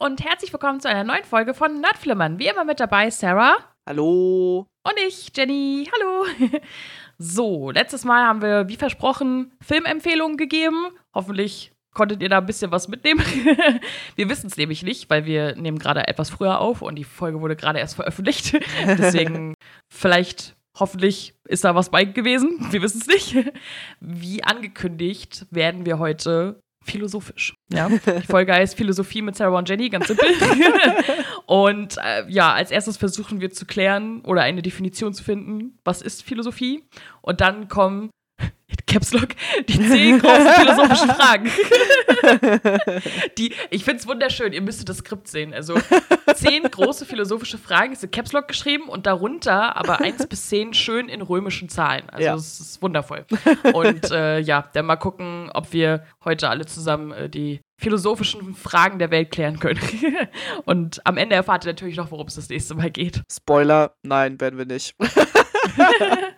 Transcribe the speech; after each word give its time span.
und 0.00 0.24
herzlich 0.24 0.50
willkommen 0.50 0.80
zu 0.80 0.88
einer 0.88 1.04
neuen 1.04 1.24
Folge 1.24 1.52
von 1.52 1.80
Nerdflimmern. 1.80 2.38
Wie 2.38 2.46
immer 2.46 2.64
mit 2.64 2.80
dabei 2.80 3.10
Sarah. 3.10 3.58
Hallo. 3.86 4.66
Und 4.82 4.94
ich, 5.06 5.30
Jenny. 5.36 5.88
Hallo. 5.92 6.26
So, 7.22 7.70
letztes 7.70 8.06
Mal 8.06 8.24
haben 8.26 8.40
wir, 8.40 8.68
wie 8.68 8.76
versprochen, 8.76 9.52
Filmempfehlungen 9.60 10.38
gegeben. 10.38 10.88
Hoffentlich 11.14 11.70
konntet 11.92 12.22
ihr 12.22 12.30
da 12.30 12.38
ein 12.38 12.46
bisschen 12.46 12.72
was 12.72 12.88
mitnehmen. 12.88 13.20
wir 14.16 14.30
wissen 14.30 14.46
es 14.46 14.56
nämlich 14.56 14.82
nicht, 14.82 15.10
weil 15.10 15.26
wir 15.26 15.54
nehmen 15.54 15.78
gerade 15.78 16.08
etwas 16.08 16.30
früher 16.30 16.58
auf 16.60 16.80
und 16.80 16.94
die 16.94 17.04
Folge 17.04 17.42
wurde 17.42 17.56
gerade 17.56 17.78
erst 17.78 17.96
veröffentlicht. 17.96 18.54
Deswegen 18.86 19.52
vielleicht 19.92 20.56
Hoffentlich 20.78 21.34
ist 21.46 21.64
da 21.64 21.74
was 21.74 21.90
bei 21.90 22.04
gewesen. 22.04 22.68
Wir 22.70 22.80
wissen 22.80 23.02
es 23.02 23.06
nicht. 23.06 23.52
Wie 24.00 24.42
angekündigt 24.44 25.46
werden 25.50 25.84
wir 25.84 25.98
heute 25.98 26.62
philosophisch. 26.82 27.54
Ja, 27.72 27.88
die 28.06 28.26
Folge 28.26 28.52
heißt 28.52 28.76
Philosophie 28.76 29.22
mit 29.22 29.36
Sarah 29.36 29.58
und 29.58 29.68
Jenny, 29.68 29.88
ganz 29.88 30.08
simpel. 30.08 30.26
und 31.46 31.96
äh, 31.98 32.28
ja, 32.28 32.52
als 32.52 32.70
erstes 32.70 32.96
versuchen 32.96 33.40
wir 33.40 33.50
zu 33.50 33.64
klären 33.64 34.22
oder 34.22 34.42
eine 34.42 34.62
Definition 34.62 35.14
zu 35.14 35.22
finden, 35.22 35.78
was 35.84 36.02
ist 36.02 36.22
Philosophie? 36.22 36.84
Und 37.22 37.40
dann 37.40 37.68
kommen 37.68 38.10
Caps 38.90 39.12
Lock, 39.12 39.28
die 39.68 39.78
zehn 39.86 40.18
großen 40.18 40.48
philosophischen 40.58 41.10
Fragen. 41.10 41.50
die, 43.38 43.54
ich 43.70 43.84
finde 43.84 44.00
es 44.00 44.06
wunderschön, 44.08 44.52
ihr 44.52 44.62
müsstet 44.62 44.88
das 44.88 44.98
Skript 44.98 45.28
sehen. 45.28 45.54
Also 45.54 45.74
zehn 46.34 46.64
große 46.64 47.06
philosophische 47.06 47.56
Fragen 47.56 47.92
ist 47.92 48.02
in 48.02 48.10
Caps 48.10 48.32
Lock 48.32 48.48
geschrieben 48.48 48.88
und 48.88 49.06
darunter 49.06 49.76
aber 49.76 50.00
eins 50.00 50.26
bis 50.26 50.48
zehn 50.48 50.74
schön 50.74 51.08
in 51.08 51.22
römischen 51.22 51.68
Zahlen. 51.68 52.10
Also 52.10 52.24
ja. 52.24 52.34
es 52.34 52.58
ist 52.58 52.82
wundervoll. 52.82 53.24
Und 53.72 54.10
äh, 54.10 54.40
ja, 54.40 54.68
dann 54.72 54.86
mal 54.86 54.96
gucken, 54.96 55.50
ob 55.54 55.72
wir 55.72 56.04
heute 56.24 56.48
alle 56.48 56.66
zusammen 56.66 57.12
äh, 57.12 57.28
die 57.28 57.60
philosophischen 57.78 58.54
Fragen 58.54 58.98
der 58.98 59.10
Welt 59.10 59.30
klären 59.30 59.60
können. 59.60 59.80
und 60.64 61.00
am 61.06 61.16
Ende 61.16 61.36
erfahrt 61.36 61.64
ihr 61.64 61.72
natürlich 61.72 61.96
noch, 61.96 62.10
worum 62.10 62.26
es 62.26 62.34
das 62.34 62.48
nächste 62.48 62.74
Mal 62.74 62.90
geht. 62.90 63.22
Spoiler, 63.30 63.94
nein, 64.02 64.40
werden 64.40 64.58
wir 64.58 64.66
nicht. 64.66 64.94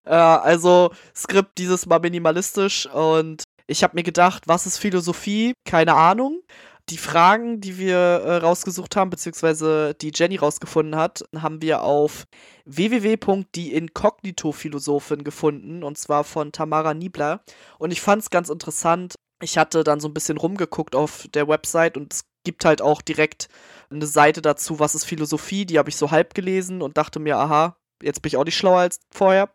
Ja, 0.06 0.40
also 0.40 0.92
Skript 1.14 1.58
dieses 1.58 1.86
Mal 1.86 2.00
minimalistisch 2.00 2.86
und 2.86 3.44
ich 3.66 3.82
habe 3.82 3.96
mir 3.96 4.02
gedacht, 4.02 4.44
was 4.46 4.66
ist 4.66 4.78
Philosophie? 4.78 5.54
Keine 5.64 5.94
Ahnung. 5.94 6.42
Die 6.88 6.98
Fragen, 6.98 7.60
die 7.60 7.78
wir 7.78 7.96
äh, 7.96 8.38
rausgesucht 8.38 8.96
haben, 8.96 9.10
beziehungsweise 9.10 9.94
die 9.94 10.10
Jenny 10.12 10.34
rausgefunden 10.36 10.96
hat, 10.96 11.22
haben 11.36 11.62
wir 11.62 11.82
auf 11.82 12.24
www.dieinkognito-Philosophin 12.64 15.22
gefunden, 15.22 15.84
und 15.84 15.96
zwar 15.96 16.24
von 16.24 16.50
Tamara 16.50 16.92
Niebler. 16.92 17.44
Und 17.78 17.92
ich 17.92 18.00
fand 18.00 18.22
es 18.22 18.30
ganz 18.30 18.48
interessant. 18.48 19.14
Ich 19.40 19.58
hatte 19.58 19.84
dann 19.84 20.00
so 20.00 20.08
ein 20.08 20.14
bisschen 20.14 20.38
rumgeguckt 20.38 20.96
auf 20.96 21.28
der 21.32 21.46
Website 21.46 21.96
und 21.96 22.12
es 22.12 22.22
gibt 22.44 22.64
halt 22.64 22.82
auch 22.82 23.00
direkt 23.00 23.48
eine 23.90 24.06
Seite 24.06 24.42
dazu, 24.42 24.80
was 24.80 24.94
ist 24.94 25.04
Philosophie, 25.04 25.66
die 25.66 25.78
habe 25.78 25.88
ich 25.88 25.96
so 25.96 26.10
halb 26.10 26.34
gelesen 26.34 26.82
und 26.82 26.96
dachte 26.96 27.20
mir, 27.20 27.38
aha, 27.38 27.76
jetzt 28.02 28.22
bin 28.22 28.28
ich 28.28 28.36
auch 28.36 28.44
nicht 28.44 28.56
schlauer 28.56 28.80
als 28.80 29.00
vorher. 29.10 29.50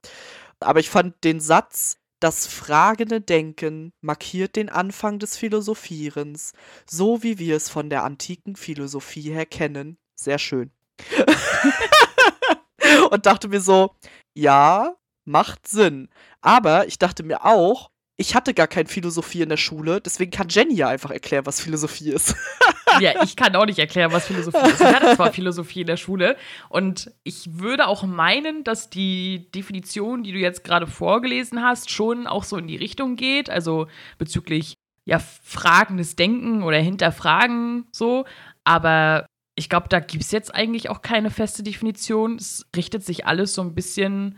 Aber 0.59 0.79
ich 0.79 0.89
fand 0.89 1.23
den 1.23 1.39
Satz, 1.39 1.97
das 2.19 2.47
fragende 2.47 3.21
Denken 3.21 3.93
markiert 4.01 4.55
den 4.55 4.69
Anfang 4.69 5.19
des 5.19 5.37
Philosophierens, 5.37 6.53
so 6.89 7.21
wie 7.21 7.37
wir 7.37 7.55
es 7.55 7.69
von 7.69 7.89
der 7.89 8.03
antiken 8.03 8.55
Philosophie 8.55 9.31
her 9.31 9.45
kennen. 9.45 9.97
Sehr 10.15 10.39
schön. 10.39 10.71
und 13.11 13.25
dachte 13.27 13.49
mir 13.49 13.61
so, 13.61 13.95
ja, 14.35 14.95
macht 15.25 15.67
Sinn. 15.67 16.09
Aber 16.41 16.87
ich 16.87 16.97
dachte 16.97 17.23
mir 17.23 17.45
auch, 17.45 17.91
ich 18.19 18.33
hatte 18.33 18.55
gar 18.55 18.67
kein 18.67 18.87
Philosophie 18.87 19.43
in 19.43 19.49
der 19.49 19.57
Schule, 19.57 20.01
deswegen 20.01 20.31
kann 20.31 20.49
Jenny 20.49 20.73
ja 20.73 20.89
einfach 20.89 21.11
erklären, 21.11 21.45
was 21.45 21.61
Philosophie 21.61 22.09
ist. 22.09 22.35
ja, 22.99 23.23
ich 23.23 23.35
kann 23.35 23.55
auch 23.55 23.67
nicht 23.67 23.77
erklären, 23.77 24.11
was 24.11 24.25
Philosophie 24.25 24.69
ist. 24.69 24.81
Ich 24.81 24.87
hatte 24.87 25.15
zwar 25.15 25.31
Philosophie 25.31 25.81
in 25.81 25.87
der 25.87 25.97
Schule 25.97 26.35
und 26.69 27.11
ich 27.23 27.59
würde 27.59 27.87
auch 27.87 28.03
meinen, 28.03 28.63
dass 28.63 28.89
die 28.89 29.51
Definition, 29.51 30.23
die 30.23 30.31
du 30.31 30.39
jetzt 30.39 30.63
gerade 30.63 30.87
vorgelesen 30.87 31.61
hast, 31.61 31.91
schon 31.91 32.25
auch 32.25 32.43
so 32.43 32.57
in 32.57 32.67
die 32.67 32.75
Richtung 32.75 33.17
geht, 33.17 33.51
also 33.51 33.87
bezüglich 34.17 34.73
ja 35.05 35.19
fragendes 35.19 36.15
Denken 36.15 36.63
oder 36.63 36.79
Hinterfragen 36.79 37.85
so, 37.91 38.25
aber 38.63 39.27
ich 39.53 39.69
glaube, 39.69 39.89
da 39.89 39.99
gibt 39.99 40.23
es 40.23 40.31
jetzt 40.31 40.53
eigentlich 40.53 40.89
auch 40.89 41.01
keine 41.01 41.31
feste 41.31 41.63
Definition. 41.63 42.35
Es 42.35 42.67
richtet 42.75 43.03
sich 43.03 43.25
alles 43.25 43.55
so 43.55 43.63
ein 43.63 43.73
bisschen 43.73 44.37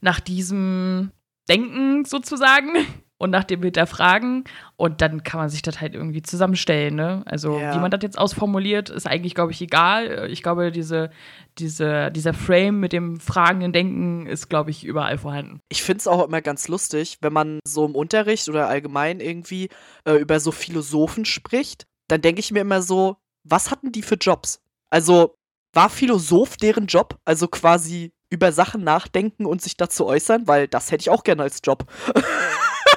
nach 0.00 0.18
diesem 0.18 1.12
Denken 1.48 2.04
sozusagen 2.04 2.86
und 3.18 3.30
nach 3.30 3.44
dem 3.44 3.62
Hinterfragen. 3.62 4.44
Und 4.76 5.00
dann 5.00 5.22
kann 5.22 5.40
man 5.40 5.48
sich 5.48 5.62
das 5.62 5.80
halt 5.80 5.94
irgendwie 5.94 6.22
zusammenstellen. 6.22 6.94
Ne? 6.94 7.22
Also, 7.26 7.58
ja. 7.58 7.74
wie 7.74 7.78
man 7.78 7.90
das 7.90 8.02
jetzt 8.02 8.18
ausformuliert, 8.18 8.90
ist 8.90 9.06
eigentlich, 9.06 9.34
glaube 9.34 9.52
ich, 9.52 9.60
egal. 9.60 10.28
Ich 10.30 10.42
glaube, 10.42 10.70
diese, 10.70 11.10
diese, 11.58 12.10
dieser 12.10 12.34
Frame 12.34 12.80
mit 12.80 12.92
dem 12.92 13.18
fragenden 13.20 13.72
Denken 13.72 14.26
ist, 14.26 14.48
glaube 14.48 14.70
ich, 14.70 14.84
überall 14.84 15.18
vorhanden. 15.18 15.60
Ich 15.68 15.82
finde 15.82 16.00
es 16.00 16.08
auch 16.08 16.26
immer 16.26 16.42
ganz 16.42 16.68
lustig, 16.68 17.18
wenn 17.22 17.32
man 17.32 17.60
so 17.66 17.86
im 17.86 17.94
Unterricht 17.94 18.48
oder 18.48 18.68
allgemein 18.68 19.20
irgendwie 19.20 19.68
äh, 20.04 20.14
über 20.14 20.40
so 20.40 20.52
Philosophen 20.52 21.24
spricht, 21.24 21.86
dann 22.08 22.20
denke 22.20 22.40
ich 22.40 22.52
mir 22.52 22.60
immer 22.60 22.82
so, 22.82 23.16
was 23.44 23.70
hatten 23.70 23.92
die 23.92 24.02
für 24.02 24.16
Jobs? 24.16 24.60
Also, 24.90 25.36
war 25.76 25.90
Philosoph 25.90 26.56
deren 26.56 26.86
Job? 26.86 27.18
Also 27.26 27.48
quasi 27.48 28.12
über 28.30 28.52
Sachen 28.52 28.82
nachdenken 28.82 29.46
und 29.46 29.62
sich 29.62 29.76
dazu 29.76 30.06
äußern, 30.06 30.46
weil 30.46 30.68
das 30.68 30.90
hätte 30.90 31.02
ich 31.02 31.10
auch 31.10 31.24
gerne 31.24 31.42
als 31.42 31.60
Job. 31.62 31.86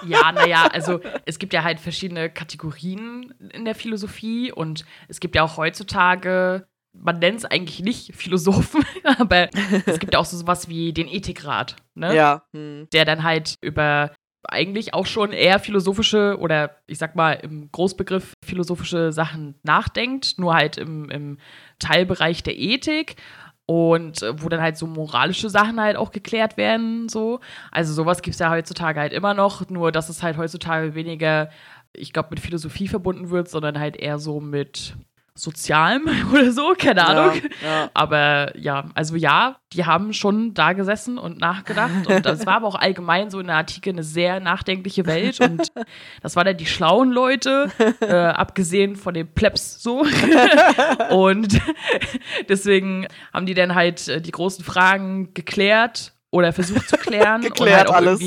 Ja, 0.05 0.31
naja, 0.31 0.67
also 0.71 1.01
es 1.25 1.39
gibt 1.39 1.53
ja 1.53 1.63
halt 1.63 1.79
verschiedene 1.79 2.29
Kategorien 2.29 3.33
in 3.51 3.65
der 3.65 3.75
Philosophie 3.75 4.51
und 4.51 4.85
es 5.07 5.19
gibt 5.19 5.35
ja 5.35 5.43
auch 5.43 5.57
heutzutage, 5.57 6.67
man 6.93 7.19
nennt 7.19 7.39
es 7.39 7.45
eigentlich 7.45 7.81
nicht 7.81 8.15
Philosophen, 8.15 8.83
aber 9.19 9.49
es 9.85 9.99
gibt 9.99 10.13
ja 10.13 10.19
auch 10.19 10.25
so 10.25 10.47
was 10.47 10.69
wie 10.69 10.93
den 10.93 11.07
Ethikrat, 11.07 11.75
ne? 11.95 12.15
Ja. 12.15 12.43
Hm. 12.53 12.87
Der 12.93 13.05
dann 13.05 13.23
halt 13.23 13.55
über 13.61 14.11
eigentlich 14.47 14.93
auch 14.93 15.05
schon 15.05 15.33
eher 15.33 15.59
philosophische 15.59 16.37
oder 16.39 16.77
ich 16.87 16.97
sag 16.97 17.15
mal 17.15 17.33
im 17.33 17.69
Großbegriff 17.71 18.33
philosophische 18.43 19.11
Sachen 19.11 19.55
nachdenkt, 19.63 20.35
nur 20.37 20.55
halt 20.55 20.77
im, 20.77 21.09
im 21.09 21.37
Teilbereich 21.77 22.41
der 22.41 22.57
Ethik 22.57 23.17
und 23.69 24.23
äh, 24.23 24.41
wo 24.41 24.49
dann 24.49 24.61
halt 24.63 24.77
so 24.77 24.87
moralische 24.87 25.47
Sachen 25.47 25.79
halt 25.79 25.95
auch 25.95 26.09
geklärt 26.09 26.57
werden, 26.57 27.07
so. 27.07 27.39
Also 27.69 27.93
sowas 27.93 28.23
gibt 28.23 28.33
es 28.33 28.39
ja 28.39 28.49
heutzutage 28.49 28.99
halt 28.99 29.13
immer 29.13 29.35
noch, 29.35 29.69
nur 29.69 29.91
dass 29.91 30.09
es 30.09 30.23
halt 30.23 30.37
heutzutage 30.37 30.95
weniger, 30.95 31.51
ich 31.93 32.11
glaube, 32.11 32.29
mit 32.31 32.39
Philosophie 32.39 32.87
verbunden 32.87 33.29
wird, 33.29 33.47
sondern 33.47 33.77
halt 33.79 33.95
eher 33.95 34.17
so 34.17 34.39
mit 34.39 34.95
Sozialem 35.39 36.09
oder 36.33 36.51
so, 36.51 36.73
keine 36.77 37.07
Ahnung. 37.07 37.41
Ja, 37.61 37.69
ja. 37.69 37.89
Aber 37.93 38.57
ja, 38.57 38.85
also 38.93 39.15
ja, 39.15 39.57
die 39.71 39.85
haben 39.85 40.13
schon 40.13 40.53
da 40.53 40.73
gesessen 40.73 41.17
und 41.17 41.39
nachgedacht. 41.39 42.07
Und 42.07 42.25
das 42.25 42.45
war 42.45 42.55
aber 42.55 42.67
auch 42.67 42.75
allgemein 42.75 43.29
so 43.29 43.39
in 43.39 43.47
der 43.47 43.55
Artikel 43.55 43.93
eine 43.93 44.03
sehr 44.03 44.39
nachdenkliche 44.41 45.05
Welt. 45.05 45.39
Und 45.39 45.71
das 46.21 46.35
waren 46.35 46.45
dann 46.45 46.57
die 46.57 46.65
schlauen 46.65 47.11
Leute, 47.11 47.71
äh, 48.01 48.13
abgesehen 48.13 48.97
von 48.97 49.13
den 49.13 49.33
Plebs 49.33 49.81
so. 49.81 50.05
und 51.09 51.59
deswegen 52.49 53.07
haben 53.33 53.45
die 53.45 53.53
dann 53.53 53.75
halt 53.75 54.07
äh, 54.09 54.21
die 54.21 54.31
großen 54.31 54.65
Fragen 54.65 55.33
geklärt 55.33 56.13
oder 56.31 56.51
versucht 56.51 56.89
zu 56.89 56.97
klären. 56.97 57.41
geklärt 57.41 57.89
halt 57.89 57.91
alles. 57.91 58.21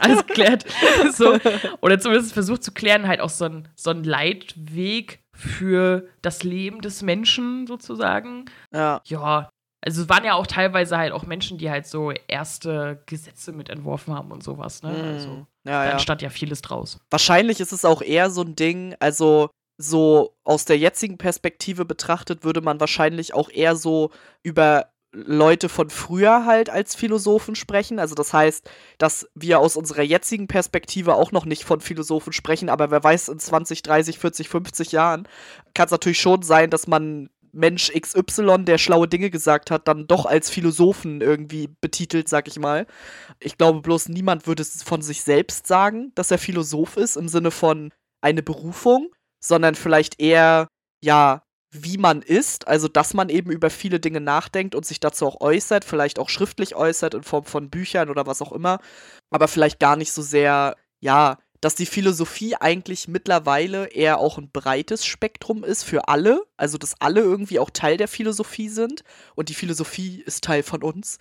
alles 0.00 0.26
geklärt. 0.26 0.66
so. 1.14 1.38
Oder 1.80 1.98
zumindest 1.98 2.34
versucht 2.34 2.62
zu 2.62 2.72
klären, 2.72 3.08
halt 3.08 3.20
auch 3.20 3.30
so 3.30 3.46
ein, 3.46 3.68
so 3.74 3.90
ein 3.90 4.04
Leitweg 4.04 5.23
für 5.34 6.06
das 6.22 6.42
Leben 6.42 6.80
des 6.80 7.02
Menschen 7.02 7.66
sozusagen. 7.66 8.46
Ja. 8.72 9.00
Ja. 9.04 9.50
Also 9.84 10.02
es 10.02 10.08
waren 10.08 10.24
ja 10.24 10.34
auch 10.34 10.46
teilweise 10.46 10.96
halt 10.96 11.12
auch 11.12 11.26
Menschen, 11.26 11.58
die 11.58 11.70
halt 11.70 11.86
so 11.86 12.10
erste 12.26 13.02
Gesetze 13.04 13.52
mit 13.52 13.68
entworfen 13.68 14.14
haben 14.14 14.32
und 14.32 14.42
sowas, 14.42 14.82
ne? 14.82 14.90
Mm. 14.90 15.14
Also 15.14 15.46
ja, 15.66 15.84
da 15.84 15.90
entstand 15.90 16.22
ja 16.22 16.30
vieles 16.30 16.62
draus. 16.62 16.98
Wahrscheinlich 17.10 17.60
ist 17.60 17.72
es 17.72 17.84
auch 17.84 18.00
eher 18.00 18.30
so 18.30 18.42
ein 18.42 18.56
Ding, 18.56 18.94
also 18.98 19.50
so 19.76 20.36
aus 20.44 20.64
der 20.64 20.78
jetzigen 20.78 21.18
Perspektive 21.18 21.84
betrachtet, 21.84 22.44
würde 22.44 22.62
man 22.62 22.80
wahrscheinlich 22.80 23.34
auch 23.34 23.50
eher 23.50 23.76
so 23.76 24.10
über 24.42 24.93
Leute 25.14 25.68
von 25.68 25.90
früher 25.90 26.44
halt 26.44 26.68
als 26.68 26.94
Philosophen 26.94 27.54
sprechen. 27.54 27.98
Also 27.98 28.14
das 28.14 28.32
heißt, 28.32 28.68
dass 28.98 29.28
wir 29.34 29.60
aus 29.60 29.76
unserer 29.76 30.02
jetzigen 30.02 30.48
Perspektive 30.48 31.14
auch 31.14 31.32
noch 31.32 31.46
nicht 31.46 31.64
von 31.64 31.80
Philosophen 31.80 32.32
sprechen, 32.32 32.68
aber 32.68 32.90
wer 32.90 33.02
weiß, 33.02 33.28
in 33.28 33.38
20, 33.38 33.82
30, 33.82 34.18
40, 34.18 34.48
50 34.48 34.92
Jahren 34.92 35.28
kann 35.72 35.86
es 35.86 35.92
natürlich 35.92 36.20
schon 36.20 36.42
sein, 36.42 36.70
dass 36.70 36.86
man 36.86 37.30
Mensch 37.52 37.92
XY, 37.92 38.64
der 38.64 38.78
schlaue 38.78 39.06
Dinge 39.06 39.30
gesagt 39.30 39.70
hat, 39.70 39.86
dann 39.86 40.08
doch 40.08 40.26
als 40.26 40.50
Philosophen 40.50 41.20
irgendwie 41.20 41.68
betitelt, 41.80 42.28
sag 42.28 42.48
ich 42.48 42.58
mal. 42.58 42.86
Ich 43.38 43.56
glaube 43.56 43.80
bloß, 43.80 44.08
niemand 44.08 44.48
würde 44.48 44.62
es 44.62 44.82
von 44.82 45.02
sich 45.02 45.22
selbst 45.22 45.68
sagen, 45.68 46.10
dass 46.16 46.32
er 46.32 46.38
Philosoph 46.38 46.96
ist, 46.96 47.16
im 47.16 47.28
Sinne 47.28 47.52
von 47.52 47.92
eine 48.20 48.42
Berufung, 48.42 49.10
sondern 49.38 49.76
vielleicht 49.76 50.20
eher, 50.20 50.66
ja, 51.00 51.43
wie 51.74 51.98
man 51.98 52.22
ist, 52.22 52.68
also 52.68 52.86
dass 52.86 53.14
man 53.14 53.28
eben 53.28 53.50
über 53.50 53.68
viele 53.68 53.98
Dinge 53.98 54.20
nachdenkt 54.20 54.74
und 54.74 54.86
sich 54.86 55.00
dazu 55.00 55.26
auch 55.26 55.40
äußert, 55.40 55.84
vielleicht 55.84 56.18
auch 56.20 56.28
schriftlich 56.28 56.76
äußert 56.76 57.14
in 57.14 57.24
Form 57.24 57.44
von 57.44 57.68
Büchern 57.68 58.10
oder 58.10 58.26
was 58.26 58.40
auch 58.40 58.52
immer, 58.52 58.78
aber 59.30 59.48
vielleicht 59.48 59.80
gar 59.80 59.96
nicht 59.96 60.12
so 60.12 60.22
sehr, 60.22 60.76
ja, 61.00 61.38
dass 61.60 61.74
die 61.74 61.86
Philosophie 61.86 62.54
eigentlich 62.54 63.08
mittlerweile 63.08 63.86
eher 63.86 64.18
auch 64.18 64.38
ein 64.38 64.50
breites 64.52 65.04
Spektrum 65.04 65.64
ist 65.64 65.82
für 65.82 66.08
alle, 66.08 66.44
also 66.56 66.78
dass 66.78 67.00
alle 67.00 67.22
irgendwie 67.22 67.58
auch 67.58 67.70
Teil 67.70 67.96
der 67.96 68.08
Philosophie 68.08 68.68
sind 68.68 69.02
und 69.34 69.48
die 69.48 69.54
Philosophie 69.54 70.22
ist 70.24 70.44
Teil 70.44 70.62
von 70.62 70.82
uns. 70.82 71.18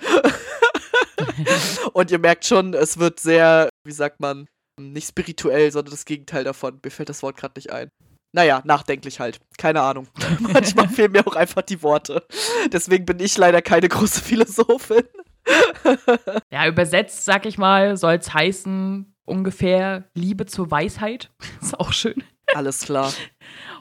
und 1.93 2.11
ihr 2.11 2.19
merkt 2.19 2.45
schon, 2.45 2.73
es 2.73 2.99
wird 2.99 3.19
sehr, 3.19 3.69
wie 3.85 3.93
sagt 3.93 4.19
man, 4.19 4.47
nicht 4.79 5.07
spirituell, 5.07 5.71
sondern 5.71 5.91
das 5.91 6.05
Gegenteil 6.05 6.43
davon. 6.43 6.79
Mir 6.83 6.91
fällt 6.91 7.09
das 7.09 7.23
Wort 7.23 7.37
gerade 7.37 7.53
nicht 7.57 7.71
ein. 7.71 7.89
Naja, 8.33 8.61
nachdenklich 8.65 9.19
halt. 9.19 9.39
Keine 9.57 9.81
Ahnung. 9.81 10.07
Manchmal 10.39 10.89
fehlen 10.89 11.11
mir 11.11 11.25
auch 11.25 11.35
einfach 11.35 11.61
die 11.61 11.81
Worte. 11.83 12.25
Deswegen 12.71 13.05
bin 13.05 13.19
ich 13.19 13.37
leider 13.37 13.61
keine 13.61 13.87
große 13.87 14.21
Philosophin. 14.21 15.03
ja, 16.51 16.67
übersetzt, 16.67 17.25
sag 17.25 17.45
ich 17.45 17.59
mal, 17.59 17.95
soll 17.95 18.15
es 18.15 18.33
heißen, 18.33 19.13
ungefähr 19.25 20.05
Liebe 20.15 20.47
zur 20.47 20.71
Weisheit. 20.71 21.29
Ist 21.61 21.79
auch 21.79 21.93
schön. 21.93 22.23
Alles 22.55 22.81
klar. 22.81 23.13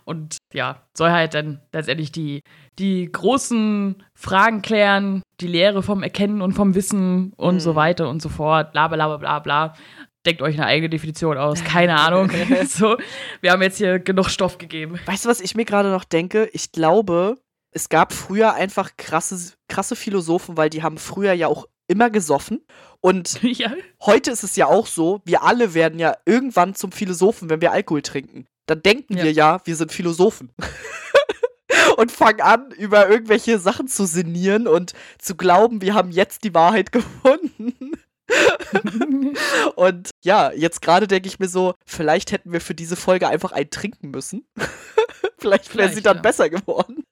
Und 0.04 0.36
ja, 0.52 0.82
soll 0.94 1.10
halt 1.10 1.34
dann 1.34 1.62
letztendlich 1.72 2.12
die, 2.12 2.42
die 2.78 3.10
großen 3.10 4.02
Fragen 4.14 4.60
klären, 4.60 5.22
die 5.40 5.46
Lehre 5.46 5.82
vom 5.82 6.02
Erkennen 6.02 6.42
und 6.42 6.52
vom 6.52 6.74
Wissen 6.74 7.32
und 7.36 7.54
mhm. 7.54 7.60
so 7.60 7.74
weiter 7.74 8.08
und 8.08 8.20
so 8.20 8.28
fort, 8.28 8.72
bla 8.72 8.88
bla 8.88 9.08
bla 9.08 9.16
bla 9.16 9.38
bla 9.38 9.74
denkt 10.26 10.42
euch 10.42 10.54
eine 10.54 10.66
eigene 10.66 10.90
Definition 10.90 11.38
aus. 11.38 11.62
Keine 11.64 11.98
Ahnung. 11.98 12.30
so, 12.66 12.96
wir 13.40 13.52
haben 13.52 13.62
jetzt 13.62 13.78
hier 13.78 13.98
genug 13.98 14.28
Stoff 14.28 14.58
gegeben. 14.58 14.98
Weißt 15.06 15.24
du, 15.24 15.28
was 15.28 15.40
ich 15.40 15.54
mir 15.54 15.64
gerade 15.64 15.90
noch 15.90 16.04
denke? 16.04 16.48
Ich 16.52 16.72
glaube, 16.72 17.38
es 17.70 17.88
gab 17.88 18.12
früher 18.12 18.54
einfach 18.54 18.96
krasse, 18.96 19.54
krasse 19.68 19.96
Philosophen, 19.96 20.56
weil 20.56 20.70
die 20.70 20.82
haben 20.82 20.98
früher 20.98 21.32
ja 21.32 21.48
auch 21.48 21.66
immer 21.86 22.10
gesoffen. 22.10 22.64
Und 23.00 23.42
ja. 23.42 23.72
heute 24.02 24.30
ist 24.30 24.44
es 24.44 24.56
ja 24.56 24.66
auch 24.66 24.86
so, 24.86 25.20
wir 25.24 25.42
alle 25.42 25.74
werden 25.74 25.98
ja 25.98 26.16
irgendwann 26.24 26.74
zum 26.74 26.92
Philosophen, 26.92 27.50
wenn 27.50 27.60
wir 27.60 27.72
Alkohol 27.72 28.02
trinken. 28.02 28.46
Dann 28.66 28.82
denken 28.82 29.16
ja. 29.16 29.24
wir 29.24 29.32
ja, 29.32 29.60
wir 29.64 29.76
sind 29.76 29.92
Philosophen. 29.92 30.52
und 31.96 32.12
fangen 32.12 32.40
an, 32.40 32.70
über 32.72 33.08
irgendwelche 33.08 33.58
Sachen 33.58 33.88
zu 33.88 34.06
sinnieren 34.06 34.66
und 34.66 34.92
zu 35.18 35.34
glauben, 35.34 35.82
wir 35.82 35.94
haben 35.94 36.10
jetzt 36.10 36.44
die 36.44 36.54
Wahrheit 36.54 36.92
gefunden. 36.92 37.92
und 39.76 40.10
ja, 40.22 40.52
jetzt 40.52 40.82
gerade 40.82 41.06
denke 41.06 41.28
ich 41.28 41.38
mir 41.38 41.48
so, 41.48 41.74
vielleicht 41.84 42.32
hätten 42.32 42.52
wir 42.52 42.60
für 42.60 42.74
diese 42.74 42.96
Folge 42.96 43.28
einfach 43.28 43.52
ein 43.52 43.70
trinken 43.70 44.10
müssen. 44.10 44.46
vielleicht 45.38 45.74
wäre 45.76 45.92
sie 45.92 46.02
dann 46.02 46.16
ja. 46.18 46.22
besser 46.22 46.50
geworden. 46.50 47.04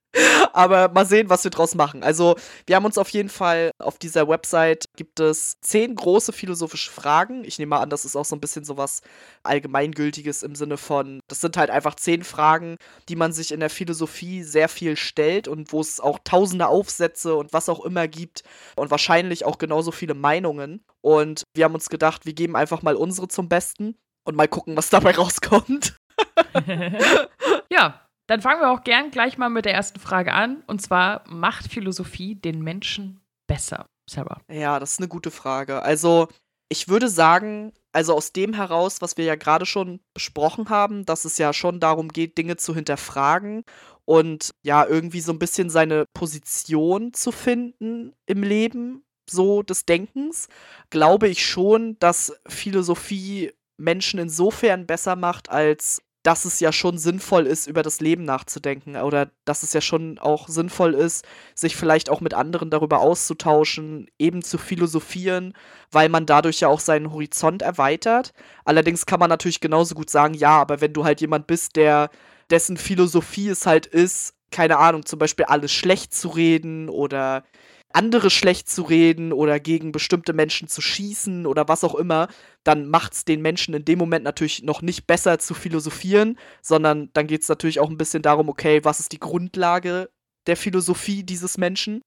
Aber 0.53 0.89
mal 0.89 1.07
sehen, 1.07 1.31
was 1.31 1.45
wir 1.45 1.51
draus 1.51 1.75
machen. 1.75 2.03
Also, 2.03 2.37
wir 2.67 2.77
haben 2.77 2.85
uns 2.85 2.99
auf 2.99 3.09
jeden 3.11 3.29
Fall 3.29 3.71
auf 3.79 3.99
dieser 3.99 4.29
Website 4.29 4.87
gibt 4.97 5.21
es 5.21 5.61
zehn 5.61 5.95
große 5.95 6.33
philosophische 6.33 6.91
Fragen. 6.91 7.45
Ich 7.45 7.59
nehme 7.59 7.71
mal 7.71 7.81
an, 7.81 7.91
das 7.91 8.05
ist 8.05 8.17
auch 8.17 8.25
so 8.25 8.35
ein 8.35 8.41
bisschen 8.41 8.65
so 8.65 8.77
was 8.77 9.03
Allgemeingültiges 9.45 10.43
im 10.43 10.55
Sinne 10.55 10.77
von, 10.77 11.21
das 11.29 11.41
sind 11.41 11.57
halt 11.57 11.71
einfach 11.71 11.95
zehn 11.95 12.25
Fragen, 12.25 12.77
die 13.09 13.17
man 13.17 13.33
sich 13.33 13.53
in 13.53 13.61
der 13.61 13.71
Philosophie 13.71 14.43
sehr 14.43 14.69
viel 14.69 14.97
stellt 14.97 15.47
und 15.47 15.73
wo 15.73 15.81
es 15.81 16.01
auch 16.01 16.19
tausende 16.25 16.67
Aufsätze 16.67 17.37
und 17.37 17.53
was 17.53 17.69
auch 17.69 17.85
immer 17.85 18.09
gibt 18.09 18.43
und 18.77 18.91
wahrscheinlich 18.91 19.45
auch 19.45 19.59
genauso 19.59 19.93
viele 19.93 20.15
Meinungen. 20.15 20.85
Und 21.01 21.45
wir 21.55 21.65
haben 21.65 21.75
uns 21.75 21.89
gedacht, 21.89 22.27
wir 22.27 22.35
geben 22.35 22.57
einfach 22.57 22.83
mal 22.83 22.97
unsere 22.97 23.29
zum 23.29 23.49
Besten 23.49 23.97
und 24.25 24.37
mal 24.37 24.49
gucken, 24.49 24.77
was 24.77 24.91
dabei 24.91 25.13
rauskommt. 25.13 25.97
ja, 27.71 28.10
dann 28.31 28.43
fangen 28.43 28.61
wir 28.61 28.71
auch 28.71 28.85
gern 28.85 29.11
gleich 29.11 29.39
mal 29.39 29.49
mit 29.51 29.65
der 29.65 29.75
ersten 29.75 29.99
Frage 29.99 30.33
an. 30.33 30.63
Und 30.69 30.81
zwar, 30.81 31.25
macht 31.27 31.67
Philosophie 31.67 32.37
den 32.37 32.63
Menschen 32.63 33.21
besser? 33.49 33.87
Sarah. 34.09 34.41
Ja, 34.49 34.79
das 34.79 34.93
ist 34.93 35.01
eine 35.01 35.09
gute 35.09 35.33
Frage. 35.33 35.83
Also, 35.83 36.29
ich 36.69 36.87
würde 36.87 37.09
sagen, 37.09 37.73
also 37.93 38.15
aus 38.15 38.33
dem 38.33 38.55
heraus, 38.55 39.01
was 39.01 39.17
wir 39.17 39.25
ja 39.25 39.35
gerade 39.35 39.67
schon 39.67 39.99
besprochen 40.15 40.69
haben, 40.69 41.05
dass 41.05 41.25
es 41.25 41.39
ja 41.39 41.53
schon 41.53 41.81
darum 41.81 42.09
geht, 42.09 42.39
Dinge 42.39 42.57
zu 42.57 42.73
hinterfragen 42.73 43.65
und 44.05 44.55
ja, 44.63 44.87
irgendwie 44.87 45.21
so 45.21 45.33
ein 45.33 45.41
bisschen 45.41 45.69
seine 45.69 46.05
Position 46.15 47.13
zu 47.13 47.33
finden 47.33 48.15
im 48.27 48.45
Leben, 48.45 49.03
so 49.29 49.65
des 49.65 49.87
Denkens, 49.87 50.47
glaube 50.91 51.27
ich 51.27 51.45
schon, 51.45 51.99
dass 51.99 52.33
Philosophie 52.47 53.53
Menschen 53.77 54.21
insofern 54.21 54.87
besser 54.87 55.17
macht, 55.17 55.49
als 55.51 56.01
dass 56.23 56.45
es 56.45 56.61
ja 56.61 56.73
schon 56.73 56.99
sinnvoll 56.99 57.47
ist, 57.47 57.67
über 57.67 57.83
das 57.83 58.01
Leben 58.01 58.25
nachzudenken 58.25 58.97
oder 58.97 59.31
dass 59.45 59.63
es 59.63 59.73
ja 59.73 59.81
schon 59.81 60.19
auch 60.19 60.49
sinnvoll 60.49 60.95
ist, 60.95 61.25
sich 61.55 61.77
vielleicht 61.77 62.11
auch 62.11 62.21
mit 62.21 62.35
anderen 62.35 62.71
darüber 62.71 63.01
auszutauschen, 63.01 64.07
eben 64.19 64.43
zu 64.43 64.59
philosophieren, 64.59 65.55
weil 65.91 66.09
man 66.09 66.27
dadurch 66.27 66.61
ja 66.61 66.69
auch 66.69 66.81
seinen 66.81 67.13
Horizont 67.13 67.63
erweitert. 67.63 68.33
Allerdings 68.65 69.07
kann 69.07 69.21
man 69.21 69.31
natürlich 69.31 69.61
genauso 69.61 69.95
gut 69.95 70.11
sagen, 70.11 70.35
ja, 70.35 70.61
aber 70.61 70.81
wenn 70.81 70.93
du 70.93 71.05
halt 71.05 71.21
jemand 71.21 71.47
bist, 71.47 71.77
der 71.77 72.11
dessen 72.51 72.77
Philosophie 72.77 73.49
es 73.49 73.65
halt 73.65 73.87
ist, 73.87 74.35
keine 74.51 74.79
Ahnung, 74.79 75.07
zum 75.07 75.19
Beispiel 75.19 75.47
alles 75.47 75.73
schlecht 75.73 76.13
zu 76.13 76.29
reden 76.29 76.89
oder 76.89 77.45
andere 77.93 78.31
schlecht 78.31 78.69
zu 78.69 78.83
reden 78.83 79.33
oder 79.33 79.61
gegen 79.61 79.93
bestimmte 79.93 80.33
Menschen 80.33 80.69
zu 80.69 80.81
schießen 80.81 81.47
oder 81.47 81.69
was 81.69 81.85
auch 81.85 81.95
immer, 81.95 82.29
dann 82.65 82.89
macht 82.89 83.15
es 83.15 83.25
den 83.25 83.43
Menschen 83.43 83.75
in 83.75 83.85
dem 83.85 83.99
Moment 83.99 84.25
natürlich 84.25 84.63
noch 84.63 84.83
nicht 84.83 85.07
besser 85.07 85.39
zu 85.39 85.55
philosophieren, 85.55 86.39
sondern 86.63 87.11
dann 87.13 87.27
geht 87.27 87.43
es 87.43 87.49
natürlich 87.49 87.81
auch 87.81 87.91
ein 87.91 87.99
bisschen 87.99 88.23
darum, 88.23 88.49
okay, 88.49 88.81
was 88.85 89.01
ist 89.01 89.13
die 89.13 89.21
Grundlage 89.21 90.11
der 90.47 90.57
Philosophie 90.57 91.23
dieses 91.23 91.59
Menschen? 91.59 92.03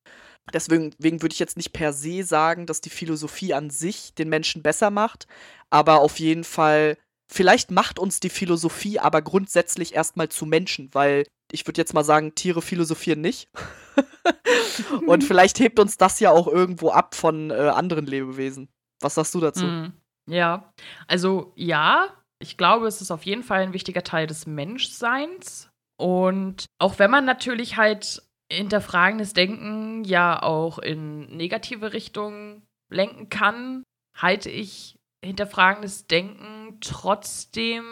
Deswegen, 0.54 0.94
würde 1.00 1.34
ich 1.34 1.40
jetzt 1.40 1.58
nicht 1.58 1.74
per 1.74 1.94
se 1.94 2.24
sagen, 2.24 2.66
dass 2.66 2.82
die 2.82 2.90
Philosophie 2.90 3.54
an 3.54 3.70
sich 3.70 4.14
den 4.14 4.30
Menschen 4.30 4.62
besser 4.62 4.90
macht, 4.90 5.28
aber 5.70 6.02
auf 6.02 6.20
jeden 6.20 6.44
Fall 6.44 6.98
Vielleicht 7.34 7.72
macht 7.72 7.98
uns 7.98 8.20
die 8.20 8.30
Philosophie 8.30 9.00
aber 9.00 9.24
grundsätzlich 9.24 9.96
erstmal 9.96 10.30
zu 10.30 10.46
Menschen, 10.46 10.90
weil 10.94 11.26
ich 11.54 11.66
würde 11.68 11.80
jetzt 11.80 11.94
mal 11.94 12.04
sagen, 12.04 12.36
Tiere 12.36 12.62
philosophieren 12.62 13.22
nicht. 13.22 13.48
Und 15.08 15.24
vielleicht 15.24 15.60
hebt 15.60 15.80
uns 15.80 15.98
das 15.98 16.20
ja 16.20 16.32
auch 16.32 16.48
irgendwo 16.48 16.90
ab 16.90 17.14
von 17.16 17.52
äh, 17.52 17.54
anderen 17.54 18.08
Lebewesen. 18.08 18.70
Was 19.02 19.16
sagst 19.16 19.36
du 19.36 19.40
dazu? 19.40 19.66
Mm, 19.66 19.94
ja, 20.28 20.74
also 21.08 21.54
ja, 21.56 22.08
ich 22.40 22.58
glaube, 22.58 22.88
es 22.88 23.02
ist 23.02 23.12
auf 23.12 23.24
jeden 23.24 23.44
Fall 23.44 23.62
ein 23.62 23.74
wichtiger 23.74 24.04
Teil 24.04 24.26
des 24.26 24.48
Menschseins. 24.48 25.70
Und 26.00 26.66
auch 26.80 26.98
wenn 26.98 27.12
man 27.12 27.24
natürlich 27.24 27.78
halt 27.78 28.24
hinterfragendes 28.52 29.34
Denken 29.34 30.04
ja 30.06 30.42
auch 30.42 30.80
in 30.80 31.38
negative 31.38 31.94
Richtungen 31.94 32.66
lenken 32.92 33.30
kann, 33.30 33.84
halte 34.18 34.50
ich 34.50 34.96
hinterfragendes 35.24 36.08
Denken 36.08 36.80
trotzdem 36.82 37.84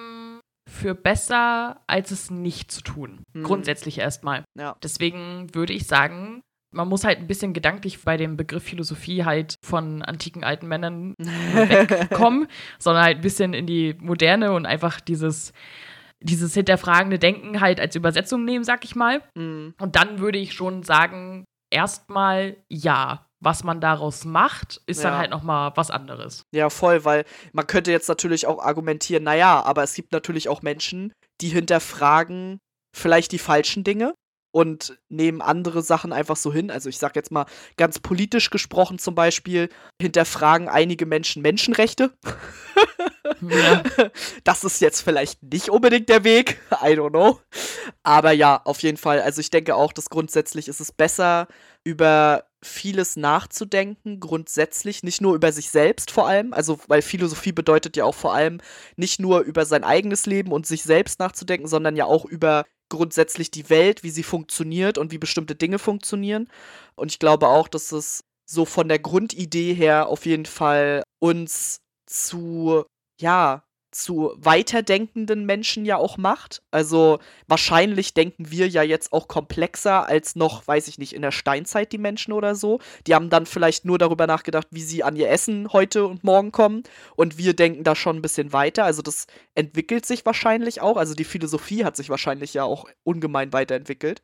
für 0.71 0.95
besser, 0.95 1.81
als 1.87 2.11
es 2.11 2.31
nicht 2.31 2.71
zu 2.71 2.81
tun. 2.81 3.19
Mhm. 3.33 3.43
Grundsätzlich 3.43 3.99
erstmal. 3.99 4.43
Ja. 4.57 4.75
Deswegen 4.81 5.53
würde 5.53 5.73
ich 5.73 5.85
sagen, 5.85 6.41
man 6.71 6.87
muss 6.87 7.03
halt 7.03 7.19
ein 7.19 7.27
bisschen 7.27 7.53
gedanklich 7.53 8.01
bei 8.03 8.15
dem 8.15 8.37
Begriff 8.37 8.63
Philosophie 8.63 9.25
halt 9.25 9.55
von 9.63 10.01
antiken 10.01 10.43
alten 10.43 10.67
Männern 10.67 11.13
wegkommen, 11.19 12.47
sondern 12.79 13.03
halt 13.03 13.17
ein 13.17 13.21
bisschen 13.21 13.53
in 13.53 13.67
die 13.67 13.95
Moderne 13.99 14.53
und 14.53 14.65
einfach 14.65 15.01
dieses 15.01 15.51
dieses 16.23 16.53
hinterfragende 16.53 17.17
Denken 17.17 17.61
halt 17.61 17.79
als 17.79 17.95
Übersetzung 17.95 18.45
nehmen, 18.45 18.63
sag 18.63 18.85
ich 18.85 18.95
mal. 18.95 19.23
Mhm. 19.35 19.73
Und 19.79 19.95
dann 19.95 20.19
würde 20.19 20.37
ich 20.37 20.53
schon 20.53 20.83
sagen, 20.83 21.45
erstmal 21.71 22.57
ja 22.69 23.25
was 23.41 23.63
man 23.63 23.81
daraus 23.81 24.23
macht, 24.23 24.81
ist 24.85 25.03
ja. 25.03 25.09
dann 25.09 25.19
halt 25.19 25.31
noch 25.31 25.41
mal 25.41 25.73
was 25.75 25.89
anderes. 25.89 26.43
Ja, 26.53 26.69
voll, 26.69 27.03
weil 27.03 27.25
man 27.53 27.67
könnte 27.67 27.91
jetzt 27.91 28.07
natürlich 28.07 28.45
auch 28.45 28.63
argumentieren, 28.63 29.23
naja, 29.23 29.61
aber 29.63 29.83
es 29.83 29.95
gibt 29.95 30.11
natürlich 30.11 30.47
auch 30.47 30.61
Menschen, 30.61 31.11
die 31.41 31.49
hinterfragen 31.49 32.59
vielleicht 32.95 33.31
die 33.31 33.39
falschen 33.39 33.83
Dinge 33.83 34.13
und 34.51 34.97
nehmen 35.09 35.41
andere 35.41 35.81
Sachen 35.81 36.13
einfach 36.13 36.35
so 36.35 36.51
hin. 36.51 36.69
Also 36.71 36.89
ich 36.89 36.97
sag 36.97 37.15
jetzt 37.15 37.31
mal 37.31 37.45
ganz 37.77 37.99
politisch 37.99 38.49
gesprochen 38.49 38.99
zum 38.99 39.15
Beispiel, 39.15 39.69
hinterfragen 40.01 40.67
einige 40.67 41.05
Menschen 41.05 41.41
Menschenrechte. 41.41 42.13
Ja. 43.41 43.83
Das 44.43 44.63
ist 44.63 44.81
jetzt 44.81 45.01
vielleicht 45.01 45.41
nicht 45.43 45.69
unbedingt 45.69 46.09
der 46.09 46.23
Weg, 46.23 46.59
I 46.71 46.93
don't 46.95 47.11
know. 47.11 47.39
Aber 48.03 48.31
ja, 48.31 48.61
auf 48.65 48.81
jeden 48.81 48.97
Fall. 48.97 49.21
Also 49.21 49.41
ich 49.41 49.49
denke 49.49 49.75
auch, 49.75 49.93
dass 49.93 50.09
grundsätzlich 50.09 50.67
ist 50.67 50.79
es 50.79 50.91
besser, 50.91 51.47
über 51.83 52.45
vieles 52.63 53.15
nachzudenken, 53.15 54.19
grundsätzlich, 54.19 55.03
nicht 55.03 55.21
nur 55.21 55.35
über 55.35 55.51
sich 55.51 55.69
selbst 55.69 56.11
vor 56.11 56.27
allem, 56.27 56.53
also 56.53 56.79
weil 56.87 57.01
Philosophie 57.01 57.51
bedeutet 57.51 57.97
ja 57.97 58.05
auch 58.05 58.15
vor 58.15 58.33
allem 58.33 58.61
nicht 58.95 59.19
nur 59.19 59.41
über 59.41 59.65
sein 59.65 59.83
eigenes 59.83 60.25
Leben 60.27 60.51
und 60.51 60.67
sich 60.67 60.83
selbst 60.83 61.19
nachzudenken, 61.19 61.67
sondern 61.67 61.95
ja 61.95 62.05
auch 62.05 62.25
über 62.25 62.65
grundsätzlich 62.91 63.49
die 63.49 63.69
Welt, 63.71 64.03
wie 64.03 64.11
sie 64.11 64.23
funktioniert 64.23 64.99
und 64.99 65.11
wie 65.11 65.17
bestimmte 65.17 65.55
Dinge 65.55 65.79
funktionieren. 65.79 66.47
Und 66.95 67.11
ich 67.11 67.17
glaube 67.17 67.47
auch, 67.47 67.67
dass 67.67 67.91
es 67.91 68.21
so 68.45 68.65
von 68.65 68.87
der 68.87 68.99
Grundidee 68.99 69.73
her 69.73 70.07
auf 70.07 70.27
jeden 70.27 70.45
Fall 70.45 71.01
uns 71.19 71.77
zu, 72.05 72.83
ja, 73.19 73.63
zu 73.91 74.33
weiterdenkenden 74.37 75.45
Menschen 75.45 75.85
ja 75.85 75.97
auch 75.97 76.17
macht. 76.17 76.61
Also 76.71 77.19
wahrscheinlich 77.47 78.13
denken 78.13 78.49
wir 78.49 78.67
ja 78.67 78.83
jetzt 78.83 79.11
auch 79.11 79.27
komplexer 79.27 80.07
als 80.07 80.35
noch, 80.35 80.65
weiß 80.65 80.87
ich 80.87 80.97
nicht, 80.97 81.13
in 81.13 81.21
der 81.21 81.31
Steinzeit 81.31 81.91
die 81.91 81.97
Menschen 81.97 82.31
oder 82.31 82.55
so. 82.55 82.79
Die 83.05 83.13
haben 83.13 83.29
dann 83.29 83.45
vielleicht 83.45 83.85
nur 83.85 83.97
darüber 83.97 84.27
nachgedacht, 84.27 84.67
wie 84.71 84.81
sie 84.81 85.03
an 85.03 85.15
ihr 85.15 85.29
Essen 85.29 85.71
heute 85.73 86.07
und 86.07 86.23
morgen 86.23 86.51
kommen. 86.51 86.83
Und 87.15 87.37
wir 87.37 87.53
denken 87.53 87.83
da 87.83 87.95
schon 87.95 88.17
ein 88.17 88.21
bisschen 88.21 88.53
weiter. 88.53 88.85
Also 88.85 89.01
das 89.01 89.27
entwickelt 89.55 90.05
sich 90.05 90.25
wahrscheinlich 90.25 90.81
auch. 90.81 90.97
Also 90.97 91.13
die 91.13 91.25
Philosophie 91.25 91.83
hat 91.83 91.97
sich 91.97 92.09
wahrscheinlich 92.09 92.53
ja 92.53 92.63
auch 92.63 92.85
ungemein 93.03 93.51
weiterentwickelt. 93.53 94.21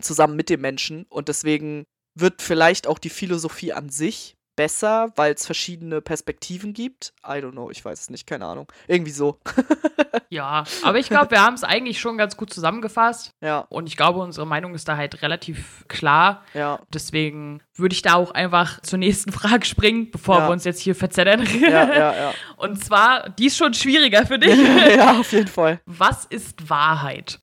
Zusammen 0.00 0.34
mit 0.34 0.50
dem 0.50 0.60
Menschen. 0.60 1.06
Und 1.08 1.28
deswegen 1.28 1.84
wird 2.16 2.42
vielleicht 2.42 2.86
auch 2.86 2.98
die 2.98 3.10
Philosophie 3.10 3.72
an 3.72 3.88
sich 3.90 4.33
besser, 4.56 5.12
weil 5.16 5.34
es 5.34 5.46
verschiedene 5.46 6.00
Perspektiven 6.00 6.72
gibt. 6.72 7.12
I 7.26 7.32
don't 7.38 7.52
know, 7.52 7.70
ich 7.70 7.84
weiß 7.84 8.00
es 8.02 8.10
nicht, 8.10 8.26
keine 8.26 8.46
Ahnung. 8.46 8.70
Irgendwie 8.86 9.10
so. 9.10 9.38
ja, 10.28 10.64
aber 10.82 10.98
ich 10.98 11.08
glaube, 11.08 11.30
wir 11.32 11.42
haben 11.42 11.54
es 11.54 11.64
eigentlich 11.64 12.00
schon 12.00 12.18
ganz 12.18 12.36
gut 12.36 12.52
zusammengefasst. 12.52 13.30
Ja. 13.40 13.60
Und 13.68 13.86
ich 13.88 13.96
glaube, 13.96 14.20
unsere 14.20 14.46
Meinung 14.46 14.74
ist 14.74 14.88
da 14.88 14.96
halt 14.96 15.22
relativ 15.22 15.84
klar. 15.88 16.44
Ja. 16.54 16.80
Deswegen 16.92 17.62
würde 17.74 17.94
ich 17.94 18.02
da 18.02 18.14
auch 18.14 18.30
einfach 18.30 18.80
zur 18.82 18.98
nächsten 18.98 19.32
Frage 19.32 19.64
springen, 19.66 20.10
bevor 20.10 20.38
Ja. 20.38 20.48
wir 20.48 20.52
uns 20.52 20.64
jetzt 20.64 20.80
hier 20.80 20.94
verzettern. 20.94 21.46
Ja, 21.60 21.68
ja, 21.70 22.14
ja. 22.16 22.34
Und 22.56 22.82
zwar, 22.84 23.28
die 23.30 23.46
ist 23.46 23.56
schon 23.56 23.74
schwieriger 23.74 24.26
für 24.26 24.38
dich. 24.38 24.56
ja, 24.96 25.18
auf 25.18 25.32
jeden 25.32 25.48
Fall. 25.48 25.80
Was 25.86 26.24
ist 26.26 26.68
Wahrheit? 26.70 27.40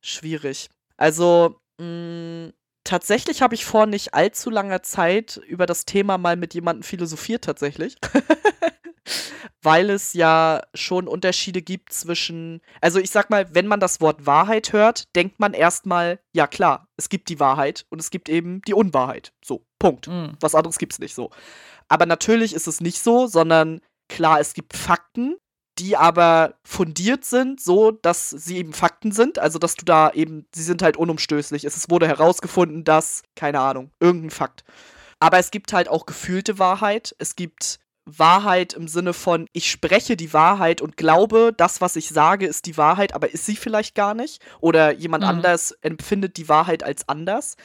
Schwierig. 0.00 0.68
Also, 0.96 1.60
mh, 1.78 2.50
tatsächlich 2.84 3.42
habe 3.42 3.54
ich 3.54 3.64
vor 3.64 3.86
nicht 3.86 4.14
allzu 4.14 4.50
langer 4.50 4.82
Zeit 4.82 5.40
über 5.46 5.66
das 5.66 5.84
Thema 5.84 6.18
mal 6.18 6.36
mit 6.36 6.54
jemandem 6.54 6.82
philosophiert, 6.82 7.44
tatsächlich. 7.44 7.96
Weil 9.62 9.90
es 9.90 10.14
ja 10.14 10.62
schon 10.74 11.06
Unterschiede 11.06 11.60
gibt 11.60 11.92
zwischen. 11.92 12.60
Also, 12.80 12.98
ich 12.98 13.10
sag 13.10 13.28
mal, 13.28 13.54
wenn 13.54 13.66
man 13.66 13.80
das 13.80 14.00
Wort 14.00 14.24
Wahrheit 14.24 14.72
hört, 14.72 15.14
denkt 15.14 15.38
man 15.38 15.52
erstmal, 15.52 16.18
ja 16.32 16.46
klar, 16.46 16.88
es 16.96 17.08
gibt 17.08 17.28
die 17.28 17.40
Wahrheit 17.40 17.84
und 17.90 18.00
es 18.00 18.10
gibt 18.10 18.28
eben 18.28 18.62
die 18.62 18.74
Unwahrheit. 18.74 19.32
So, 19.44 19.66
Punkt. 19.78 20.06
Hm. 20.06 20.36
Was 20.40 20.54
anderes 20.54 20.78
gibt's 20.78 20.98
nicht 20.98 21.14
so. 21.14 21.30
Aber 21.88 22.06
natürlich 22.06 22.54
ist 22.54 22.68
es 22.68 22.80
nicht 22.80 23.00
so, 23.02 23.26
sondern 23.26 23.80
klar, 24.08 24.40
es 24.40 24.54
gibt 24.54 24.76
Fakten, 24.76 25.36
die 25.80 25.96
aber 25.96 26.54
fundiert 26.62 27.24
sind, 27.24 27.60
so 27.60 27.90
dass 27.90 28.30
sie 28.30 28.58
eben 28.58 28.72
Fakten 28.72 29.12
sind. 29.12 29.38
Also, 29.38 29.58
dass 29.58 29.74
du 29.74 29.84
da 29.84 30.10
eben, 30.12 30.46
sie 30.54 30.62
sind 30.62 30.82
halt 30.82 30.96
unumstößlich. 30.96 31.64
Es 31.64 31.88
wurde 31.88 32.06
herausgefunden, 32.06 32.84
dass, 32.84 33.22
keine 33.34 33.60
Ahnung, 33.60 33.90
irgendein 33.98 34.30
Fakt. 34.30 34.64
Aber 35.18 35.38
es 35.38 35.50
gibt 35.50 35.72
halt 35.72 35.88
auch 35.88 36.06
gefühlte 36.06 36.58
Wahrheit. 36.58 37.14
Es 37.18 37.34
gibt 37.36 37.78
Wahrheit 38.04 38.72
im 38.74 38.88
Sinne 38.88 39.12
von, 39.12 39.46
ich 39.52 39.70
spreche 39.70 40.16
die 40.16 40.32
Wahrheit 40.32 40.80
und 40.80 40.96
glaube, 40.96 41.52
das, 41.56 41.80
was 41.80 41.96
ich 41.96 42.08
sage, 42.08 42.46
ist 42.46 42.66
die 42.66 42.76
Wahrheit, 42.76 43.14
aber 43.14 43.32
ist 43.32 43.46
sie 43.46 43.56
vielleicht 43.56 43.94
gar 43.94 44.14
nicht. 44.14 44.42
Oder 44.60 44.92
jemand 44.92 45.22
Mhm. 45.24 45.30
anders 45.30 45.72
empfindet 45.82 46.36
die 46.36 46.48
Wahrheit 46.48 46.82
als 46.82 47.08
anders. 47.08 47.56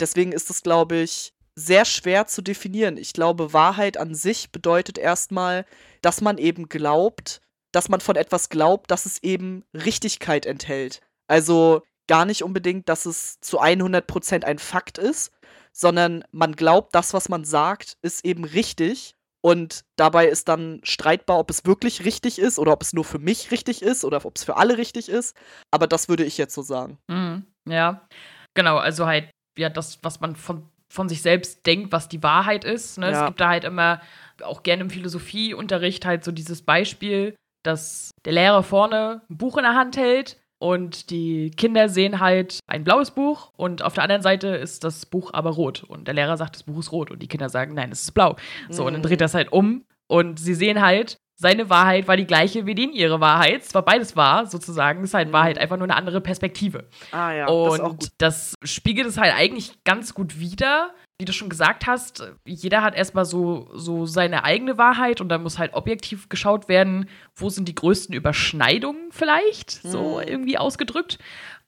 Deswegen 0.00 0.32
ist 0.32 0.50
es, 0.50 0.62
glaube 0.62 0.96
ich, 0.96 1.32
sehr 1.56 1.84
schwer 1.84 2.26
zu 2.26 2.42
definieren. 2.42 2.96
Ich 2.96 3.12
glaube, 3.12 3.52
Wahrheit 3.52 3.96
an 3.96 4.14
sich 4.14 4.50
bedeutet 4.50 4.98
erstmal, 4.98 5.64
dass 6.02 6.20
man 6.20 6.36
eben 6.38 6.68
glaubt, 6.68 7.40
dass 7.74 7.88
man 7.88 8.00
von 8.00 8.16
etwas 8.16 8.48
glaubt, 8.48 8.90
dass 8.90 9.06
es 9.06 9.22
eben 9.22 9.64
Richtigkeit 9.74 10.46
enthält. 10.46 11.00
Also 11.26 11.82
gar 12.06 12.24
nicht 12.24 12.44
unbedingt, 12.44 12.88
dass 12.88 13.06
es 13.06 13.40
zu 13.40 13.60
100% 13.60 14.44
ein 14.44 14.58
Fakt 14.58 14.98
ist, 14.98 15.32
sondern 15.72 16.24
man 16.30 16.54
glaubt, 16.54 16.94
das, 16.94 17.14
was 17.14 17.28
man 17.28 17.44
sagt, 17.44 17.96
ist 18.02 18.24
eben 18.24 18.44
richtig. 18.44 19.14
Und 19.40 19.84
dabei 19.96 20.26
ist 20.28 20.48
dann 20.48 20.80
streitbar, 20.84 21.38
ob 21.38 21.50
es 21.50 21.66
wirklich 21.66 22.04
richtig 22.04 22.38
ist 22.38 22.58
oder 22.58 22.72
ob 22.72 22.82
es 22.82 22.92
nur 22.92 23.04
für 23.04 23.18
mich 23.18 23.50
richtig 23.50 23.82
ist 23.82 24.04
oder 24.04 24.24
ob 24.24 24.36
es 24.36 24.44
für 24.44 24.56
alle 24.56 24.78
richtig 24.78 25.08
ist. 25.08 25.36
Aber 25.70 25.86
das 25.86 26.08
würde 26.08 26.24
ich 26.24 26.38
jetzt 26.38 26.54
so 26.54 26.62
sagen. 26.62 26.98
Mhm. 27.08 27.44
Ja, 27.68 28.06
genau. 28.54 28.78
Also 28.78 29.06
halt, 29.06 29.30
ja, 29.58 29.68
das, 29.68 29.98
was 30.02 30.20
man 30.20 30.36
von, 30.36 30.68
von 30.88 31.08
sich 31.08 31.20
selbst 31.20 31.66
denkt, 31.66 31.92
was 31.92 32.08
die 32.08 32.22
Wahrheit 32.22 32.64
ist. 32.64 32.98
Ne? 32.98 33.10
Ja. 33.10 33.20
Es 33.20 33.26
gibt 33.26 33.40
da 33.40 33.48
halt 33.48 33.64
immer, 33.64 34.00
auch 34.42 34.62
gerne 34.62 34.82
im 34.82 34.90
Philosophieunterricht, 34.90 36.06
halt 36.06 36.24
so 36.24 36.32
dieses 36.32 36.62
Beispiel, 36.62 37.34
dass 37.64 38.10
der 38.24 38.32
Lehrer 38.32 38.62
vorne 38.62 39.22
ein 39.28 39.36
Buch 39.36 39.56
in 39.56 39.64
der 39.64 39.74
Hand 39.74 39.96
hält 39.96 40.38
und 40.58 41.10
die 41.10 41.50
Kinder 41.50 41.88
sehen 41.88 42.20
halt 42.20 42.60
ein 42.66 42.84
blaues 42.84 43.10
Buch 43.10 43.52
und 43.56 43.82
auf 43.82 43.94
der 43.94 44.04
anderen 44.04 44.22
Seite 44.22 44.48
ist 44.48 44.84
das 44.84 45.04
Buch 45.06 45.30
aber 45.34 45.50
rot. 45.50 45.82
Und 45.82 46.06
der 46.06 46.14
Lehrer 46.14 46.36
sagt, 46.36 46.54
das 46.54 46.62
Buch 46.62 46.78
ist 46.78 46.92
rot 46.92 47.10
und 47.10 47.20
die 47.22 47.28
Kinder 47.28 47.48
sagen, 47.48 47.74
nein, 47.74 47.90
es 47.92 48.02
ist 48.02 48.12
blau. 48.12 48.36
So, 48.70 48.86
und 48.86 48.92
dann 48.92 49.00
Mhm. 49.02 49.06
dreht 49.06 49.20
das 49.20 49.34
halt 49.34 49.52
um 49.52 49.84
und 50.06 50.38
sie 50.38 50.54
sehen 50.54 50.80
halt, 50.80 51.18
seine 51.36 51.68
Wahrheit 51.68 52.06
war 52.06 52.16
die 52.16 52.26
gleiche 52.26 52.64
wie 52.64 52.76
den 52.76 52.92
ihre 52.92 53.20
Wahrheit. 53.20 53.64
Zwar 53.64 53.82
beides 53.82 54.14
wahr, 54.14 54.46
sozusagen, 54.46 55.02
ist 55.02 55.14
halt 55.14 55.28
Mhm. 55.28 55.32
Wahrheit 55.32 55.58
einfach 55.58 55.76
nur 55.76 55.86
eine 55.86 55.96
andere 55.96 56.20
Perspektive. 56.20 56.88
Ah 57.10 57.32
ja, 57.32 57.48
und 57.48 58.12
das, 58.18 58.54
spiegelt 58.62 59.08
es 59.08 59.18
halt 59.18 59.34
eigentlich 59.34 59.82
ganz 59.84 60.14
gut 60.14 60.38
wider. 60.38 60.94
Wie 61.20 61.24
du 61.26 61.32
schon 61.32 61.48
gesagt 61.48 61.86
hast, 61.86 62.24
jeder 62.44 62.82
hat 62.82 62.96
erstmal 62.96 63.24
so, 63.24 63.70
so 63.72 64.04
seine 64.04 64.42
eigene 64.42 64.78
Wahrheit 64.78 65.20
und 65.20 65.28
da 65.28 65.38
muss 65.38 65.58
halt 65.60 65.72
objektiv 65.74 66.28
geschaut 66.28 66.68
werden, 66.68 67.08
wo 67.36 67.50
sind 67.50 67.68
die 67.68 67.74
größten 67.74 68.14
Überschneidungen 68.14 69.12
vielleicht, 69.12 69.70
so 69.70 70.18
Mhm. 70.20 70.26
irgendwie 70.28 70.58
ausgedrückt. 70.58 71.18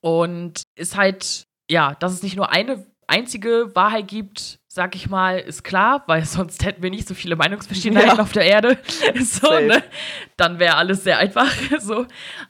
Und 0.00 0.62
ist 0.76 0.96
halt, 0.96 1.44
ja, 1.70 1.94
dass 1.94 2.12
es 2.12 2.24
nicht 2.24 2.34
nur 2.36 2.50
eine 2.50 2.84
einzige 3.06 3.70
Wahrheit 3.76 4.08
gibt, 4.08 4.58
sag 4.66 4.96
ich 4.96 5.08
mal, 5.08 5.38
ist 5.38 5.62
klar, 5.62 6.02
weil 6.08 6.24
sonst 6.24 6.64
hätten 6.64 6.82
wir 6.82 6.90
nicht 6.90 7.06
so 7.06 7.14
viele 7.14 7.36
Meinungsverschiedenheiten 7.36 8.16
Ja. 8.16 8.22
auf 8.22 8.32
der 8.32 8.46
Erde. 8.46 8.78
so, 9.20 9.48
ne? 9.60 9.80
Dann 10.36 10.58
wäre 10.58 10.74
alles 10.76 11.04
sehr 11.04 11.18
einfach. 11.18 11.52
so. 11.80 12.04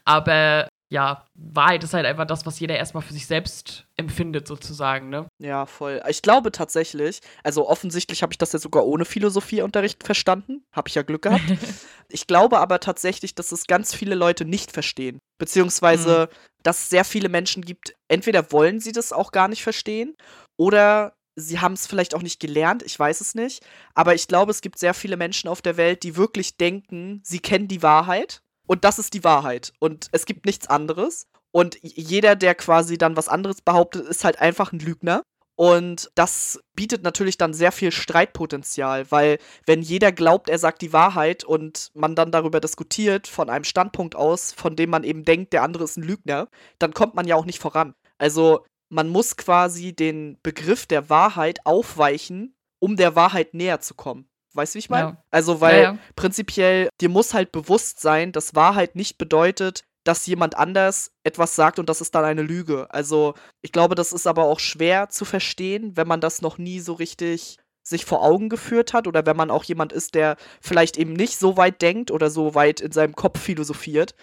Aber 0.06 0.66
ja, 0.88 1.24
Wahrheit 1.34 1.82
ist 1.82 1.94
halt 1.94 2.06
einfach 2.06 2.26
das, 2.26 2.46
was 2.46 2.60
jeder 2.60 2.76
erstmal 2.76 3.02
für 3.02 3.12
sich 3.12 3.26
selbst 3.26 3.86
empfindet, 3.96 4.46
sozusagen, 4.46 5.08
ne? 5.08 5.26
Ja, 5.38 5.66
voll. 5.66 6.00
Ich 6.08 6.22
glaube 6.22 6.52
tatsächlich, 6.52 7.20
also 7.42 7.68
offensichtlich 7.68 8.22
habe 8.22 8.32
ich 8.32 8.38
das 8.38 8.52
ja 8.52 8.60
sogar 8.60 8.86
ohne 8.86 9.04
Philosophieunterricht 9.04 10.04
verstanden. 10.04 10.64
Habe 10.72 10.88
ich 10.88 10.94
ja 10.94 11.02
Glück 11.02 11.22
gehabt. 11.22 11.42
ich 12.08 12.26
glaube 12.28 12.58
aber 12.58 12.78
tatsächlich, 12.78 13.34
dass 13.34 13.50
es 13.50 13.66
ganz 13.66 13.94
viele 13.94 14.14
Leute 14.14 14.44
nicht 14.44 14.70
verstehen. 14.70 15.18
Beziehungsweise, 15.38 16.28
dass 16.62 16.82
es 16.82 16.90
sehr 16.90 17.04
viele 17.04 17.28
Menschen 17.28 17.64
gibt, 17.64 17.94
entweder 18.08 18.52
wollen 18.52 18.80
sie 18.80 18.92
das 18.92 19.12
auch 19.12 19.32
gar 19.32 19.48
nicht 19.48 19.62
verstehen 19.62 20.16
oder 20.56 21.14
sie 21.36 21.60
haben 21.60 21.74
es 21.74 21.86
vielleicht 21.86 22.14
auch 22.14 22.22
nicht 22.22 22.40
gelernt, 22.40 22.82
ich 22.82 22.98
weiß 22.98 23.20
es 23.20 23.34
nicht. 23.34 23.64
Aber 23.94 24.14
ich 24.14 24.26
glaube, 24.28 24.50
es 24.50 24.62
gibt 24.62 24.78
sehr 24.78 24.94
viele 24.94 25.16
Menschen 25.16 25.48
auf 25.48 25.62
der 25.62 25.76
Welt, 25.76 26.02
die 26.02 26.16
wirklich 26.16 26.56
denken, 26.56 27.20
sie 27.24 27.40
kennen 27.40 27.68
die 27.68 27.82
Wahrheit. 27.82 28.42
Und 28.66 28.84
das 28.84 28.98
ist 28.98 29.14
die 29.14 29.24
Wahrheit. 29.24 29.72
Und 29.78 30.08
es 30.12 30.26
gibt 30.26 30.46
nichts 30.46 30.66
anderes. 30.68 31.26
Und 31.52 31.78
jeder, 31.82 32.36
der 32.36 32.54
quasi 32.54 32.98
dann 32.98 33.16
was 33.16 33.28
anderes 33.28 33.62
behauptet, 33.62 34.06
ist 34.06 34.24
halt 34.24 34.40
einfach 34.40 34.72
ein 34.72 34.78
Lügner. 34.78 35.22
Und 35.58 36.10
das 36.14 36.60
bietet 36.74 37.02
natürlich 37.02 37.38
dann 37.38 37.54
sehr 37.54 37.72
viel 37.72 37.90
Streitpotenzial, 37.90 39.10
weil 39.10 39.38
wenn 39.64 39.80
jeder 39.80 40.12
glaubt, 40.12 40.50
er 40.50 40.58
sagt 40.58 40.82
die 40.82 40.92
Wahrheit 40.92 41.44
und 41.44 41.90
man 41.94 42.14
dann 42.14 42.30
darüber 42.30 42.60
diskutiert 42.60 43.26
von 43.26 43.48
einem 43.48 43.64
Standpunkt 43.64 44.14
aus, 44.14 44.52
von 44.52 44.76
dem 44.76 44.90
man 44.90 45.02
eben 45.02 45.24
denkt, 45.24 45.54
der 45.54 45.62
andere 45.62 45.84
ist 45.84 45.96
ein 45.96 46.02
Lügner, 46.02 46.48
dann 46.78 46.92
kommt 46.92 47.14
man 47.14 47.26
ja 47.26 47.36
auch 47.36 47.46
nicht 47.46 47.58
voran. 47.58 47.94
Also 48.18 48.66
man 48.90 49.08
muss 49.08 49.38
quasi 49.38 49.94
den 49.94 50.38
Begriff 50.42 50.84
der 50.84 51.08
Wahrheit 51.08 51.64
aufweichen, 51.64 52.54
um 52.78 52.96
der 52.96 53.16
Wahrheit 53.16 53.54
näher 53.54 53.80
zu 53.80 53.94
kommen. 53.94 54.28
Weißt 54.56 54.74
du, 54.74 54.76
wie 54.76 54.80
ich 54.80 54.90
meine? 54.90 55.08
Ja. 55.08 55.24
Also, 55.30 55.60
weil 55.60 55.76
Ja, 55.76 55.92
ja. 55.92 55.98
prinzipiell 56.16 56.88
dir 57.00 57.08
muss 57.08 57.34
halt 57.34 57.52
bewusst 57.52 58.00
sein, 58.00 58.32
dass 58.32 58.54
Wahrheit 58.54 58.96
nicht 58.96 59.18
bedeutet, 59.18 59.84
dass 60.04 60.26
jemand 60.26 60.56
anders 60.56 61.12
etwas 61.24 61.56
sagt 61.56 61.78
und 61.78 61.88
das 61.88 62.00
ist 62.00 62.14
dann 62.14 62.24
eine 62.24 62.42
Lüge. 62.42 62.86
Also, 62.90 63.34
ich 63.62 63.72
glaube, 63.72 63.94
das 63.94 64.12
ist 64.12 64.26
aber 64.26 64.44
auch 64.44 64.60
schwer 64.60 65.08
zu 65.08 65.24
verstehen, 65.24 65.96
wenn 65.96 66.06
man 66.08 66.20
das 66.20 66.42
noch 66.42 66.58
nie 66.58 66.80
so 66.80 66.94
richtig 66.94 67.58
sich 67.82 68.04
vor 68.04 68.22
Augen 68.22 68.48
geführt 68.48 68.92
hat 68.92 69.06
oder 69.06 69.26
wenn 69.26 69.36
man 69.36 69.50
auch 69.50 69.62
jemand 69.62 69.92
ist, 69.92 70.14
der 70.16 70.36
vielleicht 70.60 70.96
eben 70.96 71.12
nicht 71.12 71.38
so 71.38 71.56
weit 71.56 71.82
denkt 71.82 72.10
oder 72.10 72.30
so 72.30 72.54
weit 72.54 72.80
in 72.80 72.90
seinem 72.90 73.14
Kopf 73.14 73.40
philosophiert, 73.40 74.14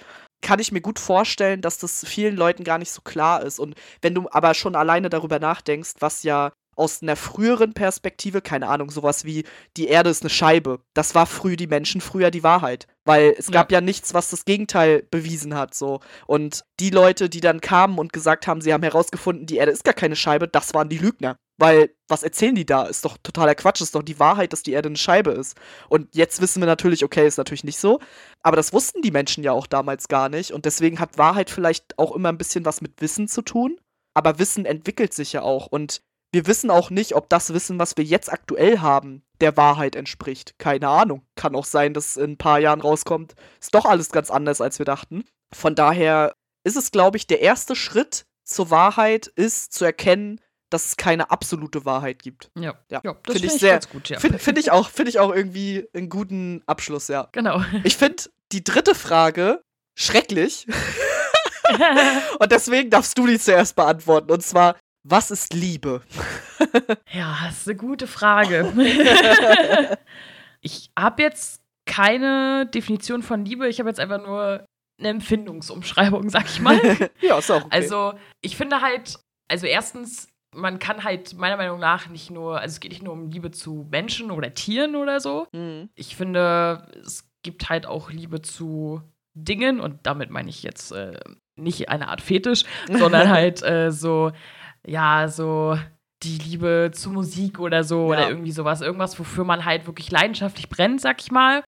kann 0.42 0.60
ich 0.60 0.74
mir 0.74 0.82
gut 0.82 1.00
vorstellen, 1.00 1.62
dass 1.62 1.78
das 1.78 2.06
vielen 2.06 2.36
Leuten 2.36 2.66
gar 2.66 2.78
nicht 2.78 2.92
so 2.92 3.02
klar 3.02 3.42
ist. 3.42 3.60
Und 3.60 3.76
wenn 4.02 4.14
du 4.14 4.28
aber 4.30 4.54
schon 4.54 4.76
alleine 4.76 5.10
darüber 5.10 5.40
nachdenkst, 5.40 5.94
was 6.00 6.24
ja 6.24 6.52
aus 6.76 7.02
einer 7.02 7.16
früheren 7.16 7.74
Perspektive, 7.74 8.42
keine 8.42 8.68
Ahnung, 8.68 8.90
sowas 8.90 9.26
wie 9.26 9.44
die 9.78 9.88
Erde 9.88 10.10
ist 10.10 10.24
eine 10.24 10.30
Scheibe. 10.30 10.80
Das 10.94 11.16
war 11.16 11.26
früh 11.26 11.56
die 11.56 11.68
Menschen 11.68 12.02
früher 12.02 12.32
die 12.32 12.44
Wahrheit, 12.44 12.88
weil 13.06 13.36
es 13.38 13.52
gab 13.52 13.72
ja, 13.72 13.82
nichts, 13.82 14.14
was 14.14 14.30
das 14.30 14.46
Gegenteil 14.46 15.04
bewiesen 15.10 15.56
hat, 15.56 15.76
so. 15.76 16.00
Und 16.28 16.64
die 16.80 16.90
Leute, 16.90 17.30
die 17.30 17.42
dann 17.42 17.62
kamen 17.62 17.98
und 18.00 18.14
gesagt 18.14 18.48
haben, 18.48 18.62
sie 18.62 18.74
haben 18.74 18.84
herausgefunden, 18.84 19.46
die 19.46 19.58
Erde 19.58 19.72
ist 19.72 19.84
gar 19.84 19.94
keine 19.94 20.16
Scheibe, 20.16 20.48
das 20.48 20.74
waren 20.74 20.90
die 20.90 20.98
Lügner. 20.98 21.38
Weil, 21.58 21.92
was 22.08 22.24
erzählen 22.24 22.56
die 22.56 22.66
da? 22.66 22.86
Ist 22.86 23.06
doch 23.06 23.18
totaler 23.22 23.54
Quatsch, 23.54 23.82
ist 23.82 23.94
doch 23.94 24.02
die 24.02 24.20
Wahrheit, 24.20 24.54
dass 24.54 24.64
die 24.64 24.72
Erde 24.72 24.90
eine 24.90 24.98
Scheibe 24.98 25.32
ist. 25.32 25.56
Und 25.88 26.14
jetzt 26.16 26.42
wissen 26.42 26.62
wir 26.62 26.66
natürlich, 26.66 27.04
okay, 27.04 27.28
ist 27.28 27.38
natürlich 27.38 27.64
nicht 27.64 27.78
so. 27.78 28.00
Aber 28.42 28.56
das 28.56 28.74
wussten 28.74 29.02
die 29.04 29.12
Menschen 29.12 29.44
ja 29.44 29.52
auch 29.52 29.68
damals 29.68 30.08
gar 30.08 30.30
nicht. 30.30 30.52
Und 30.52 30.66
deswegen 30.66 31.00
hat 31.00 31.18
Wahrheit 31.20 31.52
vielleicht 31.52 32.00
auch 32.00 32.16
immer 32.16 32.30
ein 32.30 32.40
bisschen 32.40 32.66
was 32.66 32.82
mit 32.82 33.00
Wissen 33.02 33.28
zu 33.28 33.44
tun. 33.44 33.80
Aber 34.16 34.40
Wissen 34.40 34.66
entwickelt 34.66 35.14
sich 35.14 35.34
ja 35.34 35.44
auch. 35.44 35.68
Und 35.68 36.02
wir 36.34 36.48
wissen 36.48 36.70
auch 36.72 36.90
nicht, 36.90 37.16
ob 37.16 37.30
das 37.30 37.54
Wissen, 37.54 37.80
was 37.80 37.96
wir 37.96 38.04
jetzt 38.04 38.32
aktuell 38.32 38.80
haben, 38.80 39.24
der 39.40 39.56
Wahrheit 39.56 39.96
entspricht. 39.96 40.56
Keine 40.58 40.88
Ahnung. 40.90 41.26
Kann 41.36 41.56
auch 41.56 41.66
sein, 41.66 41.94
dass 41.94 42.18
in 42.18 42.32
ein 42.32 42.38
paar 42.38 42.60
Jahren 42.60 42.82
rauskommt, 42.82 43.36
ist 43.62 43.74
doch 43.76 43.86
alles 43.86 44.10
ganz 44.12 44.30
anders, 44.32 44.60
als 44.60 44.80
wir 44.80 44.86
dachten. 44.86 45.24
Von 45.54 45.76
daher 45.76 46.34
ist 46.66 46.76
es, 46.76 46.92
glaube 46.92 47.18
ich, 47.18 47.28
der 47.28 47.42
erste 47.42 47.76
Schritt 47.76 48.26
zur 48.44 48.70
Wahrheit 48.72 49.28
ist 49.28 49.74
zu 49.74 49.86
erkennen, 49.86 50.42
dass 50.72 50.88
es 50.88 50.98
keine 50.98 51.30
absolute 51.30 51.86
Wahrheit 51.86 52.24
gibt. 52.24 52.50
Ja, 52.58 52.74
Ja, 52.90 53.02
ja 53.04 53.14
das 53.14 53.14
find 53.14 53.26
finde 53.34 53.48
ich 53.48 53.54
ich, 53.54 53.60
sehr- 53.60 53.72
ganz 53.74 53.90
gut, 53.90 54.10
ja. 54.10 54.20
Finde 54.20 54.40
find 54.40 54.58
ich, 54.58 54.72
auch- 54.72 54.90
find 54.90 55.08
ich 55.08 55.20
auch 55.20 55.32
irgendwie 55.34 55.88
einen 55.94 56.10
guten 56.10 56.64
Abschluss, 56.66 57.10
ja. 57.10 57.30
genau. 57.32 57.64
Ich 57.84 57.96
finde 57.96 58.24
die 58.52 58.64
dritte 58.64 58.96
Frage 58.96 59.62
schrecklich. 59.96 60.66
Und 62.40 62.52
deswegen 62.52 62.90
darfst 62.90 63.18
du 63.18 63.28
die 63.28 63.40
zuerst 63.40 63.76
beantworten. 63.76 64.32
Und 64.32 64.44
zwar, 64.44 64.76
was 65.04 65.32
ist 65.32 65.54
Liebe? 65.54 66.02
Ja, 67.12 67.38
das 67.46 67.60
ist 67.60 67.68
eine 67.68 67.78
gute 67.78 68.08
Frage. 68.08 68.74
ich 70.62 70.90
habe 70.98 71.22
jetzt 71.22 71.62
keine 71.86 72.66
Definition 72.66 73.22
von 73.22 73.46
Liebe, 73.46 73.68
ich 73.68 73.80
habe 73.80 73.90
jetzt 73.90 74.00
einfach 74.00 74.26
nur 74.26 74.66
eine 74.98 75.10
Empfindungsumschreibung, 75.10 76.30
sag 76.30 76.46
ich 76.46 76.60
mal. 76.60 76.80
ja, 77.22 77.38
ist 77.38 77.52
auch 77.52 77.66
okay. 77.66 77.68
Also, 77.70 78.14
ich 78.42 78.56
finde 78.58 78.82
halt, 78.82 79.20
also 79.48 79.68
erstens, 79.68 80.30
man 80.56 80.80
kann 80.80 81.04
halt 81.04 81.36
meiner 81.36 81.58
Meinung 81.58 81.80
nach 81.80 82.08
nicht 82.10 82.32
nur, 82.32 82.60
also 82.60 82.74
es 82.74 82.80
geht 82.80 82.92
nicht 82.92 83.04
nur 83.04 83.14
um 83.14 83.30
Liebe 83.30 83.52
zu 83.52 83.88
Menschen 83.92 84.32
oder 84.32 84.54
Tieren 84.56 84.96
oder 84.96 85.20
so. 85.20 85.48
Mhm. 85.52 85.90
Ich 85.94 86.16
finde, 86.16 86.88
es 87.06 87.30
gibt 87.44 87.70
halt 87.70 87.86
auch 87.86 88.10
Liebe 88.10 88.42
zu 88.42 89.02
Dingen 89.36 89.80
und 89.80 90.08
damit 90.08 90.32
meine 90.32 90.50
ich 90.50 90.64
jetzt 90.64 90.92
äh, 90.92 91.20
nicht 91.56 91.90
eine 91.90 92.08
Art 92.08 92.22
Fetisch, 92.22 92.64
sondern 92.88 93.30
halt 93.30 93.62
äh, 93.64 93.92
so, 93.92 94.32
ja, 94.88 95.28
so 95.28 95.78
die 96.24 96.38
Liebe 96.38 96.92
zu 96.94 97.10
Musik 97.12 97.60
oder 97.60 97.84
so 97.84 98.12
Ja. 98.12 98.20
oder 98.20 98.30
irgendwie 98.30 98.52
sowas. 98.52 98.82
Irgendwas, 98.82 99.20
wofür 99.20 99.44
man 99.44 99.66
halt 99.66 99.86
wirklich 99.88 100.10
leidenschaftlich 100.12 100.70
brennt, 100.70 101.02
sag 101.02 101.22
ich 101.22 101.32
mal. 101.32 101.64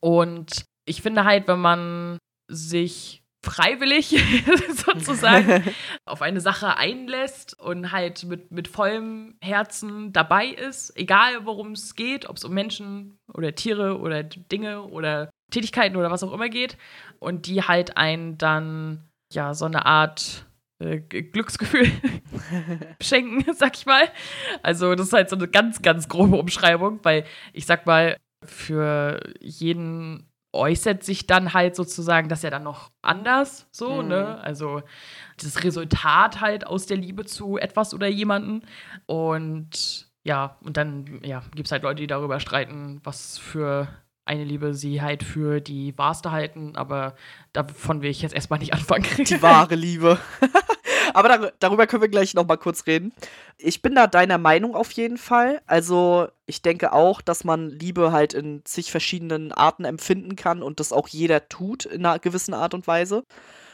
Und 0.00 0.64
ich 0.86 1.02
finde 1.02 1.24
halt, 1.24 1.46
wenn 1.48 1.60
man 1.60 2.18
sich 2.50 3.22
freiwillig 3.44 4.16
sozusagen 4.74 5.62
auf 6.06 6.22
eine 6.22 6.40
Sache 6.40 6.76
einlässt 6.76 7.58
und 7.60 7.92
halt 7.92 8.24
mit, 8.24 8.50
mit 8.50 8.66
vollem 8.68 9.36
Herzen 9.42 10.12
dabei 10.12 10.46
ist, 10.46 10.96
egal 10.96 11.44
worum 11.46 11.72
es 11.72 11.94
geht, 11.94 12.28
ob 12.28 12.36
es 12.36 12.44
um 12.44 12.52
Menschen 12.52 13.18
oder 13.32 13.54
Tiere 13.54 13.98
oder 14.00 14.22
Dinge 14.24 14.82
oder 14.82 15.30
Tätigkeiten 15.52 15.96
oder 15.96 16.10
was 16.10 16.22
auch 16.24 16.32
immer 16.32 16.48
geht, 16.48 16.76
und 17.20 17.46
die 17.46 17.62
halt 17.62 17.96
einen 17.96 18.38
dann 18.38 19.08
ja 19.32 19.54
so 19.54 19.66
eine 19.66 19.86
Art 19.86 20.46
äh, 20.80 20.98
Glücksgefühl 21.00 21.90
schenken, 23.02 23.52
sag 23.54 23.76
ich 23.76 23.86
mal. 23.86 24.04
Also 24.62 24.94
das 24.94 25.08
ist 25.08 25.12
halt 25.12 25.30
so 25.30 25.36
eine 25.36 25.48
ganz, 25.48 25.82
ganz 25.82 26.08
grobe 26.08 26.36
Umschreibung, 26.36 27.00
weil 27.02 27.24
ich 27.52 27.66
sag 27.66 27.86
mal, 27.86 28.16
für 28.44 29.20
jeden 29.40 30.24
äußert 30.52 31.04
sich 31.04 31.26
dann 31.26 31.52
halt 31.52 31.76
sozusagen 31.76 32.28
das 32.28 32.42
ja 32.42 32.50
dann 32.50 32.62
noch 32.62 32.90
anders, 33.02 33.66
so, 33.70 34.02
Mhm. 34.02 34.08
ne? 34.08 34.40
Also 34.40 34.82
das 35.42 35.62
Resultat 35.62 36.40
halt 36.40 36.66
aus 36.66 36.86
der 36.86 36.96
Liebe 36.96 37.24
zu 37.26 37.58
etwas 37.58 37.92
oder 37.92 38.06
jemanden. 38.08 38.62
Und 39.06 40.08
ja, 40.24 40.56
und 40.62 40.76
dann 40.76 41.20
ja, 41.22 41.42
gibt 41.54 41.66
es 41.66 41.72
halt 41.72 41.82
Leute, 41.82 42.00
die 42.02 42.06
darüber 42.06 42.40
streiten, 42.40 43.00
was 43.04 43.38
für 43.38 43.88
eine 44.28 44.44
Liebe 44.44 44.74
sie 44.74 45.00
halt 45.02 45.22
für 45.22 45.60
die 45.60 45.96
wahrste 45.96 46.30
halten, 46.30 46.76
aber 46.76 47.14
davon 47.52 48.02
will 48.02 48.10
ich 48.10 48.22
jetzt 48.22 48.34
erstmal 48.34 48.58
nicht 48.58 48.72
anfangen. 48.74 49.06
Die 49.18 49.42
wahre 49.42 49.74
Liebe. 49.74 50.18
Aber 51.14 51.28
dar 51.28 51.52
darüber 51.58 51.86
können 51.86 52.02
wir 52.02 52.10
gleich 52.10 52.34
noch 52.34 52.46
mal 52.46 52.58
kurz 52.58 52.86
reden. 52.86 53.12
Ich 53.56 53.80
bin 53.80 53.94
da 53.94 54.06
deiner 54.06 54.36
Meinung 54.36 54.74
auf 54.74 54.92
jeden 54.92 55.16
Fall. 55.16 55.62
Also, 55.66 56.28
ich 56.44 56.60
denke 56.60 56.92
auch, 56.92 57.22
dass 57.22 57.44
man 57.44 57.70
Liebe 57.70 58.12
halt 58.12 58.34
in 58.34 58.62
zig 58.64 58.90
verschiedenen 58.90 59.50
Arten 59.50 59.86
empfinden 59.86 60.36
kann 60.36 60.62
und 60.62 60.80
das 60.80 60.92
auch 60.92 61.08
jeder 61.08 61.48
tut 61.48 61.86
in 61.86 62.04
einer 62.04 62.18
gewissen 62.18 62.52
Art 62.52 62.74
und 62.74 62.86
Weise. 62.86 63.24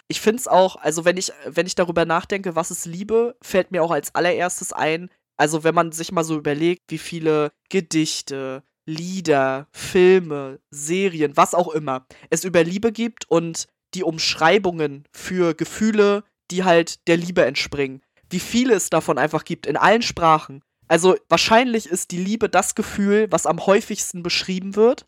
Ich 0.06 0.20
finde 0.20 0.40
es 0.40 0.48
auch, 0.48 0.76
also 0.76 1.04
wenn 1.04 1.16
ich, 1.16 1.32
wenn 1.44 1.66
ich 1.66 1.74
darüber 1.74 2.04
nachdenke, 2.04 2.54
was 2.54 2.70
ist 2.70 2.86
Liebe, 2.86 3.36
fällt 3.42 3.72
mir 3.72 3.82
auch 3.82 3.90
als 3.90 4.14
allererstes 4.14 4.72
ein, 4.72 5.10
also 5.36 5.64
wenn 5.64 5.74
man 5.74 5.92
sich 5.92 6.12
mal 6.12 6.24
so 6.24 6.36
überlegt, 6.36 6.82
wie 6.88 6.98
viele 6.98 7.50
Gedichte, 7.68 8.62
Lieder, 8.86 9.66
Filme, 9.72 10.60
Serien, 10.70 11.36
was 11.36 11.54
auch 11.54 11.68
immer 11.68 12.06
es 12.30 12.44
über 12.44 12.62
Liebe 12.62 12.92
gibt 12.92 13.30
und 13.30 13.66
die 13.94 14.02
Umschreibungen 14.02 15.04
für 15.12 15.54
Gefühle, 15.54 16.24
die 16.50 16.64
halt 16.64 17.06
der 17.08 17.16
Liebe 17.16 17.44
entspringen. 17.44 18.02
Wie 18.28 18.40
viele 18.40 18.74
es 18.74 18.90
davon 18.90 19.18
einfach 19.18 19.44
gibt 19.44 19.66
in 19.66 19.76
allen 19.76 20.02
Sprachen. 20.02 20.62
Also 20.88 21.16
wahrscheinlich 21.28 21.86
ist 21.86 22.10
die 22.10 22.22
Liebe 22.22 22.48
das 22.48 22.74
Gefühl, 22.74 23.28
was 23.30 23.46
am 23.46 23.64
häufigsten 23.64 24.22
beschrieben 24.22 24.76
wird 24.76 25.06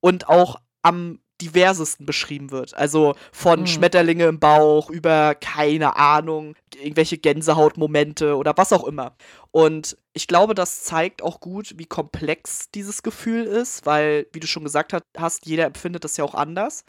und 0.00 0.28
auch 0.28 0.56
am 0.82 1.20
diversesten 1.40 2.06
beschrieben 2.06 2.50
wird. 2.50 2.74
Also 2.74 3.14
von 3.32 3.60
Mhm. 3.60 3.66
Schmetterlinge 3.66 4.24
im 4.26 4.38
Bauch 4.38 4.88
über 4.88 5.34
keine 5.34 5.96
Ahnung, 5.96 6.54
irgendwelche 6.80 7.18
Gänsehautmomente 7.18 8.36
oder 8.36 8.56
was 8.56 8.72
auch 8.72 8.84
immer. 8.84 9.16
Und 9.50 9.98
ich 10.16 10.26
glaube, 10.28 10.54
das 10.54 10.82
zeigt 10.82 11.20
auch 11.20 11.40
gut, 11.40 11.74
wie 11.76 11.84
komplex 11.84 12.70
dieses 12.70 13.02
Gefühl 13.02 13.44
ist, 13.44 13.84
weil, 13.84 14.26
wie 14.32 14.40
du 14.40 14.46
schon 14.46 14.64
gesagt 14.64 14.96
hast, 15.14 15.44
jeder 15.44 15.66
empfindet 15.66 16.04
das 16.04 16.16
ja 16.16 16.24
auch 16.24 16.34
anders. 16.34 16.84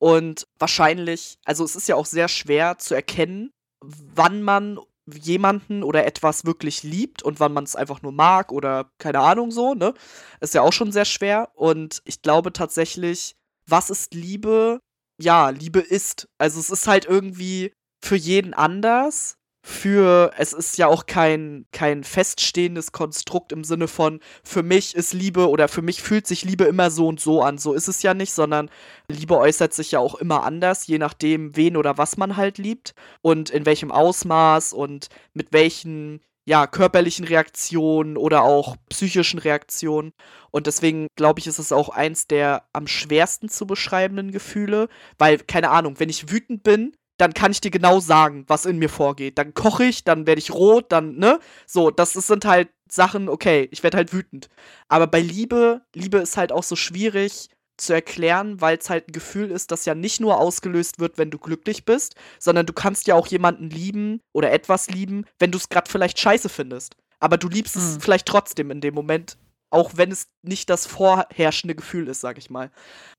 Und 0.00 0.48
wahrscheinlich, 0.58 1.38
also 1.44 1.64
es 1.64 1.76
ist 1.76 1.86
ja 1.86 1.94
auch 1.94 2.06
sehr 2.06 2.26
schwer 2.26 2.78
zu 2.78 2.94
erkennen, 2.94 3.52
wann 3.80 4.42
man 4.42 4.80
jemanden 5.06 5.84
oder 5.84 6.06
etwas 6.06 6.44
wirklich 6.44 6.82
liebt 6.82 7.22
und 7.22 7.38
wann 7.38 7.52
man 7.52 7.62
es 7.62 7.76
einfach 7.76 8.02
nur 8.02 8.10
mag 8.10 8.50
oder 8.50 8.90
keine 8.98 9.20
Ahnung 9.20 9.52
so, 9.52 9.74
ne? 9.74 9.94
Ist 10.40 10.54
ja 10.54 10.62
auch 10.62 10.72
schon 10.72 10.90
sehr 10.90 11.04
schwer. 11.04 11.50
Und 11.54 12.02
ich 12.04 12.20
glaube 12.20 12.52
tatsächlich, 12.52 13.36
was 13.64 13.90
ist 13.90 14.12
Liebe? 14.12 14.80
Ja, 15.20 15.50
Liebe 15.50 15.78
ist. 15.78 16.28
Also 16.38 16.58
es 16.58 16.70
ist 16.70 16.88
halt 16.88 17.04
irgendwie 17.04 17.72
für 18.04 18.16
jeden 18.16 18.54
anders. 18.54 19.36
Für, 19.64 20.32
es 20.38 20.52
ist 20.52 20.76
ja 20.76 20.88
auch 20.88 21.06
kein, 21.06 21.66
kein 21.70 22.02
feststehendes 22.02 22.90
Konstrukt 22.90 23.52
im 23.52 23.62
Sinne 23.62 23.86
von, 23.86 24.18
für 24.42 24.64
mich 24.64 24.96
ist 24.96 25.12
Liebe 25.12 25.48
oder 25.48 25.68
für 25.68 25.82
mich 25.82 26.02
fühlt 26.02 26.26
sich 26.26 26.44
Liebe 26.44 26.64
immer 26.64 26.90
so 26.90 27.06
und 27.06 27.20
so 27.20 27.42
an. 27.42 27.58
So 27.58 27.72
ist 27.72 27.86
es 27.86 28.02
ja 28.02 28.12
nicht, 28.12 28.32
sondern 28.32 28.70
Liebe 29.06 29.36
äußert 29.36 29.72
sich 29.72 29.92
ja 29.92 30.00
auch 30.00 30.16
immer 30.16 30.42
anders, 30.42 30.88
je 30.88 30.98
nachdem, 30.98 31.56
wen 31.56 31.76
oder 31.76 31.96
was 31.96 32.16
man 32.16 32.36
halt 32.36 32.58
liebt 32.58 32.94
und 33.20 33.50
in 33.50 33.64
welchem 33.64 33.92
Ausmaß 33.92 34.72
und 34.72 35.08
mit 35.32 35.52
welchen 35.52 36.20
ja, 36.44 36.66
körperlichen 36.66 37.24
Reaktionen 37.24 38.16
oder 38.16 38.42
auch 38.42 38.76
psychischen 38.88 39.38
Reaktionen. 39.38 40.12
Und 40.50 40.66
deswegen 40.66 41.06
glaube 41.16 41.38
ich, 41.40 41.46
ist 41.46 41.60
es 41.60 41.72
auch 41.72 41.88
eins 41.88 42.26
der 42.26 42.64
am 42.72 42.88
schwersten 42.88 43.48
zu 43.48 43.66
beschreibenden 43.66 44.32
Gefühle, 44.32 44.88
weil, 45.18 45.38
keine 45.38 45.70
Ahnung, 45.70 46.00
wenn 46.00 46.08
ich 46.08 46.30
wütend 46.30 46.64
bin, 46.64 46.96
dann 47.22 47.34
kann 47.34 47.52
ich 47.52 47.60
dir 47.60 47.70
genau 47.70 48.00
sagen, 48.00 48.44
was 48.48 48.66
in 48.66 48.78
mir 48.78 48.88
vorgeht. 48.88 49.38
Dann 49.38 49.54
koche 49.54 49.84
ich, 49.84 50.02
dann 50.02 50.26
werde 50.26 50.40
ich 50.40 50.50
rot, 50.50 50.90
dann, 50.90 51.16
ne? 51.16 51.38
So, 51.66 51.90
das, 51.92 52.14
das 52.14 52.26
sind 52.26 52.44
halt 52.44 52.68
Sachen, 52.90 53.28
okay, 53.28 53.68
ich 53.70 53.84
werde 53.84 53.96
halt 53.98 54.12
wütend. 54.12 54.48
Aber 54.88 55.06
bei 55.06 55.20
Liebe, 55.20 55.82
Liebe 55.94 56.18
ist 56.18 56.36
halt 56.36 56.50
auch 56.50 56.64
so 56.64 56.74
schwierig 56.74 57.48
zu 57.76 57.92
erklären, 57.92 58.60
weil 58.60 58.76
es 58.76 58.90
halt 58.90 59.08
ein 59.08 59.12
Gefühl 59.12 59.52
ist, 59.52 59.70
das 59.70 59.84
ja 59.84 59.94
nicht 59.94 60.20
nur 60.20 60.38
ausgelöst 60.38 60.98
wird, 60.98 61.16
wenn 61.16 61.30
du 61.30 61.38
glücklich 61.38 61.84
bist, 61.84 62.16
sondern 62.40 62.66
du 62.66 62.72
kannst 62.72 63.06
ja 63.06 63.14
auch 63.14 63.28
jemanden 63.28 63.70
lieben 63.70 64.20
oder 64.32 64.50
etwas 64.52 64.90
lieben, 64.90 65.24
wenn 65.38 65.52
du 65.52 65.58
es 65.58 65.68
gerade 65.68 65.88
vielleicht 65.90 66.18
scheiße 66.18 66.48
findest. 66.48 66.96
Aber 67.20 67.38
du 67.38 67.48
liebst 67.48 67.76
es 67.76 67.96
Mhm. 67.96 68.00
vielleicht 68.00 68.26
trotzdem 68.26 68.70
in 68.72 68.80
dem 68.80 68.94
Moment, 68.94 69.38
auch 69.70 69.92
wenn 69.94 70.10
es 70.10 70.26
nicht 70.42 70.68
das 70.70 70.86
vorherrschende 70.86 71.76
Gefühl 71.76 72.08
ist, 72.08 72.20
sag 72.20 72.36
ich 72.36 72.50
mal. 72.50 72.70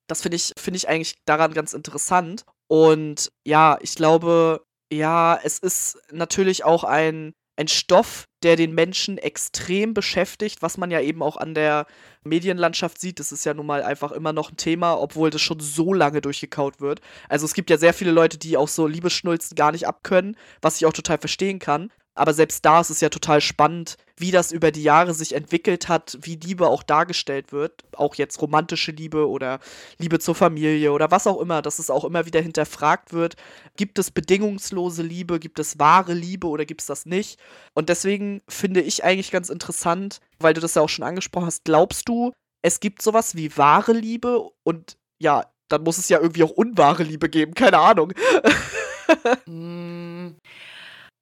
Das 0.08 0.22
finde 0.22 0.36
ich, 0.36 0.52
finde 0.58 0.78
ich 0.78 0.88
eigentlich 0.90 1.16
daran 1.26 1.54
ganz 1.54 1.74
interessant. 1.74 2.46
Und 2.74 3.32
ja, 3.46 3.78
ich 3.82 3.94
glaube, 3.94 4.66
ja, 4.92 5.40
es 5.44 5.60
ist 5.60 6.00
natürlich 6.12 6.64
auch 6.64 6.84
ein, 6.84 7.36
ein 7.56 7.68
Stoff, 7.68 8.26
der 8.42 8.56
den 8.56 8.74
Menschen 8.74 9.20
extrem 9.20 9.94
beschäftigt, 9.94 10.64
was 10.64 10.78
man 10.78 10.90
ja 10.90 11.00
eben 11.00 11.22
auch 11.22 11.38
an 11.38 11.54
der 11.54 11.86
Medienlandschaft 12.24 13.00
sieht. 13.00 13.20
Das 13.20 13.32
ist 13.32 13.46
ja 13.46 13.54
nun 13.54 13.68
mal 13.68 13.84
einfach 13.84 14.12
immer 14.12 14.34
noch 14.34 14.50
ein 14.50 14.58
Thema, 14.58 15.00
obwohl 15.00 15.30
das 15.30 15.44
schon 15.44 15.60
so 15.60 15.94
lange 15.94 16.20
durchgekaut 16.20 16.82
wird. 16.82 17.02
Also 17.30 17.46
es 17.46 17.54
gibt 17.54 17.70
ja 17.70 17.78
sehr 17.78 17.94
viele 17.94 18.10
Leute, 18.10 18.40
die 18.40 18.58
auch 18.58 18.68
so 18.68 18.88
Liebesschnulzen 18.88 19.54
gar 19.54 19.72
nicht 19.72 19.88
abkönnen, 19.88 20.36
was 20.60 20.78
ich 20.78 20.88
auch 20.88 20.94
total 20.94 21.20
verstehen 21.20 21.60
kann. 21.60 21.92
Aber 22.16 22.34
selbst 22.34 22.64
da 22.64 22.82
ist 22.82 22.92
es 22.92 23.02
ja 23.02 23.10
total 23.10 23.42
spannend, 23.42 23.98
wie 24.18 24.32
das 24.32 24.52
über 24.52 24.72
die 24.72 24.84
Jahre 24.84 25.14
sich 25.14 25.34
entwickelt 25.34 25.88
hat, 25.90 26.18
wie 26.22 26.36
Liebe 26.36 26.68
auch 26.68 26.84
dargestellt 26.84 27.52
wird. 27.52 27.84
Auch 27.96 28.16
jetzt 28.16 28.40
romantische 28.42 28.92
Liebe 28.92 29.28
oder 29.28 29.60
Liebe 29.98 30.20
zur 30.20 30.36
Familie 30.36 30.92
oder 30.92 31.10
was 31.10 31.26
auch 31.26 31.42
immer, 31.42 31.62
dass 31.62 31.80
es 31.80 31.90
auch 31.90 32.06
immer 32.06 32.26
wieder 32.28 32.40
hinterfragt 32.40 33.14
wird. 33.14 33.36
Gibt 33.76 33.98
es 33.98 34.12
bedingungslose 34.12 35.02
Liebe? 35.02 35.40
Gibt 35.40 35.58
es 35.58 35.80
wahre 35.80 36.14
Liebe 36.14 36.48
oder 36.48 36.66
gibt 36.66 36.82
es 36.82 36.88
das 36.88 37.06
nicht? 37.08 37.40
Und 37.74 37.90
deswegen 37.90 38.42
finde 38.48 38.82
ich 38.82 39.04
eigentlich 39.04 39.32
ganz 39.32 39.50
interessant, 39.50 40.20
weil 40.40 40.54
du 40.54 40.62
das 40.62 40.76
ja 40.76 40.84
auch 40.84 40.90
schon 40.90 41.06
angesprochen 41.06 41.48
hast, 41.48 41.64
glaubst 41.66 42.08
du, 42.08 42.32
es 42.62 42.80
gibt 42.80 43.02
sowas 43.02 43.36
wie 43.36 43.58
wahre 43.58 43.94
Liebe 43.94 44.50
und 44.64 44.98
ja, 45.20 45.46
dann 45.68 45.84
muss 45.84 45.98
es 45.98 46.10
ja 46.10 46.20
irgendwie 46.20 46.44
auch 46.44 46.52
unwahre 46.52 47.04
Liebe 47.04 47.30
geben, 47.30 47.56
keine 47.56 47.80
Ahnung. 47.80 48.14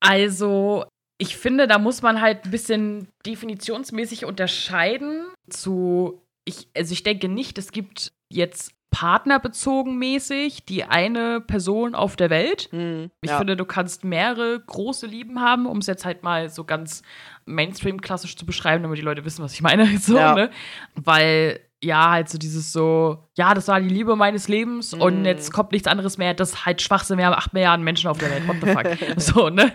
Also, 0.01 0.85
ich 1.17 1.37
finde, 1.37 1.67
da 1.67 1.77
muss 1.77 2.01
man 2.01 2.19
halt 2.21 2.45
ein 2.45 2.51
bisschen 2.51 3.07
definitionsmäßig 3.25 4.25
unterscheiden 4.25 5.25
zu, 5.49 6.21
ich, 6.45 6.67
also 6.75 6.91
ich 6.93 7.03
denke 7.03 7.29
nicht, 7.29 7.57
es 7.57 7.71
gibt 7.71 8.11
jetzt 8.29 8.71
partnerbezogen 8.93 9.97
mäßig 9.97 10.65
die 10.65 10.83
eine 10.83 11.39
Person 11.39 11.95
auf 11.95 12.17
der 12.17 12.29
Welt. 12.29 12.67
Hm, 12.71 13.09
Ich 13.21 13.29
ja. 13.29 13.37
finde, 13.37 13.55
du 13.55 13.63
kannst 13.63 14.03
mehrere 14.03 14.59
große 14.59 15.07
Lieben 15.07 15.39
haben, 15.39 15.65
um 15.65 15.77
es 15.77 15.87
jetzt 15.87 16.03
halt 16.03 16.23
mal 16.23 16.49
so 16.49 16.65
ganz 16.65 17.01
Mainstream-klassisch 17.45 18.35
zu 18.35 18.45
beschreiben, 18.45 18.83
damit 18.83 18.97
die 18.97 19.03
Leute 19.03 19.23
wissen, 19.23 19.43
was 19.43 19.53
ich 19.53 19.61
meine. 19.61 19.85
So, 19.99 20.17
Ja. 20.17 20.35
ne? 20.35 20.49
Weil, 20.95 21.61
ja, 21.83 22.11
halt 22.11 22.29
so 22.29 22.37
dieses 22.37 22.71
so, 22.71 23.27
ja, 23.35 23.53
das 23.53 23.67
war 23.67 23.81
die 23.81 23.87
Liebe 23.89 24.15
meines 24.15 24.47
Lebens 24.47 24.93
und 24.93 25.19
Mhm. 25.19 25.25
jetzt 25.25 25.51
kommt 25.51 25.71
nichts 25.71 25.87
anderes 25.87 26.17
mehr. 26.17 26.33
Das 26.33 26.65
halt 26.65 26.81
Schwachsinn. 26.81 27.17
Wir 27.17 27.25
haben 27.25 27.33
acht 27.33 27.53
Milliarden 27.53 27.83
Menschen 27.83 28.07
auf 28.09 28.17
der 28.19 28.29
Welt. 28.29 28.47
What 28.47 28.57
the 28.61 28.71
fuck? 28.71 29.19
so, 29.19 29.49
ne? 29.49 29.71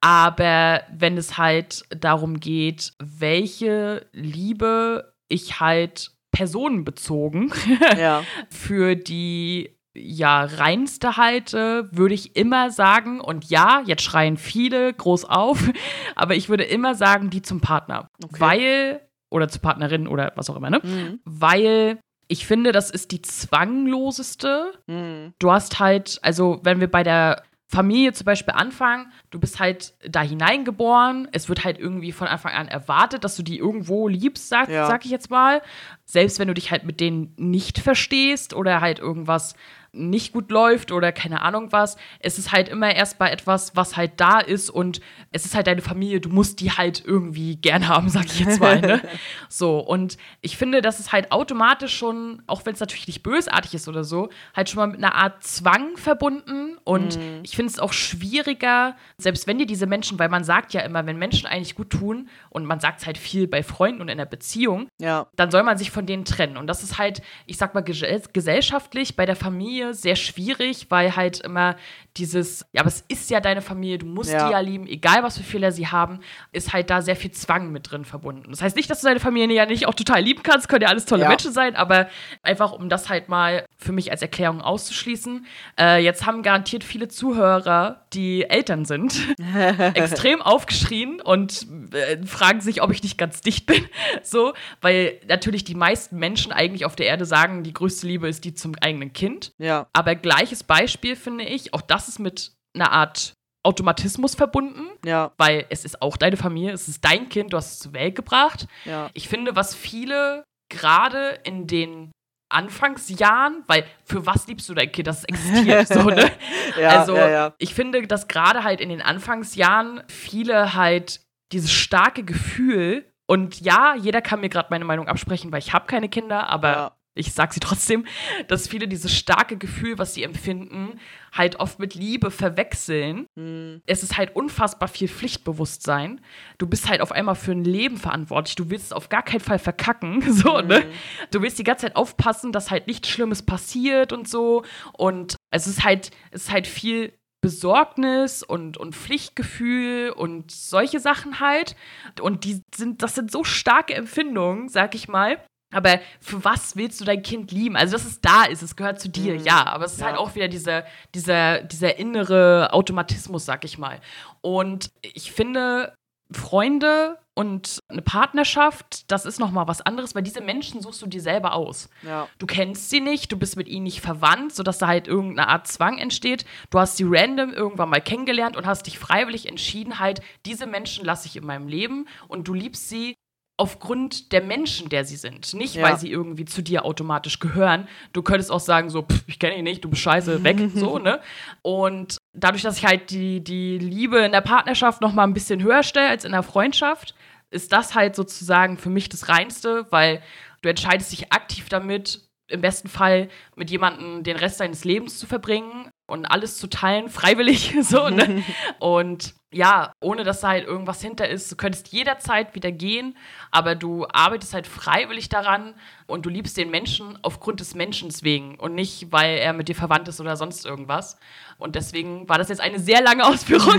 Aber 0.00 0.82
wenn 0.92 1.16
es 1.18 1.36
halt 1.36 1.84
darum 1.90 2.40
geht, 2.40 2.92
welche 2.98 4.06
Liebe 4.12 5.12
ich 5.28 5.60
halt 5.60 6.10
personenbezogen 6.32 7.52
ja. 7.98 8.22
für 8.50 8.96
die 8.96 9.76
ja 9.92 10.44
reinste 10.44 11.16
halte, 11.16 11.88
würde 11.92 12.14
ich 12.14 12.36
immer 12.36 12.70
sagen, 12.70 13.20
und 13.20 13.50
ja, 13.50 13.82
jetzt 13.84 14.02
schreien 14.02 14.36
viele 14.36 14.94
groß 14.94 15.24
auf, 15.24 15.58
aber 16.14 16.36
ich 16.36 16.48
würde 16.48 16.64
immer 16.64 16.94
sagen, 16.94 17.28
die 17.30 17.42
zum 17.42 17.60
Partner. 17.60 18.08
Okay. 18.24 18.40
Weil, 18.40 19.00
oder 19.30 19.48
zur 19.48 19.62
Partnerin 19.62 20.06
oder 20.06 20.32
was 20.36 20.50
auch 20.50 20.56
immer, 20.56 20.70
ne? 20.70 20.80
Mhm. 20.82 21.20
Weil 21.24 21.98
ich 22.28 22.46
finde, 22.46 22.70
das 22.72 22.90
ist 22.90 23.10
die 23.12 23.22
zwangloseste. 23.22 24.72
Mhm. 24.86 25.34
Du 25.38 25.50
hast 25.50 25.80
halt, 25.80 26.18
also 26.22 26.60
wenn 26.62 26.80
wir 26.80 26.90
bei 26.90 27.02
der 27.02 27.42
Familie 27.66 28.12
zum 28.12 28.24
Beispiel 28.24 28.54
anfangen, 28.54 29.12
du 29.30 29.38
bist 29.38 29.60
halt 29.60 29.94
da 30.08 30.22
hineingeboren, 30.22 31.28
es 31.30 31.48
wird 31.48 31.64
halt 31.64 31.78
irgendwie 31.78 32.10
von 32.10 32.26
Anfang 32.26 32.52
an 32.52 32.66
erwartet, 32.66 33.22
dass 33.22 33.36
du 33.36 33.44
die 33.44 33.58
irgendwo 33.58 34.08
liebst, 34.08 34.48
sag, 34.48 34.68
Ja. 34.68 34.86
sag 34.86 35.04
ich 35.04 35.10
jetzt 35.12 35.30
mal. 35.30 35.62
Selbst 36.04 36.40
wenn 36.40 36.48
du 36.48 36.54
dich 36.54 36.72
halt 36.72 36.82
mit 36.84 36.98
denen 36.98 37.32
nicht 37.36 37.78
verstehst 37.78 38.54
oder 38.54 38.80
halt 38.80 38.98
irgendwas 38.98 39.54
nicht 39.92 40.32
gut 40.32 40.50
läuft 40.50 40.92
oder 40.92 41.12
keine 41.12 41.42
Ahnung 41.42 41.72
was. 41.72 41.96
Es 42.20 42.38
ist 42.38 42.52
halt 42.52 42.68
immer 42.68 42.94
erst 42.94 43.18
bei 43.18 43.30
etwas, 43.30 43.74
was 43.76 43.96
halt 43.96 44.12
da 44.20 44.38
ist 44.38 44.70
und 44.70 45.00
es 45.32 45.44
ist 45.44 45.54
halt 45.54 45.66
deine 45.66 45.82
Familie, 45.82 46.20
du 46.20 46.28
musst 46.28 46.60
die 46.60 46.70
halt 46.72 47.02
irgendwie 47.04 47.56
gern 47.56 47.88
haben, 47.88 48.08
sag 48.08 48.26
ich 48.26 48.40
jetzt 48.40 48.60
mal. 48.60 48.80
Ne? 48.80 49.00
So, 49.48 49.78
und 49.80 50.16
ich 50.42 50.56
finde, 50.56 50.80
das 50.80 51.00
ist 51.00 51.12
halt 51.12 51.32
automatisch 51.32 51.96
schon, 51.96 52.42
auch 52.46 52.64
wenn 52.66 52.74
es 52.74 52.80
natürlich 52.80 53.06
nicht 53.08 53.22
bösartig 53.22 53.74
ist 53.74 53.88
oder 53.88 54.04
so, 54.04 54.28
halt 54.54 54.68
schon 54.70 54.78
mal 54.78 54.86
mit 54.86 54.98
einer 54.98 55.14
Art 55.16 55.42
Zwang 55.42 55.96
verbunden. 55.96 56.78
Und 56.84 57.18
ich 57.42 57.56
finde 57.56 57.72
es 57.72 57.78
auch 57.80 57.92
schwieriger, 57.92 58.96
selbst 59.18 59.46
wenn 59.46 59.58
dir 59.58 59.66
diese 59.66 59.86
Menschen, 59.86 60.18
weil 60.18 60.28
man 60.28 60.44
sagt 60.44 60.72
ja 60.72 60.82
immer, 60.82 61.04
wenn 61.06 61.18
Menschen 61.18 61.46
eigentlich 61.46 61.74
gut 61.74 61.90
tun, 61.90 62.28
und 62.50 62.64
man 62.64 62.78
sagt 62.80 63.00
es 63.00 63.06
halt 63.06 63.18
viel 63.18 63.48
bei 63.48 63.62
Freunden 63.62 64.00
und 64.00 64.08
in 64.08 64.18
der 64.18 64.24
Beziehung, 64.26 64.88
Ja. 65.00 65.26
dann 65.36 65.50
soll 65.50 65.62
man 65.64 65.78
sich 65.78 65.90
von 65.90 66.06
denen 66.06 66.24
trennen. 66.24 66.56
Und 66.56 66.66
das 66.68 66.82
ist 66.82 66.98
halt, 66.98 67.22
ich 67.46 67.56
sag 67.56 67.74
mal, 67.74 67.82
gesell- 67.82 68.22
gesellschaftlich 68.32 69.16
bei 69.16 69.26
der 69.26 69.36
Familie 69.36 69.79
sehr 69.92 70.16
schwierig, 70.16 70.86
weil 70.90 71.16
halt 71.16 71.40
immer 71.40 71.76
dieses, 72.16 72.66
ja, 72.72 72.80
aber 72.80 72.88
es 72.88 73.04
ist 73.08 73.30
ja 73.30 73.40
deine 73.40 73.62
Familie, 73.62 73.98
du 73.98 74.06
musst 74.06 74.32
Ja. 74.32 74.46
die 74.46 74.52
ja 74.52 74.60
lieben, 74.60 74.86
egal 74.88 75.22
was 75.22 75.38
für 75.38 75.44
Fehler 75.44 75.70
sie 75.70 75.86
haben, 75.86 76.20
ist 76.52 76.72
halt 76.72 76.90
da 76.90 77.02
sehr 77.02 77.14
viel 77.14 77.30
Zwang 77.30 77.70
mit 77.70 77.90
drin 77.90 78.04
verbunden. 78.04 78.50
Das 78.50 78.62
heißt 78.62 78.74
nicht, 78.76 78.90
dass 78.90 79.00
du 79.00 79.06
deine 79.06 79.20
Familie 79.20 79.54
ja 79.56 79.64
nicht 79.66 79.86
auch 79.86 79.94
total 79.94 80.20
lieben 80.22 80.42
kannst, 80.42 80.68
können 80.68 80.82
ja 80.82 80.88
alles 80.88 81.04
tolle 81.06 81.22
Ja. 81.22 81.28
Menschen 81.28 81.52
sein, 81.52 81.76
aber 81.76 82.08
einfach 82.42 82.72
um 82.72 82.88
das 82.88 83.08
halt 83.08 83.28
mal 83.28 83.64
für 83.78 83.92
mich 83.92 84.10
als 84.10 84.22
Erklärung 84.22 84.60
auszuschließen. 84.60 85.46
Äh, 85.78 86.02
jetzt 86.02 86.26
haben 86.26 86.42
garantiert 86.42 86.82
viele 86.82 87.06
Zuhörer, 87.08 88.04
die 88.12 88.42
Eltern 88.44 88.84
sind, 88.84 89.14
extrem 89.94 90.42
aufgeschrien 90.42 91.20
und 91.20 91.66
äh, 91.92 92.24
fragen 92.26 92.60
sich, 92.60 92.82
ob 92.82 92.90
ich 92.90 93.02
nicht 93.02 93.18
ganz 93.18 93.40
dicht 93.40 93.66
bin. 93.66 93.84
So, 94.22 94.52
weil 94.80 95.18
natürlich 95.28 95.64
die 95.64 95.74
meisten 95.74 96.18
Menschen 96.18 96.52
eigentlich 96.52 96.84
auf 96.84 96.94
der 96.96 97.06
Erde 97.06 97.24
sagen, 97.24 97.62
die 97.62 97.72
größte 97.72 98.06
Liebe 98.06 98.28
ist 98.28 98.44
die 98.44 98.54
zum 98.54 98.74
eigenen 98.80 99.12
Kind. 99.12 99.52
Ja. 99.58 99.69
Aber 99.92 100.14
gleiches 100.14 100.62
Beispiel 100.64 101.16
finde 101.16 101.44
ich, 101.44 101.72
auch 101.74 101.82
das 101.82 102.08
ist 102.08 102.18
mit 102.18 102.52
einer 102.74 102.92
Art 102.92 103.34
Automatismus 103.62 104.34
verbunden, 104.34 104.86
Ja. 105.04 105.32
weil 105.36 105.66
es 105.68 105.84
ist 105.84 106.00
auch 106.00 106.16
deine 106.16 106.36
Familie, 106.38 106.72
es 106.72 106.88
ist 106.88 107.04
dein 107.04 107.28
Kind, 107.28 107.52
du 107.52 107.56
hast 107.58 107.72
es 107.72 107.78
zur 107.80 107.92
Welt 107.92 108.14
gebracht. 108.14 108.66
Ja. 108.86 109.10
Ich 109.12 109.28
finde, 109.28 109.54
was 109.54 109.74
viele 109.74 110.44
gerade 110.70 111.38
in 111.44 111.66
den 111.66 112.10
Anfangsjahren, 112.52 113.64
weil 113.66 113.84
für 114.04 114.26
was 114.26 114.46
liebst 114.46 114.68
du 114.68 114.74
dein 114.74 114.90
Kind, 114.90 115.06
das 115.06 115.24
existiert 115.24 115.88
so, 115.88 116.02
ne? 116.04 116.30
Ja. 116.80 117.00
also 117.00 117.16
ja, 117.16 117.28
ja. 117.28 117.54
ich 117.58 117.74
finde, 117.74 118.06
dass 118.06 118.28
gerade 118.28 118.64
halt 118.64 118.80
in 118.80 118.88
den 118.88 119.02
Anfangsjahren 119.02 120.02
viele 120.08 120.74
halt 120.74 121.20
dieses 121.52 121.72
starke 121.72 122.22
Gefühl 122.24 123.04
und 123.28 123.60
ja, 123.60 123.94
jeder 123.96 124.22
kann 124.22 124.40
mir 124.40 124.48
gerade 124.48 124.68
meine 124.70 124.84
Meinung 124.84 125.08
absprechen, 125.08 125.52
weil 125.52 125.58
ich 125.60 125.72
habe 125.72 125.86
keine 125.86 126.08
Kinder, 126.08 126.48
aber 126.48 126.72
Ja. 126.72 126.92
Ich 127.14 127.32
sag 127.32 127.52
sie 127.52 127.60
trotzdem, 127.60 128.06
dass 128.48 128.68
viele 128.68 128.86
dieses 128.86 129.12
starke 129.12 129.56
Gefühl, 129.56 129.98
was 129.98 130.14
sie 130.14 130.22
empfinden, 130.22 131.00
halt 131.32 131.56
oft 131.56 131.78
mit 131.78 131.94
Liebe 131.94 132.30
verwechseln. 132.30 133.26
Mhm. 133.34 133.82
Es 133.86 134.02
ist 134.02 134.16
halt 134.16 134.36
unfassbar 134.36 134.88
viel 134.88 135.08
Pflichtbewusstsein. 135.08 136.20
Du 136.58 136.66
bist 136.66 136.88
halt 136.88 137.00
auf 137.00 137.12
einmal 137.12 137.34
für 137.34 137.52
ein 137.52 137.64
Leben 137.64 137.96
verantwortlich. 137.96 138.54
Du 138.54 138.70
willst 138.70 138.86
es 138.86 138.92
auf 138.92 139.08
gar 139.08 139.22
keinen 139.22 139.40
Fall 139.40 139.58
verkacken. 139.58 140.22
So, 140.40 140.60
ne? 140.60 140.86
Du 141.32 141.42
willst 141.42 141.58
die 141.58 141.64
ganze 141.64 141.86
Zeit 141.86 141.96
aufpassen, 141.96 142.52
dass 142.52 142.70
halt 142.70 142.86
nichts 142.86 143.08
Schlimmes 143.08 143.42
passiert 143.42 144.12
und 144.12 144.28
so. 144.28 144.64
Und 144.92 145.34
es 145.50 145.66
ist 145.66 145.84
halt, 145.84 146.10
es 146.30 146.44
ist 146.44 146.52
halt 146.52 146.66
viel 146.66 147.12
Besorgnis 147.40 148.42
und, 148.42 148.76
und 148.76 148.94
Pflichtgefühl 148.94 150.10
und 150.10 150.50
solche 150.50 151.00
Sachen 151.00 151.40
halt. 151.40 151.74
Und 152.20 152.44
die 152.44 152.62
sind, 152.74 153.02
das 153.02 153.14
sind 153.14 153.30
so 153.30 153.44
starke 153.44 153.94
Empfindungen, 153.94 154.68
sag 154.68 154.94
ich 154.94 155.08
mal. 155.08 155.42
Aber 155.72 156.00
für 156.20 156.44
was 156.44 156.74
willst 156.76 157.00
du 157.00 157.04
dein 157.04 157.22
Kind 157.22 157.52
lieben? 157.52 157.76
Also, 157.76 157.92
dass 157.92 158.04
es 158.04 158.20
da 158.20 158.44
ist, 158.44 158.62
es 158.62 158.74
gehört 158.76 159.00
zu 159.00 159.08
dir, 159.08 159.34
Mhm. 159.34 159.44
ja. 159.44 159.66
Aber 159.66 159.84
es 159.84 159.92
ist 159.94 160.00
Ja. 160.00 160.06
halt 160.06 160.16
auch 160.18 160.34
wieder 160.34 160.48
dieser, 160.48 160.84
dieser, 161.14 161.62
dieser 161.62 161.96
innere 161.98 162.72
Automatismus, 162.72 163.44
sag 163.46 163.64
ich 163.64 163.78
mal. 163.78 164.00
Und 164.40 164.90
ich 165.02 165.30
finde, 165.32 165.94
Freunde 166.32 167.18
und 167.34 167.80
eine 167.88 168.02
Partnerschaft, 168.02 169.10
das 169.10 169.24
ist 169.24 169.40
noch 169.40 169.50
mal 169.50 169.66
was 169.66 169.80
anderes, 169.80 170.14
weil 170.14 170.22
diese 170.22 170.40
Menschen 170.40 170.80
suchst 170.80 171.02
du 171.02 171.06
dir 171.06 171.20
selber 171.20 171.54
aus. 171.54 171.88
Ja. 172.02 172.28
Du 172.38 172.46
kennst 172.46 172.90
sie 172.90 173.00
nicht, 173.00 173.32
du 173.32 173.36
bist 173.38 173.56
mit 173.56 173.66
ihnen 173.68 173.84
nicht 173.84 174.00
verwandt, 174.00 174.54
sodass 174.54 174.78
da 174.78 174.86
halt 174.88 175.08
irgendeine 175.08 175.48
Art 175.48 175.66
Zwang 175.66 175.98
entsteht. 175.98 176.44
Du 176.70 176.78
hast 176.78 176.96
sie 176.96 177.04
random 177.06 177.52
irgendwann 177.52 177.88
mal 177.88 178.00
kennengelernt 178.00 178.56
und 178.56 178.66
hast 178.66 178.86
dich 178.86 178.98
freiwillig 178.98 179.48
entschieden, 179.48 179.98
halt, 179.98 180.20
diese 180.46 180.66
Menschen 180.66 181.04
lasse 181.04 181.26
ich 181.26 181.36
in 181.36 181.46
meinem 181.46 181.66
Leben 181.68 182.06
und 182.28 182.46
du 182.46 182.54
liebst 182.54 182.88
sie 182.88 183.16
aufgrund 183.60 184.32
der 184.32 184.42
Menschen, 184.42 184.88
der 184.88 185.04
sie 185.04 185.16
sind. 185.16 185.52
Nicht, 185.52 185.74
Ja. 185.74 185.82
weil 185.82 185.98
sie 185.98 186.10
irgendwie 186.10 186.46
zu 186.46 186.62
dir 186.62 186.84
automatisch 186.86 187.38
gehören. 187.40 187.86
Du 188.14 188.22
könntest 188.22 188.50
auch 188.50 188.58
sagen, 188.60 188.88
so, 188.88 189.02
pff, 189.02 189.22
ich 189.26 189.38
kenne 189.38 189.56
ihn 189.56 189.64
nicht, 189.64 189.84
du 189.84 189.90
bist 189.90 190.00
scheiße, 190.00 190.42
weg, 190.42 190.56
so, 190.74 190.98
ne? 190.98 191.20
Und 191.60 192.16
dadurch, 192.32 192.62
dass 192.62 192.78
ich 192.78 192.86
halt 192.86 193.10
die, 193.10 193.44
die 193.44 193.76
Liebe 193.76 194.18
in 194.20 194.32
der 194.32 194.40
Partnerschaft 194.40 195.02
noch 195.02 195.12
mal 195.12 195.24
ein 195.24 195.34
bisschen 195.34 195.62
höher 195.62 195.82
stelle 195.82 196.08
als 196.08 196.24
in 196.24 196.32
der 196.32 196.42
Freundschaft, 196.42 197.14
ist 197.50 197.70
das 197.72 197.94
halt 197.94 198.16
sozusagen 198.16 198.78
für 198.78 198.88
mich 198.90 199.08
das 199.10 199.28
Reinste, 199.28 199.86
weil 199.90 200.22
du 200.62 200.70
entscheidest 200.70 201.12
dich 201.12 201.30
aktiv 201.32 201.68
damit, 201.68 202.22
im 202.50 202.60
besten 202.60 202.88
Fall 202.88 203.28
mit 203.56 203.70
jemandem 203.70 204.22
den 204.22 204.36
Rest 204.36 204.60
deines 204.60 204.84
Lebens 204.84 205.18
zu 205.18 205.26
verbringen 205.26 205.90
und 206.06 206.26
alles 206.26 206.58
zu 206.58 206.66
teilen, 206.68 207.08
freiwillig, 207.08 207.74
so, 207.82 208.08
ne? 208.08 208.42
Und 208.78 209.34
ja, 209.52 209.92
ohne 210.00 210.22
dass 210.22 210.42
da 210.42 210.48
halt 210.48 210.64
irgendwas 210.64 211.02
hinter 211.02 211.28
ist. 211.28 211.50
Du 211.50 211.56
könntest 211.56 211.88
jederzeit 211.88 212.54
wieder 212.54 212.70
gehen, 212.70 213.16
aber 213.50 213.74
du 213.74 214.06
arbeitest 214.06 214.54
halt 214.54 214.68
freiwillig 214.68 215.28
daran 215.28 215.74
und 216.06 216.24
du 216.24 216.30
liebst 216.30 216.56
den 216.56 216.70
Menschen 216.70 217.18
aufgrund 217.22 217.58
des 217.58 217.74
Menschens 217.74 218.22
wegen 218.22 218.54
und 218.60 218.76
nicht, 218.76 219.10
weil 219.10 219.38
er 219.38 219.52
mit 219.52 219.66
dir 219.68 219.74
verwandt 219.74 220.06
ist 220.06 220.20
oder 220.20 220.36
sonst 220.36 220.64
irgendwas. 220.64 221.16
Und 221.58 221.74
deswegen 221.74 222.28
war 222.28 222.38
das 222.38 222.48
jetzt 222.48 222.60
eine 222.60 222.78
sehr 222.78 223.02
lange 223.02 223.26
Ausführung, 223.26 223.74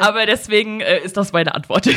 aber 0.00 0.26
deswegen 0.26 0.80
äh, 0.80 1.00
ist 1.02 1.16
das 1.16 1.32
meine 1.32 1.54
Antwort. 1.54 1.88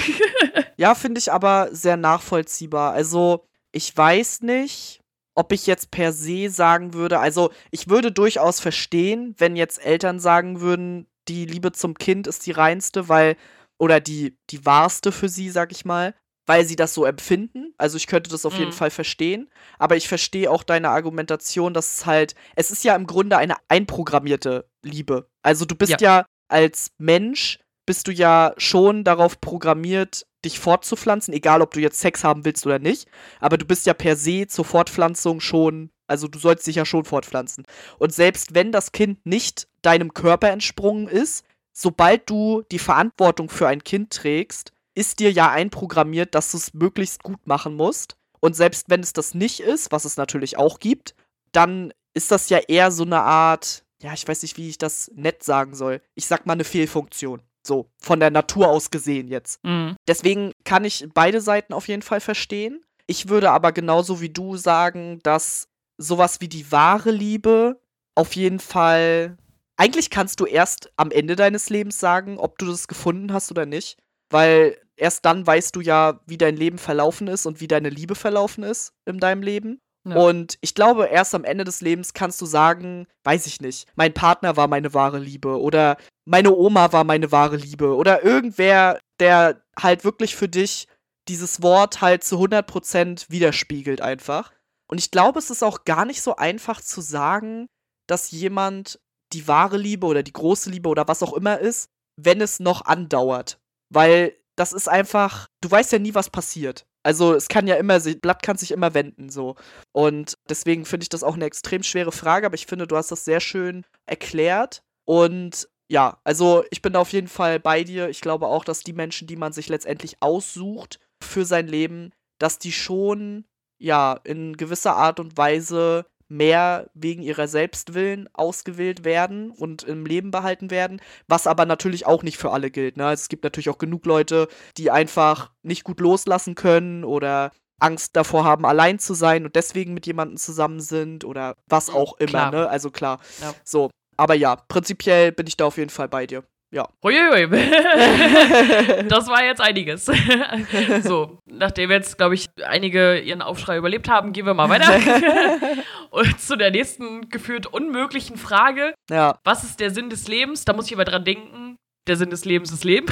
Ja, 0.78 0.96
finde 0.96 1.20
ich 1.20 1.32
aber 1.34 1.68
sehr 1.74 1.98
nachvollziehbar. 1.98 2.94
Also, 2.94 3.46
ich 3.74 3.96
weiß 3.96 4.42
nicht, 4.42 5.01
ob 5.42 5.52
ich 5.54 5.66
jetzt 5.66 5.90
per 5.90 6.14
se 6.14 6.52
sagen 6.52 6.94
würde, 6.94 7.18
also 7.18 7.50
ich 7.72 7.90
würde 7.90 8.12
durchaus 8.12 8.60
verstehen, 8.60 9.34
wenn 9.40 9.56
jetzt 9.56 9.84
Eltern 9.84 10.20
sagen 10.20 10.62
würden, 10.62 11.08
die 11.28 11.46
Liebe 11.48 11.72
zum 11.72 11.96
Kind 11.96 12.28
ist 12.28 12.46
die 12.46 12.52
reinste, 12.52 13.10
weil, 13.10 13.38
oder 13.80 14.00
die, 14.00 14.38
die 14.52 14.64
wahrste 14.68 15.12
für 15.12 15.30
sie, 15.30 15.50
sag 15.50 15.72
ich 15.72 15.84
mal, 15.84 16.14
weil 16.46 16.64
sie 16.66 16.76
das 16.76 16.94
so 16.94 17.06
empfinden. 17.06 17.74
Also 17.80 17.98
ich 17.98 18.06
könnte 18.06 18.30
das 18.30 18.46
auf 18.46 18.54
jeden 18.60 18.70
Mhm. 18.70 18.76
Fall 18.76 18.92
verstehen. 18.92 19.50
Aber 19.80 19.96
ich 19.96 20.08
verstehe 20.08 20.52
auch 20.52 20.62
deine 20.62 20.90
Argumentation, 20.90 21.74
dass 21.74 21.98
es 21.98 22.06
halt, 22.06 22.36
es 22.56 22.70
ist 22.70 22.84
ja 22.84 22.96
im 22.96 23.08
Grunde 23.08 23.38
eine 23.38 23.56
einprogrammierte 23.68 24.70
Liebe. 24.84 25.28
Also 25.42 25.66
du 25.66 25.74
bist 25.74 26.00
ja, 26.02 26.26
als 26.50 26.92
Mensch, 27.00 27.58
bist 27.88 28.08
du 28.08 28.12
ja 28.12 28.54
schon 28.58 29.04
darauf 29.04 29.42
programmiert, 29.42 30.28
dich 30.44 30.60
fortzupflanzen, 30.60 31.34
egal 31.34 31.62
ob 31.62 31.74
du 31.74 31.80
jetzt 31.80 32.00
Sex 32.00 32.24
haben 32.24 32.46
willst 32.46 32.66
oder 32.66 32.80
nicht. 32.80 33.08
Aber 33.40 33.58
du 33.58 33.66
bist 33.66 33.86
ja 33.86 33.94
per 33.94 34.16
se 34.16 34.48
zur 34.48 34.66
Fortpflanzung 34.66 35.40
schon, 35.40 35.92
also 36.08 36.28
du 36.28 36.40
sollst 36.40 36.68
dich 36.68 36.76
ja 36.76 36.86
schon 36.86 37.06
fortpflanzen. 37.06 37.66
Und 38.00 38.14
selbst 38.14 38.54
wenn 38.54 38.72
das 38.72 38.92
Kind 38.92 39.26
nicht 39.26 39.68
deinem 39.82 40.14
Körper 40.14 40.50
entsprungen 40.50 41.08
ist, 41.08 41.46
sobald 41.72 42.30
du 42.30 42.64
die 42.72 42.80
Verantwortung 42.80 43.50
für 43.50 43.68
ein 43.68 43.84
Kind 43.84 44.12
trägst, 44.12 44.72
ist 44.94 45.20
dir 45.20 45.32
ja 45.32 45.50
einprogrammiert, 45.50 46.36
dass 46.36 46.52
du 46.52 46.58
es 46.58 46.74
möglichst 46.74 47.24
gut 47.24 47.48
machen 47.48 47.76
musst. 47.76 48.18
Und 48.40 48.56
selbst 48.56 48.90
wenn 48.90 49.02
es 49.02 49.14
das 49.14 49.34
nicht 49.34 49.60
ist, 49.60 49.92
was 49.92 50.06
es 50.06 50.18
natürlich 50.18 50.58
auch 50.58 50.80
gibt, 50.80 51.16
dann 51.52 51.94
ist 52.14 52.32
das 52.32 52.50
ja 52.50 52.58
eher 52.58 52.92
so 52.92 53.04
eine 53.04 53.22
Art, 53.22 53.86
ja, 54.02 54.14
ich 54.14 54.28
weiß 54.28 54.42
nicht, 54.42 54.58
wie 54.58 54.70
ich 54.70 54.78
das 54.78 55.12
nett 55.16 55.44
sagen 55.44 55.76
soll. 55.76 56.02
Ich 56.16 56.26
sag 56.26 56.46
mal 56.46 56.54
eine 56.54 56.64
Fehlfunktion. 56.64 57.42
So, 57.66 57.92
von 57.98 58.20
der 58.20 58.32
Natur 58.32 58.70
aus 58.70 58.90
gesehen 58.90 59.28
jetzt. 59.28 59.64
Mhm. 59.64 59.96
Deswegen 60.08 60.52
kann 60.64 60.84
ich 60.84 61.08
beide 61.14 61.42
Seiten 61.42 61.74
auf 61.74 61.88
jeden 61.88 62.02
Fall 62.02 62.20
verstehen. 62.20 62.84
Ich 63.08 63.30
würde 63.30 63.52
aber 63.52 63.72
genauso 63.72 64.22
wie 64.22 64.30
du 64.30 64.58
sagen, 64.58 65.20
dass 65.24 65.68
sowas 65.98 66.42
wie 66.42 66.48
die 66.48 66.72
wahre 66.72 67.12
Liebe 67.12 67.80
auf 68.16 68.36
jeden 68.36 68.60
Fall. 68.60 69.38
Eigentlich 69.78 70.10
kannst 70.10 70.40
du 70.40 70.46
erst 70.46 70.92
am 70.96 71.12
Ende 71.12 71.36
deines 71.36 71.70
Lebens 71.70 72.00
sagen, 72.00 72.38
ob 72.38 72.58
du 72.58 72.66
das 72.66 72.88
gefunden 72.88 73.34
hast 73.34 73.52
oder 73.52 73.66
nicht. 73.66 73.98
Weil 74.30 74.78
erst 74.96 75.26
dann 75.26 75.46
weißt 75.46 75.76
du 75.76 75.82
ja, 75.82 76.22
wie 76.26 76.38
dein 76.38 76.56
Leben 76.56 76.78
verlaufen 76.78 77.28
ist 77.28 77.46
und 77.46 77.60
wie 77.60 77.68
deine 77.68 77.90
Liebe 77.90 78.16
verlaufen 78.16 78.64
ist 78.64 78.94
in 79.06 79.20
deinem 79.20 79.44
Leben. 79.44 79.82
Ja. 80.08 80.16
Und 80.16 80.58
ich 80.62 80.74
glaube, 80.74 81.08
erst 81.08 81.36
am 81.36 81.44
Ende 81.44 81.64
des 81.64 81.82
Lebens 81.82 82.14
kannst 82.14 82.42
du 82.42 82.46
sagen, 82.46 83.08
weiß 83.24 83.46
ich 83.46 83.62
nicht, 83.62 83.88
mein 83.96 84.14
Partner 84.14 84.58
war 84.58 84.68
meine 84.68 84.94
wahre 84.94 85.20
Liebe 85.20 85.60
oder 85.60 85.98
meine 86.32 86.56
Oma 86.56 86.94
war 86.94 87.04
meine 87.04 87.34
wahre 87.34 87.58
Liebe 87.58 87.94
oder 87.94 88.24
irgendwer, 88.24 89.00
der 89.20 89.62
halt 89.78 90.06
wirklich 90.06 90.34
für 90.34 90.48
dich 90.48 90.88
dieses 91.28 91.62
Wort 91.62 92.00
halt 92.00 92.24
zu 92.24 92.38
100% 92.38 93.30
widerspiegelt 93.30 94.00
einfach. 94.00 94.54
Und 94.88 94.98
ich 94.98 95.12
glaube, 95.12 95.40
es 95.40 95.50
ist 95.50 95.62
auch 95.62 95.84
gar 95.84 96.06
nicht 96.06 96.22
so 96.22 96.38
einfach 96.38 96.80
zu 96.80 97.02
sagen, 97.02 97.68
dass 98.08 98.32
jemand 98.32 99.02
die 99.34 99.48
wahre 99.50 99.78
Liebe 99.78 100.08
oder 100.08 100.24
die 100.24 100.32
große 100.32 100.70
Liebe 100.70 100.88
oder 100.88 101.08
was 101.10 101.22
auch 101.22 101.34
immer 101.34 101.60
ist, 101.60 101.90
wenn 102.16 102.40
es 102.40 102.62
noch 102.62 102.86
andauert. 102.86 103.60
Weil 103.90 104.34
das 104.56 104.72
ist 104.72 104.88
einfach, 104.88 105.48
du 105.60 105.70
weißt 105.70 105.92
ja 105.92 106.00
nie, 106.00 106.16
was 106.16 106.30
passiert. 106.30 106.86
Also 107.04 107.34
es 107.34 107.50
kann 107.50 107.68
ja 107.68 107.76
immer, 107.76 108.00
Blatt 108.00 108.42
kann 108.42 108.58
sich 108.58 108.72
immer 108.72 108.94
wenden 108.94 109.30
so. 109.30 109.56
Und 109.92 110.36
deswegen 110.50 110.86
finde 110.86 111.04
ich 111.04 111.10
das 111.10 111.24
auch 111.24 111.36
eine 111.36 111.46
extrem 111.46 111.84
schwere 111.84 112.14
Frage, 112.14 112.46
aber 112.46 112.56
ich 112.56 112.68
finde, 112.68 112.88
du 112.88 112.96
hast 112.96 113.12
das 113.12 113.26
sehr 113.26 113.42
schön 113.42 113.86
erklärt. 114.06 114.82
Und 115.06 115.68
ja, 115.92 116.20
also 116.24 116.64
ich 116.72 116.82
bin 116.82 116.96
auf 116.96 117.12
jeden 117.12 117.28
Fall 117.28 117.60
bei 117.60 117.84
dir. 117.84 118.08
Ich 118.08 118.22
glaube 118.22 118.48
auch, 118.48 118.64
dass 118.64 118.80
die 118.80 118.94
Menschen, 118.94 119.28
die 119.28 119.36
man 119.36 119.52
sich 119.52 119.68
letztendlich 119.68 120.22
aussucht 120.22 121.02
für 121.22 121.44
sein 121.44 121.68
Leben, 121.68 122.12
dass 122.40 122.60
die 122.60 122.72
schon, 122.72 123.44
ja, 123.78 124.18
in 124.24 124.56
gewisser 124.56 124.96
Art 124.96 125.20
und 125.20 125.36
Weise 125.36 126.06
mehr 126.30 126.90
wegen 126.94 127.22
ihrer 127.22 127.50
Selbstwillen 127.50 128.30
ausgewählt 128.32 129.04
werden 129.04 129.52
und 129.52 129.84
im 129.84 130.06
Leben 130.06 130.32
behalten 130.32 130.72
werden, 130.72 131.02
was 131.28 131.46
aber 131.46 131.66
natürlich 131.66 132.06
auch 132.06 132.24
nicht 132.24 132.38
für 132.38 132.52
alle 132.52 132.72
gilt. 132.72 132.96
Ne? 132.96 133.06
Also 133.08 133.24
es 133.24 133.30
gibt 133.30 133.44
natürlich 133.44 133.70
auch 133.70 133.78
genug 133.78 134.06
Leute, 134.06 134.48
die 134.78 134.92
einfach 134.92 135.52
nicht 135.62 135.84
gut 135.84 136.00
loslassen 136.00 136.56
können 136.56 137.04
oder 137.04 137.52
Angst 137.80 138.16
davor 138.16 138.46
haben, 138.46 138.66
allein 138.66 138.98
zu 138.98 139.14
sein 139.14 139.44
und 139.44 139.58
deswegen 139.58 139.94
mit 139.94 140.06
jemandem 140.06 140.38
zusammen 140.38 140.80
sind 140.80 141.26
oder 141.26 141.58
was 141.68 141.90
auch 141.90 142.18
immer. 142.18 142.50
Ne? 142.50 142.70
Also 142.70 142.92
klar. 142.92 143.20
Ja. 143.42 143.54
So. 143.66 143.92
Aber 144.22 144.36
ja, 144.36 144.56
prinzipiell 144.56 145.32
bin 145.32 145.48
ich 145.48 145.58
da 145.58 145.66
auf 145.66 145.78
jeden 145.78 145.90
Fall 145.90 146.08
bei 146.08 146.28
dir. 146.28 146.44
Ja. 146.70 146.88
Uiuiui. 147.04 147.48
das 149.10 149.26
war 149.28 149.44
jetzt 149.44 149.60
einiges. 149.60 150.06
so, 151.04 151.40
nachdem 151.48 151.90
jetzt, 151.90 152.20
glaube 152.20 152.36
ich, 152.36 152.48
einige 152.64 153.20
ihren 153.20 153.42
Aufschrei 153.42 153.78
überlebt 153.78 154.10
haben, 154.10 154.32
gehen 154.32 154.46
wir 154.46 154.54
mal 154.54 154.70
weiter. 154.70 154.94
Und 156.12 156.40
zu 156.40 156.56
der 156.56 156.70
nächsten 156.70 157.30
gefühlt 157.30 157.66
unmöglichen 157.66 158.38
Frage. 158.38 158.94
ja. 159.10 159.40
Was 159.44 159.64
ist 159.64 159.80
der 159.80 159.90
Sinn 159.90 160.12
des 160.12 160.28
Lebens? 160.28 160.66
Da 160.66 160.74
muss 160.74 160.86
ich 160.86 160.92
immer 160.92 161.04
dran 161.04 161.26
denken. 161.26 161.78
Der 162.08 162.16
Sinn 162.16 162.30
des 162.30 162.46
Lebens 162.46 162.72
ist 162.72 162.84
Leben. 162.84 163.08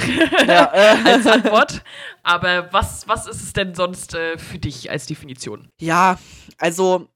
ja 0.47 0.69
als 0.69 1.25
Antwort. 1.25 1.81
Aber 2.21 2.71
was, 2.71 3.07
was 3.07 3.25
ist 3.25 3.41
es 3.41 3.53
denn 3.53 3.73
sonst 3.73 4.13
äh, 4.13 4.37
für 4.37 4.59
dich 4.59 4.91
als 4.91 5.07
Definition? 5.07 5.69
Ja, 5.81 6.19
also 6.59 7.09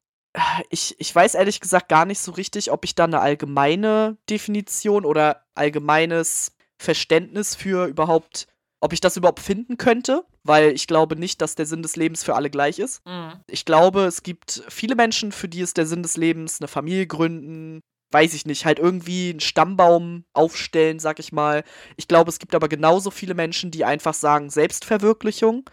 ich, 0.70 0.96
ich 1.00 1.14
weiß 1.14 1.36
ehrlich 1.36 1.60
gesagt 1.60 1.90
gar 1.90 2.06
nicht 2.06 2.20
so 2.20 2.32
richtig, 2.32 2.72
ob 2.72 2.86
ich 2.86 2.96
da 2.96 3.04
eine 3.04 3.20
allgemeine 3.20 4.18
Definition 4.30 5.06
oder 5.06 5.44
allgemeines 5.56 6.54
Verständnis 6.78 7.56
für 7.56 7.86
überhaupt, 7.88 8.48
ob 8.80 8.94
ich 8.94 9.02
das 9.02 9.16
überhaupt 9.16 9.40
finden 9.40 9.78
könnte, 9.78 10.26
weil 10.44 10.72
ich 10.72 10.88
glaube 10.88 11.16
nicht, 11.16 11.42
dass 11.42 11.56
der 11.56 11.66
Sinn 11.66 11.84
des 11.84 11.96
Lebens 11.96 12.24
für 12.24 12.36
alle 12.36 12.50
gleich 12.50 12.80
ist. 12.80 13.06
Mhm. 13.06 13.34
Ich 13.48 13.66
glaube, 13.66 14.06
es 14.06 14.24
gibt 14.24 14.64
viele 14.70 14.96
Menschen, 14.96 15.32
für 15.32 15.48
die 15.48 15.62
ist 15.62 15.78
der 15.78 15.86
Sinn 15.86 16.04
des 16.04 16.18
Lebens 16.18 16.60
eine 16.60 16.68
Familie 16.68 17.08
gründen, 17.08 17.82
weiß 18.12 18.34
ich 18.34 18.46
nicht, 18.46 18.66
halt 18.66 18.80
irgendwie 18.80 19.32
einen 19.32 19.40
Stammbaum 19.40 20.26
aufstellen, 20.34 21.00
sag 21.00 21.20
ich 21.20 21.32
mal. 21.32 21.64
Ich 21.96 22.08
glaube, 22.08 22.30
es 22.30 22.40
gibt 22.40 22.56
aber 22.56 22.68
genauso 22.68 23.12
viele 23.12 23.34
Menschen, 23.34 23.72
die 23.72 23.86
einfach 23.86 24.14
sagen, 24.14 24.50
Selbstverwirklichung, 24.50 25.70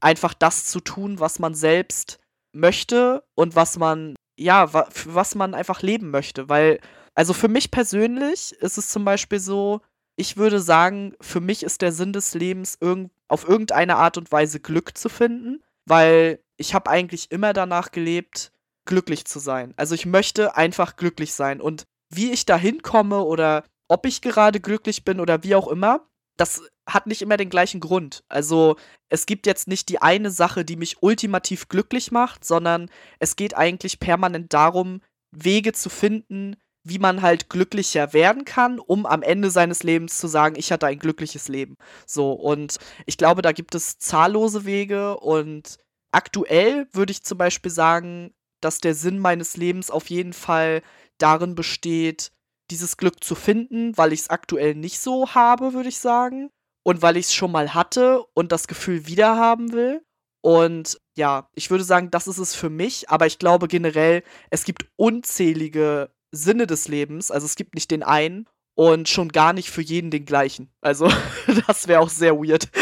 einfach 0.00 0.34
das 0.34 0.66
zu 0.66 0.80
tun, 0.80 1.20
was 1.20 1.38
man 1.38 1.54
selbst 1.54 2.20
möchte 2.52 3.24
und 3.34 3.56
was 3.56 3.78
man, 3.78 4.14
ja, 4.36 4.72
was 4.72 5.34
man 5.34 5.54
einfach 5.54 5.82
leben 5.82 6.10
möchte. 6.10 6.48
Weil, 6.48 6.80
also 7.14 7.32
für 7.32 7.48
mich 7.48 7.70
persönlich 7.70 8.52
ist 8.52 8.78
es 8.78 8.88
zum 8.88 9.04
Beispiel 9.04 9.40
so, 9.40 9.80
ich 10.16 10.36
würde 10.36 10.60
sagen, 10.60 11.14
für 11.20 11.40
mich 11.40 11.62
ist 11.62 11.82
der 11.82 11.92
Sinn 11.92 12.12
des 12.12 12.34
Lebens 12.34 12.76
irgend 12.80 13.10
auf 13.28 13.48
irgendeine 13.48 13.96
Art 13.96 14.18
und 14.18 14.32
Weise 14.32 14.60
Glück 14.60 14.98
zu 14.98 15.08
finden, 15.08 15.62
weil 15.86 16.40
ich 16.56 16.74
habe 16.74 16.90
eigentlich 16.90 17.30
immer 17.30 17.52
danach 17.52 17.92
gelebt, 17.92 18.52
glücklich 18.84 19.24
zu 19.24 19.38
sein. 19.38 19.72
Also 19.76 19.94
ich 19.94 20.04
möchte 20.04 20.56
einfach 20.56 20.96
glücklich 20.96 21.32
sein. 21.32 21.60
Und 21.60 21.84
wie 22.10 22.32
ich 22.32 22.44
da 22.44 22.56
hinkomme 22.56 23.22
oder 23.22 23.64
ob 23.88 24.04
ich 24.04 24.20
gerade 24.20 24.60
glücklich 24.60 25.04
bin 25.04 25.20
oder 25.20 25.42
wie 25.42 25.54
auch 25.54 25.68
immer, 25.68 26.06
das 26.36 26.62
hat 26.94 27.06
nicht 27.06 27.22
immer 27.22 27.36
den 27.36 27.50
gleichen 27.50 27.80
Grund. 27.80 28.24
Also 28.28 28.76
es 29.08 29.26
gibt 29.26 29.46
jetzt 29.46 29.68
nicht 29.68 29.88
die 29.88 30.02
eine 30.02 30.30
Sache, 30.30 30.64
die 30.64 30.76
mich 30.76 31.02
ultimativ 31.02 31.68
glücklich 31.68 32.12
macht, 32.12 32.44
sondern 32.44 32.90
es 33.18 33.36
geht 33.36 33.56
eigentlich 33.56 34.00
permanent 34.00 34.52
darum, 34.52 35.00
Wege 35.32 35.72
zu 35.72 35.88
finden, 35.88 36.56
wie 36.82 36.98
man 36.98 37.22
halt 37.22 37.50
glücklicher 37.50 38.12
werden 38.12 38.44
kann, 38.44 38.78
um 38.78 39.04
am 39.06 39.22
Ende 39.22 39.50
seines 39.50 39.82
Lebens 39.82 40.18
zu 40.18 40.28
sagen, 40.28 40.56
ich 40.56 40.72
hatte 40.72 40.86
ein 40.86 40.98
glückliches 40.98 41.48
Leben. 41.48 41.76
So, 42.06 42.32
und 42.32 42.78
ich 43.06 43.18
glaube, 43.18 43.42
da 43.42 43.52
gibt 43.52 43.74
es 43.74 43.98
zahllose 43.98 44.64
Wege 44.64 45.18
und 45.18 45.76
aktuell 46.10 46.88
würde 46.92 47.12
ich 47.12 47.22
zum 47.22 47.38
Beispiel 47.38 47.70
sagen, 47.70 48.32
dass 48.60 48.78
der 48.78 48.94
Sinn 48.94 49.18
meines 49.18 49.56
Lebens 49.56 49.90
auf 49.90 50.08
jeden 50.10 50.32
Fall 50.32 50.82
darin 51.18 51.54
besteht, 51.54 52.32
dieses 52.70 52.96
Glück 52.96 53.22
zu 53.22 53.34
finden, 53.34 53.96
weil 53.96 54.12
ich 54.12 54.20
es 54.20 54.30
aktuell 54.30 54.74
nicht 54.74 55.00
so 55.00 55.34
habe, 55.34 55.74
würde 55.74 55.88
ich 55.88 55.98
sagen. 55.98 56.50
Und 56.90 57.02
weil 57.02 57.16
ich 57.16 57.26
es 57.26 57.34
schon 57.34 57.52
mal 57.52 57.72
hatte 57.72 58.24
und 58.34 58.50
das 58.50 58.66
Gefühl 58.66 59.06
wieder 59.06 59.36
haben 59.36 59.70
will. 59.70 60.02
Und 60.42 61.00
ja, 61.16 61.48
ich 61.54 61.70
würde 61.70 61.84
sagen, 61.84 62.10
das 62.10 62.26
ist 62.26 62.38
es 62.38 62.56
für 62.56 62.68
mich. 62.68 63.08
Aber 63.08 63.26
ich 63.26 63.38
glaube 63.38 63.68
generell, 63.68 64.24
es 64.50 64.64
gibt 64.64 64.86
unzählige 64.96 66.10
Sinne 66.32 66.66
des 66.66 66.88
Lebens. 66.88 67.30
Also 67.30 67.46
es 67.46 67.54
gibt 67.54 67.76
nicht 67.76 67.92
den 67.92 68.02
einen 68.02 68.48
und 68.74 69.08
schon 69.08 69.28
gar 69.28 69.52
nicht 69.52 69.70
für 69.70 69.82
jeden 69.82 70.10
den 70.10 70.24
gleichen. 70.24 70.72
Also 70.80 71.08
das 71.68 71.86
wäre 71.86 72.00
auch 72.00 72.08
sehr 72.08 72.34
weird. 72.34 72.68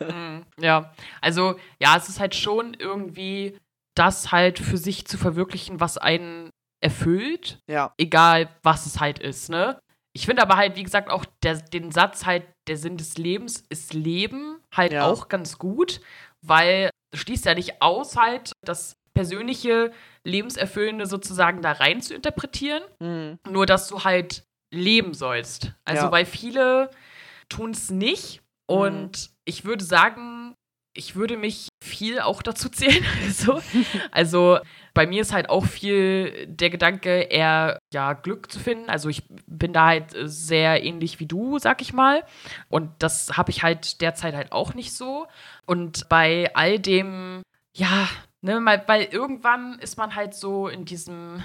Mhm, 0.00 0.44
ja, 0.60 0.92
also 1.20 1.56
ja, 1.80 1.96
es 1.96 2.08
ist 2.08 2.20
halt 2.20 2.34
schon 2.34 2.74
irgendwie 2.74 3.58
das 3.94 4.30
halt 4.30 4.58
für 4.58 4.76
sich 4.76 5.06
zu 5.06 5.18
verwirklichen, 5.18 5.80
was 5.80 5.98
einen 5.98 6.50
erfüllt, 6.80 7.58
ja, 7.66 7.92
egal 7.98 8.48
was 8.62 8.86
es 8.86 9.00
halt 9.00 9.18
ist, 9.18 9.48
ne? 9.48 9.78
Ich 10.12 10.26
finde 10.26 10.42
aber 10.42 10.56
halt, 10.56 10.76
wie 10.76 10.82
gesagt, 10.82 11.10
auch 11.10 11.24
der, 11.42 11.56
den 11.56 11.90
Satz 11.90 12.24
halt, 12.24 12.46
der 12.68 12.76
Sinn 12.76 12.96
des 12.96 13.16
Lebens 13.18 13.64
ist 13.68 13.94
Leben, 13.94 14.58
halt 14.74 14.92
Ja. 14.92 15.06
auch 15.06 15.28
ganz 15.28 15.58
gut, 15.58 16.00
weil 16.42 16.90
es 17.12 17.20
schließt 17.20 17.44
ja 17.44 17.54
nicht 17.54 17.80
aus, 17.82 18.16
halt 18.16 18.52
das 18.62 18.96
persönliche, 19.14 19.92
lebenserfüllende 20.24 21.06
sozusagen 21.06 21.62
da 21.62 21.72
rein 21.72 22.02
zu 22.02 22.14
interpretieren, 22.14 22.82
Mhm. 23.00 23.38
nur 23.48 23.64
dass 23.66 23.88
du 23.88 24.04
halt 24.04 24.44
leben 24.72 25.14
sollst. 25.14 25.72
Also, 25.84 26.06
Ja. 26.06 26.12
weil 26.12 26.26
viele 26.26 26.90
tun 27.48 27.70
es 27.70 27.90
nicht 27.90 28.42
und 28.68 29.30
ich 29.44 29.64
würde 29.64 29.84
sagen, 29.84 30.54
ich 30.96 31.16
würde 31.16 31.36
mich 31.36 31.68
viel 31.82 32.20
auch 32.20 32.42
dazu 32.42 32.68
zählen. 32.68 33.04
so. 33.30 33.60
Also 34.10 34.58
bei 34.94 35.06
mir 35.06 35.22
ist 35.22 35.32
halt 35.32 35.50
auch 35.50 35.64
viel 35.64 36.46
der 36.46 36.70
Gedanke, 36.70 37.20
eher 37.20 37.78
ja 37.92 38.14
Glück 38.14 38.50
zu 38.50 38.58
finden. 38.58 38.90
Also 38.90 39.08
ich 39.08 39.22
bin 39.46 39.72
da 39.72 39.86
halt 39.86 40.14
sehr 40.24 40.82
ähnlich 40.82 41.20
wie 41.20 41.26
du, 41.26 41.58
sag 41.58 41.82
ich 41.82 41.92
mal. 41.92 42.24
Und 42.68 42.90
das 42.98 43.36
habe 43.36 43.50
ich 43.50 43.62
halt 43.62 44.00
derzeit 44.00 44.34
halt 44.34 44.52
auch 44.52 44.74
nicht 44.74 44.94
so. 44.94 45.26
Und 45.66 46.08
bei 46.08 46.50
all 46.54 46.78
dem, 46.78 47.42
ja, 47.74 48.08
ne, 48.40 48.60
weil 48.86 49.04
irgendwann 49.04 49.78
ist 49.80 49.98
man 49.98 50.14
halt 50.14 50.34
so 50.34 50.68
in 50.68 50.84
diesem 50.84 51.42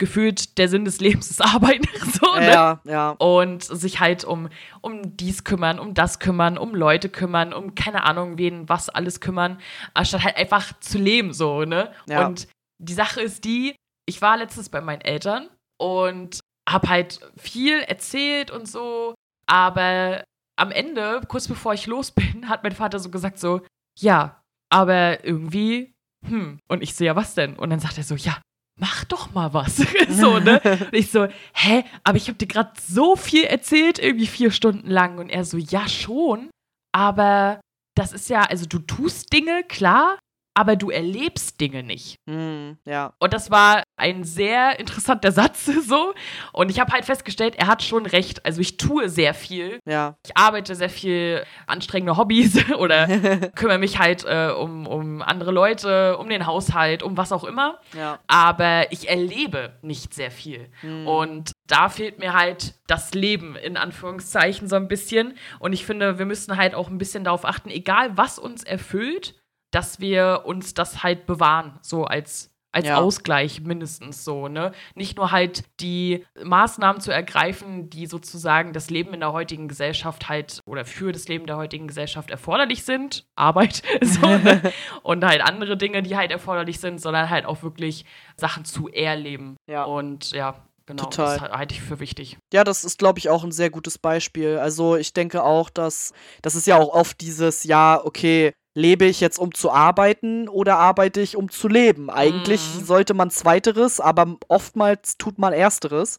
gefühlt 0.00 0.58
der 0.58 0.68
Sinn 0.68 0.84
des 0.84 0.98
Lebens 1.00 1.30
ist 1.30 1.40
Arbeiten. 1.40 1.86
So, 2.20 2.34
ne? 2.36 2.50
Ja, 2.50 2.80
ja. 2.84 3.10
und 3.18 3.62
sich 3.62 4.00
halt 4.00 4.24
um, 4.24 4.48
um 4.80 5.16
dies 5.16 5.44
kümmern, 5.44 5.78
um 5.78 5.94
das 5.94 6.18
kümmern, 6.18 6.58
um 6.58 6.74
Leute 6.74 7.08
kümmern, 7.08 7.52
um 7.52 7.74
keine 7.74 8.02
Ahnung, 8.02 8.36
wen 8.36 8.68
was 8.68 8.88
alles 8.88 9.20
kümmern, 9.20 9.60
anstatt 9.94 10.24
halt 10.24 10.36
einfach 10.36 10.78
zu 10.80 10.98
leben, 10.98 11.32
so, 11.32 11.64
ne? 11.64 11.92
Ja. 12.08 12.26
Und 12.26 12.48
die 12.78 12.92
Sache 12.92 13.20
ist 13.20 13.44
die, 13.44 13.76
ich 14.06 14.20
war 14.20 14.36
letztens 14.36 14.68
bei 14.68 14.80
meinen 14.80 15.00
Eltern 15.02 15.48
und 15.78 16.40
hab 16.68 16.88
halt 16.88 17.20
viel 17.36 17.80
erzählt 17.80 18.50
und 18.50 18.66
so, 18.66 19.14
Aber 19.46 20.24
am 20.56 20.70
Ende, 20.72 21.22
kurz 21.28 21.48
bevor 21.48 21.74
ich 21.74 21.86
los 21.86 22.10
bin, 22.12 22.48
hat 22.48 22.62
mein 22.64 22.72
Vater 22.72 22.98
so 22.98 23.10
gesagt 23.10 23.38
so, 23.38 23.62
ja, 23.98 24.42
aber 24.70 25.24
irgendwie, 25.24 25.92
hm. 26.26 26.58
Und 26.68 26.82
ich 26.82 26.94
so, 26.94 27.04
ja, 27.04 27.16
was 27.16 27.34
denn? 27.34 27.56
Und 27.56 27.70
dann 27.70 27.80
sagt 27.80 27.98
er 27.98 28.04
so, 28.04 28.14
ja, 28.14 28.40
mach 28.80 29.04
doch 29.04 29.32
mal 29.32 29.54
was. 29.54 29.76
so, 30.08 30.38
ne? 30.38 30.60
Und 30.64 30.88
ich 30.92 31.10
so, 31.10 31.28
hä, 31.54 31.84
aber 32.02 32.16
ich 32.16 32.28
habe 32.28 32.38
dir 32.38 32.46
gerade 32.46 32.72
so 32.80 33.14
viel 33.14 33.44
erzählt, 33.44 33.98
irgendwie 33.98 34.26
vier 34.26 34.50
Stunden 34.50 34.90
lang. 34.90 35.18
Und 35.18 35.28
er 35.28 35.44
so, 35.44 35.58
ja, 35.58 35.88
schon, 35.88 36.50
aber 36.92 37.60
das 37.96 38.12
ist 38.12 38.28
ja, 38.30 38.42
also 38.42 38.66
du 38.66 38.78
tust 38.78 39.32
Dinge, 39.32 39.62
klar, 39.64 40.18
aber 40.54 40.76
du 40.76 40.90
erlebst 40.90 41.60
Dinge 41.60 41.82
nicht. 41.82 42.16
Mm, 42.26 42.72
ja. 42.84 43.14
Und 43.18 43.32
das 43.32 43.50
war 43.50 43.82
ein 43.96 44.24
sehr 44.24 44.78
interessanter 44.78 45.32
Satz 45.40 45.66
so. 45.66 46.14
Und 46.52 46.70
ich 46.70 46.80
habe 46.80 46.92
halt 46.92 47.04
festgestellt, 47.04 47.54
er 47.56 47.66
hat 47.66 47.82
schon 47.82 48.06
recht. 48.06 48.44
Also 48.44 48.60
ich 48.60 48.76
tue 48.76 49.08
sehr 49.08 49.34
viel. 49.34 49.78
Ja. 49.86 50.16
Ich 50.26 50.36
arbeite 50.36 50.74
sehr 50.74 50.90
viel 50.90 51.44
anstrengende 51.66 52.16
Hobbys 52.16 52.70
oder 52.78 53.06
kümmere 53.54 53.78
mich 53.78 53.98
halt 53.98 54.24
äh, 54.24 54.50
um, 54.50 54.86
um 54.86 55.22
andere 55.22 55.52
Leute, 55.52 56.18
um 56.18 56.28
den 56.28 56.46
Haushalt, 56.46 57.02
um 57.02 57.16
was 57.16 57.32
auch 57.32 57.44
immer. 57.44 57.78
Ja. 57.96 58.18
Aber 58.26 58.90
ich 58.92 59.08
erlebe 59.08 59.78
nicht 59.82 60.14
sehr 60.14 60.30
viel. 60.30 60.68
Mm. 60.82 61.06
Und 61.06 61.52
da 61.66 61.88
fehlt 61.88 62.18
mir 62.18 62.34
halt 62.34 62.74
das 62.86 63.14
Leben 63.14 63.56
in 63.56 63.76
Anführungszeichen 63.76 64.68
so 64.68 64.76
ein 64.76 64.88
bisschen. 64.88 65.34
Und 65.60 65.72
ich 65.72 65.86
finde, 65.86 66.18
wir 66.18 66.26
müssen 66.26 66.56
halt 66.56 66.74
auch 66.74 66.88
ein 66.88 66.98
bisschen 66.98 67.24
darauf 67.24 67.44
achten, 67.44 67.70
egal 67.70 68.16
was 68.16 68.38
uns 68.38 68.64
erfüllt, 68.64 69.39
dass 69.70 70.00
wir 70.00 70.42
uns 70.44 70.74
das 70.74 71.02
halt 71.02 71.26
bewahren, 71.26 71.78
so 71.82 72.04
als, 72.04 72.50
als 72.72 72.86
Ja. 72.86 72.98
Ausgleich 72.98 73.60
mindestens 73.62 74.24
so, 74.24 74.46
ne? 74.48 74.72
Nicht 74.94 75.16
nur 75.16 75.32
halt 75.32 75.64
die 75.80 76.24
Maßnahmen 76.42 77.00
zu 77.00 77.10
ergreifen, 77.10 77.90
die 77.90 78.06
sozusagen 78.06 78.72
das 78.72 78.90
Leben 78.90 79.12
in 79.12 79.20
der 79.20 79.32
heutigen 79.32 79.66
Gesellschaft 79.68 80.28
halt 80.28 80.60
oder 80.66 80.84
für 80.84 81.10
das 81.12 81.26
Leben 81.28 81.46
der 81.46 81.56
heutigen 81.56 81.88
Gesellschaft 81.88 82.30
erforderlich 82.30 82.84
sind, 82.84 83.26
Arbeit, 83.34 83.82
so, 84.02 84.26
ne? 84.26 84.72
und 85.02 85.24
halt 85.24 85.42
andere 85.42 85.76
Dinge, 85.76 86.02
die 86.02 86.16
halt 86.16 86.30
erforderlich 86.30 86.78
sind, 86.80 87.00
sondern 87.00 87.28
halt 87.28 87.44
auch 87.44 87.62
wirklich 87.62 88.04
Sachen 88.36 88.64
zu 88.64 88.88
erleben. 88.88 89.56
Ja. 89.68 89.84
Und 89.84 90.30
ja, 90.30 90.54
genau, 90.86 91.04
Total. 91.04 91.38
das 91.38 91.50
halte 91.50 91.74
ich 91.74 91.82
für 91.82 91.98
wichtig. 91.98 92.38
Ja, 92.52 92.62
das 92.62 92.84
ist, 92.84 92.98
glaube 92.98 93.18
ich, 93.18 93.28
auch 93.30 93.42
ein 93.42 93.52
sehr 93.52 93.70
gutes 93.70 93.98
Beispiel. 93.98 94.58
Also 94.58 94.96
ich 94.96 95.12
denke 95.12 95.42
auch, 95.42 95.70
dass 95.70 96.12
das 96.42 96.54
ist 96.54 96.66
ja 96.68 96.76
auch 96.76 96.88
oft 96.94 97.20
dieses, 97.20 97.64
ja, 97.64 98.00
okay, 98.04 98.52
lebe 98.74 99.04
ich 99.06 99.20
jetzt, 99.20 99.38
um 99.38 99.54
zu 99.54 99.70
arbeiten 99.72 100.48
oder 100.48 100.78
arbeite 100.78 101.20
ich, 101.20 101.36
um 101.36 101.50
zu 101.50 101.68
leben? 101.68 102.10
Eigentlich 102.10 102.74
Mhm. 102.74 102.84
sollte 102.84 103.14
man 103.14 103.30
zweiteres, 103.30 104.00
aber 104.00 104.36
oftmals 104.48 105.18
tut 105.18 105.38
man 105.38 105.52
ersteres. 105.52 106.18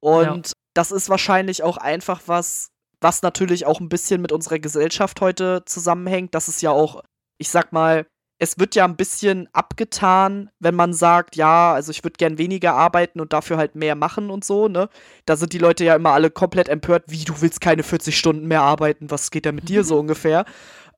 Und 0.00 0.52
das 0.74 0.92
ist 0.92 1.08
wahrscheinlich 1.08 1.62
auch 1.62 1.78
einfach 1.78 2.22
was, 2.26 2.70
was 3.00 3.22
natürlich 3.22 3.66
auch 3.66 3.80
ein 3.80 3.88
bisschen 3.88 4.20
mit 4.22 4.32
unserer 4.32 4.58
Gesellschaft 4.58 5.20
heute 5.20 5.62
zusammenhängt. 5.66 6.34
Das 6.34 6.48
ist 6.48 6.62
ja 6.62 6.70
auch, 6.70 7.02
ich 7.38 7.48
sag 7.50 7.72
mal, 7.72 8.06
es 8.38 8.58
wird 8.58 8.74
ja 8.74 8.84
ein 8.84 8.96
bisschen 8.96 9.48
abgetan, 9.54 10.50
wenn 10.58 10.74
man 10.74 10.92
sagt, 10.92 11.36
ja, 11.36 11.72
also 11.72 11.90
ich 11.90 12.04
würde 12.04 12.18
gern 12.18 12.36
weniger 12.36 12.74
arbeiten 12.74 13.20
und 13.20 13.32
dafür 13.32 13.56
halt 13.56 13.74
mehr 13.76 13.94
machen 13.94 14.28
und 14.28 14.44
so, 14.44 14.68
ne? 14.68 14.90
Da 15.24 15.36
sind 15.36 15.54
die 15.54 15.58
Leute 15.58 15.84
ja 15.86 15.96
immer 15.96 16.10
alle 16.12 16.30
komplett 16.30 16.68
empört, 16.68 17.04
wie 17.08 17.24
du 17.24 17.40
willst 17.40 17.62
keine 17.62 17.82
40 17.82 18.18
Stunden 18.18 18.46
mehr 18.46 18.60
arbeiten, 18.60 19.10
was 19.10 19.30
geht 19.30 19.46
da 19.46 19.52
mit 19.52 19.70
dir 19.70 19.84
so 19.84 19.98
ungefähr? 19.98 20.44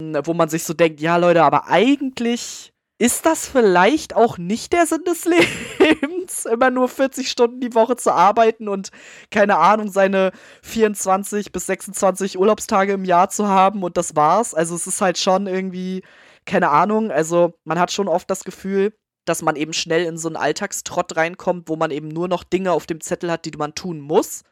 Wo 0.01 0.33
man 0.33 0.49
sich 0.49 0.63
so 0.63 0.75
denkt, 0.75 1.01
ja 1.01 1.17
Leute, 1.17 1.43
aber 1.43 1.67
eigentlich 1.67 2.73
ist 2.99 3.27
das 3.27 3.49
vielleicht 3.49 4.15
auch 4.15 4.39
nicht 4.39 4.73
der 4.73 4.87
Sinn 4.87 5.03
des 5.05 5.25
Lebens, 5.81 6.47
immer 6.47 6.71
nur 6.71 6.89
40 6.89 7.29
Stunden 7.29 7.61
die 7.61 7.75
Woche 7.75 7.97
zu 7.97 8.13
arbeiten 8.13 8.69
und 8.69 8.91
keine 9.31 9.59
Ahnung, 9.59 9.91
seine 9.91 10.33
24 10.63 11.51
bis 11.51 11.67
26 11.67 12.39
Urlaubstage 12.39 12.93
im 12.93 13.05
Jahr 13.05 13.29
zu 13.29 13.49
haben 13.49 13.83
und 13.83 13.97
das 13.97 14.15
war's. 14.15 14.55
Also 14.55 14.77
es 14.77 14.87
ist 14.87 15.01
halt 15.01 15.19
schon 15.19 15.49
irgendwie, 15.49 16.03
keine 16.45 16.71
Ahnung, 16.71 17.11
also 17.11 17.55
man 17.65 17.79
hat 17.81 17.93
schon 17.93 18.07
oft 18.09 18.31
das 18.31 18.45
Gefühl, 18.45 18.93
dass 19.25 19.43
man 19.43 19.57
eben 19.57 19.73
schnell 19.73 20.05
in 20.05 20.17
so 20.17 20.29
einen 20.29 20.37
Alltagstrott 20.37 21.17
reinkommt, 21.17 21.69
wo 21.69 21.75
man 21.77 21.91
eben 21.91 22.09
nur 22.09 22.29
noch 22.29 22.45
Dinge 22.45 22.73
auf 22.73 22.87
dem 22.87 23.01
Zettel 23.01 23.31
hat, 23.31 23.45
die 23.45 23.57
man 23.57 23.75
tun 23.75 24.01
muss 24.01 24.43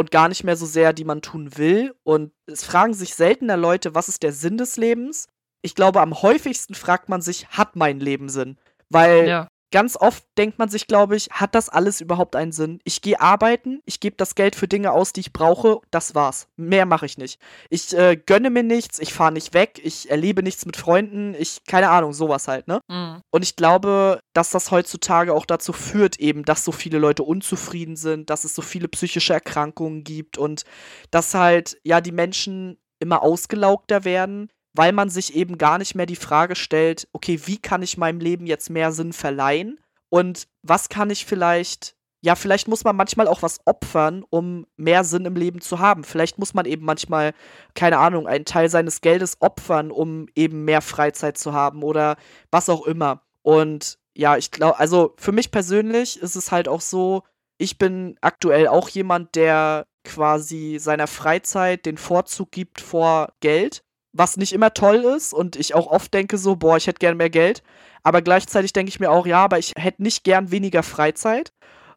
und 0.00 0.10
gar 0.10 0.30
nicht 0.30 0.44
mehr 0.44 0.56
so 0.56 0.64
sehr, 0.64 0.94
die 0.94 1.04
man 1.04 1.20
tun 1.20 1.58
will. 1.58 1.94
Und 2.04 2.32
es 2.46 2.64
fragen 2.64 2.94
sich 2.94 3.14
seltener 3.14 3.58
Leute, 3.58 3.94
was 3.94 4.08
ist 4.08 4.22
der 4.22 4.32
Sinn 4.32 4.56
des 4.56 4.78
Lebens? 4.78 5.28
Ich 5.60 5.74
glaube, 5.74 6.00
am 6.00 6.22
häufigsten 6.22 6.74
fragt 6.74 7.10
man 7.10 7.20
sich, 7.20 7.48
hat 7.48 7.76
mein 7.76 8.00
Leben 8.00 8.30
Sinn? 8.30 8.56
Weil 8.88 9.28
Ja. 9.28 9.48
Ganz 9.70 9.96
oft 9.96 10.24
denkt 10.36 10.58
man 10.58 10.68
sich, 10.68 10.86
glaube 10.86 11.16
ich, 11.16 11.28
hat 11.30 11.54
das 11.54 11.68
alles 11.68 12.00
überhaupt 12.00 12.36
einen 12.36 12.52
Sinn? 12.52 12.80
Ich 12.84 13.02
gehe 13.02 13.20
arbeiten, 13.20 13.80
ich 13.84 14.00
gebe 14.00 14.16
das 14.16 14.34
Geld 14.34 14.56
für 14.56 14.68
Dinge 14.68 14.92
aus, 14.92 15.12
die 15.12 15.20
ich 15.20 15.32
brauche, 15.32 15.80
das 15.90 16.14
war's. 16.14 16.48
Mehr 16.56 16.86
mache 16.86 17.06
ich 17.06 17.18
nicht. 17.18 17.40
Ich 17.68 17.96
äh, 17.96 18.16
gönne 18.16 18.50
mir 18.50 18.62
nichts, 18.62 18.98
ich 18.98 19.12
fahre 19.12 19.32
nicht 19.32 19.54
weg, 19.54 19.80
ich 19.82 20.10
erlebe 20.10 20.42
nichts 20.42 20.66
mit 20.66 20.76
Freunden, 20.76 21.34
ich, 21.38 21.64
keine 21.66 21.90
Ahnung, 21.90 22.12
sowas 22.12 22.48
halt, 22.48 22.68
ne? 22.68 22.80
Mhm. 22.88 23.22
Und 23.30 23.42
ich 23.42 23.56
glaube, 23.56 24.20
dass 24.32 24.50
das 24.50 24.70
heutzutage 24.70 25.34
auch 25.34 25.46
dazu 25.46 25.72
führt, 25.72 26.18
eben, 26.18 26.44
dass 26.44 26.64
so 26.64 26.72
viele 26.72 26.98
Leute 26.98 27.22
unzufrieden 27.22 27.96
sind, 27.96 28.30
dass 28.30 28.44
es 28.44 28.54
so 28.54 28.62
viele 28.62 28.88
psychische 28.88 29.32
Erkrankungen 29.32 30.04
gibt 30.04 30.38
und 30.38 30.64
dass 31.10 31.34
halt, 31.34 31.78
ja, 31.84 32.00
die 32.00 32.12
Menschen 32.12 32.78
immer 32.98 33.22
ausgelaugter 33.22 34.04
werden, 34.04 34.50
weil 34.72 34.92
man 34.92 35.08
sich 35.08 35.34
eben 35.34 35.58
gar 35.58 35.78
nicht 35.78 35.94
mehr 35.94 36.06
die 36.06 36.16
Frage 36.16 36.56
stellt, 36.56 37.08
okay, 37.12 37.40
wie 37.46 37.58
kann 37.58 37.82
ich 37.82 37.98
meinem 37.98 38.20
Leben 38.20 38.46
jetzt 38.46 38.70
mehr 38.70 38.92
Sinn 38.92 39.12
verleihen? 39.12 39.78
Und 40.08 40.48
was 40.62 40.88
kann 40.88 41.10
ich 41.10 41.24
vielleicht, 41.24 41.96
ja, 42.20 42.34
vielleicht 42.34 42.68
muss 42.68 42.84
man 42.84 42.96
manchmal 42.96 43.28
auch 43.28 43.42
was 43.42 43.60
opfern, 43.64 44.24
um 44.28 44.66
mehr 44.76 45.04
Sinn 45.04 45.24
im 45.24 45.36
Leben 45.36 45.60
zu 45.60 45.78
haben. 45.78 46.04
Vielleicht 46.04 46.38
muss 46.38 46.54
man 46.54 46.66
eben 46.66 46.84
manchmal, 46.84 47.32
keine 47.74 47.98
Ahnung, 47.98 48.26
einen 48.26 48.44
Teil 48.44 48.68
seines 48.68 49.00
Geldes 49.00 49.36
opfern, 49.40 49.90
um 49.90 50.26
eben 50.34 50.64
mehr 50.64 50.82
Freizeit 50.82 51.38
zu 51.38 51.52
haben 51.52 51.82
oder 51.82 52.16
was 52.50 52.68
auch 52.68 52.86
immer. 52.86 53.22
Und 53.42 53.98
ja, 54.14 54.36
ich 54.36 54.50
glaube, 54.50 54.78
also 54.78 55.14
für 55.16 55.32
mich 55.32 55.50
persönlich 55.50 56.20
ist 56.20 56.36
es 56.36 56.52
halt 56.52 56.68
auch 56.68 56.80
so, 56.80 57.22
ich 57.58 57.78
bin 57.78 58.16
aktuell 58.20 58.68
auch 58.68 58.88
jemand, 58.88 59.34
der 59.34 59.86
quasi 60.04 60.78
seiner 60.80 61.06
Freizeit 61.06 61.86
den 61.86 61.98
Vorzug 61.98 62.50
gibt 62.50 62.80
vor 62.80 63.32
Geld, 63.40 63.82
was 64.12 64.36
nicht 64.36 64.52
immer 64.52 64.74
toll 64.74 64.96
ist 65.16 65.32
und 65.32 65.56
ich 65.56 65.74
auch 65.74 65.86
oft 65.86 66.12
denke 66.12 66.38
so, 66.38 66.56
boah, 66.56 66.76
ich 66.76 66.86
hätte 66.86 66.98
gern 66.98 67.16
mehr 67.16 67.30
Geld, 67.30 67.62
aber 68.02 68.22
gleichzeitig 68.22 68.72
denke 68.72 68.90
ich 68.90 69.00
mir 69.00 69.10
auch, 69.10 69.26
ja, 69.26 69.44
aber 69.44 69.58
ich 69.58 69.74
hätte 69.76 70.02
nicht 70.02 70.24
gern 70.24 70.50
weniger 70.50 70.82
Freizeit 70.82 71.52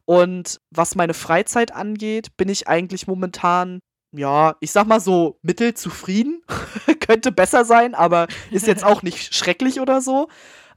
und 0.05 0.61
was 0.69 0.95
meine 0.95 1.13
Freizeit 1.13 1.73
angeht, 1.73 2.35
bin 2.37 2.49
ich 2.49 2.67
eigentlich 2.67 3.07
momentan 3.07 3.79
ja, 4.15 4.55
ich 4.59 4.71
sag 4.71 4.87
mal 4.87 4.99
so 4.99 5.39
mittelzufrieden. 5.41 6.43
Könnte 6.99 7.31
besser 7.31 7.65
sein, 7.65 7.95
aber 7.95 8.27
ist 8.51 8.67
jetzt 8.67 8.83
auch 8.83 9.01
nicht 9.01 9.33
schrecklich 9.35 9.79
oder 9.79 10.01
so. 10.01 10.29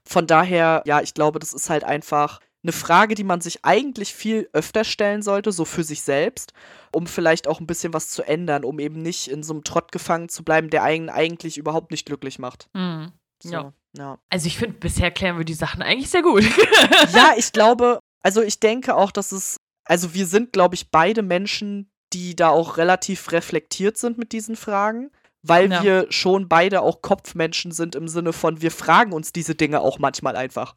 Von 0.04 0.26
daher, 0.26 0.82
ja, 0.86 1.00
ich 1.00 1.14
glaube, 1.14 1.38
das 1.38 1.52
ist 1.52 1.68
halt 1.68 1.84
einfach 1.84 2.40
eine 2.66 2.72
Frage, 2.72 3.14
die 3.14 3.24
man 3.24 3.40
sich 3.40 3.64
eigentlich 3.64 4.12
viel 4.12 4.48
öfter 4.52 4.84
stellen 4.84 5.22
sollte, 5.22 5.52
so 5.52 5.64
für 5.64 5.84
sich 5.84 6.02
selbst, 6.02 6.52
um 6.92 7.06
vielleicht 7.06 7.46
auch 7.46 7.60
ein 7.60 7.66
bisschen 7.66 7.92
was 7.94 8.08
zu 8.08 8.22
ändern, 8.22 8.64
um 8.64 8.78
eben 8.80 9.00
nicht 9.00 9.28
in 9.28 9.42
so 9.42 9.52
einem 9.54 9.64
Trott 9.64 9.92
gefangen 9.92 10.28
zu 10.28 10.42
bleiben, 10.44 10.68
der 10.70 10.82
einen 10.82 11.08
eigentlich 11.08 11.58
überhaupt 11.58 11.92
nicht 11.92 12.06
glücklich 12.06 12.38
macht. 12.38 12.68
Mhm. 12.74 13.12
So, 13.42 13.52
Ja. 13.52 13.72
ja. 13.96 14.18
Also 14.30 14.48
ich 14.48 14.58
finde, 14.58 14.78
bisher 14.78 15.10
klären 15.10 15.38
wir 15.38 15.44
die 15.44 15.54
Sachen 15.54 15.80
eigentlich 15.82 16.10
sehr 16.10 16.22
gut. 16.22 16.42
ja, 17.12 17.34
ich 17.36 17.52
glaube, 17.52 18.00
also 18.22 18.42
ich 18.42 18.58
denke 18.58 18.96
auch, 18.96 19.12
dass 19.12 19.30
es, 19.30 19.56
also 19.84 20.12
wir 20.14 20.26
sind, 20.26 20.52
glaube 20.52 20.74
ich, 20.74 20.90
beide 20.90 21.22
Menschen, 21.22 21.88
die 22.12 22.34
da 22.34 22.48
auch 22.48 22.76
relativ 22.76 23.30
reflektiert 23.32 23.96
sind 23.96 24.18
mit 24.18 24.32
diesen 24.32 24.56
Fragen, 24.56 25.10
weil 25.48 25.70
Ja. 25.70 25.82
wir 25.82 26.06
schon 26.10 26.48
beide 26.48 26.82
auch 26.82 27.02
Kopfmenschen 27.02 27.72
sind 27.72 27.94
im 27.94 28.08
Sinne 28.08 28.32
von, 28.32 28.60
wir 28.62 28.70
fragen 28.70 29.12
uns 29.12 29.32
diese 29.32 29.54
Dinge 29.54 29.80
auch 29.80 29.98
manchmal 29.98 30.36
einfach. 30.36 30.74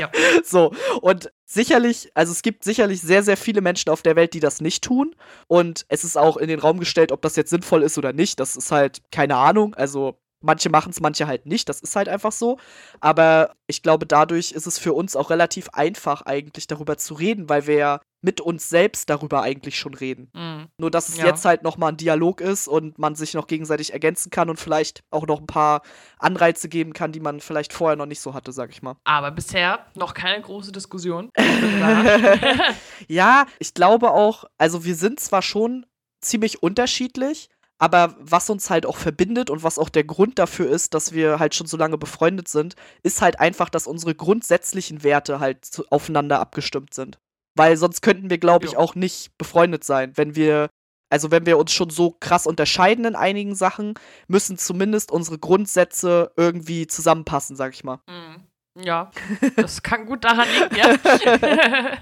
Ja. 0.00 0.10
So, 0.44 0.72
und 1.00 1.30
sicherlich, 1.46 2.10
also 2.14 2.32
es 2.32 2.42
gibt 2.42 2.64
sicherlich 2.64 3.00
sehr, 3.00 3.22
sehr 3.22 3.36
viele 3.36 3.60
Menschen 3.60 3.90
auf 3.90 4.02
der 4.02 4.16
Welt, 4.16 4.34
die 4.34 4.40
das 4.40 4.60
nicht 4.60 4.82
tun. 4.82 5.14
Und 5.46 5.84
es 5.88 6.04
ist 6.04 6.16
auch 6.18 6.36
in 6.36 6.48
den 6.48 6.58
Raum 6.58 6.80
gestellt, 6.80 7.12
ob 7.12 7.22
das 7.22 7.36
jetzt 7.36 7.50
sinnvoll 7.50 7.82
ist 7.82 7.96
oder 7.98 8.12
nicht. 8.12 8.40
Das 8.40 8.56
ist 8.56 8.72
halt 8.72 9.02
keine 9.12 9.36
Ahnung. 9.36 9.74
Also 9.74 10.18
manche 10.40 10.68
machen 10.68 10.90
es, 10.90 11.00
manche 11.00 11.26
halt 11.26 11.46
nicht. 11.46 11.68
Das 11.68 11.80
ist 11.80 11.96
halt 11.96 12.08
einfach 12.08 12.32
so. 12.32 12.58
Aber 13.00 13.54
ich 13.66 13.82
glaube, 13.82 14.04
dadurch 14.06 14.52
ist 14.52 14.66
es 14.66 14.78
für 14.78 14.92
uns 14.92 15.16
auch 15.16 15.30
relativ 15.30 15.68
einfach, 15.72 16.22
eigentlich 16.22 16.66
darüber 16.66 16.98
zu 16.98 17.14
reden, 17.14 17.48
weil 17.48 17.66
wir 17.66 17.76
ja 17.76 18.00
mit 18.20 18.40
uns 18.40 18.68
selbst 18.68 19.08
darüber 19.10 19.42
eigentlich 19.42 19.78
schon 19.78 19.94
reden. 19.94 20.30
Mhm. 20.34 20.53
Nur, 20.76 20.90
dass 20.90 21.08
es 21.08 21.18
Ja. 21.18 21.26
jetzt 21.26 21.44
halt 21.44 21.62
nochmal 21.62 21.92
ein 21.92 21.96
Dialog 21.96 22.40
ist 22.40 22.66
und 22.66 22.98
man 22.98 23.14
sich 23.14 23.34
noch 23.34 23.46
gegenseitig 23.46 23.92
ergänzen 23.92 24.30
kann 24.30 24.50
und 24.50 24.58
vielleicht 24.58 25.04
auch 25.10 25.24
noch 25.26 25.38
ein 25.40 25.46
paar 25.46 25.82
Anreize 26.18 26.68
geben 26.68 26.92
kann, 26.92 27.12
die 27.12 27.20
man 27.20 27.38
vielleicht 27.40 27.72
vorher 27.72 27.94
noch 27.96 28.06
nicht 28.06 28.20
so 28.20 28.34
hatte, 28.34 28.50
sag 28.50 28.70
ich 28.70 28.82
mal. 28.82 28.96
Aber 29.04 29.30
bisher 29.30 29.86
noch 29.94 30.14
keine 30.14 30.42
große 30.42 30.72
Diskussion. 30.72 31.30
Ja, 33.08 33.46
ich 33.58 33.74
glaube 33.74 34.10
auch, 34.10 34.44
also 34.58 34.84
wir 34.84 34.94
sind 34.96 35.20
zwar 35.20 35.42
schon 35.42 35.86
ziemlich 36.20 36.62
unterschiedlich, 36.62 37.50
aber 37.78 38.14
was 38.18 38.48
uns 38.50 38.70
halt 38.70 38.86
auch 38.86 38.96
verbindet 38.96 39.50
und 39.50 39.62
was 39.62 39.78
auch 39.78 39.88
der 39.90 40.04
Grund 40.04 40.38
dafür 40.38 40.70
ist, 40.70 40.94
dass 40.94 41.12
wir 41.12 41.38
halt 41.38 41.54
schon 41.54 41.66
so 41.66 41.76
lange 41.76 41.98
befreundet 41.98 42.48
sind, 42.48 42.76
ist 43.02 43.20
halt 43.20 43.40
einfach, 43.40 43.68
dass 43.68 43.86
unsere 43.86 44.14
grundsätzlichen 44.14 45.02
Werte 45.02 45.38
halt 45.40 45.68
aufeinander 45.90 46.40
abgestimmt 46.40 46.94
sind. 46.94 47.18
Weil 47.56 47.76
sonst 47.76 48.02
könnten 48.02 48.30
wir, 48.30 48.38
glaube 48.38 48.66
ich, 48.66 48.76
auch 48.76 48.94
nicht 48.94 49.36
befreundet 49.38 49.84
sein, 49.84 50.12
wenn 50.16 50.34
wir, 50.34 50.70
also 51.10 51.30
wenn 51.30 51.46
wir 51.46 51.58
uns 51.58 51.72
schon 51.72 51.90
so 51.90 52.16
krass 52.18 52.46
unterscheiden 52.46 53.04
in 53.04 53.14
einigen 53.14 53.54
Sachen, 53.54 53.94
müssen 54.26 54.58
zumindest 54.58 55.12
unsere 55.12 55.38
Grundsätze 55.38 56.32
irgendwie 56.36 56.86
zusammenpassen, 56.86 57.56
sag 57.56 57.74
ich 57.74 57.84
mal. 57.84 58.00
Mhm. 58.08 58.46
Ja, 58.76 59.12
das 59.54 59.84
kann 59.84 60.04
gut 60.06 60.24
daran 60.24 60.48
liegen, 60.48 60.76
ja. 60.76 60.96
da 60.96 61.98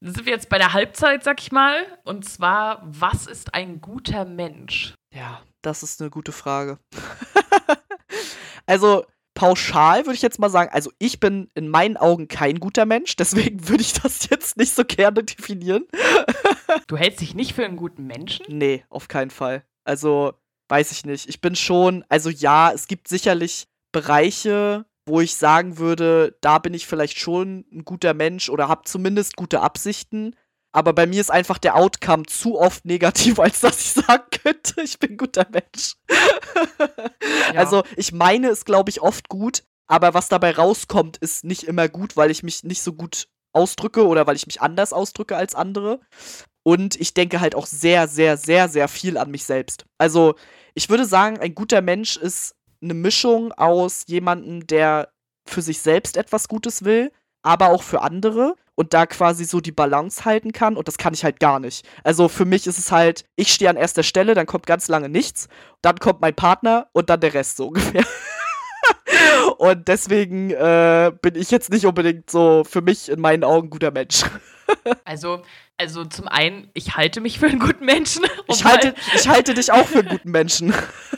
sind 0.02 0.26
wir 0.26 0.32
jetzt 0.32 0.50
bei 0.50 0.58
der 0.58 0.74
Halbzeit, 0.74 1.24
sag 1.24 1.40
ich 1.40 1.52
mal. 1.52 1.86
Und 2.04 2.28
zwar, 2.28 2.82
was 2.84 3.26
ist 3.26 3.54
ein 3.54 3.80
guter 3.80 4.26
Mensch? 4.26 4.94
Ja, 5.14 5.40
das 5.62 5.82
ist 5.82 6.02
eine 6.02 6.10
gute 6.10 6.32
Frage. 6.32 6.78
also, 8.66 9.06
pauschal 9.34 10.06
würde 10.06 10.14
ich 10.14 10.22
jetzt 10.22 10.38
mal 10.38 10.50
sagen, 10.50 10.70
also 10.72 10.90
ich 10.98 11.20
bin 11.20 11.50
in 11.54 11.68
meinen 11.68 11.96
Augen 11.96 12.28
kein 12.28 12.60
guter 12.60 12.86
Mensch, 12.86 13.16
deswegen 13.16 13.68
würde 13.68 13.82
ich 13.82 13.94
das 13.94 14.28
jetzt 14.28 14.56
nicht 14.56 14.74
so 14.74 14.84
gerne 14.84 15.24
definieren. 15.24 15.86
du 16.86 16.96
hältst 16.96 17.20
dich 17.20 17.34
nicht 17.34 17.54
für 17.54 17.64
einen 17.64 17.76
guten 17.76 18.06
Menschen? 18.06 18.46
Nee, 18.48 18.84
auf 18.88 19.08
keinen 19.08 19.30
Fall. 19.30 19.64
Also, 19.84 20.34
weiß 20.68 20.92
ich 20.92 21.04
nicht. 21.04 21.28
Ich 21.28 21.40
bin 21.40 21.56
schon, 21.56 22.04
also 22.08 22.30
ja, 22.30 22.72
es 22.72 22.86
gibt 22.86 23.08
sicherlich 23.08 23.66
Bereiche, 23.90 24.86
wo 25.06 25.20
ich 25.20 25.34
sagen 25.34 25.78
würde, 25.78 26.36
da 26.40 26.58
bin 26.58 26.74
ich 26.74 26.86
vielleicht 26.86 27.18
schon 27.18 27.64
ein 27.72 27.84
guter 27.84 28.14
Mensch 28.14 28.48
oder 28.48 28.68
habe 28.68 28.82
zumindest 28.84 29.36
gute 29.36 29.60
Absichten. 29.60 30.36
Aber 30.72 30.94
bei 30.94 31.06
mir 31.06 31.20
ist 31.20 31.30
einfach 31.30 31.58
der 31.58 31.76
Outcome 31.76 32.24
zu 32.26 32.58
oft 32.58 32.84
negativ, 32.84 33.38
als 33.40 33.60
dass 33.60 33.80
ich 33.80 33.92
sagen 33.92 34.24
könnte, 34.42 34.82
ich 34.82 34.98
bin 34.98 35.12
ein 35.12 35.16
guter 35.16 35.46
Mensch. 35.50 35.96
ja. 37.52 37.60
Also 37.60 37.82
ich 37.96 38.12
meine 38.12 38.48
es, 38.48 38.64
glaube 38.64 38.90
ich, 38.90 39.02
oft 39.02 39.28
gut, 39.28 39.64
aber 39.86 40.14
was 40.14 40.28
dabei 40.28 40.52
rauskommt, 40.52 41.18
ist 41.18 41.44
nicht 41.44 41.64
immer 41.64 41.88
gut, 41.88 42.16
weil 42.16 42.30
ich 42.30 42.42
mich 42.42 42.64
nicht 42.64 42.82
so 42.82 42.94
gut 42.94 43.28
ausdrücke 43.52 44.06
oder 44.06 44.26
weil 44.26 44.36
ich 44.36 44.46
mich 44.46 44.62
anders 44.62 44.92
ausdrücke 44.92 45.36
als 45.36 45.54
andere. 45.54 46.00
Und 46.62 46.98
ich 47.00 47.12
denke 47.12 47.40
halt 47.40 47.54
auch 47.54 47.66
sehr, 47.66 48.08
sehr, 48.08 48.36
sehr, 48.36 48.68
sehr 48.68 48.88
viel 48.88 49.18
an 49.18 49.30
mich 49.30 49.44
selbst. 49.44 49.84
Also 49.98 50.36
ich 50.74 50.88
würde 50.88 51.04
sagen, 51.04 51.38
ein 51.38 51.54
guter 51.54 51.82
Mensch 51.82 52.16
ist 52.16 52.54
eine 52.82 52.94
Mischung 52.94 53.52
aus 53.52 54.04
jemandem, 54.06 54.66
der 54.66 55.12
für 55.46 55.60
sich 55.60 55.80
selbst 55.80 56.16
etwas 56.16 56.48
Gutes 56.48 56.84
will, 56.84 57.12
aber 57.42 57.70
auch 57.70 57.82
für 57.82 58.00
andere 58.02 58.54
und 58.74 58.94
da 58.94 59.06
quasi 59.06 59.44
so 59.44 59.60
die 59.60 59.72
Balance 59.72 60.24
halten 60.24 60.52
kann 60.52 60.76
und 60.76 60.88
das 60.88 60.98
kann 60.98 61.14
ich 61.14 61.24
halt 61.24 61.40
gar 61.40 61.60
nicht. 61.60 61.86
Also 62.04 62.28
für 62.28 62.44
mich 62.44 62.66
ist 62.66 62.78
es 62.78 62.90
halt, 62.90 63.24
ich 63.36 63.52
stehe 63.52 63.70
an 63.70 63.76
erster 63.76 64.02
Stelle, 64.02 64.34
dann 64.34 64.46
kommt 64.46 64.66
ganz 64.66 64.88
lange 64.88 65.08
nichts, 65.08 65.48
dann 65.82 65.98
kommt 65.98 66.20
mein 66.20 66.34
Partner 66.34 66.88
und 66.92 67.10
dann 67.10 67.20
der 67.20 67.34
Rest 67.34 67.56
so 67.56 67.66
ungefähr. 67.68 68.04
und 69.58 69.88
deswegen 69.88 70.50
äh, 70.50 71.12
bin 71.20 71.34
ich 71.34 71.50
jetzt 71.50 71.70
nicht 71.70 71.86
unbedingt 71.86 72.30
so 72.30 72.64
für 72.64 72.80
mich 72.80 73.08
in 73.08 73.20
meinen 73.20 73.44
Augen 73.44 73.70
guter 73.70 73.90
Mensch. 73.90 74.24
also, 75.04 75.42
also 75.78 76.04
zum 76.04 76.28
einen, 76.28 76.70
ich 76.74 76.96
halte 76.96 77.20
mich 77.20 77.38
für 77.38 77.46
einen 77.46 77.60
guten 77.60 77.84
Menschen. 77.84 78.24
Ich 78.48 78.64
halte, 78.64 78.94
ich 79.14 79.28
halte 79.28 79.54
dich 79.54 79.72
auch 79.72 79.86
für 79.86 80.00
einen 80.00 80.08
guten 80.08 80.30
Menschen. 80.30 80.74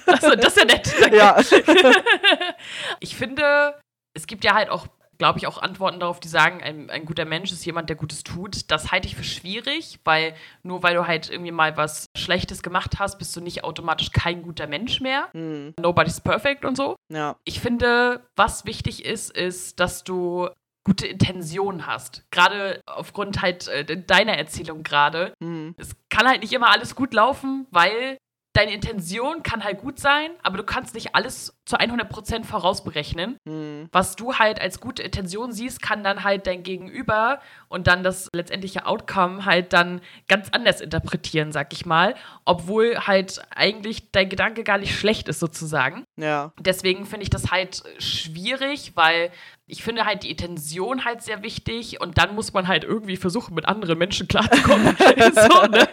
Achso, 0.06 0.34
das 0.34 0.48
ist 0.48 0.58
ja 0.58 0.64
nett. 0.64 0.94
Danke. 1.00 1.16
Ja. 1.16 1.40
ich 3.00 3.16
finde, 3.16 3.74
es 4.14 4.26
gibt 4.26 4.44
ja 4.44 4.54
halt 4.54 4.70
auch 4.70 4.86
glaube 5.24 5.38
ich, 5.38 5.46
auch 5.46 5.56
Antworten 5.56 6.00
darauf, 6.00 6.20
die 6.20 6.28
sagen, 6.28 6.62
ein, 6.62 6.90
ein 6.90 7.06
guter 7.06 7.24
Mensch 7.24 7.50
ist 7.50 7.64
jemand, 7.64 7.88
der 7.88 7.96
Gutes 7.96 8.24
tut. 8.24 8.70
Das 8.70 8.92
halte 8.92 9.08
ich 9.08 9.16
für 9.16 9.24
schwierig, 9.24 9.98
weil 10.04 10.34
nur 10.62 10.82
weil 10.82 10.94
du 10.94 11.06
halt 11.06 11.30
irgendwie 11.30 11.50
mal 11.50 11.78
was 11.78 12.04
Schlechtes 12.14 12.62
gemacht 12.62 12.98
hast, 12.98 13.16
bist 13.18 13.34
du 13.34 13.40
nicht 13.40 13.64
automatisch 13.64 14.10
kein 14.10 14.42
guter 14.42 14.66
Mensch 14.66 15.00
mehr. 15.00 15.30
Mhm. 15.32 15.72
Nobody's 15.80 16.20
perfect 16.20 16.66
und 16.66 16.76
so. 16.76 16.96
Ja. 17.10 17.36
Ich 17.44 17.60
finde, 17.60 18.28
was 18.36 18.66
wichtig 18.66 19.06
ist, 19.06 19.34
ist, 19.34 19.80
dass 19.80 20.04
du 20.04 20.50
gute 20.84 21.06
Intention 21.06 21.86
hast. 21.86 22.26
Gerade 22.30 22.82
aufgrund 22.84 23.40
halt 23.40 23.66
äh, 23.68 24.04
deiner 24.04 24.36
Erzählung 24.36 24.82
gerade. 24.82 25.32
Mhm. 25.40 25.74
Es 25.78 25.96
kann 26.10 26.28
halt 26.28 26.42
nicht 26.42 26.52
immer 26.52 26.68
alles 26.68 26.94
gut 26.94 27.14
laufen, 27.14 27.66
weil 27.70 28.18
deine 28.54 28.74
Intention 28.74 29.42
kann 29.42 29.64
halt 29.64 29.80
gut 29.80 29.98
sein, 29.98 30.32
aber 30.42 30.58
du 30.58 30.64
kannst 30.64 30.94
nicht 30.94 31.14
alles 31.14 31.53
zu 31.64 31.78
100% 31.78 32.44
vorausberechnen. 32.44 33.38
Mhm. 33.44 33.88
Was 33.90 34.16
du 34.16 34.34
halt 34.34 34.60
als 34.60 34.80
gute 34.80 35.02
Intention 35.02 35.52
siehst, 35.52 35.80
kann 35.80 36.04
dann 36.04 36.22
halt 36.22 36.46
dein 36.46 36.62
Gegenüber 36.62 37.40
und 37.68 37.86
dann 37.86 38.02
das 38.02 38.28
letztendliche 38.34 38.86
Outcome 38.86 39.46
halt 39.46 39.72
dann 39.72 40.00
ganz 40.28 40.48
anders 40.50 40.80
interpretieren, 40.80 41.52
sag 41.52 41.72
ich 41.72 41.86
mal. 41.86 42.14
Obwohl 42.44 42.98
halt 42.98 43.40
eigentlich 43.54 44.10
dein 44.12 44.28
Gedanke 44.28 44.62
gar 44.62 44.78
nicht 44.78 44.98
schlecht 44.98 45.28
ist, 45.28 45.40
sozusagen. 45.40 46.04
Ja. 46.16 46.52
Deswegen 46.60 47.06
finde 47.06 47.22
ich 47.22 47.30
das 47.30 47.50
halt 47.50 47.82
schwierig, 47.98 48.92
weil 48.94 49.30
ich 49.66 49.82
finde 49.82 50.04
halt 50.04 50.24
die 50.24 50.30
Intention 50.30 51.06
halt 51.06 51.22
sehr 51.22 51.42
wichtig 51.42 51.98
und 52.00 52.18
dann 52.18 52.34
muss 52.34 52.52
man 52.52 52.68
halt 52.68 52.84
irgendwie 52.84 53.16
versuchen, 53.16 53.54
mit 53.54 53.66
anderen 53.66 53.96
Menschen 53.96 54.28
klarzukommen. 54.28 54.94
so, 54.98 55.66
ne? 55.66 55.88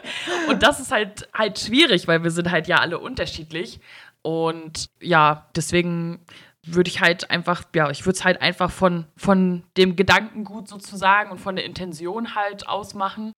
Und 0.49 0.61
das 0.61 0.81
ist 0.81 0.91
halt 0.91 1.29
halt 1.33 1.57
schwierig, 1.59 2.07
weil 2.07 2.21
wir 2.23 2.31
sind 2.31 2.51
halt 2.51 2.67
ja 2.67 2.79
alle 2.79 2.99
unterschiedlich. 2.99 3.79
Und 4.23 4.87
ja, 5.01 5.49
deswegen 5.55 6.25
würde 6.63 6.89
ich 6.89 7.01
halt 7.01 7.31
einfach, 7.31 7.63
ja, 7.75 7.89
ich 7.89 8.05
würde 8.05 8.17
es 8.17 8.23
halt 8.23 8.41
einfach 8.41 8.71
von, 8.71 9.05
von 9.17 9.63
dem 9.77 9.95
Gedankengut 9.95 10.67
sozusagen 10.67 11.31
und 11.31 11.39
von 11.39 11.55
der 11.55 11.65
Intention 11.65 12.35
halt 12.35 12.67
ausmachen. 12.67 13.33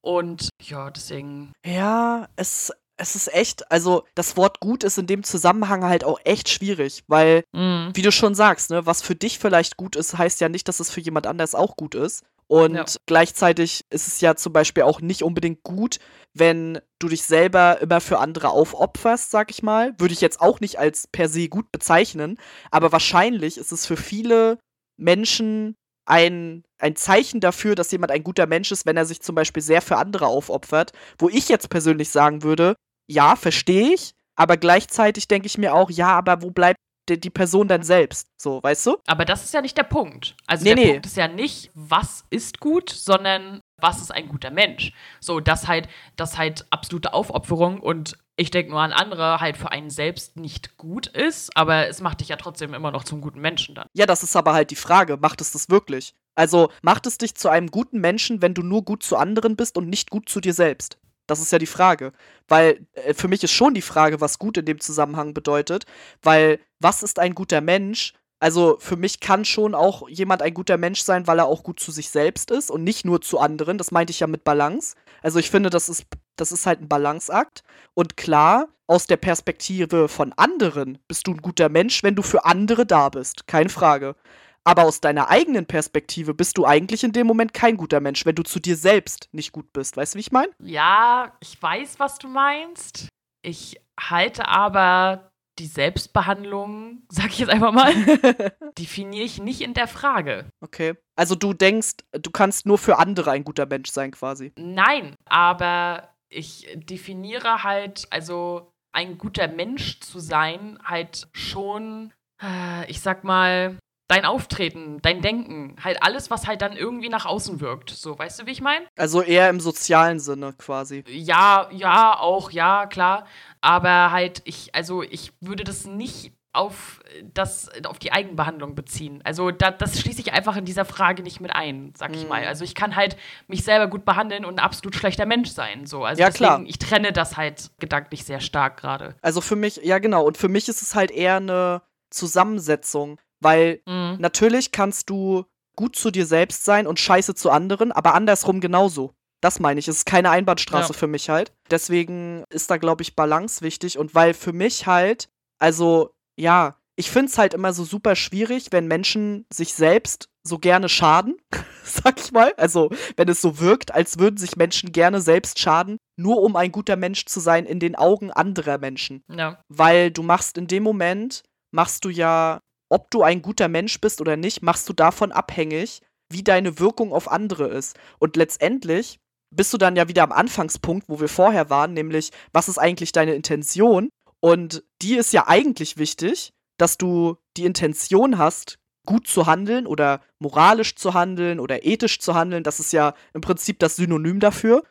Und 0.00 0.48
ja, 0.60 0.90
deswegen. 0.90 1.52
Ja, 1.64 2.28
es, 2.34 2.72
es 2.96 3.14
ist 3.14 3.32
echt, 3.32 3.70
also 3.70 4.04
das 4.14 4.36
Wort 4.36 4.60
gut 4.60 4.82
ist 4.82 4.98
in 4.98 5.06
dem 5.06 5.22
Zusammenhang 5.22 5.84
halt 5.84 6.04
auch 6.04 6.18
echt 6.24 6.48
schwierig, 6.48 7.04
weil, 7.06 7.44
mm. 7.52 7.90
wie 7.94 8.02
du 8.02 8.10
schon 8.10 8.34
sagst, 8.34 8.70
ne, 8.70 8.84
was 8.86 9.02
für 9.02 9.14
dich 9.14 9.38
vielleicht 9.38 9.76
gut 9.76 9.94
ist, 9.94 10.18
heißt 10.18 10.40
ja 10.40 10.48
nicht, 10.48 10.66
dass 10.66 10.80
es 10.80 10.90
für 10.90 11.00
jemand 11.00 11.26
anders 11.26 11.54
auch 11.54 11.76
gut 11.76 11.94
ist. 11.94 12.24
Und 12.52 12.74
ja. 12.74 12.84
gleichzeitig 13.06 13.86
ist 13.88 14.08
es 14.08 14.20
ja 14.20 14.36
zum 14.36 14.52
Beispiel 14.52 14.82
auch 14.82 15.00
nicht 15.00 15.22
unbedingt 15.22 15.62
gut, 15.62 16.00
wenn 16.34 16.80
du 16.98 17.08
dich 17.08 17.22
selber 17.22 17.80
immer 17.80 18.02
für 18.02 18.18
andere 18.18 18.50
aufopferst, 18.50 19.30
sag 19.30 19.50
ich 19.50 19.62
mal. 19.62 19.94
Würde 19.96 20.12
ich 20.12 20.20
jetzt 20.20 20.42
auch 20.42 20.60
nicht 20.60 20.78
als 20.78 21.06
per 21.06 21.30
se 21.30 21.48
gut 21.48 21.72
bezeichnen, 21.72 22.36
aber 22.70 22.92
wahrscheinlich 22.92 23.56
ist 23.56 23.72
es 23.72 23.86
für 23.86 23.96
viele 23.96 24.58
Menschen 24.98 25.76
ein, 26.04 26.62
ein 26.78 26.94
Zeichen 26.94 27.40
dafür, 27.40 27.74
dass 27.74 27.90
jemand 27.90 28.12
ein 28.12 28.22
guter 28.22 28.46
Mensch 28.46 28.70
ist, 28.70 28.84
wenn 28.84 28.98
er 28.98 29.06
sich 29.06 29.22
zum 29.22 29.34
Beispiel 29.34 29.62
sehr 29.62 29.80
für 29.80 29.96
andere 29.96 30.26
aufopfert. 30.26 30.92
Wo 31.18 31.30
ich 31.30 31.48
jetzt 31.48 31.70
persönlich 31.70 32.10
sagen 32.10 32.42
würde, 32.42 32.74
ja, 33.08 33.34
verstehe 33.34 33.94
ich, 33.94 34.12
aber 34.36 34.58
gleichzeitig 34.58 35.26
denke 35.26 35.46
ich 35.46 35.56
mir 35.56 35.72
auch, 35.72 35.90
ja, 35.90 36.08
aber 36.08 36.42
wo 36.42 36.50
bleibt 36.50 36.76
die, 37.08 37.20
die, 37.20 37.30
Person 37.30 37.68
dann 37.68 37.82
selbst? 37.82 38.28
So, 38.36 38.62
weißt 38.62 38.86
du? 38.86 38.98
Aber 39.06 39.24
das 39.24 39.44
ist 39.44 39.54
ja 39.54 39.60
nicht 39.60 39.76
der 39.76 39.84
Punkt. 39.84 40.36
Also 40.46 40.64
nee, 40.64 40.74
der 40.74 40.84
nee. 40.84 40.90
Punkt 40.92 41.06
ist 41.06 41.16
ja 41.16 41.28
nicht, 41.28 41.70
was 41.74 42.24
ist 42.30 42.60
gut, 42.60 42.90
sondern 42.90 43.60
was 43.76 44.00
ist 44.00 44.12
ein 44.12 44.28
guter 44.28 44.50
Mensch? 44.50 44.92
So, 45.20 45.40
das 45.40 45.66
halt, 45.66 45.88
das 46.16 46.38
halt 46.38 46.66
absolute 46.70 47.12
Aufopferung 47.14 47.80
und 47.80 48.18
ich 48.36 48.50
denke 48.50 48.70
nur 48.70 48.80
an 48.80 48.92
andere, 48.92 49.40
halt 49.40 49.56
für 49.56 49.70
einen 49.70 49.90
selbst 49.90 50.36
nicht 50.36 50.76
gut 50.78 51.06
ist, 51.06 51.54
aber 51.56 51.88
es 51.88 52.00
macht 52.00 52.20
dich 52.20 52.28
ja 52.28 52.36
trotzdem 52.36 52.72
immer 52.74 52.90
noch 52.90 53.04
zum 53.04 53.20
guten 53.20 53.40
Menschen 53.40 53.74
dann. 53.74 53.88
Ja, 53.92 54.06
das 54.06 54.22
ist 54.22 54.36
aber 54.36 54.54
halt 54.54 54.70
die 54.70 54.76
Frage, 54.76 55.18
macht 55.18 55.40
es 55.40 55.52
das 55.52 55.68
wirklich? 55.68 56.14
Also 56.34 56.70
macht 56.80 57.06
es 57.06 57.18
dich 57.18 57.34
zu 57.34 57.50
einem 57.50 57.70
guten 57.70 58.00
Menschen, 58.00 58.40
wenn 58.40 58.54
du 58.54 58.62
nur 58.62 58.84
gut 58.84 59.02
zu 59.02 59.16
anderen 59.16 59.56
bist 59.56 59.76
und 59.76 59.88
nicht 59.88 60.10
gut 60.10 60.28
zu 60.28 60.40
dir 60.40 60.54
selbst? 60.54 60.98
Das 61.26 61.40
ist 61.40 61.52
ja 61.52 61.58
die 61.58 61.66
Frage. 61.66 62.12
Weil 62.48 62.86
äh, 62.94 63.14
für 63.14 63.28
mich 63.28 63.42
ist 63.42 63.52
schon 63.52 63.74
die 63.74 63.82
Frage, 63.82 64.20
was 64.20 64.38
gut 64.38 64.56
in 64.58 64.64
dem 64.64 64.80
Zusammenhang 64.80 65.34
bedeutet. 65.34 65.84
Weil 66.22 66.60
was 66.80 67.02
ist 67.02 67.18
ein 67.18 67.34
guter 67.34 67.60
Mensch? 67.60 68.14
Also 68.40 68.76
für 68.80 68.96
mich 68.96 69.20
kann 69.20 69.44
schon 69.44 69.74
auch 69.74 70.08
jemand 70.08 70.42
ein 70.42 70.52
guter 70.52 70.76
Mensch 70.76 71.02
sein, 71.02 71.28
weil 71.28 71.38
er 71.38 71.46
auch 71.46 71.62
gut 71.62 71.78
zu 71.78 71.92
sich 71.92 72.08
selbst 72.10 72.50
ist 72.50 72.72
und 72.72 72.82
nicht 72.82 73.04
nur 73.04 73.20
zu 73.20 73.38
anderen. 73.38 73.78
Das 73.78 73.92
meinte 73.92 74.10
ich 74.10 74.18
ja 74.18 74.26
mit 74.26 74.42
Balance. 74.42 74.96
Also 75.22 75.38
ich 75.38 75.48
finde, 75.48 75.70
das 75.70 75.88
ist, 75.88 76.06
das 76.34 76.50
ist 76.50 76.66
halt 76.66 76.80
ein 76.80 76.88
Balanceakt. 76.88 77.62
Und 77.94 78.16
klar, 78.16 78.66
aus 78.88 79.06
der 79.06 79.16
Perspektive 79.16 80.08
von 80.08 80.32
anderen 80.32 80.98
bist 81.06 81.28
du 81.28 81.30
ein 81.32 81.40
guter 81.40 81.68
Mensch, 81.68 82.02
wenn 82.02 82.16
du 82.16 82.22
für 82.22 82.44
andere 82.44 82.84
da 82.84 83.10
bist. 83.10 83.46
Keine 83.46 83.68
Frage. 83.68 84.16
Aber 84.64 84.84
aus 84.84 85.00
deiner 85.00 85.28
eigenen 85.28 85.66
Perspektive 85.66 86.34
bist 86.34 86.56
du 86.56 86.64
eigentlich 86.64 87.02
in 87.02 87.12
dem 87.12 87.26
Moment 87.26 87.52
kein 87.52 87.76
guter 87.76 88.00
Mensch, 88.00 88.24
wenn 88.24 88.36
du 88.36 88.42
zu 88.42 88.60
dir 88.60 88.76
selbst 88.76 89.28
nicht 89.32 89.52
gut 89.52 89.72
bist. 89.72 89.96
Weißt 89.96 90.14
du, 90.14 90.18
wie 90.18 90.20
ich 90.20 90.32
meine? 90.32 90.52
Ja, 90.62 91.32
ich 91.40 91.60
weiß, 91.60 91.98
was 91.98 92.18
du 92.18 92.28
meinst. 92.28 93.08
Ich 93.44 93.80
halte 93.98 94.46
aber 94.46 95.32
die 95.58 95.66
Selbstbehandlung, 95.66 97.02
sag 97.08 97.26
ich 97.30 97.40
jetzt 97.40 97.50
einfach 97.50 97.72
mal, 97.72 97.92
definiere 98.78 99.24
ich 99.24 99.40
nicht 99.40 99.60
in 99.60 99.74
der 99.74 99.88
Frage. 99.88 100.46
Okay. 100.60 100.94
Also 101.16 101.34
du 101.34 101.52
denkst, 101.52 101.96
du 102.12 102.30
kannst 102.30 102.66
nur 102.66 102.78
für 102.78 102.98
andere 102.98 103.32
ein 103.32 103.44
guter 103.44 103.66
Mensch 103.66 103.90
sein, 103.90 104.12
quasi. 104.12 104.52
Nein, 104.56 105.14
aber 105.26 106.08
ich 106.28 106.68
definiere 106.74 107.64
halt, 107.64 108.06
also 108.10 108.72
ein 108.92 109.18
guter 109.18 109.48
Mensch 109.48 110.00
zu 110.00 110.20
sein, 110.20 110.78
halt 110.84 111.28
schon, 111.32 112.12
äh, 112.42 112.90
ich 112.90 113.00
sag 113.00 113.24
mal, 113.24 113.78
dein 114.12 114.24
Auftreten, 114.24 114.98
dein 115.02 115.22
Denken, 115.22 115.76
halt 115.82 116.02
alles, 116.02 116.30
was 116.30 116.46
halt 116.46 116.62
dann 116.62 116.76
irgendwie 116.76 117.08
nach 117.08 117.26
außen 117.26 117.60
wirkt. 117.60 117.90
So, 117.90 118.18
weißt 118.18 118.40
du, 118.40 118.46
wie 118.46 118.50
ich 118.52 118.60
meine? 118.60 118.84
Also 118.96 119.22
eher 119.22 119.48
im 119.50 119.60
sozialen 119.60 120.20
Sinne 120.20 120.52
quasi. 120.58 121.04
Ja, 121.08 121.68
ja, 121.72 122.18
auch, 122.18 122.50
ja, 122.50 122.86
klar. 122.86 123.26
Aber 123.60 124.10
halt, 124.12 124.42
ich, 124.44 124.74
also 124.74 125.02
ich 125.02 125.32
würde 125.40 125.64
das 125.64 125.86
nicht 125.86 126.32
auf, 126.54 127.00
das, 127.32 127.70
auf 127.86 127.98
die 127.98 128.12
Eigenbehandlung 128.12 128.74
beziehen. 128.74 129.22
Also 129.24 129.50
da, 129.50 129.70
das 129.70 129.98
schließe 129.98 130.20
ich 130.20 130.34
einfach 130.34 130.54
in 130.56 130.66
dieser 130.66 130.84
Frage 130.84 131.22
nicht 131.22 131.40
mit 131.40 131.50
ein, 131.54 131.94
sag 131.96 132.14
ich 132.14 132.24
Mhm. 132.24 132.28
mal. 132.28 132.44
Also 132.46 132.62
ich 132.64 132.74
kann 132.74 132.94
halt 132.94 133.16
mich 133.46 133.64
selber 133.64 133.86
gut 133.86 134.04
behandeln 134.04 134.44
und 134.44 134.56
ein 134.56 134.58
absolut 134.64 134.94
schlechter 134.94 135.24
Mensch 135.24 135.48
sein. 135.48 135.86
So. 135.86 136.04
Also 136.04 136.20
Ja, 136.20 136.26
deswegen, 136.26 136.44
klar. 136.44 136.62
ich 136.66 136.78
trenne 136.78 137.12
das 137.12 137.38
halt 137.38 137.70
gedanklich 137.78 138.24
sehr 138.24 138.40
stark 138.40 138.78
gerade. 138.78 139.14
Also 139.22 139.40
für 139.40 139.56
mich, 139.56 139.76
ja 139.82 139.98
genau, 139.98 140.24
und 140.26 140.36
für 140.36 140.48
mich 140.50 140.68
ist 140.68 140.82
es 140.82 140.94
halt 140.94 141.10
eher 141.10 141.36
eine 141.36 141.80
Zusammensetzung, 142.10 143.18
weil 143.42 143.80
Mhm. 143.86 144.16
natürlich 144.20 144.72
kannst 144.72 145.10
du 145.10 145.44
gut 145.76 145.96
zu 145.96 146.10
dir 146.10 146.26
selbst 146.26 146.64
sein 146.64 146.86
und 146.86 146.98
scheiße 147.00 147.34
zu 147.34 147.50
anderen, 147.50 147.92
aber 147.92 148.14
andersrum 148.14 148.60
genauso. 148.60 149.14
Das 149.40 149.58
meine 149.58 149.80
ich, 149.80 149.88
es 149.88 149.96
ist 149.98 150.06
keine 150.06 150.30
Einbahnstraße 150.30 150.92
Ja. 150.92 150.98
für 150.98 151.06
mich 151.08 151.28
halt. 151.28 151.52
Deswegen 151.70 152.44
ist 152.50 152.70
da, 152.70 152.76
glaube 152.76 153.02
ich, 153.02 153.16
Balance 153.16 153.62
wichtig 153.62 153.98
und 153.98 154.14
weil 154.14 154.34
für 154.34 154.52
mich 154.52 154.86
halt, 154.86 155.28
also 155.58 156.10
ja, 156.38 156.76
ich 156.94 157.10
finde 157.10 157.30
es 157.30 157.38
halt 157.38 157.54
immer 157.54 157.72
so 157.72 157.84
super 157.84 158.14
schwierig, 158.14 158.66
wenn 158.70 158.86
Menschen 158.86 159.46
sich 159.52 159.74
selbst 159.74 160.28
so 160.44 160.58
gerne 160.58 160.88
schaden, 160.88 161.36
sag 161.84 162.20
ich 162.20 162.30
mal. 162.32 162.52
Also, 162.56 162.90
wenn 163.16 163.28
es 163.28 163.40
so 163.40 163.58
wirkt, 163.58 163.94
als 163.94 164.18
würden 164.18 164.36
sich 164.36 164.56
Menschen 164.56 164.92
gerne 164.92 165.20
selbst 165.20 165.58
schaden, 165.58 165.96
nur 166.16 166.42
um 166.42 166.54
ein 166.54 166.70
guter 166.70 166.96
Mensch 166.96 167.24
zu 167.26 167.40
sein 167.40 167.64
in 167.64 167.80
den 167.80 167.96
Augen 167.96 168.30
anderer 168.30 168.78
Menschen. 168.78 169.22
Ja. 169.28 169.62
Weil 169.68 170.10
du 170.10 170.22
machst 170.22 170.58
in 170.58 170.66
dem 170.66 170.82
Moment, 170.82 171.42
machst 171.72 172.04
du 172.04 172.10
ja, 172.10 172.60
ob 172.92 173.10
du 173.10 173.22
ein 173.22 173.40
guter 173.40 173.68
Mensch 173.68 173.98
bist 174.02 174.20
oder 174.20 174.36
nicht, 174.36 174.62
machst 174.62 174.86
du 174.86 174.92
davon 174.92 175.32
abhängig, 175.32 176.02
wie 176.30 176.42
deine 176.42 176.78
Wirkung 176.78 177.14
auf 177.14 177.30
andere 177.30 177.68
ist. 177.68 177.98
Und 178.18 178.36
letztendlich 178.36 179.18
bist 179.50 179.72
du 179.72 179.78
dann 179.78 179.96
ja 179.96 180.08
wieder 180.08 180.22
am 180.22 180.32
Anfangspunkt, 180.32 181.08
wo 181.08 181.18
wir 181.18 181.28
vorher 181.28 181.70
waren, 181.70 181.94
nämlich, 181.94 182.32
was 182.52 182.68
ist 182.68 182.76
eigentlich 182.76 183.12
deine 183.12 183.34
Intention? 183.34 184.10
Und 184.40 184.84
die 185.00 185.16
ist 185.16 185.32
ja 185.32 185.48
eigentlich 185.48 185.96
wichtig, 185.96 186.52
dass 186.76 186.98
du 186.98 187.38
die 187.56 187.64
Intention 187.64 188.36
hast, 188.36 188.78
gut 189.06 189.26
zu 189.26 189.46
handeln 189.46 189.86
oder 189.86 190.20
moralisch 190.38 190.94
zu 190.94 191.14
handeln 191.14 191.60
oder 191.60 191.86
ethisch 191.86 192.18
zu 192.18 192.34
handeln. 192.34 192.62
Das 192.62 192.78
ist 192.78 192.92
ja 192.92 193.14
im 193.32 193.40
Prinzip 193.40 193.78
das 193.78 193.96
Synonym 193.96 194.38
dafür. 194.38 194.82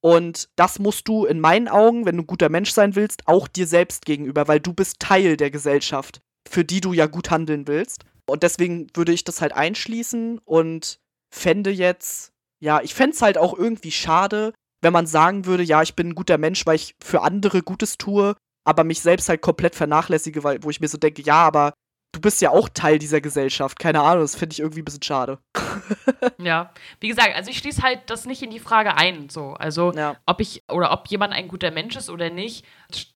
Und 0.00 0.48
das 0.56 0.80
musst 0.80 1.06
du 1.06 1.24
in 1.24 1.38
meinen 1.38 1.68
Augen, 1.68 2.04
wenn 2.04 2.16
du 2.16 2.24
ein 2.24 2.26
guter 2.26 2.48
Mensch 2.48 2.72
sein 2.72 2.96
willst, 2.96 3.28
auch 3.28 3.46
dir 3.46 3.68
selbst 3.68 4.04
gegenüber, 4.06 4.48
weil 4.48 4.58
du 4.58 4.74
bist 4.74 4.98
Teil 4.98 5.36
der 5.36 5.52
Gesellschaft, 5.52 6.20
für 6.48 6.64
die 6.64 6.80
du 6.80 6.92
ja 6.92 7.06
gut 7.06 7.30
handeln 7.30 7.66
willst. 7.66 8.04
Und 8.26 8.42
deswegen 8.42 8.86
würde 8.94 9.12
ich 9.12 9.24
das 9.24 9.40
halt 9.40 9.52
einschließen 9.52 10.38
und 10.44 10.98
fände 11.34 11.70
jetzt, 11.70 12.32
ja, 12.60 12.80
ich 12.80 12.94
fände 12.94 13.14
es 13.14 13.22
halt 13.22 13.38
auch 13.38 13.56
irgendwie 13.56 13.90
schade, 13.90 14.54
wenn 14.82 14.92
man 14.92 15.06
sagen 15.06 15.46
würde, 15.46 15.62
ja, 15.62 15.82
ich 15.82 15.94
bin 15.94 16.08
ein 16.08 16.14
guter 16.14 16.38
Mensch, 16.38 16.64
weil 16.66 16.76
ich 16.76 16.94
für 17.02 17.22
andere 17.22 17.62
Gutes 17.62 17.98
tue, 17.98 18.36
aber 18.64 18.84
mich 18.84 19.00
selbst 19.00 19.28
halt 19.28 19.42
komplett 19.42 19.74
vernachlässige, 19.74 20.44
weil, 20.44 20.62
wo 20.62 20.70
ich 20.70 20.80
mir 20.80 20.88
so 20.88 20.98
denke, 20.98 21.22
ja, 21.22 21.42
aber 21.42 21.74
du 22.14 22.20
bist 22.20 22.40
ja 22.40 22.50
auch 22.50 22.68
Teil 22.68 22.98
dieser 22.98 23.20
Gesellschaft. 23.20 23.78
Keine 23.78 24.00
Ahnung, 24.00 24.22
das 24.22 24.36
finde 24.36 24.54
ich 24.54 24.60
irgendwie 24.60 24.80
ein 24.82 24.84
bisschen 24.84 25.02
schade. 25.02 25.38
Ja, 26.38 26.72
wie 27.00 27.08
gesagt, 27.08 27.34
also 27.34 27.50
ich 27.50 27.58
schließe 27.58 27.82
halt 27.82 28.08
das 28.08 28.24
nicht 28.26 28.42
in 28.42 28.50
die 28.50 28.58
Frage 28.60 28.96
ein. 28.96 29.28
So, 29.28 29.54
also 29.54 29.92
Ja. 29.92 30.16
ob 30.26 30.40
ich 30.40 30.62
oder 30.70 30.92
ob 30.92 31.08
jemand 31.08 31.32
ein 31.32 31.48
guter 31.48 31.70
Mensch 31.70 31.96
ist 31.96 32.08
oder 32.10 32.30
nicht, 32.30 32.64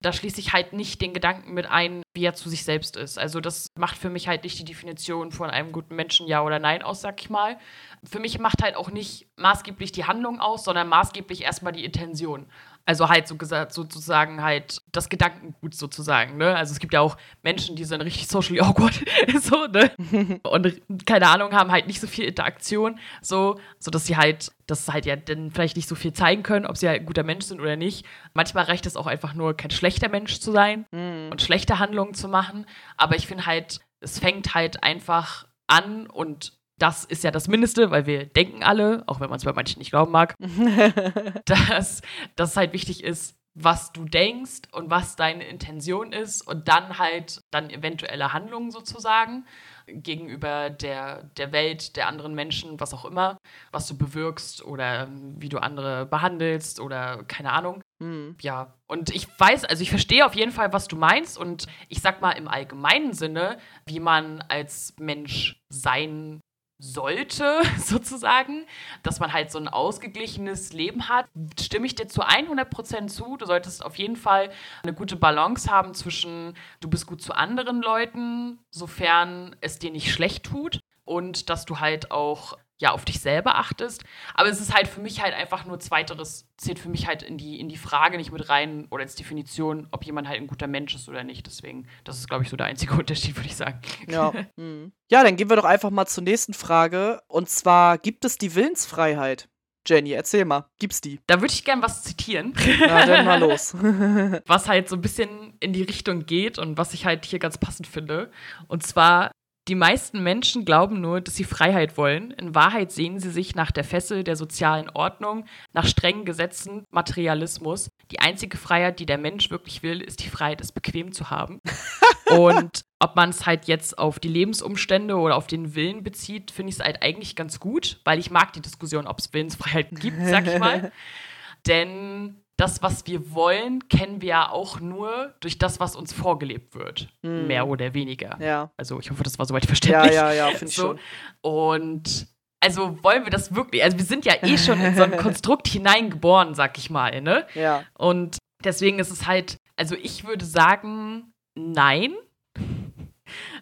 da 0.00 0.12
schließe 0.12 0.40
ich 0.40 0.52
halt 0.52 0.72
nicht 0.72 1.00
den 1.00 1.14
Gedanken 1.14 1.54
mit 1.54 1.66
ein, 1.70 2.02
wie 2.14 2.24
er 2.24 2.34
zu 2.34 2.48
sich 2.48 2.64
selbst 2.64 2.96
ist. 2.96 3.18
Also 3.18 3.40
das 3.40 3.68
macht 3.76 3.96
für 3.96 4.10
mich 4.10 4.28
halt 4.28 4.44
nicht 4.44 4.58
die 4.58 4.64
Definition 4.64 5.32
von 5.32 5.50
einem 5.50 5.72
guten 5.72 5.94
Menschen 5.94 6.26
ja 6.26 6.42
oder 6.42 6.58
nein 6.58 6.82
aus, 6.82 7.00
sag 7.00 7.20
ich 7.20 7.30
mal. 7.30 7.58
Für 8.04 8.18
mich 8.18 8.38
macht 8.38 8.62
halt 8.62 8.76
auch 8.76 8.90
nicht 8.90 9.28
maßgeblich 9.36 9.92
die 9.92 10.04
Handlung 10.04 10.40
aus, 10.40 10.64
sondern 10.64 10.88
maßgeblich 10.88 11.42
erstmal 11.42 11.72
die 11.72 11.84
Intention. 11.84 12.46
Also 12.88 13.10
halt 13.10 13.28
so 13.28 13.36
gesagt, 13.36 13.74
sozusagen 13.74 14.42
halt 14.42 14.80
das 14.92 15.10
Gedankengut 15.10 15.74
sozusagen, 15.74 16.38
ne? 16.38 16.56
Also 16.56 16.72
es 16.72 16.78
gibt 16.78 16.94
ja 16.94 17.02
auch 17.02 17.18
Menschen, 17.42 17.76
die 17.76 17.84
sind 17.84 18.00
richtig 18.00 18.28
socially 18.28 18.60
awkward, 18.62 18.98
so, 19.42 19.66
ne? 19.66 19.90
und 20.42 21.04
keine 21.04 21.28
Ahnung, 21.28 21.52
haben 21.52 21.70
halt 21.70 21.86
nicht 21.86 22.00
so 22.00 22.06
viel 22.06 22.24
Interaktion, 22.24 22.98
so, 23.20 23.60
so 23.78 23.90
dass 23.90 24.06
sie 24.06 24.16
halt, 24.16 24.52
dass 24.66 24.86
sie 24.86 24.92
halt 24.94 25.04
ja 25.04 25.16
dann 25.16 25.50
vielleicht 25.50 25.76
nicht 25.76 25.86
so 25.86 25.94
viel 25.96 26.14
zeigen 26.14 26.42
können, 26.42 26.64
ob 26.64 26.78
sie 26.78 26.88
halt 26.88 27.00
ein 27.02 27.06
guter 27.06 27.24
Mensch 27.24 27.44
sind 27.44 27.60
oder 27.60 27.76
nicht. 27.76 28.06
Manchmal 28.32 28.64
reicht 28.64 28.86
es 28.86 28.96
auch 28.96 29.06
einfach 29.06 29.34
nur, 29.34 29.54
kein 29.54 29.70
schlechter 29.70 30.08
Mensch 30.08 30.40
zu 30.40 30.50
sein 30.50 30.86
Mhm. 30.90 31.28
und 31.30 31.42
schlechte 31.42 31.78
Handlungen 31.78 32.14
zu 32.14 32.26
machen. 32.26 32.64
Aber 32.96 33.16
ich 33.16 33.26
finde 33.26 33.44
halt, 33.44 33.80
es 34.00 34.18
fängt 34.18 34.54
halt 34.54 34.82
einfach 34.82 35.46
an 35.66 36.06
und 36.06 36.54
das 36.78 37.04
ist 37.04 37.24
ja 37.24 37.30
das 37.30 37.48
Mindeste, 37.48 37.90
weil 37.90 38.06
wir 38.06 38.26
denken 38.26 38.62
alle, 38.62 39.02
auch 39.06 39.20
wenn 39.20 39.28
man 39.28 39.38
es 39.38 39.44
bei 39.44 39.52
manchen 39.52 39.78
nicht 39.78 39.90
glauben 39.90 40.12
mag, 40.12 40.34
dass, 41.44 42.02
es 42.36 42.56
halt 42.56 42.72
wichtig 42.72 43.02
ist, 43.04 43.36
was 43.54 43.92
du 43.92 44.04
denkst 44.04 44.62
und 44.72 44.88
was 44.88 45.16
deine 45.16 45.44
Intention 45.44 46.12
ist 46.12 46.42
und 46.42 46.68
dann 46.68 46.98
halt 46.98 47.42
dann 47.50 47.70
eventuelle 47.70 48.32
Handlungen 48.32 48.70
sozusagen 48.70 49.44
gegenüber 49.86 50.70
der, 50.70 51.24
der 51.36 51.50
Welt, 51.50 51.96
der 51.96 52.06
anderen 52.06 52.34
Menschen, 52.34 52.78
was 52.78 52.94
auch 52.94 53.04
immer, 53.04 53.38
was 53.72 53.88
du 53.88 53.96
bewirkst 53.96 54.62
oder 54.64 55.08
wie 55.10 55.48
du 55.48 55.58
andere 55.58 56.06
behandelst 56.06 56.78
oder 56.78 57.24
keine 57.24 57.52
Ahnung. 57.52 57.82
Mhm. 57.98 58.36
Ja, 58.40 58.74
und 58.86 59.10
ich 59.10 59.26
weiß, 59.38 59.64
also 59.64 59.82
ich 59.82 59.90
verstehe 59.90 60.24
auf 60.24 60.34
jeden 60.34 60.52
Fall, 60.52 60.72
was 60.72 60.86
du 60.86 60.96
meinst 60.96 61.36
und 61.36 61.66
ich 61.88 62.00
sag 62.00 62.20
mal 62.20 62.32
im 62.32 62.46
allgemeinen 62.46 63.12
Sinne, 63.12 63.58
wie 63.86 63.98
man 63.98 64.40
als 64.42 64.94
Mensch 65.00 65.60
sein 65.68 66.40
sollte, 66.78 67.62
sozusagen, 67.78 68.66
dass 69.02 69.20
man 69.20 69.32
halt 69.32 69.50
so 69.50 69.58
ein 69.58 69.68
ausgeglichenes 69.68 70.72
Leben 70.72 71.08
hat, 71.08 71.26
stimme 71.60 71.86
ich 71.86 71.94
dir 71.94 72.08
zu 72.08 72.22
100% 72.22 73.08
zu. 73.08 73.36
Du 73.36 73.46
solltest 73.46 73.84
auf 73.84 73.96
jeden 73.96 74.16
Fall 74.16 74.50
eine 74.82 74.94
gute 74.94 75.16
Balance 75.16 75.70
haben 75.70 75.94
zwischen, 75.94 76.54
du 76.80 76.88
bist 76.88 77.06
gut 77.06 77.20
zu 77.20 77.34
anderen 77.34 77.82
Leuten, 77.82 78.58
sofern 78.70 79.56
es 79.60 79.78
dir 79.78 79.90
nicht 79.90 80.12
schlecht 80.12 80.46
tut 80.46 80.80
und 81.04 81.50
dass 81.50 81.64
du 81.64 81.80
halt 81.80 82.10
auch 82.10 82.56
ja, 82.78 82.92
auf 82.92 83.04
dich 83.04 83.20
selber 83.20 83.56
achtest. 83.56 84.04
Aber 84.34 84.48
es 84.48 84.60
ist 84.60 84.74
halt 84.74 84.86
für 84.88 85.00
mich 85.00 85.22
halt 85.22 85.34
einfach 85.34 85.64
nur 85.64 85.80
zweiteres, 85.80 86.46
zählt 86.56 86.78
für 86.78 86.88
mich 86.88 87.06
halt 87.06 87.22
in 87.22 87.36
die, 87.36 87.58
in 87.58 87.68
die 87.68 87.76
Frage 87.76 88.16
nicht 88.16 88.32
mit 88.32 88.48
rein 88.48 88.86
oder 88.90 89.02
als 89.02 89.16
Definition, 89.16 89.88
ob 89.90 90.04
jemand 90.04 90.28
halt 90.28 90.38
ein 90.40 90.46
guter 90.46 90.68
Mensch 90.68 90.94
ist 90.94 91.08
oder 91.08 91.24
nicht. 91.24 91.46
Deswegen, 91.46 91.88
das 92.04 92.18
ist, 92.18 92.28
glaube 92.28 92.44
ich, 92.44 92.50
so 92.50 92.56
der 92.56 92.66
einzige 92.66 92.94
Unterschied, 92.98 93.36
würde 93.36 93.48
ich 93.48 93.56
sagen. 93.56 93.80
Ja. 94.08 94.32
Mhm. 94.56 94.92
ja, 95.10 95.22
dann 95.22 95.36
gehen 95.36 95.50
wir 95.50 95.56
doch 95.56 95.64
einfach 95.64 95.90
mal 95.90 96.06
zur 96.06 96.24
nächsten 96.24 96.52
Frage. 96.52 97.20
Und 97.28 97.48
zwar, 97.48 97.98
gibt 97.98 98.24
es 98.24 98.38
die 98.38 98.54
Willensfreiheit? 98.54 99.48
Jenny, 99.86 100.12
erzähl 100.12 100.44
mal. 100.44 100.66
Gibt's 100.78 101.00
die? 101.00 101.20
Da 101.26 101.40
würde 101.40 101.52
ich 101.52 101.64
gern 101.64 101.82
was 101.82 102.02
zitieren, 102.02 102.54
Na, 102.80 103.06
dann 103.06 103.24
mal 103.24 103.40
los. 103.40 103.74
was 104.46 104.68
halt 104.68 104.88
so 104.88 104.96
ein 104.96 105.00
bisschen 105.00 105.54
in 105.60 105.72
die 105.72 105.82
Richtung 105.82 106.26
geht 106.26 106.58
und 106.58 106.76
was 106.76 106.92
ich 106.92 107.06
halt 107.06 107.24
hier 107.24 107.38
ganz 107.38 107.56
passend 107.56 107.86
finde. 107.86 108.30
Und 108.66 108.86
zwar, 108.86 109.30
die 109.68 109.74
meisten 109.74 110.22
Menschen 110.22 110.64
glauben 110.64 111.00
nur, 111.00 111.20
dass 111.20 111.36
sie 111.36 111.44
Freiheit 111.44 111.96
wollen. 111.98 112.30
In 112.32 112.54
Wahrheit 112.54 112.90
sehen 112.90 113.20
sie 113.20 113.30
sich 113.30 113.54
nach 113.54 113.70
der 113.70 113.84
Fessel 113.84 114.24
der 114.24 114.34
sozialen 114.34 114.88
Ordnung, 114.90 115.44
nach 115.74 115.86
strengen 115.86 116.24
Gesetzen, 116.24 116.84
Materialismus. 116.90 117.90
Die 118.10 118.20
einzige 118.20 118.56
Freiheit, 118.56 118.98
die 118.98 119.06
der 119.06 119.18
Mensch 119.18 119.50
wirklich 119.50 119.82
will, 119.82 120.00
ist 120.00 120.24
die 120.24 120.30
Freiheit, 120.30 120.60
es 120.62 120.72
bequem 120.72 121.12
zu 121.12 121.30
haben. 121.30 121.60
Und 122.30 122.82
ob 122.98 123.16
man 123.16 123.30
es 123.30 123.46
halt 123.46 123.66
jetzt 123.66 123.98
auf 123.98 124.18
die 124.18 124.28
Lebensumstände 124.28 125.16
oder 125.16 125.36
auf 125.36 125.46
den 125.46 125.74
Willen 125.74 126.02
bezieht, 126.02 126.50
finde 126.50 126.70
ich 126.70 126.78
es 126.78 126.84
halt 126.84 127.02
eigentlich 127.02 127.36
ganz 127.36 127.60
gut, 127.60 128.00
weil 128.04 128.18
ich 128.18 128.30
mag 128.30 128.52
die 128.54 128.62
Diskussion, 128.62 129.06
ob 129.06 129.18
es 129.18 129.32
Willensfreiheiten 129.32 129.98
gibt, 129.98 130.18
sag 130.26 130.46
ich 130.46 130.58
mal. 130.58 130.92
Denn 131.66 132.42
das, 132.58 132.82
was 132.82 133.06
wir 133.06 133.32
wollen, 133.32 133.88
kennen 133.88 134.20
wir 134.20 134.28
ja 134.28 134.50
auch 134.50 134.80
nur 134.80 135.34
durch 135.40 135.58
das, 135.58 135.80
was 135.80 135.96
uns 135.96 136.12
vorgelebt 136.12 136.74
wird. 136.74 137.08
Hm. 137.22 137.46
Mehr 137.46 137.66
oder 137.68 137.94
weniger. 137.94 138.36
ja. 138.40 138.70
Also 138.76 138.98
ich 139.00 139.10
hoffe, 139.10 139.22
das 139.22 139.38
war 139.38 139.46
soweit 139.46 139.64
Ja, 139.64 139.68
verständlich. 139.68 140.14
ja, 140.14 140.32
ja, 140.32 140.48
finde 140.48 140.66
ich 140.66 140.74
So. 140.74 140.82
schon. 140.82 140.98
Und 141.40 142.26
also 142.60 143.02
wollen 143.04 143.24
wir 143.24 143.30
das 143.30 143.54
wirklich? 143.54 143.82
Also 143.84 143.96
wir 143.96 144.04
sind 144.04 144.24
ja 144.24 144.34
eh 144.42 144.58
schon 144.58 144.80
in 144.80 144.94
so 144.96 145.04
ein 145.04 145.16
Konstrukt 145.16 145.68
hineingeboren, 145.68 146.54
sag 146.54 146.76
ich 146.78 146.90
mal, 146.90 147.20
ne? 147.22 147.46
Ja. 147.54 147.84
Und 147.96 148.38
deswegen 148.64 148.98
ist 148.98 149.10
es 149.12 149.26
halt, 149.28 149.56
also 149.76 149.94
ich 149.94 150.26
würde 150.26 150.44
sagen, 150.44 151.32
nein. 151.54 152.12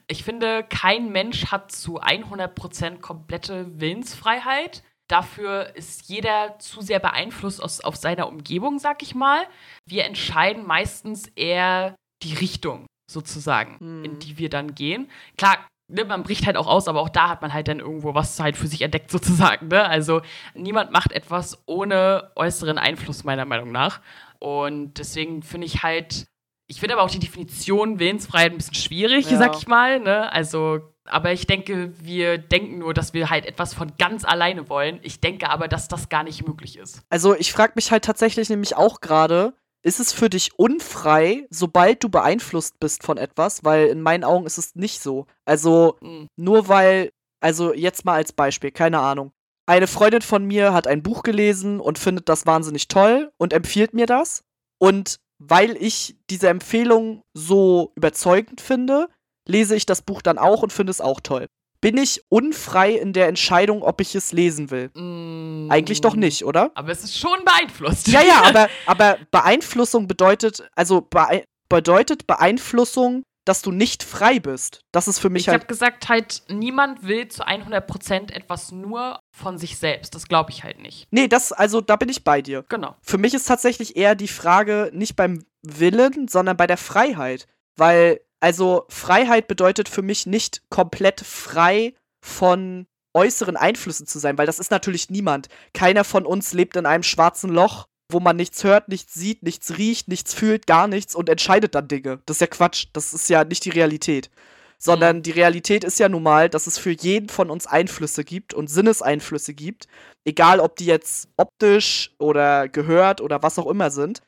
Ich 0.07 0.23
finde, 0.25 0.65
kein 0.69 1.11
Mensch 1.11 1.47
hat 1.47 1.73
zu 1.73 2.01
100% 2.01 3.01
komplette 3.01 3.67
Willensfreiheit. 3.81 4.83
Dafür 5.09 5.75
ist 5.77 6.09
jeder 6.09 6.59
zu 6.59 6.81
sehr 6.81 6.99
beeinflusst 6.99 7.63
aus, 7.63 7.81
auf 7.81 7.97
seiner 7.97 8.27
Umgebung, 8.29 8.79
sag 8.79 9.03
ich 9.03 9.15
mal. 9.15 9.47
Wir 9.89 10.05
entscheiden 10.05 10.67
meistens 10.67 11.29
eher 11.37 11.95
die 12.23 12.35
Richtung, 12.35 12.87
sozusagen, 13.11 13.77
Mhm. 13.81 14.05
in 14.05 14.19
die 14.19 14.39
wir 14.39 14.49
dann 14.49 14.75
gehen. 14.75 15.09
Klar, 15.37 15.59
ne, 15.93 16.05
man 16.05 16.25
bricht 16.25 16.47
halt 16.47 16.57
auch 16.57 16.67
aus, 16.67 16.89
aber 16.89 17.01
auch 17.01 17.09
da 17.09 17.29
hat 17.29 17.41
man 17.43 17.53
halt 17.53 17.69
dann 17.69 17.79
irgendwo 17.79 18.15
was 18.15 18.41
halt 18.41 18.57
für 18.57 18.67
sich 18.67 18.83
entdeckt, 18.83 19.11
sozusagen. 19.53 19.69
Ne? 19.69 19.85
Also 19.85 20.23
niemand 20.55 20.91
macht 20.91 21.13
etwas 21.13 21.63
ohne 21.67 22.33
äußeren 22.35 22.79
Einfluss, 22.79 23.23
meiner 23.23 23.45
Meinung 23.45 23.71
nach. 23.71 24.01
Und 24.41 24.95
deswegen 24.99 25.43
finde 25.43 25.67
ich 25.67 25.83
halt, 25.85 26.27
ich 26.69 26.81
finde 26.81 26.95
aber 26.97 27.05
auch 27.05 27.11
die 27.11 27.21
Definition 27.21 28.01
Willensfreiheit 28.01 28.51
ein 28.53 28.57
bisschen 28.59 28.75
schwierig, 28.75 29.31
Ja. 29.31 29.39
sag 29.39 29.57
ich 29.57 29.69
mal. 29.69 30.01
Ne? 30.01 30.33
Also, 30.33 30.81
aber 31.09 31.33
ich 31.33 31.47
denke, 31.47 31.93
wir 32.01 32.39
denken 32.39 32.79
nur, 32.79 32.95
dass 32.95 33.15
wir 33.15 33.31
halt 33.31 33.47
etwas 33.47 33.75
von 33.75 33.93
ganz 33.99 34.25
alleine 34.25 34.69
wollen. 34.69 34.99
Ich 35.03 35.21
denke 35.21 35.49
aber, 35.51 35.69
dass 35.69 35.89
das 35.89 36.09
gar 36.09 36.23
nicht 36.25 36.47
möglich 36.47 36.79
ist. 36.79 37.03
Also 37.11 37.35
ich 37.35 37.53
frage 37.53 37.73
mich 37.77 37.91
halt 37.91 38.05
tatsächlich 38.05 38.49
nämlich 38.49 38.77
auch 38.77 39.01
gerade, 39.01 39.55
ist 39.83 40.01
es 40.01 40.13
für 40.13 40.29
dich 40.29 40.59
unfrei, 40.59 41.47
sobald 41.51 42.03
du 42.03 42.09
beeinflusst 42.09 42.81
bist 42.81 43.05
von 43.05 43.19
etwas? 43.19 43.65
Weil 43.65 43.87
in 43.87 44.01
meinen 44.01 44.25
Augen 44.25 44.47
ist 44.47 44.59
es 44.59 44.75
nicht 44.75 45.01
so. 45.01 45.27
Also 45.45 45.97
Mhm. 46.01 46.29
nur 46.37 46.69
weil, 46.69 47.11
also 47.41 47.73
jetzt 47.73 48.05
mal 48.05 48.15
als 48.15 48.33
Beispiel, 48.33 48.71
keine 48.73 48.99
Ahnung. 49.01 49.33
Eine 49.69 49.87
Freundin 49.87 50.23
von 50.23 50.45
mir 50.45 50.73
hat 50.73 50.87
ein 50.87 51.03
Buch 51.03 51.23
gelesen 51.23 51.81
und 51.81 51.99
findet 51.99 52.29
das 52.29 52.47
wahnsinnig 52.47 52.89
toll 52.89 53.31
und 53.37 53.53
empfiehlt 53.53 53.95
mir 53.95 54.07
das. 54.07 54.43
Und 54.79 55.19
weil 55.39 55.77
ich 55.77 56.17
diese 56.31 56.49
Empfehlung 56.49 57.23
so 57.35 57.93
überzeugend 57.95 58.61
finde, 58.61 59.09
lese 59.47 59.77
ich 59.77 59.87
das 59.87 60.03
Buch 60.03 60.23
dann 60.23 60.39
auch 60.39 60.63
und 60.63 60.73
finde 60.73 60.91
es 60.91 61.01
auch 61.01 61.21
toll. 61.21 61.47
Bin 61.81 61.99
ich 61.99 62.23
unfrei 62.29 62.93
in 62.93 63.13
der 63.13 63.29
Entscheidung, 63.29 63.83
ob 63.83 64.01
ich 64.01 64.15
es 64.15 64.33
lesen 64.33 64.71
will? 64.71 64.91
Mm. 64.95 65.71
Eigentlich 65.71 66.01
doch 66.01 66.17
nicht, 66.17 66.45
oder? 66.45 66.71
Aber 66.75 66.91
es 66.91 67.05
ist 67.05 67.19
schon 67.19 67.39
beeinflusst. 67.45 68.09
Ja, 68.09 68.23
ja, 68.23 68.43
aber, 68.45 68.69
aber 68.87 69.19
Beeinflussung 69.31 70.09
bedeutet, 70.09 70.69
also 70.75 71.01
bee 71.01 71.45
bedeutet 71.69 72.27
Beeinflussung, 72.27 73.23
dass 73.45 73.63
du 73.63 73.71
nicht 73.71 74.03
frei 74.03 74.41
bist. 74.41 74.81
Das 74.93 75.07
ist 75.07 75.21
für 75.21 75.31
mich 75.31 75.43
Ich 75.43 75.49
halt. 75.49 75.61
habe 75.61 75.69
gesagt, 75.69 76.09
halt, 76.09 76.43
niemand 76.49 77.05
will 77.07 77.29
zu 77.29 77.47
100% 77.47 78.33
etwas 78.33 78.73
nur 78.73 79.21
von 79.31 79.57
sich 79.57 79.79
selbst. 79.79 80.15
Das 80.15 80.27
glaube 80.27 80.51
ich 80.51 80.65
halt 80.65 80.81
nicht. 80.81 81.07
Nee, 81.11 81.29
das, 81.29 81.53
also 81.53 81.81
da 81.81 81.97
bin 81.97 82.09
ich 82.09 82.25
bei 82.25 82.43
dir. 82.43 82.65
Genau. 82.69 82.97
Für 83.03 83.19
mich 83.19 83.35
ist 83.35 83.47
tatsächlich 83.47 83.97
eher 83.97 84.15
die 84.17 84.29
Frage 84.29 84.91
nicht 84.93 85.15
beim 85.15 85.45
Willen, 85.63 86.27
sondern 86.29 86.57
bei 86.57 86.67
der 86.67 86.77
Freiheit. 86.77 87.47
Weil, 87.77 88.21
also 88.41 88.85
Freiheit 88.89 89.49
bedeutet 89.49 89.89
für 89.89 90.03
mich 90.03 90.27
nicht 90.27 90.63
komplett 90.69 91.21
frei 91.21 91.95
von 92.21 92.87
äußeren 93.15 93.57
Einflüssen 93.57 94.07
zu 94.07 94.19
sein, 94.19 94.37
weil 94.37 94.47
das 94.47 94.59
ist 94.59 94.71
natürlich 94.71 95.11
niemand. 95.11 95.49
Keiner 95.73 96.05
von 96.05 96.27
uns 96.27 96.53
lebt 96.53 96.77
in 96.77 96.87
einem 96.87 97.03
schwarzen 97.03 97.51
Loch, 97.51 97.89
wo 98.11 98.21
man 98.21 98.37
nichts 98.37 98.63
hört, 98.63 98.89
nichts 98.89 99.15
sieht, 99.15 99.43
nichts 99.43 99.79
riecht, 99.79 100.09
nichts 100.09 100.35
fühlt, 100.35 100.67
gar 100.67 100.87
nichts 100.87 101.15
und 101.15 101.29
entscheidet 101.29 101.75
dann 101.75 101.89
Dinge. 101.89 102.21
Das 102.27 102.37
ist 102.37 102.41
ja 102.41 102.47
Quatsch. 102.47 102.87
Das 102.93 103.13
ist 103.13 103.29
ja 103.29 103.45
nicht 103.45 103.65
die 103.65 103.71
Realität. 103.71 104.31
Sondern 104.79 105.23
die 105.23 105.31
Realität 105.31 105.85
ist 105.85 105.99
ja 105.99 106.09
nun 106.09 106.23
mal, 106.23 106.51
dass 106.51 106.67
es 106.67 106.77
für 106.77 106.91
jeden 106.91 107.31
von 107.31 107.51
uns 107.51 107.67
Einflüsse 107.67 108.25
gibt 108.25 108.53
und 108.53 108.69
Sinneseinflüsse 108.69 109.55
gibt. 109.55 109.89
Egal, 110.27 110.61
ob 110.61 110.77
die 110.77 110.85
jetzt 110.85 111.29
optisch 111.39 112.15
oder 112.19 112.69
gehört 112.69 113.23
oder 113.23 113.43
was 113.43 113.59
auch 113.59 113.67
immer 113.67 113.91
sind. 113.91 114.21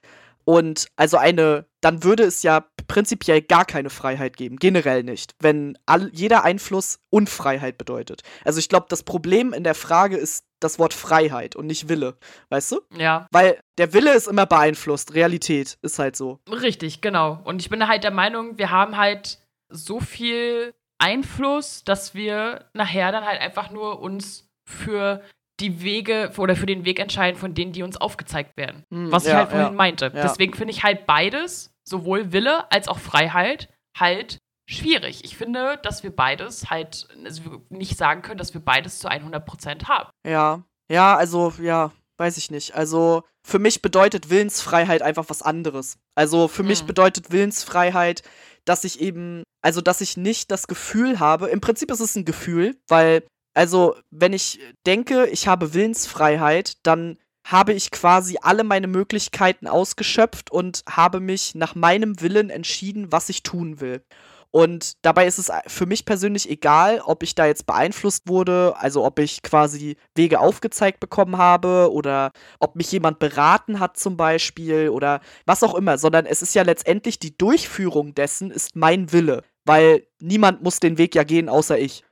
Und 0.49 0.89
also 0.97 1.19
eine, 1.19 1.67
dann 1.83 2.05
würde 2.05 2.23
es 2.23 2.43
ja 2.43 2.65
prinzipiell 2.87 3.43
gar 3.43 3.67
keine 3.67 3.91
Freiheit 3.91 4.39
geben, 4.39 4.57
generell 4.57 5.03
nicht, 5.03 5.35
wenn 5.41 5.77
all, 5.85 6.09
jeder 6.15 6.43
Einfluss 6.43 7.01
Unfreiheit 7.11 7.77
bedeutet. 7.77 8.23
Also 8.47 8.59
ich 8.59 8.71
glaube, 8.71 8.87
das 8.89 9.03
Problem 9.03 9.53
in 9.53 9.63
der 9.63 9.75
Frage 9.75 10.17
ist 10.17 10.47
das 10.59 10.79
Wort 10.79 10.95
Freiheit 10.95 11.55
und 11.55 11.67
nicht 11.67 11.91
Wille, 11.91 12.17
weißt 12.49 12.73
du? 12.73 12.81
Ja, 12.97 13.27
Weil 13.31 13.61
der 13.77 13.93
Wille 13.93 14.15
ist 14.15 14.27
immer 14.27 14.47
beeinflusst, 14.47 15.13
Realität 15.13 15.77
ist 15.83 15.99
halt 15.99 16.17
so. 16.17 16.41
richtig, 16.51 17.03
genau. 17.03 17.43
Und 17.45 17.61
ich 17.61 17.69
bin 17.69 17.87
halt 17.87 18.03
der 18.03 18.11
Meinung, 18.11 18.57
wir 18.57 18.71
haben 18.71 18.97
halt 18.97 19.39
so 19.69 20.01
viel 20.01 20.73
Einfluss, 20.97 21.85
dass 21.85 22.15
wir 22.15 22.71
nachher 22.73 23.13
dann 23.13 23.27
halt 23.27 23.43
einfach 23.43 23.71
nur 23.71 24.01
uns 24.01 24.49
für 24.65 25.21
die 25.61 25.83
Wege 25.83 26.31
oder 26.37 26.55
für 26.57 26.67
den 26.67 26.85
Weg 26.85 27.01
entscheiden 27.01 27.39
von 27.39 27.55
denen, 27.55 27.73
die 27.73 27.83
uns 27.83 27.97
aufgezeigt 27.97 28.57
werden. 28.57 28.85
Hm, 28.93 29.11
Was 29.11 29.25
ich 29.25 29.31
ja, 29.31 29.39
halt 29.39 29.49
vorhin 29.51 29.69
ja, 29.69 29.73
meinte. 29.73 30.07
ja. 30.15 30.23
Deswegen 30.23 30.55
finde 30.55 30.73
ich 30.73 30.83
halt 30.85 31.07
beides, 31.07 31.73
sowohl 31.85 32.33
Wille 32.33 32.71
als 32.71 32.89
auch 32.89 32.99
Freiheit, 32.99 33.69
halt 33.97 34.39
schwierig. 34.69 35.25
Ich 35.25 35.37
finde, 35.37 35.79
dass 35.83 36.03
wir 36.03 36.15
beides 36.15 36.71
halt 36.71 37.09
also 37.25 37.63
nicht 37.71 37.97
sagen 37.97 38.23
können, 38.23 38.39
dass 38.39 38.55
wir 38.55 38.61
beides 38.61 38.99
zu 38.99 39.09
100% 39.09 39.89
haben. 39.89 40.11
Ja, 40.27 40.63
ja, 40.91 41.17
also, 41.17 41.53
ja, 41.61 41.93
weiß 42.19 42.37
ich 42.37 42.51
nicht. 42.51 42.75
Also, 42.75 43.25
für 43.47 43.59
mich 43.59 43.83
bedeutet 43.83 44.31
Willensfreiheit 44.31 45.03
einfach 45.03 45.25
was 45.29 45.43
anderes. 45.43 45.99
Also, 46.15 46.49
für 46.49 46.63
mich 46.63 46.83
Mhm. 46.83 46.87
bedeutet 46.89 47.31
Willensfreiheit, 47.33 48.23
dass 48.65 48.85
ich 48.85 49.01
eben, 49.01 49.43
also, 49.63 49.81
dass 49.81 50.01
ich 50.03 50.17
nicht 50.17 50.51
das 50.51 50.67
Gefühl 50.67 51.19
habe, 51.19 51.49
im 51.49 51.61
Prinzip 51.61 51.91
ist 51.91 52.01
es 52.01 52.15
ein 52.17 52.25
Gefühl, 52.25 52.77
weil, 52.89 53.23
also, 53.59 53.97
wenn 54.13 54.35
ich 54.35 54.61
denke, 54.87 55.27
ich 55.27 55.49
habe 55.49 55.75
Willensfreiheit, 55.75 56.77
dann 56.85 57.19
habe 57.45 57.73
ich 57.73 57.91
quasi 57.91 58.39
alle 58.41 58.63
meine 58.63 58.87
Möglichkeiten 58.87 59.67
ausgeschöpft 59.67 60.53
und 60.53 60.85
habe 60.89 61.19
mich 61.19 61.57
nach 61.57 61.75
meinem 61.75 62.21
Willen 62.21 62.51
entschieden, 62.51 63.11
was 63.11 63.29
ich 63.31 63.43
tun 63.43 63.81
will. 63.81 64.05
Und 64.53 65.05
dabei 65.05 65.27
ist 65.27 65.39
es 65.39 65.51
für 65.67 65.87
mich 65.87 66.05
persönlich 66.05 66.49
egal, 66.49 67.01
ob 67.05 67.25
ich 67.25 67.35
da 67.35 67.47
jetzt 67.47 67.67
beeinflusst 67.67 68.29
wurde, 68.29 68.77
also 68.79 69.05
ob 69.05 69.19
ich 69.19 69.43
quasi 69.43 69.97
Wege 70.15 70.39
aufgezeigt 70.39 71.01
bekommen 71.01 71.37
habe 71.37 71.91
oder 71.93 72.31
ob 72.61 72.77
mich 72.77 72.93
jemand 72.93 73.19
beraten 73.19 73.81
hat 73.81 73.97
zum 73.97 74.17
Beispiel 74.17 74.91
oder 74.91 75.21
was 75.47 75.65
auch 75.65 75.75
immer, 75.75 75.99
sondern 75.99 76.27
es 76.27 76.43
ist 76.43 76.55
ja 76.55 76.63
letztendlich 76.63 77.19
die 77.19 77.37
Durchführung 77.37 78.15
dessen 78.15 78.53
ist 78.53 78.77
mein 78.77 79.13
Wille, 79.13 79.43
weil 79.65 80.07
niemand 80.21 80.63
muss 80.63 80.79
den 80.79 80.97
Weg 80.97 81.17
ja 81.17 81.25
gehen 81.25 81.49
außer 81.49 81.77
ich. 81.77 82.05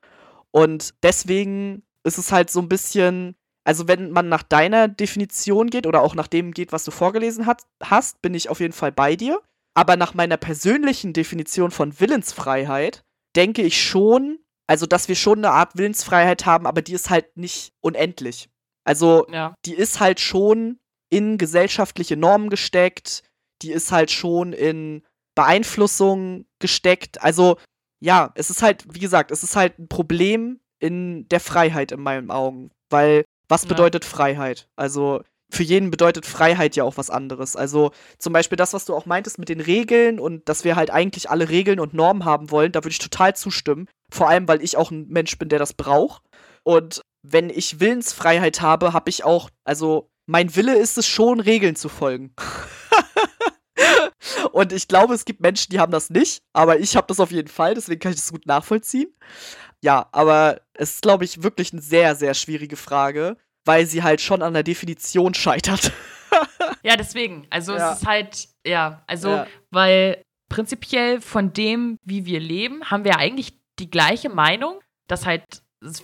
Und 0.56 0.94
deswegen 1.02 1.82
ist 2.02 2.16
es 2.16 2.32
halt 2.32 2.48
so 2.48 2.60
ein 2.60 2.68
bisschen, 2.70 3.36
also 3.64 3.88
wenn 3.88 4.10
man 4.10 4.30
nach 4.30 4.42
deiner 4.42 4.88
Definition 4.88 5.68
geht 5.68 5.86
oder 5.86 6.00
auch 6.00 6.14
nach 6.14 6.28
dem 6.28 6.52
geht, 6.52 6.72
was 6.72 6.82
du 6.84 6.90
vorgelesen 6.90 7.44
hat, 7.44 7.64
hast, 7.82 8.22
bin 8.22 8.32
ich 8.32 8.48
auf 8.48 8.60
jeden 8.60 8.72
Fall 8.72 8.90
bei 8.90 9.16
dir. 9.16 9.42
Aber 9.74 9.96
nach 9.98 10.14
meiner 10.14 10.38
persönlichen 10.38 11.12
Definition 11.12 11.70
von 11.70 12.00
Willensfreiheit 12.00 13.02
denke 13.36 13.60
ich 13.60 13.82
schon, 13.84 14.38
also 14.66 14.86
dass 14.86 15.08
wir 15.08 15.14
schon 15.14 15.40
eine 15.40 15.50
Art 15.50 15.76
Willensfreiheit 15.76 16.46
haben, 16.46 16.66
aber 16.66 16.80
die 16.80 16.94
ist 16.94 17.10
halt 17.10 17.36
nicht 17.36 17.74
unendlich. 17.82 18.48
Also 18.82 19.26
Ja. 19.30 19.54
die 19.66 19.74
ist 19.74 20.00
halt 20.00 20.20
schon 20.20 20.78
in 21.10 21.36
gesellschaftliche 21.36 22.16
Normen 22.16 22.48
gesteckt, 22.48 23.24
die 23.60 23.72
ist 23.72 23.92
halt 23.92 24.10
schon 24.10 24.54
in 24.54 25.02
Beeinflussung 25.34 26.46
gesteckt. 26.60 27.20
Also 27.20 27.58
ja, 28.00 28.30
es 28.34 28.50
ist 28.50 28.62
halt, 28.62 28.84
wie 28.92 28.98
gesagt, 29.00 29.30
es 29.30 29.42
ist 29.42 29.56
halt 29.56 29.78
ein 29.78 29.88
Problem 29.88 30.60
in 30.78 31.28
der 31.28 31.40
Freiheit 31.40 31.92
in 31.92 32.00
meinen 32.00 32.30
Augen. 32.30 32.70
Weil, 32.90 33.24
was 33.48 33.62
Ja. 33.62 33.68
bedeutet 33.68 34.04
Freiheit? 34.04 34.68
Also, 34.76 35.22
für 35.50 35.62
jeden 35.62 35.90
bedeutet 35.90 36.26
Freiheit 36.26 36.74
ja 36.76 36.84
auch 36.84 36.96
was 36.96 37.08
anderes. 37.10 37.56
Also, 37.56 37.92
zum 38.18 38.32
Beispiel 38.32 38.56
das, 38.56 38.74
was 38.74 38.84
du 38.84 38.94
auch 38.94 39.06
meintest 39.06 39.38
mit 39.38 39.48
den 39.48 39.60
Regeln 39.60 40.18
und 40.20 40.48
dass 40.48 40.64
wir 40.64 40.76
halt 40.76 40.90
eigentlich 40.90 41.30
alle 41.30 41.48
Regeln 41.48 41.80
und 41.80 41.94
Normen 41.94 42.24
haben 42.24 42.50
wollen, 42.50 42.72
da 42.72 42.80
würde 42.80 42.90
ich 42.92 42.98
total 42.98 43.34
zustimmen. 43.36 43.88
Vor 44.10 44.28
allem, 44.28 44.46
weil 44.48 44.62
ich 44.62 44.76
auch 44.76 44.90
ein 44.90 45.06
Mensch 45.08 45.38
bin, 45.38 45.48
der 45.48 45.58
das 45.58 45.72
braucht. 45.72 46.22
Und 46.64 47.00
wenn 47.22 47.48
ich 47.50 47.80
Willensfreiheit 47.80 48.60
habe, 48.60 48.92
habe 48.92 49.08
ich 49.10 49.24
auch, 49.24 49.50
also, 49.64 50.10
mein 50.26 50.54
Wille 50.56 50.76
ist 50.76 50.98
es 50.98 51.06
schon, 51.06 51.38
Regeln 51.40 51.76
zu 51.76 51.88
folgen. 51.88 52.34
Und 54.52 54.72
ich 54.72 54.88
glaube, 54.88 55.14
es 55.14 55.24
gibt 55.24 55.40
Menschen, 55.40 55.70
die 55.70 55.80
haben 55.80 55.92
das 55.92 56.10
nicht, 56.10 56.40
aber 56.52 56.78
ich 56.78 56.96
habe 56.96 57.06
das 57.06 57.20
auf 57.20 57.30
jeden 57.30 57.48
Fall, 57.48 57.74
deswegen 57.74 58.00
kann 58.00 58.12
ich 58.12 58.18
das 58.18 58.32
gut 58.32 58.46
nachvollziehen. 58.46 59.12
Ja, 59.82 60.08
aber 60.12 60.60
es 60.74 60.94
ist, 60.94 61.02
glaube 61.02 61.24
ich, 61.24 61.42
wirklich 61.42 61.72
eine 61.72 61.82
sehr, 61.82 62.16
sehr 62.16 62.34
schwierige 62.34 62.76
Frage, 62.76 63.36
weil 63.64 63.86
sie 63.86 64.02
halt 64.02 64.20
schon 64.20 64.42
an 64.42 64.54
der 64.54 64.62
Definition 64.62 65.34
scheitert. 65.34 65.92
Ja, 66.82 66.96
deswegen. 66.96 67.46
Also 67.50 67.74
Ja. 67.74 67.92
es 67.92 67.98
ist 68.00 68.06
halt, 68.06 68.48
ja, 68.64 69.02
also, 69.06 69.30
Ja. 69.30 69.46
weil 69.70 70.22
prinzipiell 70.48 71.20
von 71.20 71.52
dem, 71.52 71.98
wie 72.04 72.26
wir 72.26 72.40
leben, 72.40 72.84
haben 72.90 73.04
wir 73.04 73.16
eigentlich 73.18 73.54
die 73.78 73.90
gleiche 73.90 74.28
Meinung, 74.28 74.80
dass 75.08 75.24
halt 75.26 75.42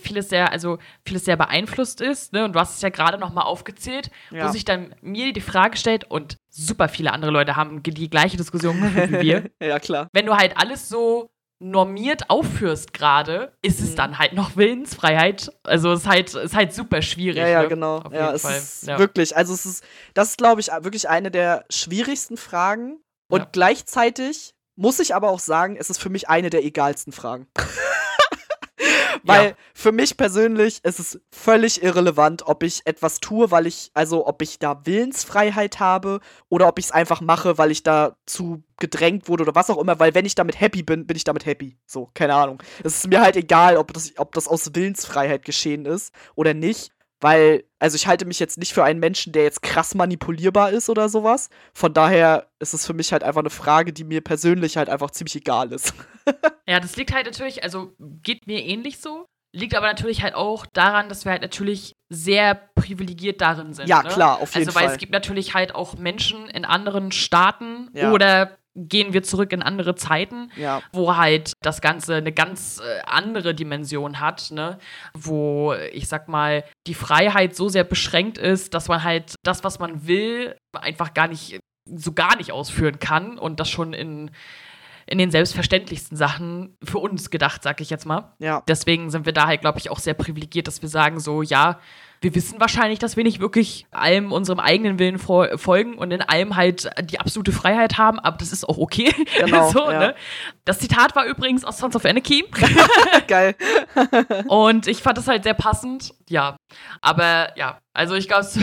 vieles 0.01 0.29
sehr, 0.29 0.51
also 0.51 0.77
vieles 1.05 1.25
sehr 1.25 1.35
beeinflusst 1.37 1.99
ist, 2.01 2.31
ne? 2.33 2.45
Und 2.45 2.53
du 2.53 2.59
hast 2.59 2.75
es 2.75 2.81
ja 2.81 2.89
gerade 2.89 3.17
nochmal 3.17 3.45
aufgezählt, 3.45 4.11
Ja. 4.31 4.45
wo 4.47 4.51
sich 4.51 4.65
dann 4.65 4.95
mir 5.01 5.33
die 5.33 5.41
Frage 5.41 5.77
stellt, 5.77 6.03
und 6.09 6.37
super 6.49 6.87
viele 6.89 7.11
andere 7.11 7.31
Leute 7.31 7.55
haben 7.55 7.81
die 7.83 8.09
gleiche 8.09 8.37
Diskussion 8.37 8.81
wie 8.81 9.19
wir. 9.21 9.49
ja, 9.61 9.79
klar. 9.79 10.07
Wenn 10.13 10.25
du 10.25 10.35
halt 10.35 10.57
alles 10.57 10.89
so 10.89 11.29
normiert 11.59 12.29
aufführst 12.29 12.93
gerade, 12.93 13.53
ist 13.61 13.79
es 13.79 13.91
Mhm. 13.91 13.95
dann 13.95 14.19
halt 14.19 14.33
noch 14.33 14.57
Willensfreiheit. 14.57 15.49
Also 15.63 15.93
es 15.93 16.01
ist 16.01 16.07
halt, 16.09 16.33
ist 16.33 16.55
halt 16.55 16.73
super 16.73 17.01
schwierig. 17.01 17.37
Ja, 17.37 17.47
ja, 17.47 17.61
ne? 17.63 17.67
genau. 17.69 17.97
Auf 17.99 18.11
Ja, 18.11 18.25
jeden 18.25 18.35
es 18.35 18.41
Fall. 18.41 18.57
ist 18.57 18.83
Ja. 18.87 18.99
wirklich, 18.99 19.35
also 19.37 19.53
es 19.53 19.65
ist, 19.65 19.83
das 20.13 20.31
ist, 20.31 20.37
glaube 20.37 20.59
ich, 20.59 20.67
wirklich 20.67 21.07
eine 21.09 21.31
der 21.31 21.63
schwierigsten 21.69 22.35
Fragen. 22.37 22.97
Und 23.29 23.39
Ja. 23.39 23.47
gleichzeitig 23.51 24.53
muss 24.75 24.99
ich 24.99 25.15
aber 25.15 25.29
auch 25.29 25.39
sagen, 25.39 25.77
es 25.79 25.89
ist 25.89 25.99
für 26.01 26.09
mich 26.09 26.27
eine 26.29 26.49
der 26.49 26.63
egalsten 26.65 27.13
Fragen. 27.13 27.47
Weil 29.23 29.49
Ja. 29.49 29.55
für 29.73 29.91
mich 29.91 30.17
persönlich 30.17 30.83
ist 30.83 30.99
es 30.99 31.19
völlig 31.31 31.81
irrelevant, 31.81 32.43
ob 32.45 32.63
ich 32.63 32.81
etwas 32.85 33.19
tue, 33.19 33.51
weil 33.51 33.67
ich, 33.67 33.89
also 33.93 34.27
ob 34.27 34.41
ich 34.41 34.59
da 34.59 34.81
Willensfreiheit 34.85 35.79
habe 35.79 36.19
oder 36.49 36.67
ob 36.67 36.79
ich 36.79 36.85
es 36.85 36.91
einfach 36.91 37.21
mache, 37.21 37.57
weil 37.57 37.71
ich 37.71 37.83
dazu 37.83 38.63
gedrängt 38.79 39.27
wurde 39.29 39.43
oder 39.43 39.55
was 39.55 39.69
auch 39.69 39.77
immer, 39.77 39.99
weil 39.99 40.13
wenn 40.13 40.25
ich 40.25 40.35
damit 40.35 40.59
happy 40.59 40.83
bin, 40.83 41.07
bin 41.07 41.15
ich 41.15 41.23
damit 41.23 41.45
happy. 41.45 41.77
So, 41.85 42.09
keine 42.13 42.35
Ahnung. 42.35 42.61
Es 42.83 42.95
ist 42.97 43.07
mir 43.07 43.21
halt 43.21 43.35
egal, 43.37 43.77
ob 43.77 43.93
das, 43.93 44.11
ob 44.17 44.33
das 44.33 44.47
aus 44.47 44.71
Willensfreiheit 44.73 45.45
geschehen 45.45 45.85
ist 45.85 46.13
oder 46.35 46.53
nicht. 46.53 46.91
Weil, 47.23 47.63
also 47.79 47.95
ich 47.95 48.05
halte 48.05 48.25
mich 48.25 48.37
jetzt 48.37 48.57
nicht 48.57 48.73
für 48.73 48.83
einen 48.83 48.99
Menschen, 48.99 49.31
der 49.31 49.43
jetzt 49.43 49.61
krass 49.61 49.95
manipulierbar 49.95 50.71
ist 50.71 50.89
oder 50.89 51.07
sowas. 51.07 51.49
Von 51.73 51.93
daher 51.93 52.47
ist 52.59 52.73
es 52.73 52.85
für 52.85 52.93
mich 52.93 53.13
halt 53.13 53.23
einfach 53.23 53.39
eine 53.39 53.49
Frage, 53.49 53.93
die 53.93 54.03
mir 54.03 54.19
persönlich 54.19 54.75
halt 54.75 54.89
einfach 54.89 55.09
ziemlich 55.11 55.37
egal 55.37 55.71
ist. 55.71 55.93
Ja, 56.65 56.79
das 56.79 56.95
liegt 56.95 57.13
halt 57.13 57.25
natürlich, 57.25 57.63
also 57.63 57.91
geht 57.99 58.47
mir 58.47 58.63
ähnlich 58.63 58.99
so. 58.99 59.25
Liegt 59.53 59.75
aber 59.75 59.87
natürlich 59.87 60.23
halt 60.23 60.33
auch 60.33 60.65
daran, 60.65 61.09
dass 61.09 61.25
wir 61.25 61.33
halt 61.33 61.41
natürlich 61.41 61.91
sehr 62.09 62.55
privilegiert 62.75 63.41
darin 63.41 63.73
sind. 63.73 63.89
Ja, 63.89 64.01
ne? 64.01 64.07
klar, 64.09 64.39
auf 64.39 64.55
jeden 64.55 64.67
also, 64.67 64.79
weil 64.79 64.85
Fall. 64.85 64.93
es 64.93 64.97
gibt 64.97 65.11
natürlich 65.11 65.53
halt 65.53 65.75
auch 65.75 65.95
Menschen 65.97 66.47
in 66.47 66.63
anderen 66.63 67.11
Staaten 67.11 67.89
Ja. 67.93 68.13
oder 68.13 68.57
gehen 68.75 69.13
wir 69.13 69.23
zurück 69.23 69.51
in 69.53 69.61
andere 69.61 69.95
Zeiten, 69.95 70.51
Ja, 70.55 70.81
wo 70.91 71.15
halt 71.15 71.53
das 71.61 71.81
Ganze 71.81 72.15
eine 72.15 72.31
ganz 72.31 72.79
äh, 72.79 73.01
andere 73.05 73.53
Dimension 73.53 74.19
hat, 74.19 74.51
ne? 74.51 74.79
Wo 75.13 75.73
ich 75.91 76.07
sag 76.07 76.27
mal, 76.27 76.63
die 76.87 76.95
Freiheit 76.95 77.55
so 77.55 77.69
sehr 77.69 77.83
beschränkt 77.83 78.37
ist, 78.37 78.73
dass 78.73 78.87
man 78.87 79.03
halt 79.03 79.35
das, 79.43 79.63
was 79.63 79.79
man 79.79 80.07
will, 80.07 80.55
einfach 80.73 81.13
gar 81.13 81.27
nicht, 81.27 81.59
so 81.85 82.13
gar 82.13 82.35
nicht 82.37 82.51
ausführen 82.51 82.99
kann 82.99 83.37
und 83.37 83.59
das 83.59 83.69
schon 83.69 83.93
in, 83.93 84.31
in 85.05 85.17
den 85.17 85.31
selbstverständlichsten 85.31 86.17
Sachen 86.17 86.75
für 86.83 86.99
uns 86.99 87.29
gedacht, 87.29 87.61
sag 87.61 87.81
ich 87.81 87.89
jetzt 87.89 88.05
mal. 88.05 88.33
ja, 88.39 88.63
Deswegen 88.67 89.09
sind 89.09 89.25
wir 89.25 89.33
da 89.33 89.47
halt, 89.47 89.61
glaube 89.61 89.79
ich, 89.79 89.91
auch 89.91 89.99
sehr 89.99 90.13
privilegiert, 90.13 90.67
dass 90.67 90.81
wir 90.81 90.89
sagen, 90.89 91.19
so, 91.19 91.41
ja, 91.41 91.79
wir 92.23 92.33
wissen 92.35 92.59
wahrscheinlich, 92.59 92.99
dass 92.99 93.17
wir 93.17 93.23
nicht 93.23 93.39
wirklich 93.39 93.85
allem 93.91 94.31
unserem 94.31 94.59
eigenen 94.59 94.97
Willen 94.97 95.17
fol- 95.19 95.57
folgen 95.57 95.95
und 95.95 96.11
in 96.11 96.21
allem 96.21 96.55
halt 96.55 96.89
die 97.03 97.19
absolute 97.19 97.51
Freiheit 97.51 97.97
haben, 97.97 98.17
aber 98.19 98.37
das 98.37 98.51
ist 98.53 98.67
auch 98.67 98.77
okay. 98.77 99.13
Genau, 99.37 99.69
so, 99.71 99.91
ja. 99.91 99.99
ne? 99.99 100.15
Das 100.65 100.79
Zitat 100.79 101.15
war 101.15 101.25
übrigens 101.25 101.63
aus 101.65 101.77
Sons 101.77 101.95
of 101.95 102.05
Anarchy 102.05 102.45
geil. 103.27 103.55
und 104.47 104.87
ich 104.87 105.01
fand 105.03 105.17
das 105.17 105.27
halt 105.27 105.43
sehr 105.43 105.53
passend. 105.53 106.13
Ja, 106.29 106.55
aber 107.01 107.57
ja, 107.57 107.79
also 107.93 108.15
ich 108.15 108.27
glaube, 108.27 108.43
es 108.45 108.57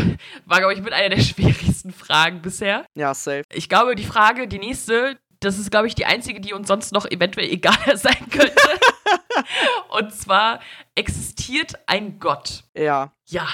war, 0.46 0.58
glaube 0.58 0.74
ich, 0.74 0.80
mit 0.80 0.92
einer 0.92 1.14
der 1.14 1.22
schwierigsten 1.22 1.92
Fragen 1.92 2.40
bisher. 2.42 2.84
Ja, 2.94 3.14
safe. 3.14 3.42
Ich 3.52 3.68
glaube, 3.68 3.94
die 3.94 4.04
Frage, 4.04 4.48
die 4.48 4.58
nächste, 4.58 5.18
das 5.40 5.58
ist, 5.58 5.70
glaube 5.70 5.86
ich, 5.86 5.94
die 5.94 6.06
einzige, 6.06 6.40
die 6.40 6.52
uns 6.54 6.68
sonst 6.68 6.92
noch 6.92 7.06
eventuell 7.10 7.48
egaler 7.50 7.96
sein 7.96 8.16
könnte. 8.30 8.52
Und 9.90 10.14
zwar, 10.14 10.60
existiert 10.94 11.74
ein 11.86 12.18
Gott? 12.18 12.64
Ja. 12.76 13.12
Ja, 13.26 13.46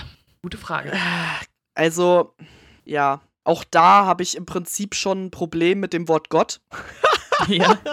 gute 0.43 0.59
Frage. 0.59 0.93
Also, 1.75 2.35
ja, 2.85 3.21
auch 3.45 3.65
da 3.65 4.07
habe 4.07 4.23
ich 4.23 4.37
im 4.37 4.47
Prinzip 4.47 4.95
schon 4.95 5.27
ein 5.27 5.31
Problem 5.31 5.81
mit 5.81 5.93
dem 5.93 6.09
Wort 6.09 6.29
Gott. 6.29 6.61
Ja. 7.49 7.79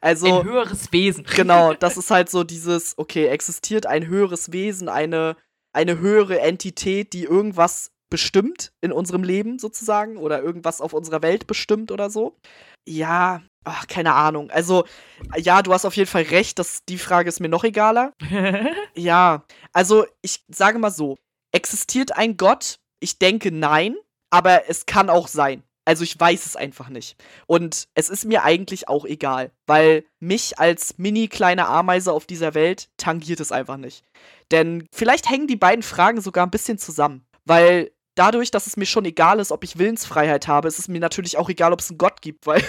Also, 0.00 0.40
Ein 0.40 0.44
höheres 0.44 0.92
Wesen. 0.92 1.24
genau, 1.24 1.72
das 1.72 1.96
ist 1.96 2.10
halt 2.10 2.28
so 2.28 2.44
dieses, 2.44 2.98
okay, 2.98 3.28
existiert 3.28 3.86
ein 3.86 4.06
höheres 4.06 4.52
Wesen, 4.52 4.90
eine, 4.90 5.36
eine 5.72 5.98
höhere 5.98 6.40
Entität, 6.40 7.14
die 7.14 7.24
irgendwas 7.24 7.92
bestimmt 8.10 8.72
in 8.82 8.92
unserem 8.92 9.22
Leben 9.22 9.58
sozusagen 9.58 10.18
oder 10.18 10.42
irgendwas 10.42 10.82
auf 10.82 10.92
unserer 10.92 11.22
Welt 11.22 11.46
bestimmt 11.46 11.90
oder 11.90 12.10
so. 12.10 12.36
Ja, 12.86 13.40
ach, 13.64 13.86
keine 13.86 14.14
Ahnung. 14.14 14.50
Also, 14.50 14.84
ja, 15.36 15.62
du 15.62 15.72
hast 15.72 15.84
auf 15.84 15.96
jeden 15.96 16.10
Fall 16.10 16.22
recht, 16.22 16.58
dass 16.58 16.84
die 16.84 16.98
Frage 16.98 17.28
ist 17.28 17.40
mir 17.40 17.48
noch 17.48 17.64
egaler. 17.64 18.12
Ja, 18.96 19.42
also 19.72 20.06
ich 20.22 20.44
sage 20.48 20.78
mal 20.78 20.90
so, 20.90 21.16
existiert 21.52 22.16
ein 22.16 22.36
Gott? 22.36 22.76
Ich 23.00 23.18
denke 23.18 23.50
nein, 23.50 23.96
aber 24.30 24.68
es 24.68 24.86
kann 24.86 25.10
auch 25.10 25.26
sein. 25.26 25.64
Also 25.84 26.04
ich 26.04 26.18
weiß 26.18 26.46
es 26.46 26.56
einfach 26.56 26.88
nicht. 26.88 27.16
Und 27.46 27.88
es 27.94 28.08
ist 28.08 28.24
mir 28.24 28.44
eigentlich 28.44 28.88
auch 28.88 29.04
egal, 29.04 29.50
weil 29.66 30.04
mich 30.20 30.58
als 30.58 30.96
mini 30.96 31.28
kleine 31.28 31.66
Ameise 31.66 32.12
auf 32.12 32.26
dieser 32.26 32.54
Welt 32.54 32.88
tangiert 32.96 33.40
es 33.40 33.52
einfach 33.52 33.76
nicht. 33.76 34.04
Denn 34.50 34.86
vielleicht 34.92 35.28
hängen 35.28 35.46
die 35.46 35.56
beiden 35.56 35.82
Fragen 35.82 36.20
sogar 36.20 36.46
ein 36.46 36.50
bisschen 36.50 36.78
zusammen, 36.78 37.26
weil 37.44 37.90
dadurch, 38.14 38.50
dass 38.50 38.66
es 38.66 38.76
mir 38.76 38.86
schon 38.86 39.04
egal 39.04 39.40
ist, 39.40 39.52
ob 39.52 39.64
ich 39.64 39.78
Willensfreiheit 39.78 40.48
habe, 40.48 40.68
ist 40.68 40.78
es 40.78 40.88
mir 40.88 41.00
natürlich 41.00 41.36
auch 41.36 41.50
egal, 41.50 41.72
ob 41.72 41.80
es 41.80 41.90
einen 41.90 41.98
Gott 41.98 42.22
gibt, 42.22 42.46
weil 42.46 42.62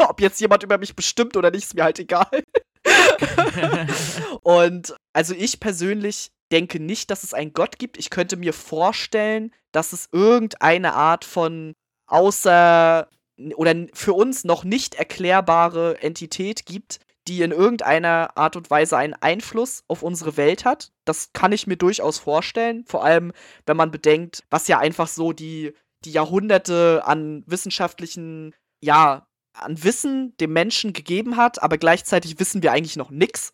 ob 0.08 0.20
jetzt 0.20 0.40
jemand 0.40 0.62
über 0.62 0.78
mich 0.78 0.96
bestimmt 0.96 1.36
oder 1.36 1.50
nicht, 1.50 1.64
ist 1.64 1.74
mir 1.74 1.84
halt 1.84 1.98
egal. 1.98 2.42
Und 4.42 4.94
also 5.12 5.34
ich 5.34 5.60
persönlich 5.60 6.30
denke 6.50 6.80
nicht, 6.80 7.10
dass 7.10 7.22
es 7.22 7.34
einen 7.34 7.52
Gott 7.52 7.78
gibt. 7.78 7.98
Ich 7.98 8.10
könnte 8.10 8.36
mir 8.36 8.52
vorstellen, 8.52 9.52
dass 9.72 9.92
es 9.92 10.08
irgendeine 10.12 10.94
Art 10.94 11.24
von 11.24 11.74
außer 12.06 13.08
oder 13.54 13.74
für 13.94 14.12
uns 14.12 14.44
noch 14.44 14.64
nicht 14.64 14.96
erklärbare 14.96 16.02
Entität 16.02 16.66
gibt, 16.66 17.00
die 17.28 17.42
in 17.42 17.52
irgendeiner 17.52 18.36
Art 18.36 18.56
und 18.56 18.70
Weise 18.70 18.96
einen 18.96 19.14
Einfluss 19.14 19.84
auf 19.88 20.02
unsere 20.02 20.36
Welt 20.36 20.64
hat. 20.64 20.92
Das 21.04 21.32
kann 21.32 21.52
ich 21.52 21.66
mir 21.66 21.76
durchaus 21.76 22.18
vorstellen, 22.18 22.84
vor 22.86 23.04
allem 23.04 23.32
wenn 23.66 23.76
man 23.76 23.90
bedenkt, 23.90 24.44
was 24.50 24.68
ja 24.68 24.78
einfach 24.78 25.08
so 25.08 25.32
die, 25.32 25.72
die 26.04 26.12
Jahrhunderte 26.12 27.02
an 27.04 27.44
wissenschaftlichen, 27.46 28.54
ja, 28.82 29.26
an 29.62 29.82
Wissen 29.84 30.36
dem 30.38 30.52
Menschen 30.52 30.92
gegeben 30.92 31.36
hat, 31.36 31.62
aber 31.62 31.78
gleichzeitig 31.78 32.38
wissen 32.40 32.62
wir 32.62 32.72
eigentlich 32.72 32.96
noch 32.96 33.10
nichts. 33.10 33.52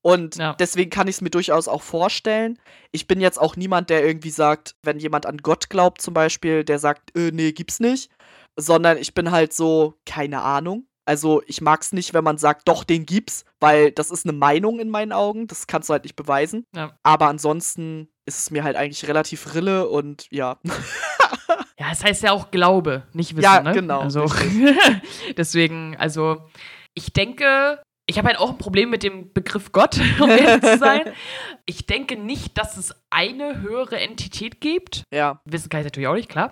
Und 0.00 0.36
Ja. 0.36 0.54
deswegen 0.54 0.90
kann 0.90 1.08
ich 1.08 1.16
es 1.16 1.20
mir 1.20 1.30
durchaus 1.30 1.66
auch 1.68 1.82
vorstellen. 1.82 2.58
Ich 2.92 3.06
bin 3.06 3.20
jetzt 3.20 3.38
auch 3.40 3.56
niemand, 3.56 3.90
der 3.90 4.04
irgendwie 4.06 4.30
sagt, 4.30 4.76
wenn 4.82 4.98
jemand 4.98 5.26
an 5.26 5.38
Gott 5.38 5.70
glaubt 5.70 6.00
zum 6.00 6.14
Beispiel, 6.14 6.64
der 6.64 6.78
sagt, 6.78 7.16
äh, 7.16 7.30
nee, 7.32 7.52
gibt's 7.52 7.80
nicht. 7.80 8.10
Sondern 8.56 8.96
ich 8.98 9.14
bin 9.14 9.30
halt 9.30 9.52
so, 9.52 9.94
keine 10.06 10.42
Ahnung. 10.42 10.86
Also 11.04 11.42
ich 11.46 11.60
mag's 11.62 11.92
nicht, 11.92 12.12
wenn 12.12 12.22
man 12.24 12.36
sagt, 12.38 12.68
doch, 12.68 12.84
den 12.84 13.06
gibt's, 13.06 13.44
weil 13.60 13.92
das 13.92 14.10
ist 14.10 14.26
eine 14.26 14.36
Meinung 14.36 14.78
in 14.78 14.90
meinen 14.90 15.12
Augen. 15.12 15.46
Das 15.46 15.66
kannst 15.66 15.88
du 15.88 15.92
halt 15.94 16.04
nicht 16.04 16.16
beweisen. 16.16 16.64
Ja. 16.74 16.92
Aber 17.02 17.28
ansonsten 17.28 18.08
ist 18.26 18.38
es 18.38 18.50
mir 18.50 18.62
halt 18.62 18.76
eigentlich 18.76 19.08
relativ 19.08 19.54
rille 19.54 19.88
und 19.88 20.26
ja. 20.30 20.58
Ja, 21.78 21.86
es 21.92 22.02
heißt 22.02 22.22
ja 22.24 22.32
auch 22.32 22.50
Glaube, 22.50 23.04
nicht 23.12 23.32
Wissen, 23.36 23.44
Ja, 23.44 23.60
ne? 23.62 23.72
genau, 23.72 24.00
Also, 24.00 24.26
deswegen, 25.36 25.96
also, 25.96 26.48
ich 26.94 27.12
denke, 27.12 27.80
ich 28.10 28.18
habe 28.18 28.28
halt 28.28 28.38
auch 28.38 28.50
ein 28.50 28.58
Problem 28.58 28.90
mit 28.90 29.02
dem 29.02 29.32
Begriff 29.32 29.70
Gott, 29.70 30.00
um 30.20 30.30
ehrlich 30.30 30.62
zu 30.62 30.78
sein. 30.78 31.12
Ich 31.66 31.84
denke 31.84 32.16
nicht, 32.16 32.56
dass 32.56 32.78
es 32.78 32.94
eine 33.10 33.60
höhere 33.60 34.00
Entität 34.00 34.62
gibt. 34.62 35.02
Ja. 35.12 35.42
Wissen 35.44 35.68
kann 35.68 35.80
ich 35.80 35.84
natürlich 35.84 36.08
auch 36.08 36.14
nicht, 36.14 36.30
klar. 36.30 36.50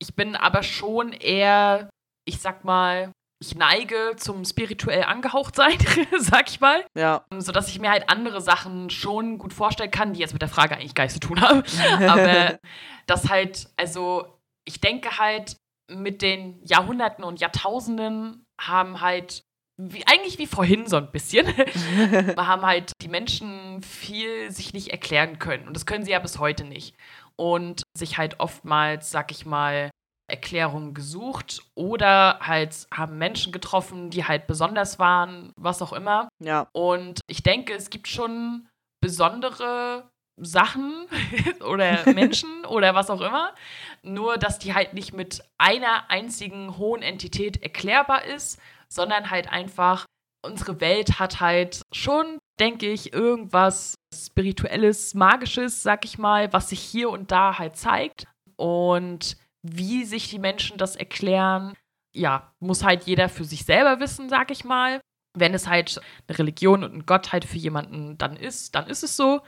Ich 0.00 0.16
bin 0.16 0.34
aber 0.34 0.64
schon 0.64 1.12
eher, 1.12 1.88
ich 2.24 2.40
sag 2.40 2.64
mal, 2.64 3.12
ich 3.40 3.54
neige 3.54 4.14
zum 4.16 4.44
spirituell 4.44 5.04
angehaucht 5.04 5.54
sein, 5.54 5.78
sag 6.18 6.50
ich 6.50 6.58
mal. 6.58 6.84
Ja. 6.98 7.24
Sodass 7.38 7.68
ich 7.68 7.78
mir 7.78 7.92
halt 7.92 8.10
andere 8.10 8.40
Sachen 8.40 8.90
schon 8.90 9.38
gut 9.38 9.52
vorstellen 9.52 9.92
kann, 9.92 10.12
die 10.12 10.18
jetzt 10.18 10.32
mit 10.32 10.42
der 10.42 10.48
Frage 10.48 10.74
eigentlich 10.74 10.96
gar 10.96 11.04
nichts 11.04 11.20
zu 11.20 11.26
tun 11.28 11.40
haben. 11.40 11.62
Aber 12.08 12.58
das 13.06 13.28
halt, 13.28 13.68
also 13.76 14.26
ich 14.64 14.80
denke 14.80 15.18
halt, 15.18 15.56
mit 15.90 16.22
den 16.22 16.64
Jahrhunderten 16.64 17.24
und 17.24 17.40
Jahrtausenden 17.40 18.44
haben 18.60 19.00
halt, 19.00 19.42
wie, 19.76 20.06
eigentlich 20.06 20.38
wie 20.38 20.46
vorhin 20.46 20.86
so 20.86 20.96
ein 20.96 21.10
bisschen, 21.10 21.46
haben 22.36 22.62
halt 22.62 22.92
die 23.02 23.08
Menschen 23.08 23.82
viel 23.82 24.50
sich 24.50 24.72
nicht 24.72 24.88
erklären 24.88 25.38
können. 25.38 25.66
Und 25.66 25.74
das 25.74 25.86
können 25.86 26.04
sie 26.04 26.12
ja 26.12 26.18
bis 26.18 26.38
heute 26.38 26.64
nicht. 26.64 26.94
Und 27.36 27.82
sich 27.96 28.18
halt 28.18 28.40
oftmals, 28.40 29.10
sag 29.10 29.30
ich 29.30 29.46
mal, 29.46 29.90
Erklärungen 30.30 30.94
gesucht 30.94 31.62
oder 31.74 32.38
halt 32.40 32.86
haben 32.94 33.18
Menschen 33.18 33.52
getroffen, 33.52 34.08
die 34.08 34.24
halt 34.24 34.46
besonders 34.46 34.98
waren, 34.98 35.52
was 35.56 35.82
auch 35.82 35.92
immer. 35.92 36.28
Ja. 36.42 36.68
Und 36.72 37.20
ich 37.26 37.42
denke, 37.42 37.74
es 37.74 37.90
gibt 37.90 38.08
schon 38.08 38.68
besondere 39.02 40.10
Sachen 40.36 41.06
oder 41.68 42.10
Menschen 42.12 42.64
oder 42.64 42.94
was 42.94 43.10
auch 43.10 43.20
immer. 43.20 43.54
Nur, 44.02 44.38
dass 44.38 44.58
die 44.58 44.74
halt 44.74 44.94
nicht 44.94 45.12
mit 45.12 45.42
einer 45.58 46.10
einzigen 46.10 46.76
hohen 46.78 47.02
Entität 47.02 47.62
erklärbar 47.62 48.24
ist, 48.24 48.60
sondern 48.88 49.30
halt 49.30 49.50
einfach, 49.50 50.06
unsere 50.44 50.80
Welt 50.80 51.18
hat 51.18 51.40
halt 51.40 51.82
schon, 51.92 52.38
denke 52.60 52.90
ich, 52.90 53.12
irgendwas 53.12 53.94
Spirituelles, 54.14 55.14
Magisches, 55.14 55.82
sag 55.82 56.04
ich 56.04 56.18
mal, 56.18 56.52
was 56.52 56.70
sich 56.70 56.80
hier 56.80 57.10
und 57.10 57.30
da 57.30 57.58
halt 57.58 57.76
zeigt. 57.76 58.26
Und 58.56 59.36
wie 59.62 60.04
sich 60.04 60.28
die 60.28 60.38
Menschen 60.38 60.76
das 60.78 60.96
erklären, 60.96 61.74
ja, 62.14 62.52
muss 62.60 62.84
halt 62.84 63.04
jeder 63.04 63.28
für 63.28 63.44
sich 63.44 63.64
selber 63.64 64.00
wissen, 64.00 64.28
sag 64.28 64.50
ich 64.50 64.64
mal. 64.64 65.00
Wenn 65.34 65.54
es 65.54 65.66
halt 65.66 65.98
eine 66.28 66.38
Religion 66.38 66.84
und 66.84 66.92
ein 66.94 67.06
Gott 67.06 67.32
halt 67.32 67.46
für 67.46 67.56
jemanden 67.56 68.18
dann 68.18 68.36
ist, 68.36 68.74
dann 68.74 68.86
ist 68.86 69.02
es 69.02 69.16
so. 69.16 69.40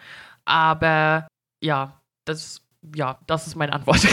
Aber 0.45 1.29
ja, 1.63 2.01
das, 2.25 2.63
ja, 2.95 3.19
das 3.27 3.47
ist 3.47 3.57
meine 3.57 3.73
Antwort. 3.73 4.01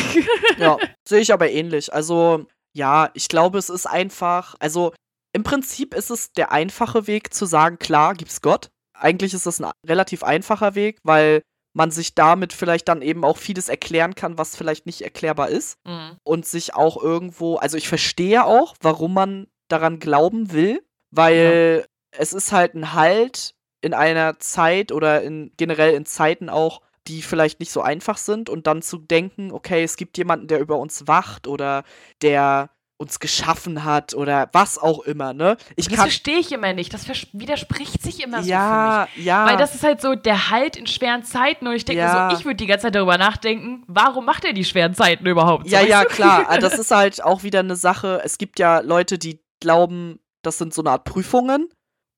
Ja, 0.58 0.78
sehe 1.08 1.22
ich 1.22 1.34
aber 1.34 1.50
ähnlich. 1.50 1.92
Also, 1.92 2.46
ja, 2.74 3.10
ich 3.16 3.30
glaube, 3.30 3.58
es 3.58 3.70
ist 3.70 3.88
einfach, 3.88 4.54
also 4.60 4.94
im 5.34 5.44
Prinzip 5.44 5.96
ist 5.96 6.12
es 6.12 6.34
der 6.34 6.52
einfache 6.52 7.08
Weg 7.08 7.34
zu 7.34 7.46
sagen, 7.46 7.80
klar, 7.80 8.14
gibt's 8.14 8.42
Gott. 8.42 8.70
Eigentlich 8.94 9.34
ist 9.34 9.48
das 9.48 9.60
ein 9.60 9.72
relativ 9.88 10.24
einfacher 10.24 10.76
Weg, 10.76 11.00
weil 11.04 11.42
man 11.74 11.90
sich 11.90 12.16
damit 12.16 12.54
vielleicht 12.54 12.88
dann 12.90 13.02
eben 13.02 13.24
auch 13.24 13.38
vieles 13.38 13.70
erklären 13.70 14.14
kann, 14.14 14.38
was 14.38 14.56
vielleicht 14.56 14.86
nicht 14.86 15.02
erklärbar 15.02 15.50
ist. 15.50 15.78
Mhm. 15.86 16.18
Und 16.24 16.46
sich 16.46 16.76
auch 16.76 17.02
irgendwo, 17.02 17.56
also 17.56 17.78
ich 17.78 17.88
verstehe 17.88 18.46
auch, 18.46 18.76
warum 18.82 19.14
man 19.14 19.48
daran 19.70 20.00
glauben 20.00 20.52
will, 20.52 20.84
weil 21.12 21.86
es 22.12 22.34
ist 22.34 22.52
halt 22.52 22.76
ein 22.76 22.94
Halt 22.94 23.56
in 23.82 23.94
einer 23.94 24.40
Zeit 24.40 24.92
oder 24.92 25.22
in 25.22 25.52
generell 25.58 25.94
in 25.94 26.06
Zeiten 26.06 26.50
auch, 26.50 26.82
die 27.08 27.22
vielleicht 27.22 27.60
nicht 27.60 27.72
so 27.72 27.82
einfach 27.82 28.18
sind 28.18 28.50
und 28.50 28.68
dann 28.68 28.82
zu 28.82 28.98
denken, 28.98 29.52
okay, 29.52 29.84
es 29.84 29.98
gibt 29.98 30.18
jemanden, 30.18 30.48
der 30.48 30.60
über 30.60 30.78
uns 30.78 31.08
wacht 31.08 31.48
oder 31.48 31.84
der 32.22 32.70
uns 33.02 33.20
geschaffen 33.20 33.84
hat 33.84 34.14
oder 34.14 34.48
was 34.54 34.78
auch 34.78 35.00
immer, 35.00 35.34
ne? 35.34 35.58
Ich 35.76 35.88
das 35.88 35.96
verstehe 35.96 36.38
ich 36.38 36.52
immer 36.52 36.72
nicht. 36.74 36.94
Das 36.94 37.08
widerspricht 37.34 38.04
sich 38.04 38.24
immer 38.24 38.42
ja, 38.42 39.08
so 39.08 39.14
für 39.14 39.18
mich. 39.18 39.26
Ja, 39.26 39.46
Weil 39.48 39.58
das 39.58 39.74
ist 39.74 39.84
halt 39.84 40.02
so 40.02 40.14
der 40.14 40.52
Halt 40.52 40.78
in 40.78 40.86
schweren 40.86 41.24
Zeiten 41.24 41.66
und 41.66 41.74
ich 41.74 41.84
denke 41.84 42.04
ja. 42.04 42.30
so, 42.30 42.38
ich 42.38 42.46
würde 42.46 42.58
die 42.58 42.68
ganze 42.68 42.84
Zeit 42.84 42.96
darüber 42.96 43.18
nachdenken, 43.18 43.84
warum 43.88 44.26
macht 44.26 44.46
er 44.46 44.54
die 44.54 44.64
schweren 44.64 44.94
Zeiten 44.94 45.26
überhaupt? 45.26 45.68
So, 45.68 45.76
ja, 45.76 45.82
ja, 45.82 46.06
klar. 46.06 46.46
Ah, 46.48 46.60
das 46.60 46.74
ist 46.80 46.92
halt 46.92 47.24
auch 47.24 47.42
wieder 47.42 47.62
eine 47.62 47.76
Sache. 47.76 48.22
Es 48.24 48.38
gibt 48.38 48.60
ja 48.60 48.82
Leute, 48.82 49.18
die 49.18 49.40
glauben, 49.60 50.20
das 50.44 50.60
sind 50.60 50.72
so 50.72 50.84
eine 50.84 50.92
Art 50.92 51.04
Prüfungen. 51.04 51.70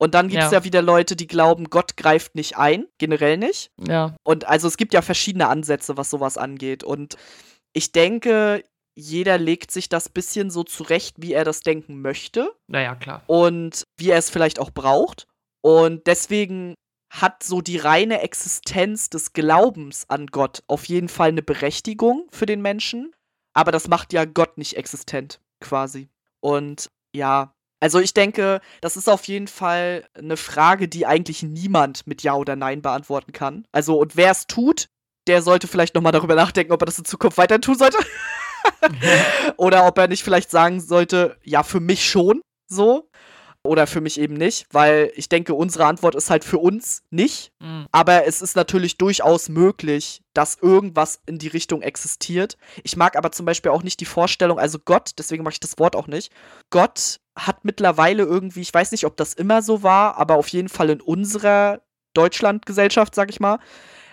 Und 0.04 0.14
dann 0.14 0.28
gibt 0.28 0.42
es 0.42 0.50
ja. 0.50 0.58
ja. 0.58 0.64
wieder 0.64 0.82
Leute, 0.82 1.16
die 1.16 1.26
glauben, 1.26 1.70
Gott 1.70 1.96
greift 1.96 2.34
nicht 2.34 2.58
ein, 2.58 2.86
generell 2.98 3.38
nicht. 3.38 3.70
Ja. 3.88 4.14
Und 4.22 4.46
also 4.46 4.68
es 4.68 4.76
gibt 4.76 4.92
ja 4.92 5.00
verschiedene 5.00 5.48
Ansätze, 5.48 5.96
was 5.96 6.10
sowas 6.10 6.36
angeht. 6.36 6.84
Und 6.84 7.16
ich 7.72 7.90
denke, 7.90 8.62
jeder 8.94 9.38
legt 9.38 9.70
sich 9.70 9.88
das 9.88 10.10
bisschen 10.10 10.50
so 10.50 10.62
zurecht, 10.62 11.16
wie 11.20 11.32
er 11.32 11.44
das 11.44 11.60
denken 11.60 12.02
möchte. 12.02 12.52
Naja, 12.66 12.96
klar. 12.96 13.22
Und 13.28 13.84
wie 13.96 14.10
er 14.10 14.18
es 14.18 14.28
vielleicht 14.28 14.58
auch 14.58 14.70
braucht. 14.70 15.26
Und 15.62 16.06
deswegen 16.06 16.74
hat 17.10 17.42
so 17.42 17.62
die 17.62 17.78
reine 17.78 18.20
Existenz 18.20 19.08
des 19.08 19.32
Glaubens 19.32 20.04
an 20.10 20.26
Gott 20.26 20.62
auf 20.66 20.84
jeden 20.84 21.08
Fall 21.08 21.30
eine 21.30 21.42
Berechtigung 21.42 22.28
für 22.30 22.44
den 22.44 22.60
Menschen. 22.60 23.14
Aber 23.54 23.72
das 23.72 23.88
macht 23.88 24.12
ja 24.12 24.26
Gott 24.26 24.58
nicht 24.58 24.76
existent, 24.76 25.40
quasi. 25.60 26.10
Und 26.42 26.90
ja, 27.16 27.54
also 27.84 28.00
ich 28.00 28.14
denke, 28.14 28.62
das 28.80 28.96
ist 28.96 29.10
auf 29.10 29.24
jeden 29.24 29.46
Fall 29.46 30.06
eine 30.16 30.38
Frage, 30.38 30.88
die 30.88 31.04
eigentlich 31.04 31.42
niemand 31.42 32.06
mit 32.06 32.22
Ja 32.22 32.32
oder 32.32 32.56
Nein 32.56 32.80
beantworten 32.80 33.32
kann. 33.32 33.66
Also, 33.72 33.98
und 33.98 34.16
wer 34.16 34.30
es 34.30 34.46
tut, 34.46 34.86
der 35.26 35.42
sollte 35.42 35.66
vielleicht 35.66 35.94
nochmal 35.94 36.12
darüber 36.12 36.34
nachdenken, 36.34 36.72
ob 36.72 36.80
er 36.80 36.86
das 36.86 36.96
in 36.96 37.04
Zukunft 37.04 37.36
weiter 37.36 37.60
tun 37.60 37.76
sollte. 37.76 37.98
Oder 39.58 39.86
ob 39.86 39.98
er 39.98 40.08
nicht 40.08 40.24
vielleicht 40.24 40.50
sagen 40.50 40.80
sollte, 40.80 41.36
ja, 41.42 41.62
für 41.62 41.80
mich 41.80 42.08
schon 42.08 42.40
so. 42.68 43.10
Oder 43.66 43.86
für 43.86 44.02
mich 44.02 44.20
eben 44.20 44.34
nicht, 44.34 44.66
weil 44.72 45.10
ich 45.16 45.30
denke, 45.30 45.54
unsere 45.54 45.86
Antwort 45.86 46.14
ist 46.14 46.28
halt 46.28 46.44
für 46.44 46.58
uns 46.58 47.02
nicht. 47.10 47.50
Mhm. 47.60 47.86
Aber 47.92 48.26
es 48.26 48.42
ist 48.42 48.56
natürlich 48.56 48.98
durchaus 48.98 49.48
möglich, 49.48 50.22
dass 50.34 50.58
irgendwas 50.60 51.20
in 51.24 51.38
die 51.38 51.48
Richtung 51.48 51.80
existiert. 51.80 52.58
Ich 52.82 52.98
mag 52.98 53.16
aber 53.16 53.32
zum 53.32 53.46
Beispiel 53.46 53.70
auch 53.70 53.82
nicht 53.82 54.00
die 54.00 54.04
Vorstellung, 54.04 54.58
also 54.58 54.78
Gott, 54.78 55.12
deswegen 55.18 55.44
mache 55.44 55.54
ich 55.54 55.60
das 55.60 55.78
Wort 55.78 55.96
auch 55.96 56.08
nicht. 56.08 56.30
Gott 56.68 57.20
hat 57.36 57.64
mittlerweile 57.64 58.24
irgendwie, 58.24 58.60
ich 58.60 58.74
weiß 58.74 58.92
nicht, 58.92 59.06
ob 59.06 59.16
das 59.16 59.32
immer 59.32 59.62
so 59.62 59.82
war, 59.82 60.18
aber 60.18 60.36
auf 60.36 60.48
jeden 60.48 60.68
Fall 60.68 60.90
in 60.90 61.00
unserer 61.00 61.80
Deutschlandgesellschaft, 62.12 63.14
sag 63.14 63.30
ich 63.30 63.40
mal, 63.40 63.58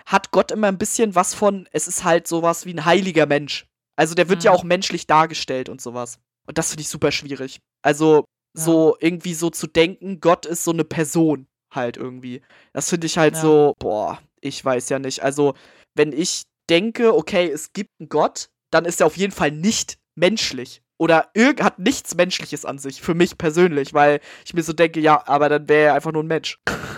hat 0.06 0.30
Gott 0.30 0.50
immer 0.50 0.68
ein 0.68 0.78
bisschen 0.78 1.14
was 1.14 1.34
von, 1.34 1.68
es 1.72 1.88
ist 1.88 2.04
halt 2.04 2.26
sowas 2.26 2.64
wie 2.64 2.72
ein 2.72 2.86
heiliger 2.86 3.26
Mensch. 3.26 3.66
Also 3.96 4.14
der 4.14 4.30
wird 4.30 4.40
mhm. 4.40 4.46
ja 4.46 4.50
auch 4.52 4.64
menschlich 4.64 5.06
dargestellt 5.06 5.68
und 5.68 5.82
sowas. 5.82 6.18
Und 6.46 6.58
das 6.58 6.70
finde 6.70 6.82
ich 6.82 6.88
super 6.88 7.12
schwierig. 7.12 7.60
Also 7.82 8.24
ja. 8.56 8.62
so 8.62 8.96
irgendwie 9.00 9.34
so 9.34 9.50
zu 9.50 9.66
denken, 9.66 10.20
Gott 10.20 10.46
ist 10.46 10.64
so 10.64 10.72
eine 10.72 10.84
Person 10.84 11.46
halt 11.70 11.96
irgendwie. 11.96 12.42
Das 12.72 12.90
finde 12.90 13.06
ich 13.06 13.18
halt 13.18 13.34
ja. 13.34 13.40
so, 13.40 13.74
boah, 13.78 14.18
ich 14.40 14.64
weiß 14.64 14.88
ja 14.88 14.98
nicht. 14.98 15.22
Also 15.22 15.54
wenn 15.94 16.12
ich 16.12 16.42
denke, 16.68 17.14
okay, 17.14 17.50
es 17.50 17.72
gibt 17.72 17.90
einen 17.98 18.08
Gott, 18.08 18.48
dann 18.70 18.84
ist 18.84 19.00
er 19.00 19.06
auf 19.06 19.16
jeden 19.16 19.32
Fall 19.32 19.50
nicht 19.50 19.98
menschlich. 20.14 20.82
Oder 20.98 21.32
hat 21.60 21.80
nichts 21.80 22.14
Menschliches 22.14 22.64
an 22.64 22.78
sich, 22.78 23.02
für 23.02 23.14
mich 23.14 23.36
persönlich, 23.36 23.92
weil 23.92 24.20
ich 24.44 24.54
mir 24.54 24.62
so 24.62 24.72
denke, 24.72 25.00
ja, 25.00 25.26
aber 25.26 25.48
dann 25.48 25.68
wäre 25.68 25.88
er 25.88 25.94
einfach 25.94 26.12
nur 26.12 26.22
ein 26.22 26.28
Mensch. 26.28 26.60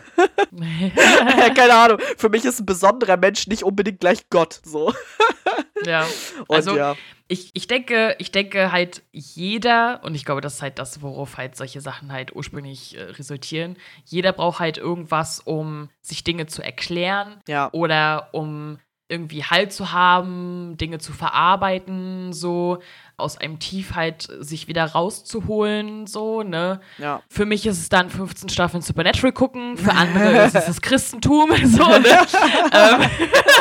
Keine 1.57 1.75
Ahnung. 1.75 1.99
Für 2.17 2.29
mich 2.29 2.45
ist 2.45 2.61
ein 2.61 2.67
besonderer 2.67 3.17
Mensch 3.17 3.47
nicht 3.47 3.63
unbedingt 3.63 4.01
gleich 4.01 4.29
Gott. 4.31 4.61
So. 4.65 4.93
ja. 5.85 6.07
Und 6.47 6.57
also, 6.57 6.77
ja. 6.77 6.97
Ich, 7.27 7.51
ich, 7.55 7.67
denke, 7.67 8.17
ich 8.19 8.33
denke 8.33 8.71
halt, 8.71 9.03
jeder, 9.13 10.01
und 10.05 10.15
ich 10.15 10.25
glaube, 10.25 10.43
das 10.43 10.57
ist 10.57 10.63
halt 10.63 10.79
das, 10.79 11.01
worauf 11.01 11.39
halt 11.39 11.57
solche 11.57 11.81
Sachen 11.81 12.13
halt 12.13 12.37
ursprünglich 12.37 12.99
äh, 12.99 13.03
resultieren, 13.03 13.77
jeder 14.05 14.33
braucht 14.33 14.61
halt 14.61 14.77
irgendwas, 14.77 15.41
um 15.41 15.89
sich 16.03 16.23
Dinge 16.23 16.47
zu 16.47 16.63
erklären 16.63 17.41
ja. 17.49 17.71
oder 17.73 18.29
um 18.33 18.79
irgendwie 19.09 19.45
Halt 19.45 19.73
zu 19.73 19.93
haben, 19.93 20.77
Dinge 20.79 20.99
zu 20.99 21.13
verarbeiten, 21.13 22.33
so 22.33 22.79
aus 23.17 23.37
einem 23.37 23.59
Tief 23.59 23.95
halt 23.95 24.27
sich 24.41 24.67
wieder 24.67 24.85
rauszuholen, 24.87 26.07
so, 26.07 26.43
ne? 26.43 26.81
Ja. 26.99 27.23
Für 27.29 27.45
mich 27.45 27.67
ist 27.67 27.79
es 27.79 27.89
dann 27.89 28.11
15 28.11 28.49
Staffeln 28.49 28.83
Supernatural 28.83 29.33
gucken, 29.33 29.77
für 29.77 29.93
andere 29.93 30.39
ist 30.47 30.57
es 30.57 30.67
das 30.67 30.81
Christentum, 30.81 31.51
so, 31.65 31.87
ne? 31.87 32.27
Ähm, 32.73 33.11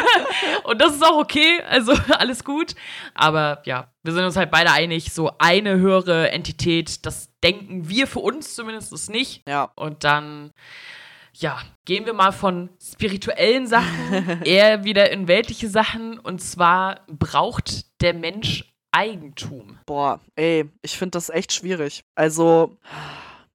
und 0.64 0.82
das 0.82 0.96
ist 0.96 1.04
auch 1.04 1.18
okay, 1.18 1.62
also 1.70 1.94
alles 2.18 2.44
gut. 2.44 2.74
Aber 3.14 3.62
ja, 3.66 3.92
wir 4.02 4.14
sind 4.14 4.24
uns 4.24 4.38
halt 4.38 4.50
beide 4.50 4.72
einig, 4.72 5.14
so 5.14 5.32
eine 5.40 5.78
höhere 5.78 6.32
Entität, 6.32 7.06
das 7.06 7.30
denken 7.44 7.90
wir 7.90 8.08
für 8.08 8.20
uns 8.20 8.56
zumindest 8.56 9.10
nicht. 9.10 9.48
Ja. 9.48 9.72
Und 9.76 10.04
dann 10.06 10.52
ja, 11.36 11.60
gehen 11.86 12.06
wir 12.06 12.14
mal 12.14 12.32
von 12.32 12.70
spirituellen 12.82 13.68
Sachen 13.68 14.42
eher 14.46 14.84
wieder 14.84 15.12
in 15.12 15.28
weltliche 15.28 15.70
Sachen. 15.70 16.20
Und 16.20 16.42
zwar 16.42 17.02
braucht 17.08 18.02
der 18.02 18.14
Mensch 18.14 18.74
Eigentum. 18.92 19.80
Boah, 19.86 20.22
ey, 20.36 20.70
ich 20.84 20.98
finde 20.98 21.12
das 21.12 21.30
echt 21.30 21.52
schwierig. 21.52 22.04
Also, 22.16 22.78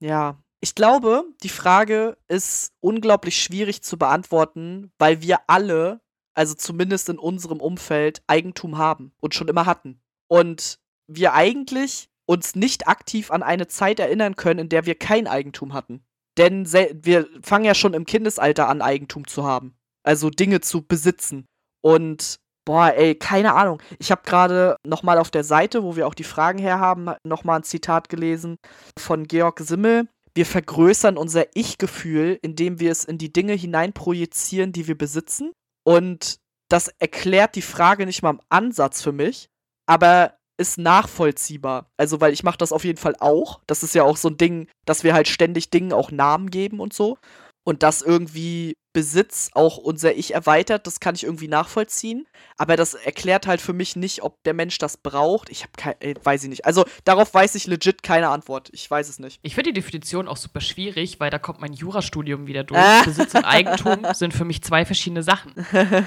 ja. 0.01 0.37
Ich 0.61 0.75
glaube, 0.75 1.23
die 1.45 1.49
Frage 1.49 2.19
ist 2.27 2.73
unglaublich 2.81 3.41
schwierig 3.41 3.83
zu 3.83 3.97
beantworten, 3.97 4.91
weil 4.99 5.23
wir 5.23 5.39
alle, 5.47 6.01
also 6.35 6.55
zumindest 6.55 7.09
in 7.09 7.19
unserem 7.19 7.61
Umfeld, 7.61 8.23
Eigentum 8.27 8.77
haben 8.77 9.13
und 9.21 9.37
schon 9.37 9.47
immer 9.47 9.67
hatten. 9.67 10.01
Und 10.27 10.81
wir 11.07 11.35
eigentlich 11.35 12.11
uns 12.27 12.57
nicht 12.57 12.89
aktiv 12.89 13.31
an 13.31 13.45
eine 13.45 13.69
Zeit 13.69 14.01
erinnern 14.01 14.35
können, 14.35 14.59
in 14.59 14.69
der 14.69 14.85
wir 14.85 14.97
kein 14.97 15.29
Eigentum 15.29 15.75
hatten. 15.75 16.03
Denn 16.39 16.73
wir 16.73 17.29
fangen 17.43 17.65
ja 17.65 17.75
schon 17.75 17.95
im 17.95 18.07
Kindesalter 18.07 18.69
an, 18.69 18.81
Eigentum 18.81 19.27
zu 19.27 19.45
haben. 19.45 19.77
Also 20.05 20.31
Dinge 20.31 20.61
zu 20.61 20.87
besitzen. 20.87 21.47
Und 21.83 22.39
boah, 22.65 22.95
ey, 22.95 23.15
keine 23.17 23.55
Ahnung. 23.55 23.83
Ich 23.99 24.11
habe 24.11 24.23
gerade 24.25 24.77
nochmal 24.87 25.19
auf 25.19 25.31
der 25.31 25.45
Seite, 25.45 25.83
wo 25.83 25.97
wir 25.97 26.07
auch 26.07 26.15
die 26.15 26.25
Fragen 26.25 26.59
herhaben, 26.59 27.11
nochmal 27.25 27.61
ein 27.61 27.65
Zitat 27.65 28.09
gelesen 28.09 28.57
von 28.99 29.27
Georg 29.27 29.59
Simmel. 29.61 30.09
Wir 30.35 30.47
vergrößern 30.47 31.17
unser 31.17 31.47
Ich-Gefühl, 31.55 32.39
indem 32.43 32.79
wir 32.79 32.93
es 32.93 33.05
in 33.05 33.19
die 33.19 33.33
Dinge 33.33 33.55
hineinprojizieren, 33.55 34.73
die 34.73 34.87
wir 34.87 34.97
besitzen. 34.97 35.53
Und 35.85 36.37
das 36.69 36.89
erklärt 36.99 37.57
die 37.57 37.63
Frage 37.63 38.07
nicht 38.07 38.23
mal 38.23 38.31
im 38.31 38.41
Ansatz 38.49 39.03
für 39.03 39.13
mich. 39.13 39.49
Aber 39.87 40.38
ist 40.59 40.79
nachvollziehbar. 40.79 41.91
Also, 41.97 42.21
weil 42.21 42.33
ich 42.33 42.43
mache 42.43 42.59
das 42.59 42.73
auf 42.73 42.85
jeden 42.85 42.99
Fall 42.99 43.17
auch. 43.21 43.61
Das 43.67 43.83
ist 43.83 43.95
ja 43.95 44.03
auch 44.03 44.17
so 44.17 44.29
ein 44.29 44.37
Ding, 44.37 44.69
dass 44.85 45.05
wir 45.05 45.15
halt 45.15 45.29
ständig 45.29 45.71
Dingen 45.71 45.93
auch 45.93 46.11
Namen 46.11 46.51
geben 46.51 46.81
und 46.81 46.93
so. 46.93 47.17
Und 47.65 47.83
dass 47.83 48.03
irgendwie 48.03 48.77
Besitz 48.95 49.51
auch 49.53 49.77
unser 49.77 50.17
Ich 50.17 50.35
erweitert, 50.35 50.87
das 50.87 51.01
kann 51.01 51.15
ich 51.15 51.25
irgendwie 51.25 51.49
nachvollziehen. 51.49 52.27
Aber 52.57 52.77
das 52.77 52.95
erklärt 52.95 53.47
halt 53.47 53.61
für 53.61 53.75
mich 53.75 53.95
nicht, 53.95 54.23
ob 54.23 54.43
der 54.45 54.55
Mensch 54.55 54.79
das 54.79 54.97
braucht. 54.97 55.51
Ich 55.51 55.63
habe 55.63 55.73
keine, 55.77 56.15
weiß 56.21 56.45
ich 56.45 56.49
nicht. 56.49 56.65
Also 56.65 56.85
darauf 57.05 57.33
weiß 57.33 57.55
ich 57.55 57.67
legit 57.67 58.03
keine 58.03 58.31
Antwort. 58.31 58.71
Ich 58.73 58.91
weiß 58.91 59.09
es 59.09 59.19
nicht. 59.19 59.39
Ich 59.43 59.55
finde 59.55 59.73
die 59.73 59.81
Definition 59.81 60.27
auch 60.27 60.39
super 60.39 60.61
schwierig, 60.61 61.21
weil 61.21 61.31
da 61.31 61.39
kommt 61.39 61.61
mein 61.61 61.75
Jurastudium 61.75 62.47
wieder 62.47 62.65
durch. 62.65 62.81
Ah. 62.81 63.03
Besitz 63.05 63.35
und 63.35 63.45
Eigentum 63.45 64.07
sind 64.15 64.33
für 64.35 64.45
mich 64.45 64.63
zwei 64.63 64.85
verschiedene 64.85 65.23
Sachen. 65.23 65.53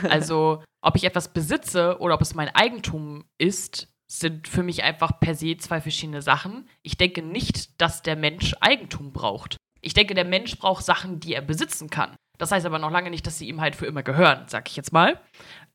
Also, 0.10 0.64
ob 0.82 0.96
ich 0.96 1.04
etwas 1.04 1.32
besitze 1.32 1.98
oder 2.00 2.16
ob 2.16 2.22
es 2.22 2.34
mein 2.34 2.50
Eigentum 2.50 3.24
ist, 3.38 3.88
sind 4.20 4.48
für 4.48 4.62
mich 4.62 4.84
einfach 4.84 5.20
per 5.20 5.36
se 5.36 5.56
zwei 5.58 5.80
verschiedene 5.80 6.22
Sachen. 6.22 6.68
Ich 6.82 6.98
denke 6.98 7.22
nicht, 7.22 7.82
dass 7.82 8.02
der 8.02 8.18
Mensch 8.18 8.56
Eigentum 8.60 9.14
braucht. 9.14 9.56
Ich 9.80 9.94
denke, 9.94 10.14
der 10.14 10.26
Mensch 10.26 10.58
braucht 10.60 10.84
Sachen, 10.84 11.22
die 11.22 11.34
er 11.34 11.42
besitzen 11.42 11.90
kann. 11.90 12.16
Das 12.38 12.52
heißt 12.52 12.66
aber 12.66 12.78
noch 12.78 12.92
lange 12.92 13.10
nicht, 13.10 13.26
dass 13.26 13.38
sie 13.38 13.48
ihm 13.48 13.62
halt 13.62 13.76
für 13.76 13.86
immer 13.86 14.04
gehören, 14.04 14.46
sag 14.48 14.70
ich 14.70 14.76
jetzt 14.76 14.92
mal. 14.92 15.20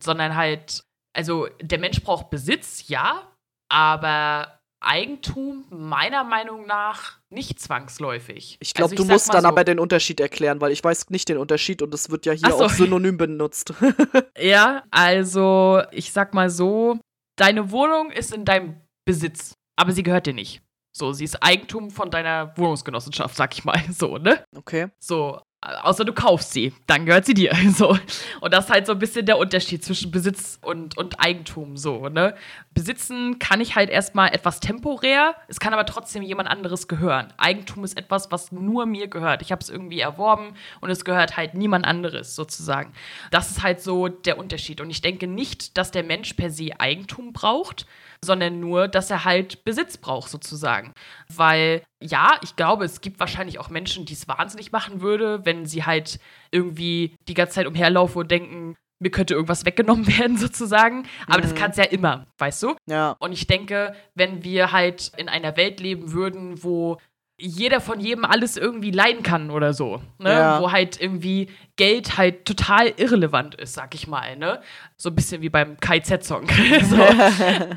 Sondern 0.02 0.36
halt, 0.36 0.82
also 1.14 1.48
der 1.62 1.78
Mensch 1.78 2.02
braucht 2.02 2.28
Besitz, 2.28 2.88
ja, 2.88 3.32
aber 3.70 4.60
Eigentum 4.80 5.64
meiner 5.70 6.22
Meinung 6.22 6.66
nach 6.66 7.18
nicht 7.30 7.58
zwangsläufig. 7.58 8.58
Ich 8.60 8.74
glaube, 8.74 8.92
also 8.92 9.02
du 9.02 9.10
musst 9.10 9.32
dann 9.32 9.42
so, 9.42 9.48
aber 9.48 9.64
den 9.64 9.80
Unterschied 9.80 10.20
erklären, 10.20 10.60
weil 10.60 10.72
ich 10.72 10.84
weiß 10.84 11.08
nicht 11.08 11.28
den 11.28 11.38
Unterschied 11.38 11.80
und 11.80 11.94
das 11.94 12.10
wird 12.10 12.26
ja 12.26 12.32
hier 12.32 12.50
so. 12.50 12.64
auch 12.64 12.70
synonym 12.70 13.16
benutzt. 13.16 13.72
ja, 14.38 14.84
also 14.90 15.82
ich 15.90 16.12
sag 16.12 16.34
mal 16.34 16.50
so, 16.50 16.98
deine 17.36 17.70
Wohnung 17.70 18.10
ist 18.10 18.32
in 18.32 18.44
deinem 18.44 18.80
Besitz, 19.04 19.54
aber 19.76 19.92
sie 19.92 20.02
gehört 20.02 20.26
dir 20.26 20.34
nicht. 20.34 20.62
So, 20.96 21.12
sie 21.12 21.24
ist 21.24 21.42
Eigentum 21.42 21.90
von 21.90 22.10
deiner 22.10 22.56
Wohnungsgenossenschaft, 22.56 23.36
sag 23.36 23.52
ich 23.54 23.64
mal. 23.64 23.78
So, 23.92 24.16
ne? 24.16 24.44
Okay. 24.56 24.88
So, 24.98 25.40
Außer 25.82 26.04
du 26.04 26.12
kaufst 26.12 26.52
sie, 26.52 26.72
dann 26.86 27.06
gehört 27.06 27.26
sie 27.26 27.34
dir. 27.34 27.52
So. 27.76 27.98
Und 28.40 28.54
das 28.54 28.66
ist 28.66 28.70
halt 28.70 28.86
so 28.86 28.92
ein 28.92 28.98
bisschen 28.98 29.26
der 29.26 29.36
Unterschied 29.36 29.84
zwischen 29.84 30.10
Besitz 30.10 30.58
und, 30.62 30.96
und 30.96 31.20
Eigentum. 31.20 31.76
So, 31.76 32.08
ne? 32.08 32.34
Besitzen 32.72 33.38
kann 33.38 33.60
ich 33.60 33.74
halt 33.74 33.90
erstmal 33.90 34.28
etwas 34.32 34.60
temporär, 34.60 35.34
es 35.48 35.60
kann 35.60 35.74
aber 35.74 35.84
trotzdem 35.84 36.22
jemand 36.22 36.48
anderes 36.48 36.88
gehören. 36.88 37.32
Eigentum 37.36 37.84
ist 37.84 37.98
etwas, 37.98 38.30
was 38.30 38.52
nur 38.52 38.86
mir 38.86 39.08
gehört. 39.08 39.42
Ich 39.42 39.50
habe 39.52 39.60
es 39.60 39.68
irgendwie 39.68 40.00
erworben 40.00 40.54
und 40.80 40.90
es 40.90 41.04
gehört 41.04 41.36
halt 41.36 41.54
niemand 41.54 41.84
anderes 41.84 42.36
sozusagen. 42.36 42.92
Das 43.30 43.50
ist 43.50 43.62
halt 43.62 43.80
so 43.80 44.08
der 44.08 44.38
Unterschied. 44.38 44.80
Und 44.80 44.90
ich 44.90 45.02
denke 45.02 45.26
nicht, 45.26 45.76
dass 45.76 45.90
der 45.90 46.04
Mensch 46.04 46.34
per 46.34 46.50
se 46.50 46.70
Eigentum 46.78 47.32
braucht, 47.32 47.86
sondern 48.26 48.60
nur, 48.60 48.88
dass 48.88 49.10
er 49.10 49.24
halt 49.24 49.64
Besitz 49.64 49.96
braucht 49.96 50.30
sozusagen. 50.30 50.92
Weil 51.34 51.82
ja, 52.02 52.38
ich 52.42 52.56
glaube, 52.56 52.84
es 52.84 53.00
gibt 53.00 53.20
wahrscheinlich 53.20 53.58
auch 53.58 53.70
Menschen, 53.70 54.04
die 54.04 54.12
es 54.12 54.28
wahnsinnig 54.28 54.72
machen 54.72 55.00
würde, 55.00 55.46
wenn 55.46 55.64
sie 55.64 55.84
halt 55.84 56.18
irgendwie 56.50 57.16
die 57.28 57.34
ganze 57.34 57.54
Zeit 57.54 57.66
umherlaufen 57.66 58.20
und 58.20 58.30
denken, 58.30 58.76
mir 58.98 59.10
könnte 59.10 59.34
irgendwas 59.34 59.64
weggenommen 59.64 60.06
werden, 60.18 60.36
sozusagen. 60.36 61.06
Aber 61.26 61.38
mhm. 61.38 61.42
das 61.42 61.54
kann 61.54 61.70
es 61.70 61.76
ja 61.76 61.84
immer, 61.84 62.26
weißt 62.38 62.62
du? 62.62 62.76
Ja. 62.86 63.16
Und 63.18 63.32
ich 63.32 63.46
denke, 63.46 63.94
wenn 64.14 64.44
wir 64.44 64.72
halt 64.72 65.12
in 65.16 65.28
einer 65.28 65.56
Welt 65.56 65.80
leben 65.80 66.12
würden, 66.12 66.62
wo 66.62 66.98
jeder 67.38 67.80
von 67.80 68.00
jedem 68.00 68.24
alles 68.24 68.56
irgendwie 68.56 68.90
leiden 68.90 69.22
kann 69.22 69.50
oder 69.50 69.74
so, 69.74 70.00
ne? 70.18 70.30
Ja. 70.30 70.60
Wo 70.60 70.72
halt 70.72 71.00
irgendwie 71.00 71.50
Geld 71.76 72.16
halt 72.16 72.46
total 72.46 72.88
irrelevant 72.96 73.54
ist, 73.56 73.74
sag 73.74 73.94
ich 73.94 74.06
mal, 74.06 74.36
ne? 74.36 74.62
So 74.96 75.10
ein 75.10 75.14
bisschen 75.14 75.42
wie 75.42 75.50
beim 75.50 75.78
KZ-Song. 75.78 76.48
so. 76.82 76.96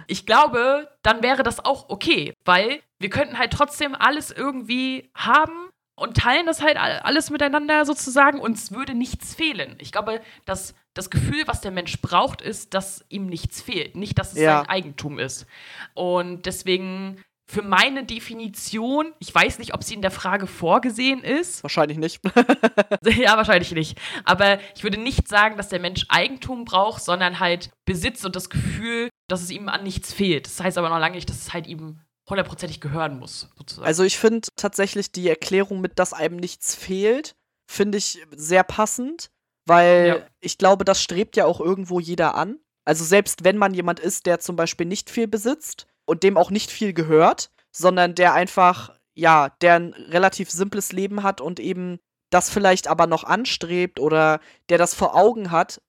Ich 0.08 0.26
glaube, 0.26 0.90
dann 1.02 1.22
wäre 1.22 1.44
das 1.44 1.64
auch 1.64 1.90
okay, 1.90 2.34
weil 2.46 2.80
wir 3.00 3.10
könnten 3.10 3.38
halt 3.38 3.52
trotzdem 3.52 3.96
alles 3.96 4.32
irgendwie 4.32 5.10
haben 5.14 5.70
und 5.96 6.18
teilen 6.18 6.46
das 6.46 6.62
halt 6.62 6.78
alles 6.78 7.30
miteinander 7.30 7.86
sozusagen. 7.86 8.40
Uns 8.40 8.72
würde 8.72 8.94
nichts 8.94 9.36
fehlen. 9.36 9.76
Ich 9.80 9.92
glaube, 9.92 10.22
dass 10.46 10.74
das 10.94 11.10
Gefühl, 11.10 11.44
was 11.46 11.62
der 11.62 11.72
Mensch 11.72 12.02
braucht, 12.02 12.42
ist, 12.42 12.74
dass 12.74 13.06
ihm 13.10 13.28
nichts 13.28 13.62
fehlt, 13.62 13.96
nicht, 13.96 14.18
dass 14.18 14.32
es 14.34 14.40
ja. 14.40 14.60
sein 14.60 14.70
Eigentum 14.70 15.20
ist. 15.20 15.46
Und 15.94 16.46
deswegen 16.46 17.24
für 17.50 17.64
meine 17.64 18.04
Definition, 18.06 19.12
ich 19.18 19.34
weiß 19.34 19.58
nicht, 19.58 19.74
ob 19.74 19.84
sie 19.84 19.96
in 19.96 20.04
der 20.04 20.12
Frage 20.12 20.46
vorgesehen 20.46 21.24
ist. 21.24 21.64
Wahrscheinlich 21.64 21.98
nicht. 21.98 22.22
ja, 23.04 23.38
wahrscheinlich 23.38 23.72
nicht. 23.72 23.98
Aber 24.24 24.60
ich 24.76 24.84
würde 24.84 25.00
nicht 25.00 25.28
sagen, 25.28 25.58
dass 25.58 25.70
der 25.70 25.80
Mensch 25.80 26.06
Eigentum 26.10 26.64
braucht, 26.64 27.04
sondern 27.04 27.40
halt 27.40 27.72
Besitz 27.86 28.24
und 28.24 28.36
das 28.36 28.52
Gefühl, 28.52 29.10
dass 29.28 29.42
es 29.42 29.50
ihm 29.50 29.68
an 29.68 29.82
nichts 29.82 30.14
fehlt. 30.14 30.46
Das 30.46 30.60
heißt 30.60 30.78
aber 30.78 30.90
noch 30.90 31.00
lange 31.00 31.16
nicht, 31.16 31.28
dass 31.28 31.38
es 31.38 31.52
halt 31.52 31.66
ihm 31.66 32.00
hundertprozentig 32.30 32.82
gehören 32.82 33.18
muss, 33.18 33.50
sozusagen. 33.58 33.88
Also 33.88 34.04
ich 34.04 34.20
finde 34.20 34.48
tatsächlich 34.56 35.12
die 35.12 35.28
Erklärung 35.28 35.82
mit, 35.82 35.98
dass 35.98 36.14
einem 36.14 36.38
nichts 36.38 36.76
fehlt, 36.76 37.34
finde 37.68 37.98
ich 37.98 38.24
sehr 38.36 38.64
passend, 38.64 39.32
weil 39.66 40.08
ja. 40.08 40.28
ich 40.40 40.60
glaube, 40.60 40.86
das 40.86 41.02
strebt 41.02 41.36
ja 41.36 41.46
auch 41.46 41.60
irgendwo 41.60 42.00
jeder 42.00 42.36
an. 42.36 42.60
Also 42.86 43.04
selbst 43.04 43.44
wenn 43.44 43.58
man 43.58 43.74
jemand 43.74 44.00
ist, 44.00 44.28
der 44.28 44.40
zum 44.40 44.56
Beispiel 44.56 44.86
nicht 44.86 45.10
viel 45.10 45.28
besitzt, 45.28 45.88
und 46.10 46.24
dem 46.24 46.38
auch 46.38 46.50
nicht 46.52 46.72
viel 46.72 46.94
gehört, 46.94 47.52
sondern 47.72 48.16
der 48.16 48.34
einfach, 48.34 48.98
ja, 49.16 49.50
der 49.62 49.76
ein 49.76 49.94
relativ 49.94 50.50
simples 50.50 50.92
Leben 50.92 51.24
hat 51.24 51.40
und 51.40 51.60
eben 51.60 52.00
das 52.32 52.50
vielleicht 52.50 52.88
aber 52.88 53.08
noch 53.08 53.24
anstrebt 53.24 54.00
oder 54.00 54.40
der 54.70 54.78
das 54.78 54.94
vor 54.94 55.16
Augen 55.16 55.52
hat, 55.52 55.82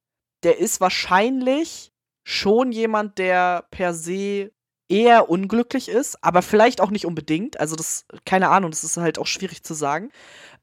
der 0.43 0.59
ist 0.59 0.81
wahrscheinlich 0.81 1.93
schon 2.23 2.71
jemand, 2.71 3.19
der 3.19 3.67
per 3.71 3.95
se 3.95 4.53
eher 4.89 5.31
unglücklich 5.31 5.89
ist, 5.89 6.23
aber 6.23 6.43
vielleicht 6.43 6.81
auch 6.81 6.91
nicht 6.91 7.07
unbedingt. 7.07 7.59
Also 7.59 7.77
das, 7.77 8.05
keine 8.25 8.49
Ahnung, 8.49 8.71
das 8.71 8.85
ist 8.85 8.97
halt 8.97 9.19
auch 9.19 9.27
schwierig 9.27 9.63
zu 9.63 9.75
sagen. 9.75 10.11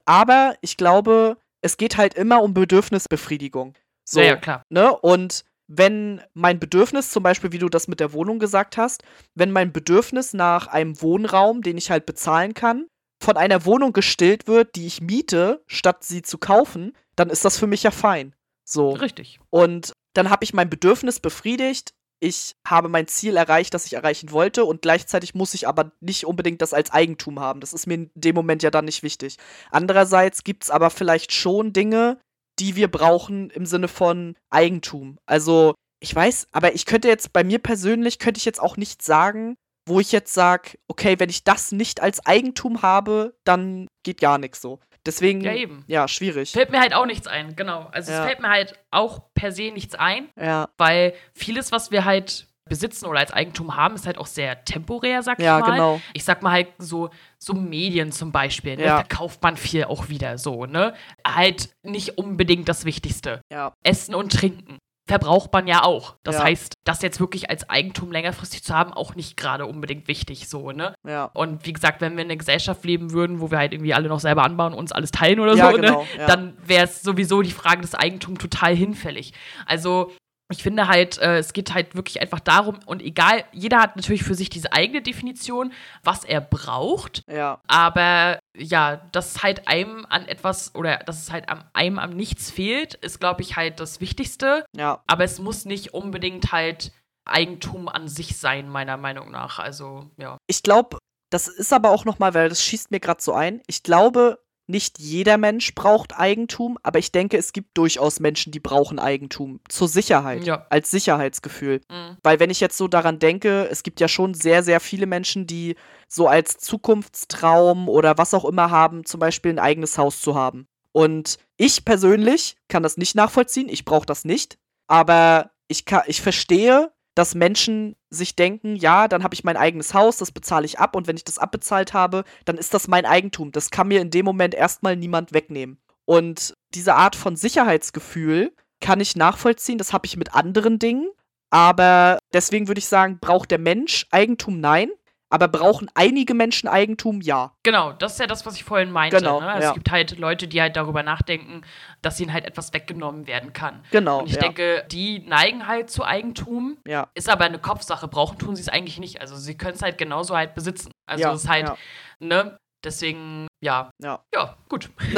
Aber 0.05 0.55
ich 0.61 0.77
glaube, 0.77 1.37
es 1.61 1.77
geht 1.77 1.97
halt 1.97 2.13
immer 2.13 2.41
um 2.43 2.53
Bedürfnisbefriedigung. 2.53 3.75
So, 4.03 4.19
ja, 4.19 4.27
ja, 4.27 4.35
klar. 4.35 4.63
Ne? 4.69 4.95
Und 4.95 5.45
wenn 5.68 6.22
mein 6.34 6.59
Bedürfnis, 6.59 7.11
zum 7.11 7.24
Beispiel, 7.24 7.51
wie 7.51 7.59
du 7.59 7.70
das 7.70 7.88
mit 7.88 7.99
der 7.99 8.13
Wohnung 8.13 8.39
gesagt 8.39 8.78
hast, 8.78 9.03
wenn 9.36 9.51
mein 9.51 9.74
Bedürfnis 9.74 10.34
nach 10.34 10.68
einem 10.68 11.01
Wohnraum, 11.01 11.61
den 11.61 11.78
ich 11.78 11.91
halt 11.91 12.05
bezahlen 12.05 12.53
kann, 12.53 12.88
von 13.22 13.38
einer 13.38 13.65
Wohnung 13.65 13.93
gestillt 13.93 14.47
wird, 14.47 14.76
die 14.76 14.88
ich 14.88 15.01
miete, 15.01 15.63
statt 15.68 16.03
sie 16.03 16.22
zu 16.22 16.38
kaufen, 16.38 16.95
dann 17.15 17.30
ist 17.30 17.43
das 17.43 17.57
für 17.57 17.68
mich 17.68 17.84
ja 17.84 17.91
fein. 17.91 18.34
So. 18.63 18.91
Richtig. 18.91 19.39
Und 19.49 19.93
dann 20.13 20.30
habe 20.30 20.43
ich 20.43 20.53
mein 20.53 20.70
Bedürfnis 20.70 21.20
befriedigt. 21.20 21.93
Ich 22.20 22.55
habe 22.65 22.89
mein 22.89 23.07
Ziel 23.07 23.38
erreicht, 23.38 23.74
das 23.74 23.86
ich 23.86 23.93
erreichen 23.93 24.32
wollte, 24.32 24.65
und 24.65 24.82
gleichzeitig 24.82 25.36
muss 25.36 25.53
ich 25.53 25.68
aber 25.68 25.91
nicht 25.99 26.26
unbedingt 26.26 26.61
das 26.63 26.74
als 26.74 26.91
Eigentum 26.91 27.39
haben. 27.39 27.59
Das 27.59 27.74
ist 27.74 27.86
mir 27.86 27.93
in 27.93 28.11
dem 28.15 28.34
Moment 28.34 28.63
ja 28.63 28.72
dann 28.72 28.86
nicht 28.86 29.03
wichtig. 29.03 29.38
Andererseits 29.70 30.43
gibt 30.43 30.63
es 30.63 30.70
aber 30.72 30.89
vielleicht 30.89 31.32
schon 31.32 31.74
Dinge, 31.74 32.20
die 32.59 32.75
wir 32.75 32.89
brauchen 32.89 33.49
im 33.49 33.65
Sinne 33.65 33.87
von 33.87 34.35
Eigentum. 34.49 35.17
Also, 35.25 35.75
ich 35.99 36.13
weiß, 36.13 36.47
aber 36.51 36.73
ich 36.75 36.85
könnte 36.85 37.07
jetzt 37.07 37.33
bei 37.33 37.43
mir 37.43 37.59
persönlich, 37.59 38.19
könnte 38.19 38.37
ich 38.37 38.45
jetzt 38.45 38.61
auch 38.61 38.77
nicht 38.77 39.01
sagen, 39.01 39.55
wo 39.87 39.99
ich 39.99 40.11
jetzt 40.11 40.33
sage, 40.33 40.77
okay, 40.87 41.15
wenn 41.17 41.29
ich 41.29 41.43
das 41.43 41.71
nicht 41.71 42.01
als 42.01 42.25
Eigentum 42.25 42.81
habe, 42.81 43.35
dann 43.45 43.87
geht 44.03 44.19
gar 44.19 44.37
nichts 44.37 44.61
so. 44.61 44.79
Deswegen, 45.05 45.41
ja, 45.41 45.53
eben. 45.53 45.85
ja, 45.87 46.07
schwierig. 46.07 46.51
Fällt 46.51 46.69
mir 46.69 46.81
halt 46.81 46.93
auch 46.93 47.05
nichts 47.05 47.27
ein, 47.27 47.55
genau. 47.55 47.87
Also 47.91 48.11
ja. 48.11 48.19
es 48.19 48.25
fällt 48.25 48.41
mir 48.41 48.49
halt 48.49 48.73
auch 48.91 49.21
per 49.33 49.53
se 49.53 49.71
nichts 49.71 49.95
ein, 49.95 50.29
ja. 50.39 50.67
weil 50.77 51.13
vieles, 51.33 51.71
was 51.71 51.91
wir 51.91 52.03
halt 52.03 52.47
besitzen 52.70 53.05
oder 53.05 53.20
als 53.20 53.32
Eigentum 53.32 53.76
haben, 53.76 53.95
ist 53.95 54.05
halt 54.05 54.18
auch 54.18 54.28
sehr 54.28 54.63
temporär, 54.65 55.24
sag 55.24 55.39
ja, 55.39 55.59
ich 55.59 55.65
mal. 55.65 55.72
Genau. 55.72 56.01
Ich 56.13 56.24
sag 56.24 56.41
mal 56.43 56.51
halt 56.51 56.70
so, 56.78 57.09
so 57.39 57.53
Medien 57.53 58.11
zum 58.11 58.32
Beispiel, 58.32 58.78
ne? 58.78 58.86
ja. 58.86 58.97
da 58.97 59.03
kauft 59.03 59.41
man 59.43 59.57
viel 59.57 59.86
auch 59.86 60.09
wieder 60.09 60.38
so, 60.38 60.65
ne? 60.65 60.93
Halt 61.26 61.70
nicht 61.84 62.18
unbedingt 62.18 62.68
das 62.70 62.86
Wichtigste. 62.86 63.41
Ja. 63.51 63.74
Essen 63.84 64.15
und 64.15 64.32
Trinken 64.32 64.78
verbraucht 65.07 65.53
man 65.53 65.68
ja 65.68 65.84
auch. 65.84 66.15
Das 66.24 66.36
ja. 66.36 66.43
heißt, 66.43 66.74
das 66.86 67.01
jetzt 67.01 67.20
wirklich 67.20 67.49
als 67.49 67.70
Eigentum 67.70 68.11
längerfristig 68.11 68.63
zu 68.63 68.76
haben, 68.76 68.93
auch 68.93 69.15
nicht 69.15 69.38
gerade 69.38 69.65
unbedingt 69.65 70.07
wichtig 70.07 70.49
so, 70.49 70.72
ne? 70.72 70.93
Ja. 71.07 71.32
Und 71.34 71.65
wie 71.65 71.74
gesagt, 71.74 72.01
wenn 72.01 72.18
wir 72.18 72.24
in 72.24 72.30
einer 72.30 72.38
Gesellschaft 72.38 72.84
leben 72.84 73.11
würden, 73.11 73.39
wo 73.39 73.49
wir 73.49 73.57
halt 73.57 73.74
irgendwie 73.74 73.93
alle 73.93 74.09
noch 74.09 74.20
selber 74.20 74.43
anbauen 74.43 74.74
und 74.74 74.80
uns 74.80 74.91
alles 74.91 75.11
teilen 75.11 75.39
oder 75.39 75.55
ja, 75.55 75.72
so, 75.72 75.78
ne? 75.78 75.88
genau, 75.88 76.01
ne? 76.18 76.26
Dann 76.28 76.57
wäre 76.63 76.84
es 76.84 77.01
sowieso 77.01 77.41
die 77.41 77.51
Frage 77.51 77.82
des 77.82 77.95
Eigentums 77.95 78.39
total 78.39 78.76
hinfällig. 78.76 79.34
Also 79.65 80.11
ich 80.49 80.63
finde 80.63 80.87
halt, 80.87 81.17
äh, 81.17 81.39
es 81.39 81.53
geht 81.53 81.73
halt 81.73 81.95
wirklich 81.95 82.21
einfach 82.21 82.39
darum, 82.39 82.79
und 82.85 83.01
egal, 83.01 83.43
jeder 83.51 83.81
hat 83.81 83.95
natürlich 83.95 84.23
für 84.23 84.35
sich 84.35 84.49
diese 84.49 84.71
eigene 84.71 85.01
Definition, 85.01 85.73
was 86.03 86.23
er 86.23 86.41
braucht. 86.41 87.23
Ja. 87.29 87.59
Aber 87.67 88.39
ja, 88.55 88.97
dass 89.11 89.43
halt 89.43 89.67
einem 89.67 90.05
an 90.09 90.25
etwas 90.27 90.73
oder 90.73 90.97
dass 90.97 91.21
es 91.21 91.31
halt 91.31 91.49
am, 91.49 91.63
einem 91.73 91.99
am 91.99 92.11
nichts 92.11 92.49
fehlt, 92.49 92.93
ist, 92.95 93.19
glaube 93.19 93.41
ich, 93.41 93.55
halt 93.55 93.79
das 93.79 93.99
Wichtigste. 93.99 94.65
Ja. 94.75 95.03
Aber 95.05 95.25
es 95.25 95.39
muss 95.39 95.65
nicht 95.65 95.93
unbedingt 95.93 96.51
halt 96.51 96.91
Eigentum 97.25 97.89
an 97.89 98.07
sich 98.07 98.37
sein, 98.37 98.69
meiner 98.69 98.95
Meinung 98.97 99.31
nach. 99.31 99.59
Also, 99.59 100.09
ja. 100.17 100.37
Ich 100.47 100.63
glaube, 100.63 100.97
das 101.29 101.49
ist 101.49 101.73
aber 101.73 101.91
auch 101.91 102.05
nochmal, 102.05 102.33
weil 102.33 102.47
das 102.47 102.63
schießt 102.63 102.91
mir 102.91 103.01
gerade 103.01 103.21
so 103.21 103.33
ein. 103.33 103.61
Ich 103.67 103.83
glaube, 103.83 104.39
nicht 104.68 104.99
jeder 104.99 105.38
Mensch 105.38 105.74
braucht 105.74 106.18
Eigentum, 106.18 106.78
aber 106.84 106.99
ich 106.99 107.11
denke, 107.11 107.38
es 107.38 107.53
gibt 107.53 107.78
durchaus 107.78 108.20
Menschen, 108.20 108.51
die 108.51 108.59
brauchen 108.59 108.99
Eigentum 108.99 109.61
zur 109.70 109.88
Sicherheit, 109.88 110.45
ja. 110.45 110.65
als 110.70 110.91
Sicherheitsgefühl. 110.91 111.82
Mhm. 111.89 112.18
Weil 112.22 112.39
wenn 112.39 112.49
ich 112.49 112.59
jetzt 112.59 112.78
so 112.78 112.88
daran 112.88 113.20
denke, 113.20 113.68
es 113.72 113.84
gibt 113.84 113.99
ja 113.99 114.07
schon 114.07 114.34
sehr, 114.34 114.63
sehr 114.63 114.80
viele 114.80 115.05
Menschen, 115.05 115.47
die 115.47 115.76
so 116.07 116.28
als 116.28 116.57
Zukunftstraum 116.57 117.88
oder 117.88 118.18
was 118.18 118.34
auch 118.34 118.45
immer 118.45 118.70
haben, 118.70 119.05
zum 119.05 119.20
Beispiel 119.20 119.51
ein 119.51 119.59
eigenes 119.59 119.97
Haus 119.97 120.22
zu 120.22 120.36
haben. 120.36 120.68
Und 120.91 121.38
ich 121.57 121.86
persönlich 121.86 122.57
kann 122.68 122.84
das 122.84 122.97
nicht 122.97 123.15
nachvollziehen, 123.15 123.70
ich 123.70 123.86
brauche 123.86 124.05
das 124.05 124.26
nicht, 124.26 124.57
aber 124.88 125.51
ich, 125.68 125.86
kann, 125.86 126.03
ich 126.07 126.22
verstehe, 126.22 126.91
dass 127.18 127.34
Menschen 127.34 127.95
sich 128.11 128.36
denken, 128.36 128.76
ja, 128.76 129.07
dann 129.07 129.24
habe 129.24 129.34
ich 129.34 129.43
mein 129.43 129.57
eigenes 129.57 129.95
Haus, 129.95 130.18
das 130.18 130.32
bezahle 130.32 130.65
ich 130.65 130.78
ab 130.78 130.95
und 130.95 131.07
wenn 131.07 131.18
ich 131.18 131.24
das 131.24 131.39
abbezahlt 131.39 131.93
habe, 131.93 132.24
dann 132.45 132.57
ist 132.57 132.76
das 132.76 132.88
mein 132.88 133.05
Eigentum. 133.05 133.51
Das 133.51 133.72
kann 133.72 133.88
mir 133.88 134.01
in 134.01 134.11
dem 134.11 134.24
Moment 134.24 134.53
erstmal 134.53 134.95
niemand 134.95 135.34
wegnehmen. 135.34 135.80
Und 136.05 136.53
diese 136.76 136.93
Art 136.93 137.15
von 137.15 137.36
Sicherheitsgefühl 137.36 138.53
kann 138.82 138.99
ich 138.99 139.15
nachvollziehen, 139.15 139.80
das 139.80 139.93
habe 139.93 140.05
ich 140.05 140.15
mit 140.15 140.36
anderen 140.36 140.78
Dingen, 140.78 141.09
aber 141.49 142.20
deswegen 142.34 142.68
würde 142.68 142.80
ich 142.80 142.88
sagen, 142.88 143.18
braucht 143.20 143.49
der 143.49 143.59
Mensch 143.59 144.05
Eigentum? 144.11 144.59
Nein. 144.59 144.91
Aber 145.30 145.49
brauchen 145.49 145.89
einige 145.93 146.34
Menschen 146.34 146.69
Eigentum? 146.69 147.21
Ja. 147.21 147.53
Genau, 147.63 147.91
das 147.91 148.13
ist 148.13 148.19
ja 148.19 148.28
das, 148.28 148.45
was 148.45 148.55
ich 148.55 148.63
vorhin 148.63 148.91
meinte. 148.91 149.17
Genau, 149.17 149.41
ne? 149.41 149.47
also 149.47 149.63
ja. 149.63 149.69
Es 149.69 149.73
gibt 149.73 149.91
halt 149.91 150.17
Leute, 150.17 150.47
die 150.47 150.61
halt 150.61 150.78
darüber 150.78 151.03
nachdenken, 151.03 151.63
dass 152.01 152.19
ihnen 152.19 152.32
halt 152.32 152.45
etwas 152.45 152.73
weggenommen 152.73 153.28
werden 153.28 153.51
kann. 153.51 153.84
Genau. 153.91 154.19
Und 154.19 154.28
ich 154.28 154.36
ja. 154.36 154.41
denke, 154.41 154.86
die 154.89 155.19
neigen 155.19 155.67
halt 155.67 155.89
zu 155.89 156.05
Eigentum. 156.05 156.78
Ja. 156.88 157.09
Ist 157.13 157.30
aber 157.30 157.45
eine 157.45 157.59
Kopfsache. 157.59 158.07
Brauchen 158.07 158.38
tun 158.38 158.55
sie 158.55 158.61
es 158.61 158.69
eigentlich 158.69 158.99
nicht. 158.99 159.19
Also 159.19 159.36
sie 159.36 159.57
können 159.57 159.75
es 159.75 159.82
halt 159.82 159.97
genauso 159.97 160.36
halt 160.36 160.55
besitzen. 160.55 160.91
Also 161.05 161.23
ja, 161.23 161.34
es 161.34 161.43
ist 161.43 161.49
halt, 161.49 161.73
ne? 162.19 162.57
Deswegen, 162.84 163.47
ja. 163.61 163.89
Ja. 164.01 164.23
Ja, 164.34 164.55
gut. 164.69 164.89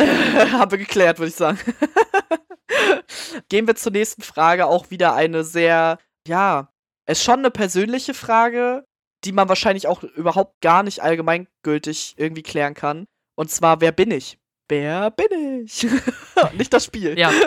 Haben 0.51 0.72
wir 0.72 0.78
geklärt, 0.80 1.20
würde 1.20 1.30
ich 1.30 1.36
sagen. 1.36 1.60
Gehen 3.49 3.68
wir 3.68 3.76
zur 3.76 3.91
nächsten 3.91 4.24
Frage. 4.24 4.66
Auch 4.66 4.89
wieder 4.89 5.14
eine 5.14 5.43
sehr, 5.43 5.99
ja, 6.28 6.70
ist 7.05 7.24
schon 7.24 7.39
eine 7.39 7.51
persönliche 7.51 8.14
Frage, 8.14 8.86
die 9.26 9.32
man 9.32 9.49
wahrscheinlich 9.49 9.88
auch 9.88 10.03
überhaupt 10.03 10.61
gar 10.61 10.84
nicht 10.84 11.01
allgemeingültig 11.01 12.15
irgendwie 12.17 12.43
klären 12.43 12.74
kann. 12.74 13.05
Und 13.36 13.51
zwar, 13.51 13.82
wer 13.82 13.91
bin 13.91 14.11
ich? 14.11 14.39
wer 14.70 15.11
bin 15.11 15.63
ich? 15.65 15.86
Nicht 16.57 16.74
das 16.74 16.86
Spiel. 16.86 17.17
Ja. 17.20 17.32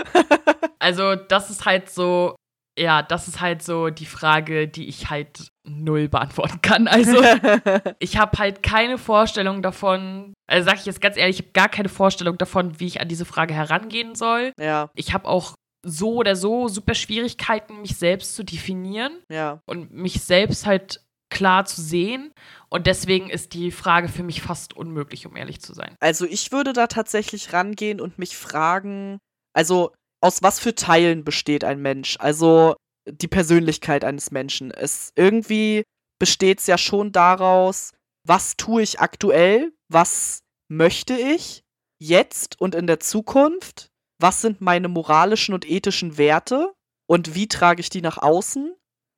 Also, 0.78 1.14
das 1.14 1.48
ist 1.48 1.64
halt 1.64 1.90
so, 1.90 2.34
ja, 2.76 3.02
das 3.02 3.28
ist 3.28 3.40
halt 3.40 3.62
so 3.62 3.90
die 3.90 4.04
Frage, 4.04 4.66
die 4.66 4.88
ich 4.88 5.10
halt 5.10 5.46
null 5.64 6.08
beantworten 6.08 6.60
kann. 6.60 6.88
Also, 6.88 7.22
ich 8.00 8.16
habe 8.16 8.36
halt 8.38 8.64
keine 8.64 8.98
Vorstellung 8.98 9.62
davon, 9.62 10.34
also 10.50 10.66
sage 10.66 10.80
ich 10.80 10.86
jetzt 10.86 11.00
ganz 11.00 11.16
ehrlich, 11.16 11.38
ich 11.38 11.44
habe 11.44 11.52
gar 11.52 11.68
keine 11.68 11.88
Vorstellung 11.88 12.36
davon, 12.36 12.80
wie 12.80 12.88
ich 12.88 13.00
an 13.00 13.06
diese 13.06 13.24
Frage 13.24 13.54
herangehen 13.54 14.16
soll. 14.16 14.50
ja, 14.58 14.90
Ich 14.96 15.14
habe 15.14 15.28
auch 15.28 15.54
so 15.86 16.14
oder 16.14 16.34
so 16.34 16.66
super 16.66 16.94
Schwierigkeiten, 16.94 17.80
mich 17.82 17.96
selbst 17.96 18.34
zu 18.34 18.42
definieren 18.42 19.12
ja. 19.30 19.60
und 19.66 19.92
mich 19.92 20.20
selbst 20.20 20.66
halt 20.66 21.00
klar 21.32 21.64
zu 21.64 21.80
sehen. 21.80 22.32
Und 22.68 22.86
deswegen 22.86 23.28
ist 23.28 23.54
die 23.54 23.70
Frage 23.70 24.08
für 24.08 24.22
mich 24.22 24.40
fast 24.40 24.74
unmöglich, 24.74 25.26
um 25.26 25.36
ehrlich 25.36 25.60
zu 25.60 25.74
sein. 25.74 25.96
Also 26.00 26.24
ich 26.24 26.52
würde 26.52 26.72
da 26.72 26.86
tatsächlich 26.86 27.52
rangehen 27.52 28.00
und 28.00 28.18
mich 28.18 28.36
fragen, 28.36 29.18
also 29.52 29.92
aus 30.22 30.42
was 30.42 30.60
für 30.60 30.74
Teilen 30.74 31.24
besteht 31.24 31.64
ein 31.64 31.80
Mensch? 31.82 32.16
Also 32.20 32.76
die 33.06 33.28
Persönlichkeit 33.28 34.04
eines 34.04 34.30
Menschen. 34.30 34.70
Es 34.70 35.12
irgendwie 35.16 35.82
besteht 36.20 36.60
es 36.60 36.66
ja 36.68 36.78
schon 36.78 37.10
daraus, 37.10 37.92
was 38.24 38.56
tue 38.56 38.82
ich 38.82 39.00
aktuell, 39.00 39.72
was 39.88 40.40
möchte 40.68 41.14
ich 41.14 41.62
jetzt 42.00 42.60
und 42.60 42.74
in 42.74 42.86
der 42.86 43.00
Zukunft, 43.00 43.88
was 44.20 44.40
sind 44.40 44.60
meine 44.60 44.88
moralischen 44.88 45.54
und 45.54 45.68
ethischen 45.68 46.16
Werte 46.16 46.72
und 47.08 47.34
wie 47.34 47.48
trage 47.48 47.80
ich 47.80 47.90
die 47.90 48.02
nach 48.02 48.18
außen, 48.18 48.74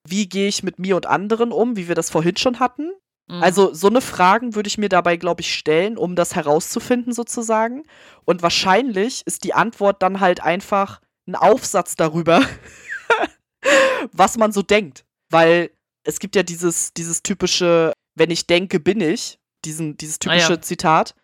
wie 0.07 0.27
gehe 0.29 0.47
ich 0.47 0.63
mit 0.63 0.79
mir 0.79 0.95
und 0.95 1.05
anderen 1.05 1.51
um, 1.51 1.75
wie 1.75 1.87
wir 1.87 1.95
das 1.95 2.09
vorhin 2.09 2.37
schon 2.37 2.59
hatten. 2.59 2.91
Mhm. 3.27 3.41
Also 3.41 3.73
so 3.73 3.87
eine 3.87 4.01
Fragen 4.01 4.55
würde 4.55 4.67
ich 4.67 4.77
mir 4.77 4.89
dabei, 4.89 5.17
glaube 5.17 5.41
ich, 5.41 5.53
stellen, 5.53 5.97
um 5.97 6.15
das 6.15 6.35
herauszufinden 6.35 7.13
sozusagen. 7.13 7.83
Und 8.23 8.43
wahrscheinlich 8.43 9.23
ist 9.25 9.43
die 9.43 9.53
Antwort 9.53 10.01
dann 10.01 10.19
halt 10.19 10.41
einfach 10.41 11.01
ein 11.27 11.35
Aufsatz 11.35 11.95
darüber, 11.95 12.41
was 14.11 14.37
man 14.37 14.51
so 14.51 14.61
denkt. 14.61 15.05
Weil 15.31 15.71
es 16.03 16.19
gibt 16.19 16.35
ja 16.35 16.43
dieses, 16.43 16.93
dieses 16.93 17.23
typische, 17.23 17.93
wenn 18.15 18.29
ich 18.29 18.45
denke, 18.45 18.79
bin 18.79 19.01
ich, 19.01 19.39
diesen, 19.65 19.97
dieses 19.97 20.17
Ah, 20.17 20.19
typische 20.19 20.53
ja. 20.53 20.61
Zitat, 20.61 21.15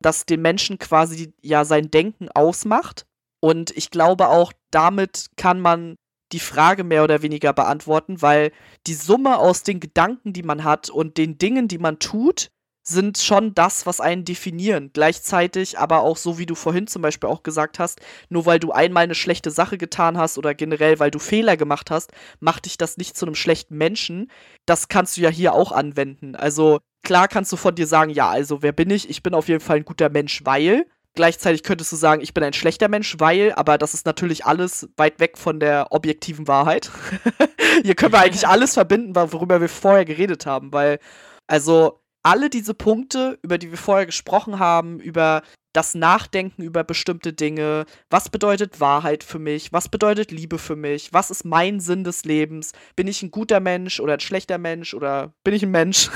das 0.00 0.24
den 0.24 0.40
Menschen 0.40 0.78
quasi 0.78 1.34
ja 1.42 1.66
sein 1.66 1.90
Denken 1.90 2.30
ausmacht. 2.30 3.04
Und 3.42 3.70
ich 3.76 3.90
glaube 3.90 4.28
auch, 4.28 4.52
damit 4.70 5.26
kann 5.36 5.60
man 5.60 5.96
die 6.32 6.40
Frage 6.40 6.84
mehr 6.84 7.04
oder 7.04 7.22
weniger 7.22 7.52
beantworten, 7.52 8.22
weil 8.22 8.52
die 8.86 8.94
Summe 8.94 9.38
aus 9.38 9.62
den 9.62 9.80
Gedanken, 9.80 10.32
die 10.32 10.42
man 10.42 10.64
hat 10.64 10.90
und 10.90 11.18
den 11.18 11.38
Dingen, 11.38 11.68
die 11.68 11.78
man 11.78 11.98
tut, 11.98 12.50
sind 12.82 13.18
schon 13.18 13.54
das, 13.54 13.86
was 13.86 14.00
einen 14.00 14.24
definieren. 14.24 14.90
Gleichzeitig 14.92 15.78
aber 15.78 16.00
auch 16.00 16.16
so, 16.16 16.38
wie 16.38 16.46
du 16.46 16.54
vorhin 16.54 16.86
zum 16.86 17.02
Beispiel 17.02 17.28
auch 17.28 17.42
gesagt 17.42 17.78
hast, 17.78 18.00
nur 18.28 18.46
weil 18.46 18.58
du 18.58 18.72
einmal 18.72 19.04
eine 19.04 19.14
schlechte 19.14 19.50
Sache 19.50 19.78
getan 19.78 20.16
hast 20.18 20.38
oder 20.38 20.54
generell, 20.54 20.98
weil 20.98 21.10
du 21.10 21.18
Fehler 21.18 21.56
gemacht 21.56 21.90
hast, 21.90 22.12
macht 22.40 22.64
dich 22.64 22.78
das 22.78 22.96
nicht 22.96 23.16
zu 23.16 23.26
einem 23.26 23.34
schlechten 23.34 23.76
Menschen. 23.76 24.30
Das 24.66 24.88
kannst 24.88 25.16
du 25.16 25.20
ja 25.20 25.28
hier 25.30 25.52
auch 25.52 25.72
anwenden. 25.72 26.34
Also 26.34 26.80
klar 27.02 27.28
kannst 27.28 27.52
du 27.52 27.56
von 27.56 27.74
dir 27.74 27.86
sagen, 27.86 28.10
ja, 28.10 28.30
also 28.30 28.62
wer 28.62 28.72
bin 28.72 28.90
ich? 28.90 29.08
Ich 29.10 29.22
bin 29.22 29.34
auf 29.34 29.48
jeden 29.48 29.60
Fall 29.60 29.78
ein 29.78 29.84
guter 29.84 30.08
Mensch, 30.08 30.44
weil. 30.44 30.86
Gleichzeitig 31.14 31.64
könntest 31.64 31.90
du 31.90 31.96
sagen, 31.96 32.22
ich 32.22 32.34
bin 32.34 32.44
ein 32.44 32.52
schlechter 32.52 32.88
Mensch, 32.88 33.16
weil, 33.18 33.52
aber 33.52 33.78
das 33.78 33.94
ist 33.94 34.06
natürlich 34.06 34.46
alles 34.46 34.88
weit 34.96 35.18
weg 35.18 35.36
von 35.38 35.58
der 35.58 35.88
objektiven 35.90 36.46
Wahrheit. 36.46 36.90
Hier 37.82 37.94
können 37.96 38.12
wir 38.12 38.20
eigentlich 38.20 38.46
alles 38.48 38.74
verbinden, 38.74 39.14
worüber 39.14 39.60
wir 39.60 39.68
vorher 39.68 40.04
geredet 40.04 40.46
haben, 40.46 40.72
weil, 40.72 41.00
also, 41.48 41.99
alle 42.22 42.50
diese 42.50 42.74
Punkte, 42.74 43.38
über 43.42 43.58
die 43.58 43.70
wir 43.70 43.78
vorher 43.78 44.06
gesprochen 44.06 44.58
haben, 44.58 45.00
über 45.00 45.42
das 45.72 45.94
Nachdenken 45.94 46.62
über 46.62 46.84
bestimmte 46.84 47.32
Dinge, 47.32 47.86
was 48.10 48.28
bedeutet 48.28 48.80
Wahrheit 48.80 49.22
für 49.22 49.38
mich, 49.38 49.72
was 49.72 49.88
bedeutet 49.88 50.32
Liebe 50.32 50.58
für 50.58 50.76
mich, 50.76 51.12
was 51.12 51.30
ist 51.30 51.44
mein 51.44 51.80
Sinn 51.80 52.04
des 52.04 52.24
Lebens, 52.24 52.72
bin 52.96 53.06
ich 53.06 53.22
ein 53.22 53.30
guter 53.30 53.60
Mensch 53.60 54.00
oder 54.00 54.14
ein 54.14 54.20
schlechter 54.20 54.58
Mensch 54.58 54.94
oder 54.94 55.32
bin 55.44 55.54
ich 55.54 55.62
ein 55.62 55.70
Mensch? 55.70 56.10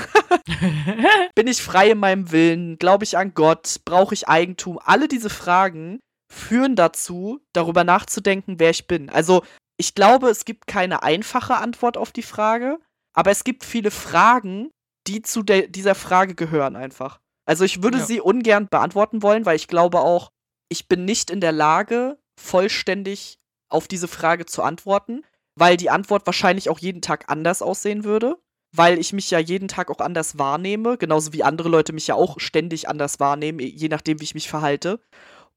bin 1.35 1.47
ich 1.47 1.61
frei 1.61 1.91
in 1.91 1.99
meinem 1.99 2.31
Willen? 2.31 2.77
Glaube 2.77 3.05
ich 3.05 3.17
an 3.17 3.33
Gott? 3.33 3.77
Brauche 3.85 4.13
ich 4.13 4.27
Eigentum? 4.27 4.79
Alle 4.83 5.07
diese 5.07 5.29
Fragen 5.29 5.99
führen 6.31 6.75
dazu, 6.75 7.39
darüber 7.53 7.83
nachzudenken, 7.83 8.59
wer 8.59 8.71
ich 8.71 8.87
bin. 8.87 9.09
Also, 9.09 9.43
ich 9.77 9.95
glaube, 9.95 10.29
es 10.29 10.45
gibt 10.45 10.67
keine 10.67 11.03
einfache 11.03 11.55
Antwort 11.55 11.97
auf 11.97 12.11
die 12.11 12.23
Frage, 12.23 12.79
aber 13.13 13.31
es 13.31 13.43
gibt 13.43 13.63
viele 13.63 13.91
Fragen, 13.91 14.69
die 15.07 15.21
zu 15.21 15.43
dieser 15.43 15.95
Frage 15.95 16.35
gehören 16.35 16.75
einfach. 16.75 17.19
Also, 17.45 17.63
ich 17.63 17.83
würde 17.83 17.99
Ja. 17.99 18.05
sie 18.05 18.21
ungern 18.21 18.67
beantworten 18.69 19.21
wollen, 19.21 19.45
weil 19.45 19.55
ich 19.55 19.67
glaube 19.67 19.99
auch, 19.99 20.31
ich 20.69 20.87
bin 20.87 21.05
nicht 21.05 21.29
in 21.29 21.41
der 21.41 21.51
Lage, 21.51 22.17
vollständig 22.39 23.37
auf 23.69 23.87
diese 23.87 24.07
Frage 24.07 24.45
zu 24.45 24.63
antworten, 24.63 25.23
weil 25.55 25.77
die 25.77 25.89
Antwort 25.89 26.25
wahrscheinlich 26.25 26.69
auch 26.69 26.79
jeden 26.79 27.01
Tag 27.01 27.25
anders 27.29 27.61
aussehen 27.61 28.03
würde 28.03 28.37
weil 28.77 28.99
ich 28.99 29.13
mich 29.13 29.31
ja 29.31 29.39
jeden 29.39 29.67
Tag 29.67 29.89
auch 29.89 29.99
anders 29.99 30.37
wahrnehme, 30.37 30.97
genauso 30.97 31.33
wie 31.33 31.43
andere 31.43 31.69
Leute 31.69 31.93
mich 31.93 32.07
ja 32.07 32.15
auch 32.15 32.39
ständig 32.39 32.89
anders 32.89 33.19
wahrnehmen, 33.19 33.59
je 33.59 33.87
nachdem, 33.87 34.19
wie 34.19 34.25
ich 34.25 34.35
mich 34.35 34.49
verhalte. 34.49 34.99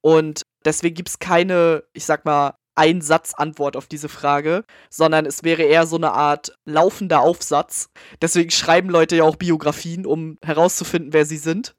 Und 0.01 0.43
deswegen 0.65 0.95
gibt 0.95 1.09
es 1.09 1.19
keine, 1.19 1.85
ich 1.93 2.05
sag 2.05 2.25
mal, 2.25 2.55
Einsatzantwort 2.79 3.77
auf 3.77 3.89
diese 3.89 4.09
Frage, 4.09 4.65
sondern 4.89 5.27
es 5.27 5.43
wäre 5.43 5.63
eher 5.63 5.87
so 5.87 5.97
eine 5.97 6.13
Art 6.13 6.57
laufender 6.65 7.21
Aufsatz. 7.21 7.91
Deswegen 8.23 8.51
schreiben 8.51 8.89
Leute 8.89 9.17
ja 9.17 9.25
auch 9.25 9.37
Biografien, 9.37 10.07
um 10.07 10.39
herauszufinden, 10.45 11.13
wer 11.13 11.27
sie 11.27 11.39
sind. 11.39 11.75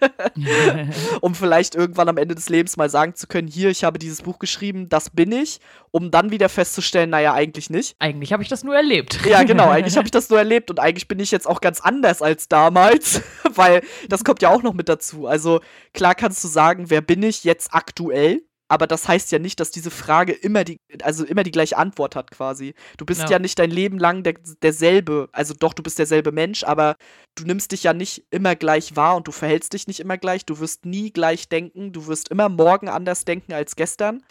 um 1.20 1.34
vielleicht 1.34 1.74
irgendwann 1.74 2.08
am 2.08 2.16
Ende 2.16 2.34
des 2.34 2.48
Lebens 2.48 2.78
mal 2.78 2.88
sagen 2.88 3.14
zu 3.14 3.26
können, 3.26 3.48
hier, 3.48 3.68
ich 3.68 3.84
habe 3.84 3.98
dieses 3.98 4.22
Buch 4.22 4.38
geschrieben, 4.38 4.88
das 4.88 5.10
bin 5.10 5.30
ich, 5.30 5.60
um 5.90 6.10
dann 6.10 6.30
wieder 6.30 6.48
festzustellen, 6.48 7.10
naja, 7.10 7.34
eigentlich 7.34 7.68
nicht. 7.68 7.96
Eigentlich 7.98 8.32
habe 8.32 8.42
ich 8.42 8.48
das 8.48 8.64
nur 8.64 8.74
erlebt. 8.74 9.20
Ja, 9.26 9.42
genau. 9.42 9.68
Eigentlich 9.70 9.96
habe 9.96 10.06
ich 10.06 10.10
das 10.10 10.30
nur 10.30 10.38
erlebt 10.38 10.70
und 10.70 10.80
eigentlich 10.80 11.08
bin 11.08 11.18
ich 11.18 11.30
jetzt 11.30 11.46
auch 11.46 11.60
ganz 11.60 11.80
anders 11.80 12.22
als 12.22 12.48
damals, 12.48 13.20
weil 13.54 13.82
das 14.08 14.24
kommt 14.24 14.42
ja 14.42 14.48
auch 14.48 14.62
noch 14.62 14.72
mit 14.72 14.88
dazu. 14.88 15.26
Also 15.26 15.60
klar 15.92 16.14
kannst 16.14 16.42
du 16.44 16.48
sagen, 16.48 16.88
wer 16.88 17.00
bin 17.00 17.22
ich 17.22 17.44
jetzt 17.44 17.74
aktuell? 17.74 18.42
Aber 18.68 18.86
das 18.86 19.06
heißt 19.06 19.30
ja 19.30 19.38
nicht, 19.38 19.60
dass 19.60 19.70
diese 19.70 19.90
Frage 19.90 20.32
immer 20.32 20.64
die, 20.64 20.80
also 21.02 21.24
immer 21.24 21.42
die 21.42 21.50
gleiche 21.50 21.76
Antwort 21.76 22.16
hat 22.16 22.30
quasi. 22.30 22.74
Du 22.96 23.04
bist 23.04 23.22
Ja. 23.22 23.32
ja, 23.32 23.38
nicht 23.38 23.58
dein 23.58 23.70
Leben 23.70 23.98
lang 23.98 24.22
der, 24.22 24.34
derselbe, 24.62 25.28
also 25.32 25.54
doch, 25.54 25.74
du 25.74 25.82
bist 25.82 25.98
derselbe 25.98 26.32
Mensch, 26.32 26.64
aber 26.64 26.96
du 27.34 27.44
nimmst 27.44 27.72
dich 27.72 27.82
ja 27.82 27.92
nicht 27.92 28.24
immer 28.30 28.56
gleich 28.56 28.96
wahr 28.96 29.16
und 29.16 29.28
du 29.28 29.32
verhältst 29.32 29.74
dich 29.74 29.86
nicht 29.86 30.00
immer 30.00 30.16
gleich. 30.16 30.46
Du 30.46 30.60
wirst 30.60 30.86
nie 30.86 31.12
gleich 31.12 31.48
denken, 31.48 31.92
du 31.92 32.06
wirst 32.06 32.30
immer 32.30 32.48
morgen 32.48 32.88
anders 32.88 33.24
denken 33.24 33.52
als 33.52 33.76
gestern. 33.76 34.22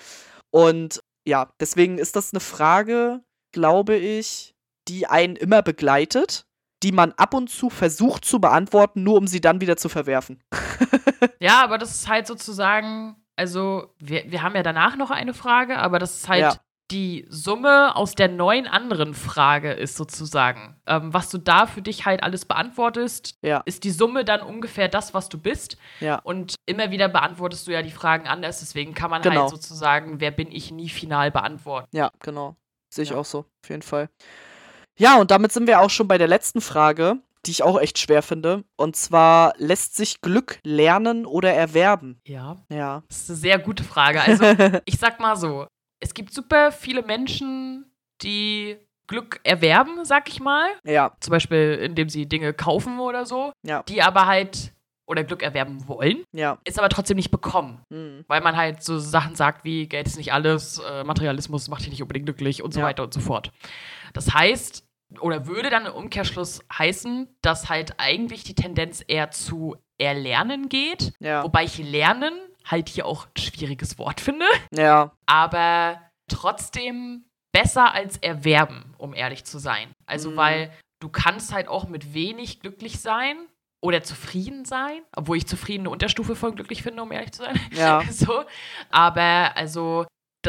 Und 0.50 1.02
ja, 1.26 1.54
deswegen 1.60 2.00
ist 2.00 2.16
das 2.16 2.34
eine 2.34 2.40
Frage, 2.40 3.22
glaube 3.52 3.96
ich, 3.96 4.56
die 4.88 5.08
einen 5.08 5.36
immer 5.36 5.62
begleitet, 5.62 6.46
die 6.82 6.92
man 6.92 7.14
ab 7.14 7.34
und 7.34 7.50
zu 7.50 7.70
versucht 7.70 8.26
zu 8.26 8.40
beantworten, 8.42 9.04
nur 9.04 9.16
um 9.16 9.28
sie 9.28 9.40
dann 9.42 9.62
wieder 9.62 9.78
zu 9.78 9.90
verwerfen. 9.90 10.44
Ja, 11.40 11.64
aber 11.64 11.78
das 11.78 11.96
ist 11.96 12.08
halt 12.10 12.28
sozusagen, 12.28 13.16
also 13.36 13.94
wir, 14.00 14.30
wir 14.32 14.42
haben 14.44 14.56
ja 14.56 14.64
danach 14.64 14.96
noch 14.96 15.12
eine 15.12 15.34
Frage, 15.34 15.78
aber 15.80 16.00
das 16.00 16.16
ist 16.18 16.30
halt 16.30 16.42
Ja. 16.42 16.56
die 16.92 17.26
Summe 17.30 17.96
aus 17.96 18.14
der 18.14 18.28
neuen 18.28 18.68
anderen 18.68 19.14
Frage 19.16 19.72
ist 19.72 19.96
sozusagen. 19.96 20.76
Ähm, 20.86 21.14
was 21.14 21.30
du 21.30 21.38
da 21.40 21.66
für 21.66 21.82
dich 21.82 22.06
halt 22.06 22.22
alles 22.22 22.46
beantwortest, 22.46 23.38
Ja. 23.42 23.62
ist 23.66 23.84
die 23.84 23.92
Summe 23.92 24.24
dann 24.26 24.42
ungefähr 24.42 24.88
das, 24.90 25.14
was 25.14 25.30
du 25.30 25.38
bist. 25.40 25.78
Ja. 26.00 26.20
Und 26.24 26.56
immer 26.66 26.92
wieder 26.92 27.08
beantwortest 27.10 27.68
du 27.68 27.72
ja 27.72 27.82
die 27.82 27.90
Fragen 27.92 28.28
anders, 28.28 28.60
deswegen 28.60 28.94
kann 28.94 29.10
man 29.10 29.22
Genau. 29.22 29.42
halt 29.42 29.50
sozusagen, 29.50 30.20
wer 30.20 30.32
bin 30.32 30.52
ich, 30.52 30.72
nie 30.72 30.90
final 30.90 31.32
beantworten. 31.32 31.88
Ja, 31.96 32.12
genau. 32.20 32.56
Sehe 32.90 33.04
ich 33.04 33.14
auch 33.14 33.26
so, 33.26 33.40
auf 33.64 33.70
jeden 33.70 33.82
Fall. 33.82 34.10
Ja, 34.96 35.20
und 35.20 35.32
damit 35.32 35.52
sind 35.52 35.66
wir 35.66 35.80
auch 35.82 35.90
schon 35.90 36.08
bei 36.08 36.20
der 36.20 36.28
letzten 36.28 36.62
Frage, 36.62 37.18
die 37.46 37.52
ich 37.52 37.64
auch 37.64 37.80
echt 37.80 38.00
schwer 38.00 38.22
finde. 38.22 38.64
Und 38.78 38.96
zwar, 38.96 39.54
lässt 39.58 39.96
sich 39.96 40.22
Glück 40.22 40.60
lernen 40.64 41.26
oder 41.26 41.54
erwerben? 41.54 42.20
Ja, 42.28 42.58
Ja. 42.70 43.04
das 43.10 43.18
ist 43.24 43.30
eine 43.30 43.38
sehr 43.40 43.60
gute 43.60 43.84
Frage. 43.84 44.22
Also 44.22 44.44
ich 44.86 44.98
sag 44.98 45.20
mal 45.20 45.36
so, 45.36 45.68
es 46.00 46.14
gibt 46.14 46.34
super 46.34 46.72
viele 46.72 47.02
Menschen, 47.04 47.86
die 48.22 48.78
Glück 49.08 49.40
erwerben, 49.44 50.06
sag 50.06 50.30
ich 50.30 50.40
mal. 50.40 50.68
ja, 50.86 51.12
Zum 51.20 51.32
Beispiel, 51.32 51.74
indem 51.84 52.08
sie 52.10 52.26
Dinge 52.26 52.54
kaufen 52.54 53.00
oder 53.00 53.26
so, 53.26 53.52
ja, 53.66 53.84
die 53.84 54.02
aber 54.02 54.26
halt 54.28 54.72
oder 55.06 55.26
Glück 55.26 55.44
erwerben 55.44 55.86
wollen, 55.90 56.24
ja. 56.32 56.58
ist 56.64 56.80
aber 56.80 56.88
trotzdem 56.88 57.18
nicht 57.18 57.30
bekommen. 57.30 57.82
Hm. 57.92 58.24
Weil 58.30 58.40
man 58.40 58.56
halt 58.56 58.82
so 58.82 58.98
Sachen 59.00 59.36
sagt 59.36 59.66
wie 59.66 59.88
Geld 59.90 60.08
ist 60.08 60.16
nicht 60.16 60.32
alles, 60.32 60.80
äh, 60.80 61.04
Materialismus 61.04 61.68
macht 61.68 61.82
dich 61.82 61.90
nicht 61.90 62.02
unbedingt 62.02 62.26
glücklich 62.26 62.64
und 62.64 62.74
so 62.74 62.80
Ja. 62.80 62.86
weiter 62.86 63.04
und 63.04 63.14
so 63.14 63.20
fort. 63.20 63.52
Das 64.14 64.34
heißt, 64.34 64.86
oder 65.20 65.48
würde 65.48 65.70
dann 65.70 65.86
im 65.86 65.94
Umkehrschluss 65.94 66.62
heißen, 66.78 67.28
dass 67.42 67.70
halt 67.70 68.00
eigentlich 68.00 68.44
die 68.44 68.56
Tendenz 68.56 69.04
eher 69.08 69.32
zu 69.32 69.76
erlernen 70.00 70.70
geht. 70.70 71.14
Ja. 71.20 71.44
Wobei 71.44 71.64
ich 71.66 71.78
lernen 71.78 72.34
halt 72.66 72.90
hier 72.90 73.06
auch 73.06 73.26
ein 73.28 73.42
schwieriges 73.42 73.98
Wort 73.98 74.22
finde. 74.22 74.46
Ja. 74.72 75.12
aber 75.26 76.00
trotzdem 76.30 77.26
besser 77.52 77.94
als 77.94 78.18
erwerben, 78.18 78.94
um 78.98 79.14
ehrlich 79.14 79.44
zu 79.46 79.60
sein. 79.60 79.94
Also, 80.06 80.32
Mhm. 80.32 80.36
weil 80.38 80.72
du 81.00 81.10
kannst 81.10 81.54
halt 81.54 81.68
auch 81.68 81.88
mit 81.88 82.14
wenig 82.14 82.60
glücklich 82.62 83.00
sein 83.00 83.38
oder 83.82 84.02
zufrieden 84.04 84.66
sein, 84.66 85.02
obwohl 85.16 85.38
ich 85.38 85.46
zufrieden 85.48 85.82
eine 85.84 85.90
Unterstufe 85.92 86.36
von 86.36 86.56
glücklich 86.56 86.82
finde, 86.84 87.04
um 87.04 87.12
ehrlich 87.12 87.32
zu 87.34 87.44
sein. 87.44 87.60
Ja. 87.72 88.02
so, 88.12 88.44
aber 88.90 89.52
also 89.56 90.06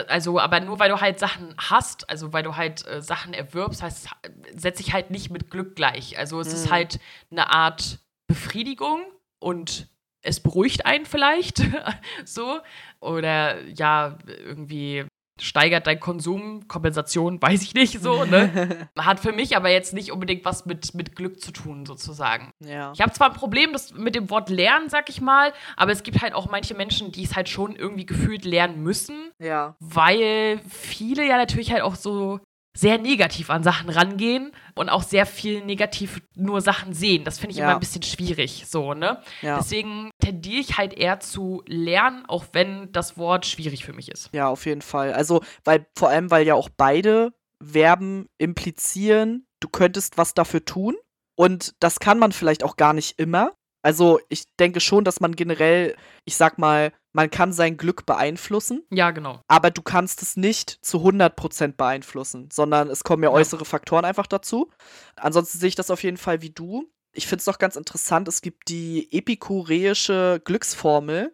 also, 0.08 0.38
aber 0.40 0.60
nur 0.60 0.78
weil 0.78 0.90
du 0.90 1.00
halt 1.00 1.18
Sachen 1.18 1.54
hast, 1.58 2.08
also 2.10 2.32
weil 2.32 2.42
du 2.42 2.56
halt 2.56 2.86
äh, 2.86 3.00
Sachen 3.02 3.34
erwirbst, 3.34 3.82
heißt, 3.82 4.08
setze 4.56 4.82
ich 4.82 4.92
halt 4.92 5.10
nicht 5.10 5.30
mit 5.30 5.50
Glück 5.50 5.76
gleich. 5.76 6.18
Also 6.18 6.40
es 6.40 6.52
ist 6.52 6.66
Mhm. 6.66 6.70
halt 6.70 7.00
eine 7.30 7.50
Art 7.50 7.98
Befriedigung 8.26 9.02
und 9.38 9.88
es 10.22 10.40
beruhigt 10.40 10.86
einen 10.86 11.06
vielleicht 11.06 11.62
so. 12.24 12.60
Oder 13.00 13.62
ja, 13.62 14.18
irgendwie 14.26 15.04
steigert 15.40 15.86
dein 15.86 15.98
Konsum, 16.00 16.68
Kompensation, 16.68 17.40
weiß 17.42 17.62
ich 17.62 17.74
nicht 17.74 18.00
so, 18.00 18.24
ne? 18.24 18.88
Hat 18.98 19.20
für 19.20 19.32
mich 19.32 19.56
aber 19.56 19.68
jetzt 19.70 19.92
nicht 19.92 20.12
unbedingt 20.12 20.44
was 20.44 20.64
mit, 20.66 20.94
mit 20.94 21.16
Glück 21.16 21.40
zu 21.40 21.50
tun, 21.52 21.84
sozusagen. 21.86 22.52
ja. 22.60 22.92
Ich 22.94 23.00
habe 23.00 23.12
zwar 23.12 23.28
ein 23.30 23.36
Problem 23.36 23.72
das 23.72 23.92
mit 23.94 24.14
dem 24.14 24.30
Wort 24.30 24.48
lernen, 24.48 24.88
sag 24.88 25.08
ich 25.08 25.20
mal, 25.20 25.52
aber 25.76 25.92
es 25.92 26.02
gibt 26.02 26.22
halt 26.22 26.34
auch 26.34 26.48
manche 26.50 26.74
Menschen, 26.74 27.10
die 27.12 27.24
es 27.24 27.34
halt 27.34 27.48
schon 27.48 27.74
irgendwie 27.76 28.06
gefühlt 28.06 28.44
lernen 28.44 28.82
müssen, 28.82 29.30
Ja. 29.40 29.74
weil 29.80 30.60
viele 30.68 31.26
ja 31.26 31.36
natürlich 31.36 31.72
halt 31.72 31.82
auch 31.82 31.96
so 31.96 32.40
sehr 32.76 32.98
negativ 32.98 33.50
an 33.50 33.62
Sachen 33.62 33.88
rangehen 33.88 34.50
und 34.74 34.88
auch 34.88 35.02
sehr 35.04 35.26
viel 35.26 35.64
negativ 35.64 36.20
nur 36.34 36.60
Sachen 36.60 36.92
sehen. 36.92 37.24
Das 37.24 37.38
finde 37.38 37.52
ich 37.52 37.58
Ja. 37.58 37.64
immer 37.66 37.74
ein 37.74 37.80
bisschen 37.80 38.02
schwierig, 38.02 38.64
so, 38.66 38.94
ne? 38.94 39.22
Ja. 39.42 39.58
Deswegen 39.58 40.10
tendiere 40.20 40.60
ich 40.60 40.76
halt 40.76 40.92
eher 40.92 41.20
zu 41.20 41.62
lernen, 41.66 42.24
auch 42.26 42.46
wenn 42.52 42.90
das 42.92 43.16
Wort 43.16 43.46
schwierig 43.46 43.84
für 43.84 43.92
mich 43.92 44.10
ist. 44.10 44.30
Ja, 44.32 44.48
auf 44.48 44.66
jeden 44.66 44.82
Fall. 44.82 45.12
Also, 45.12 45.42
weil 45.64 45.86
vor 45.96 46.08
allem, 46.08 46.30
weil 46.30 46.46
ja 46.46 46.54
auch 46.54 46.68
beide 46.76 47.32
Verben 47.62 48.28
implizieren, 48.38 49.46
du 49.60 49.68
könntest 49.68 50.18
was 50.18 50.34
dafür 50.34 50.64
tun. 50.64 50.96
Und 51.36 51.74
das 51.80 51.98
kann 51.98 52.18
man 52.18 52.32
vielleicht 52.32 52.62
auch 52.62 52.76
gar 52.76 52.92
nicht 52.92 53.18
immer. 53.18 53.52
Also, 53.84 54.18
ich 54.30 54.44
denke 54.58 54.80
schon, 54.80 55.04
dass 55.04 55.20
man 55.20 55.36
generell, 55.36 55.94
ich 56.24 56.36
sag 56.36 56.58
mal, 56.58 56.90
man 57.12 57.30
kann 57.30 57.52
sein 57.52 57.76
Glück 57.76 58.06
beeinflussen, 58.06 58.82
Ja, 58.90 59.10
genau. 59.10 59.40
aber 59.46 59.70
du 59.70 59.82
kannst 59.82 60.22
es 60.22 60.36
nicht 60.36 60.78
zu 60.84 60.98
100% 61.04 61.76
beeinflussen, 61.76 62.48
sondern 62.52 62.88
es 62.88 63.04
kommen 63.04 63.22
ja, 63.22 63.28
Ja. 63.28 63.34
äußere 63.36 63.64
Faktoren 63.64 64.04
einfach 64.04 64.26
dazu. 64.26 64.70
Ansonsten 65.16 65.58
sehe 65.58 65.68
ich 65.68 65.74
das 65.76 65.90
auf 65.90 66.02
jeden 66.02 66.16
Fall 66.16 66.40
wie 66.42 66.50
du. 66.50 66.90
Ich 67.12 67.26
finde 67.26 67.40
es 67.40 67.44
doch 67.44 67.58
ganz 67.58 67.76
interessant, 67.76 68.26
es 68.26 68.40
gibt 68.42 68.68
die 68.68 69.12
epikureische 69.12 70.40
Glücksformel, 70.44 71.32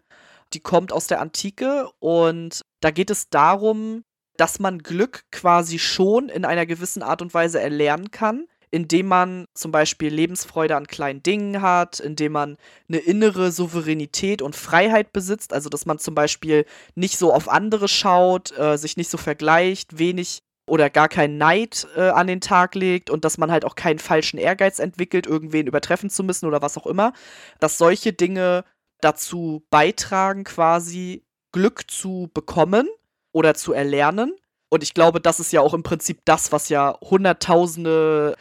die 0.53 0.61
kommt 0.61 0.93
aus 0.93 1.07
der 1.07 1.21
Antike 1.21 1.89
und 2.01 2.63
da 2.81 2.91
geht 2.91 3.11
es 3.11 3.31
darum, 3.31 4.03
dass 4.37 4.59
man 4.59 4.79
Glück 4.81 5.25
quasi 5.31 5.79
schon 5.79 6.29
in 6.29 6.45
einer 6.45 6.67
gewissen 6.67 7.03
Art 7.03 7.23
und 7.23 7.33
Weise 7.33 7.61
erlernen 7.61 8.11
kann, 8.11 8.47
indem 8.71 9.07
man 9.07 9.47
zum 9.55 9.73
Beispiel 9.73 10.13
Lebensfreude 10.13 10.77
an 10.77 10.87
kleinen 10.87 11.23
Dingen 11.23 11.61
hat, 11.61 12.01
indem 12.01 12.33
man 12.33 12.57
eine 12.89 12.99
innere 12.99 13.51
Souveränität 13.51 14.43
und 14.43 14.55
Freiheit 14.55 15.13
besitzt, 15.13 15.53
also 15.53 15.69
dass 15.69 15.87
man 15.87 15.99
zum 15.99 16.15
Beispiel 16.15 16.65
nicht 16.95 17.19
so 17.19 17.33
auf 17.33 17.49
andere 17.49 17.89
schaut, 17.89 18.57
äh, 18.57 18.77
sich 18.77 18.97
nicht 18.97 19.11
so 19.11 19.19
vergleicht, 19.19 19.99
wenig 19.99 20.43
oder 20.69 20.89
gar 20.89 21.09
keinen 21.09 21.37
Neid 21.37 21.89
äh, 21.97 22.11
an 22.11 22.29
den 22.29 22.41
Tag 22.41 22.77
legt 22.77 23.11
und 23.11 23.25
dass 23.25 23.39
man 23.39 23.51
halt 23.51 23.65
auch 23.65 23.75
keinen 23.75 23.99
falschen 23.99 24.39
Ehrgeiz 24.39 24.79
entwickelt, 24.79 25.27
irgendwen 25.27 25.67
übertreffen 25.67 26.11
zu 26.11 26.23
müssen 26.23 26.47
oder 26.47 26.63
was 26.63 26.79
auch 26.79 26.87
immer, 26.87 27.13
dass 27.59 27.77
solche 27.77 28.13
Dinge 28.13 28.65
dazu 29.01 29.67
beitragen, 29.71 30.45
quasi 30.45 31.25
Glück 31.53 31.91
zu 31.91 32.31
bekommen 32.33 32.89
oder 33.33 33.55
zu 33.55 33.73
erlernen. 33.73 34.33
Und 34.69 34.85
ich 34.85 34.95
glaube, 34.95 35.21
das 35.21 35.41
ist 35.41 35.53
ja 35.53 35.61
auch 35.61 35.75
im 35.75 35.83
Prinzip 35.83 36.21
das, 36.25 36.53
was 36.53 36.69
ja 36.69 36.97
hunderttausende 37.01 38.37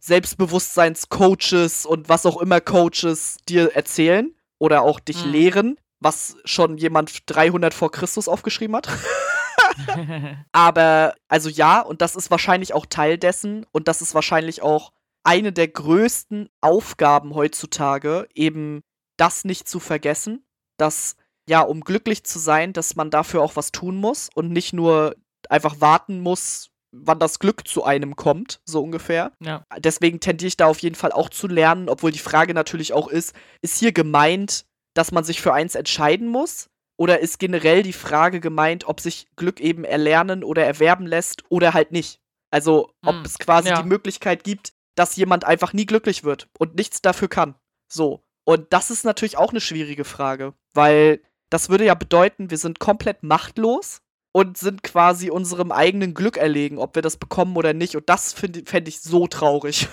Selbstbewusstseinscoaches 0.00 1.86
und 1.86 2.08
was 2.08 2.26
auch 2.26 2.40
immer 2.40 2.60
Coaches 2.60 3.38
dir 3.48 3.74
erzählen 3.74 4.34
oder 4.58 4.82
auch 4.82 5.00
dich 5.00 5.24
Mhm. 5.24 5.32
lehren, 5.32 5.76
was 6.00 6.36
schon 6.44 6.78
jemand 6.78 7.22
300 7.26 7.74
vor 7.74 7.90
Christus 7.90 8.28
aufgeschrieben 8.28 8.76
hat. 8.76 8.88
Aber, 10.52 11.14
also 11.28 11.48
ja, 11.48 11.80
und 11.80 12.00
das 12.02 12.16
ist 12.16 12.30
wahrscheinlich 12.30 12.74
auch 12.74 12.86
Teil 12.86 13.18
dessen 13.18 13.66
und 13.72 13.88
das 13.88 14.02
ist 14.02 14.14
wahrscheinlich 14.14 14.62
auch 14.62 14.92
eine 15.24 15.52
der 15.52 15.68
größten 15.68 16.48
Aufgaben 16.60 17.34
heutzutage, 17.34 18.28
eben 18.34 18.82
das 19.16 19.44
nicht 19.44 19.68
zu 19.68 19.80
vergessen, 19.80 20.44
dass, 20.78 21.16
ja, 21.48 21.60
um 21.60 21.80
glücklich 21.82 22.24
zu 22.24 22.38
sein, 22.38 22.72
dass 22.72 22.96
man 22.96 23.10
dafür 23.10 23.42
auch 23.42 23.56
was 23.56 23.72
tun 23.72 23.96
muss 23.96 24.30
und 24.34 24.50
nicht 24.52 24.72
nur 24.72 25.16
einfach 25.50 25.80
warten 25.80 26.20
muss, 26.20 26.70
wann 26.92 27.18
das 27.18 27.38
Glück 27.38 27.66
zu 27.68 27.84
einem 27.84 28.16
kommt, 28.16 28.60
so 28.64 28.82
ungefähr. 28.82 29.32
ja. 29.40 29.64
Deswegen 29.78 30.20
tendiere 30.20 30.48
ich 30.48 30.56
da 30.56 30.66
auf 30.66 30.78
jeden 30.80 30.94
Fall 30.94 31.12
auch 31.12 31.28
zu 31.28 31.46
lernen, 31.46 31.88
obwohl 31.88 32.12
die 32.12 32.18
Frage 32.18 32.54
natürlich 32.54 32.92
auch 32.92 33.08
ist, 33.08 33.34
ist 33.62 33.78
hier 33.78 33.92
gemeint, 33.92 34.64
dass 34.94 35.12
man 35.12 35.24
sich 35.24 35.40
für 35.40 35.52
eins 35.52 35.74
entscheiden 35.74 36.28
muss? 36.28 36.70
Oder 36.96 37.20
ist 37.20 37.38
generell 37.38 37.84
die 37.84 37.92
Frage 37.92 38.40
gemeint, 38.40 38.88
ob 38.88 39.00
sich 39.00 39.28
Glück 39.36 39.60
eben 39.60 39.84
erlernen 39.84 40.42
oder 40.42 40.64
erwerben 40.64 41.06
lässt 41.06 41.44
oder 41.48 41.72
halt 41.72 41.92
nicht? 41.92 42.20
Also, 42.50 42.90
ob 43.06 43.16
Hm, 43.16 43.24
es 43.24 43.38
quasi 43.38 43.68
ja. 43.68 43.80
die 43.82 43.88
Möglichkeit 43.88 44.42
gibt, 44.42 44.72
dass 44.96 45.14
jemand 45.14 45.44
einfach 45.44 45.72
nie 45.72 45.86
glücklich 45.86 46.24
wird 46.24 46.48
und 46.58 46.74
nichts 46.74 47.00
dafür 47.02 47.28
kann. 47.28 47.54
So. 47.86 48.24
Und 48.44 48.72
das 48.72 48.90
ist 48.90 49.04
natürlich 49.04 49.36
auch 49.36 49.50
eine 49.50 49.60
schwierige 49.60 50.04
Frage, 50.04 50.54
weil 50.74 51.20
das 51.50 51.68
würde 51.68 51.84
ja 51.84 51.94
bedeuten, 51.94 52.50
wir 52.50 52.58
sind 52.58 52.80
komplett 52.80 53.22
machtlos 53.22 54.00
und 54.38 54.56
sind 54.56 54.84
quasi 54.84 55.30
unserem 55.30 55.72
eigenen 55.72 56.14
Glück 56.14 56.36
erlegen, 56.36 56.78
ob 56.78 56.94
wir 56.94 57.02
das 57.02 57.16
bekommen 57.16 57.56
oder 57.56 57.72
nicht. 57.72 57.96
Und 57.96 58.08
das 58.08 58.32
fände 58.32 58.62
fänd 58.66 58.86
ich 58.86 59.00
so 59.00 59.26
traurig. 59.26 59.88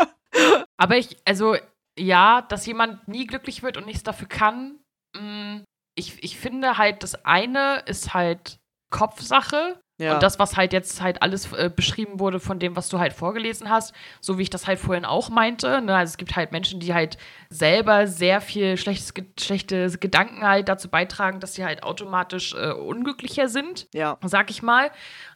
Aber 0.78 0.96
ich, 0.96 1.18
also, 1.26 1.54
ja, 1.98 2.40
dass 2.40 2.64
jemand 2.64 3.06
nie 3.08 3.26
glücklich 3.26 3.62
wird 3.62 3.76
und 3.76 3.84
nichts 3.84 4.02
dafür 4.02 4.26
kann, 4.26 4.78
mh, 5.14 5.64
ich, 5.96 6.24
ich 6.24 6.38
finde 6.38 6.78
halt, 6.78 7.02
das 7.02 7.26
eine 7.26 7.82
ist 7.84 8.14
halt 8.14 8.56
Kopfsache. 8.90 9.78
Ja. 9.98 10.14
Und 10.14 10.22
das, 10.24 10.40
was 10.40 10.56
halt 10.56 10.72
jetzt 10.72 11.00
halt 11.00 11.22
alles 11.22 11.52
äh, 11.52 11.70
beschrieben 11.74 12.18
wurde 12.18 12.40
von 12.40 12.58
dem, 12.58 12.74
was 12.74 12.88
du 12.88 12.98
halt 12.98 13.12
vorgelesen 13.12 13.70
hast, 13.70 13.94
so 14.20 14.38
wie 14.38 14.42
ich 14.42 14.50
das 14.50 14.66
halt 14.66 14.80
vorhin 14.80 15.04
auch 15.04 15.28
meinte. 15.30 15.80
Ne? 15.80 15.94
Also 15.96 16.10
es 16.10 16.16
gibt 16.16 16.34
halt 16.34 16.50
Menschen, 16.50 16.80
die 16.80 16.92
halt 16.92 17.16
selber 17.48 18.08
sehr 18.08 18.40
viel 18.40 18.76
schlechtes, 18.76 19.14
Ge- 19.14 19.26
schlechte 19.38 19.88
Gedanken 19.98 20.42
halt 20.42 20.68
dazu 20.68 20.88
beitragen, 20.88 21.38
dass 21.38 21.54
sie 21.54 21.64
halt 21.64 21.84
automatisch 21.84 22.54
äh, 22.54 22.72
unglücklicher 22.72 23.48
sind, 23.48 23.86
ja. 23.94 24.18
sag 24.24 24.50
ich 24.50 24.62
mal. 24.62 24.90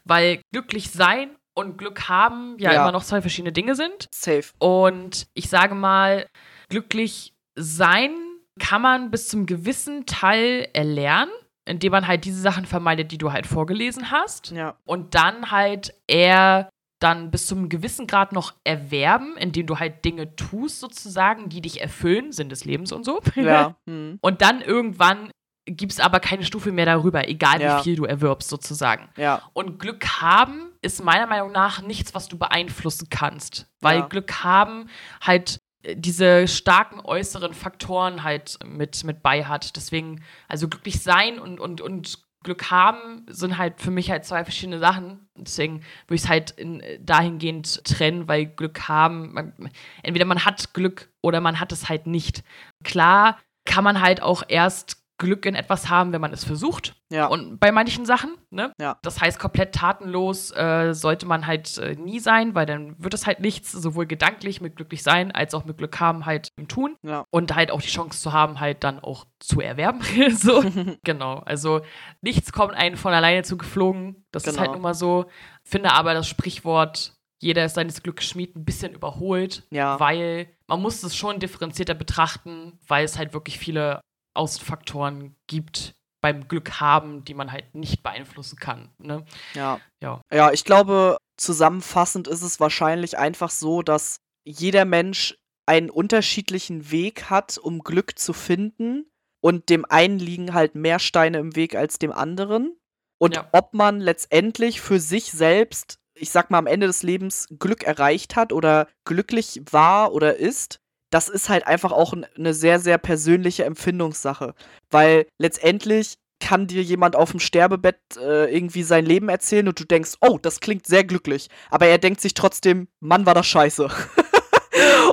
Weil 0.04 0.40
glücklich 0.52 0.90
sein 0.90 1.30
und 1.54 1.78
Glück 1.78 2.08
haben 2.08 2.56
ja, 2.58 2.72
Ja. 2.72 2.82
immer 2.82 2.92
noch 2.92 3.04
zwei 3.04 3.20
verschiedene 3.20 3.52
Dinge 3.52 3.76
sind. 3.76 4.08
Safe. 4.12 4.44
Und 4.58 5.28
ich 5.34 5.48
sage 5.48 5.76
mal, 5.76 6.26
glücklich 6.68 7.32
sein 7.54 8.10
kann 8.58 8.82
man 8.82 9.10
bis 9.12 9.28
zum 9.28 9.46
gewissen 9.46 10.04
Teil 10.06 10.68
erlernen, 10.72 11.30
indem 11.68 11.92
man 11.92 12.06
halt 12.06 12.24
diese 12.24 12.40
Sachen 12.40 12.66
vermeidet, 12.66 13.12
die 13.12 13.18
du 13.18 13.32
halt 13.32 13.46
vorgelesen 13.46 14.10
hast. 14.10 14.50
Ja. 14.50 14.76
Und 14.84 15.14
dann 15.14 15.50
halt 15.50 15.94
eher 16.06 16.68
dann 17.00 17.30
bis 17.30 17.46
zum 17.46 17.68
gewissen 17.68 18.06
Grad 18.06 18.32
noch 18.32 18.54
erwerben, 18.64 19.36
indem 19.36 19.66
du 19.66 19.78
halt 19.78 20.04
Dinge 20.04 20.34
tust, 20.34 20.80
sozusagen, 20.80 21.48
die 21.48 21.60
dich 21.60 21.80
erfüllen, 21.80 22.32
Sinn 22.32 22.48
des 22.48 22.64
Lebens 22.64 22.92
und 22.92 23.04
so. 23.04 23.20
Ja. 23.34 23.76
Hm. 23.86 24.18
Und 24.20 24.42
dann 24.42 24.60
irgendwann 24.60 25.30
gibt 25.66 25.92
es 25.92 26.00
aber 26.00 26.18
keine 26.18 26.44
Stufe 26.44 26.72
mehr 26.72 26.86
darüber, 26.86 27.28
egal 27.28 27.60
Ja. 27.60 27.78
wie 27.78 27.82
viel 27.84 27.96
du 27.96 28.04
erwirbst, 28.04 28.48
sozusagen. 28.48 29.08
Ja. 29.16 29.42
Und 29.52 29.78
Glück 29.78 30.20
haben 30.20 30.72
ist 30.82 31.04
meiner 31.04 31.26
Meinung 31.26 31.52
nach 31.52 31.82
nichts, 31.82 32.14
was 32.14 32.28
du 32.28 32.38
beeinflussen 32.38 33.08
kannst. 33.10 33.66
Weil. 33.80 34.02
Glück 34.08 34.42
haben 34.42 34.88
halt 35.20 35.60
diese 35.94 36.48
starken 36.48 37.00
äußeren 37.00 37.54
Faktoren 37.54 38.22
halt 38.22 38.58
mit, 38.64 39.04
mit 39.04 39.22
bei 39.22 39.44
hat. 39.44 39.76
Deswegen, 39.76 40.22
also 40.48 40.68
glücklich 40.68 41.02
sein 41.02 41.38
und, 41.38 41.60
und, 41.60 41.80
und 41.80 42.18
Glück 42.44 42.70
haben 42.70 43.26
sind 43.28 43.58
halt 43.58 43.80
für 43.80 43.90
mich 43.90 44.10
halt 44.10 44.24
zwei 44.24 44.44
verschiedene 44.44 44.78
Sachen. 44.78 45.28
Deswegen 45.34 45.80
würde 46.06 46.14
ich 46.14 46.22
es 46.22 46.28
halt 46.28 46.50
in, 46.52 46.80
äh, 46.80 46.98
dahingehend 47.00 47.84
trennen, 47.84 48.28
weil 48.28 48.46
Glück 48.46 48.88
haben, 48.88 49.32
man, 49.32 49.70
entweder 50.02 50.24
man 50.24 50.44
hat 50.44 50.72
Glück 50.72 51.10
oder 51.20 51.40
man 51.40 51.60
hat 51.60 51.72
es 51.72 51.88
halt 51.88 52.06
nicht. 52.06 52.44
Klar 52.84 53.38
kann 53.64 53.84
man 53.84 54.00
halt 54.00 54.22
auch 54.22 54.42
erst 54.48 54.97
Glück 55.18 55.44
in 55.46 55.54
etwas 55.56 55.88
haben, 55.88 56.12
wenn 56.12 56.20
man 56.20 56.32
es 56.32 56.44
versucht. 56.44 56.94
Ja. 57.10 57.26
Und 57.26 57.58
bei 57.58 57.72
manchen 57.72 58.06
Sachen, 58.06 58.36
ne? 58.50 58.72
Ja. 58.80 58.98
Das 59.02 59.20
heißt, 59.20 59.38
komplett 59.38 59.74
tatenlos 59.74 60.52
äh, 60.52 60.94
sollte 60.94 61.26
man 61.26 61.46
halt 61.46 61.76
äh, 61.78 61.96
nie 61.96 62.20
sein, 62.20 62.54
weil 62.54 62.66
dann 62.66 62.94
wird 63.02 63.14
es 63.14 63.26
halt 63.26 63.40
nichts, 63.40 63.72
sowohl 63.72 64.06
gedanklich 64.06 64.60
mit 64.60 64.76
glücklich 64.76 65.02
sein, 65.02 65.32
als 65.32 65.54
auch 65.54 65.64
mit 65.64 65.76
Glück 65.78 65.98
haben 65.98 66.24
halt 66.24 66.50
im 66.56 66.68
Tun. 66.68 66.96
Ja. 67.02 67.24
Und 67.30 67.54
halt 67.54 67.70
auch 67.72 67.82
die 67.82 67.88
Chance 67.88 68.20
zu 68.20 68.32
haben, 68.32 68.60
halt 68.60 68.84
dann 68.84 69.00
auch 69.00 69.26
zu 69.40 69.60
erwerben. 69.60 70.00
so, 70.36 70.62
genau. 71.04 71.38
Also 71.40 71.80
nichts 72.20 72.52
kommt 72.52 72.74
einem 72.74 72.96
von 72.96 73.12
alleine 73.12 73.42
zugeflogen. 73.42 74.24
Das 74.30 74.44
ist 74.44 74.50
Genau. 74.54 74.60
halt 74.60 74.72
nun 74.72 74.82
mal 74.82 74.94
so. 74.94 75.26
Finde 75.64 75.92
aber 75.92 76.14
das 76.14 76.28
Sprichwort, 76.28 77.14
jeder 77.40 77.64
ist 77.64 77.74
seines 77.74 78.02
Glückes 78.02 78.26
Schmied, 78.26 78.56
ein 78.56 78.64
bisschen 78.64 78.92
überholt, 78.94 79.66
Ja. 79.70 79.98
weil 80.00 80.48
man 80.66 80.80
muss 80.82 81.02
es 81.02 81.16
schon 81.16 81.38
differenzierter 81.40 81.94
betrachten, 81.94 82.78
weil 82.86 83.04
es 83.04 83.16
halt 83.18 83.32
wirklich 83.32 83.58
viele 83.58 84.00
Außenfaktoren 84.38 85.36
gibt 85.46 85.94
beim 86.20 86.48
Glück 86.48 86.80
haben, 86.80 87.24
die 87.24 87.34
man 87.34 87.52
halt 87.52 87.74
nicht 87.74 88.02
beeinflussen 88.02 88.58
kann. 88.58 88.90
Ne? 88.98 89.24
Ja. 89.54 89.80
Ja. 90.00 90.20
Ja, 90.32 90.52
ich 90.52 90.64
glaube, 90.64 91.18
zusammenfassend 91.36 92.26
ist 92.28 92.42
es 92.42 92.58
wahrscheinlich 92.60 93.18
einfach 93.18 93.50
so, 93.50 93.82
dass 93.82 94.20
jeder 94.44 94.84
Mensch 94.84 95.36
einen 95.66 95.90
unterschiedlichen 95.90 96.90
Weg 96.90 97.30
hat, 97.30 97.58
um 97.58 97.80
Glück 97.80 98.18
zu 98.18 98.32
finden. 98.32 99.04
Und 99.40 99.68
dem 99.68 99.84
einen 99.84 100.18
liegen 100.18 100.54
halt 100.54 100.74
mehr 100.74 100.98
Steine 100.98 101.38
im 101.38 101.54
Weg 101.54 101.76
als 101.76 101.98
dem 101.98 102.10
anderen. 102.10 102.76
Und 103.18 103.36
Ja. 103.36 103.48
ob 103.52 103.74
man 103.74 104.00
letztendlich 104.00 104.80
für 104.80 104.98
sich 104.98 105.30
selbst, 105.30 105.98
ich 106.14 106.30
sag 106.30 106.50
mal, 106.50 106.58
am 106.58 106.66
Ende 106.66 106.88
des 106.88 107.02
Lebens 107.04 107.46
Glück 107.58 107.84
erreicht 107.84 108.34
hat 108.34 108.52
oder 108.52 108.88
glücklich 109.04 109.62
war 109.70 110.12
oder 110.12 110.36
ist, 110.36 110.80
das 111.10 111.28
ist 111.28 111.48
halt 111.48 111.66
einfach 111.66 111.92
auch 111.92 112.14
eine 112.36 112.54
sehr, 112.54 112.80
sehr 112.80 112.98
persönliche 112.98 113.64
Empfindungssache. 113.64 114.54
Weil 114.90 115.26
letztendlich 115.38 116.18
kann 116.40 116.66
dir 116.66 116.82
jemand 116.82 117.16
auf 117.16 117.32
dem 117.32 117.40
Sterbebett 117.40 117.98
äh, 118.16 118.54
irgendwie 118.54 118.82
sein 118.82 119.04
Leben 119.04 119.28
erzählen 119.28 119.68
und 119.68 119.80
du 119.80 119.84
denkst, 119.84 120.12
oh, 120.20 120.38
das 120.40 120.60
klingt 120.60 120.86
sehr 120.86 121.04
glücklich. 121.04 121.48
Aber 121.70 121.86
er 121.86 121.98
denkt 121.98 122.20
sich 122.20 122.34
trotzdem, 122.34 122.88
Mann, 123.00 123.26
war 123.26 123.34
das 123.34 123.46
scheiße. 123.46 123.88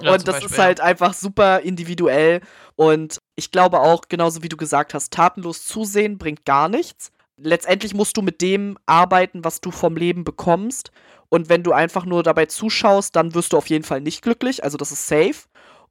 Ja, 0.01 0.13
und 0.13 0.27
das 0.27 0.35
Beispiel, 0.35 0.51
ist 0.51 0.59
halt 0.59 0.81
einfach 0.81 1.13
super 1.13 1.61
individuell. 1.61 2.41
Und 2.75 3.19
ich 3.35 3.51
glaube 3.51 3.79
auch, 3.79 4.03
genauso 4.09 4.43
wie 4.43 4.49
du 4.49 4.57
gesagt 4.57 4.93
hast, 4.93 5.11
tatenlos 5.11 5.65
zusehen 5.65 6.17
bringt 6.17 6.45
gar 6.45 6.69
nichts. 6.69 7.11
Letztendlich 7.37 7.93
musst 7.93 8.15
du 8.17 8.21
mit 8.21 8.41
dem 8.41 8.77
arbeiten, 8.85 9.43
was 9.43 9.61
du 9.61 9.71
vom 9.71 9.95
Leben 9.95 10.23
bekommst. 10.23 10.91
Und 11.29 11.49
wenn 11.49 11.63
du 11.63 11.71
einfach 11.71 12.05
nur 12.05 12.23
dabei 12.23 12.45
zuschaust, 12.45 13.15
dann 13.15 13.33
wirst 13.33 13.53
du 13.53 13.57
auf 13.57 13.69
jeden 13.69 13.83
Fall 13.83 14.01
nicht 14.01 14.21
glücklich. 14.21 14.63
Also 14.63 14.77
das 14.77 14.91
ist 14.91 15.07
safe. 15.07 15.47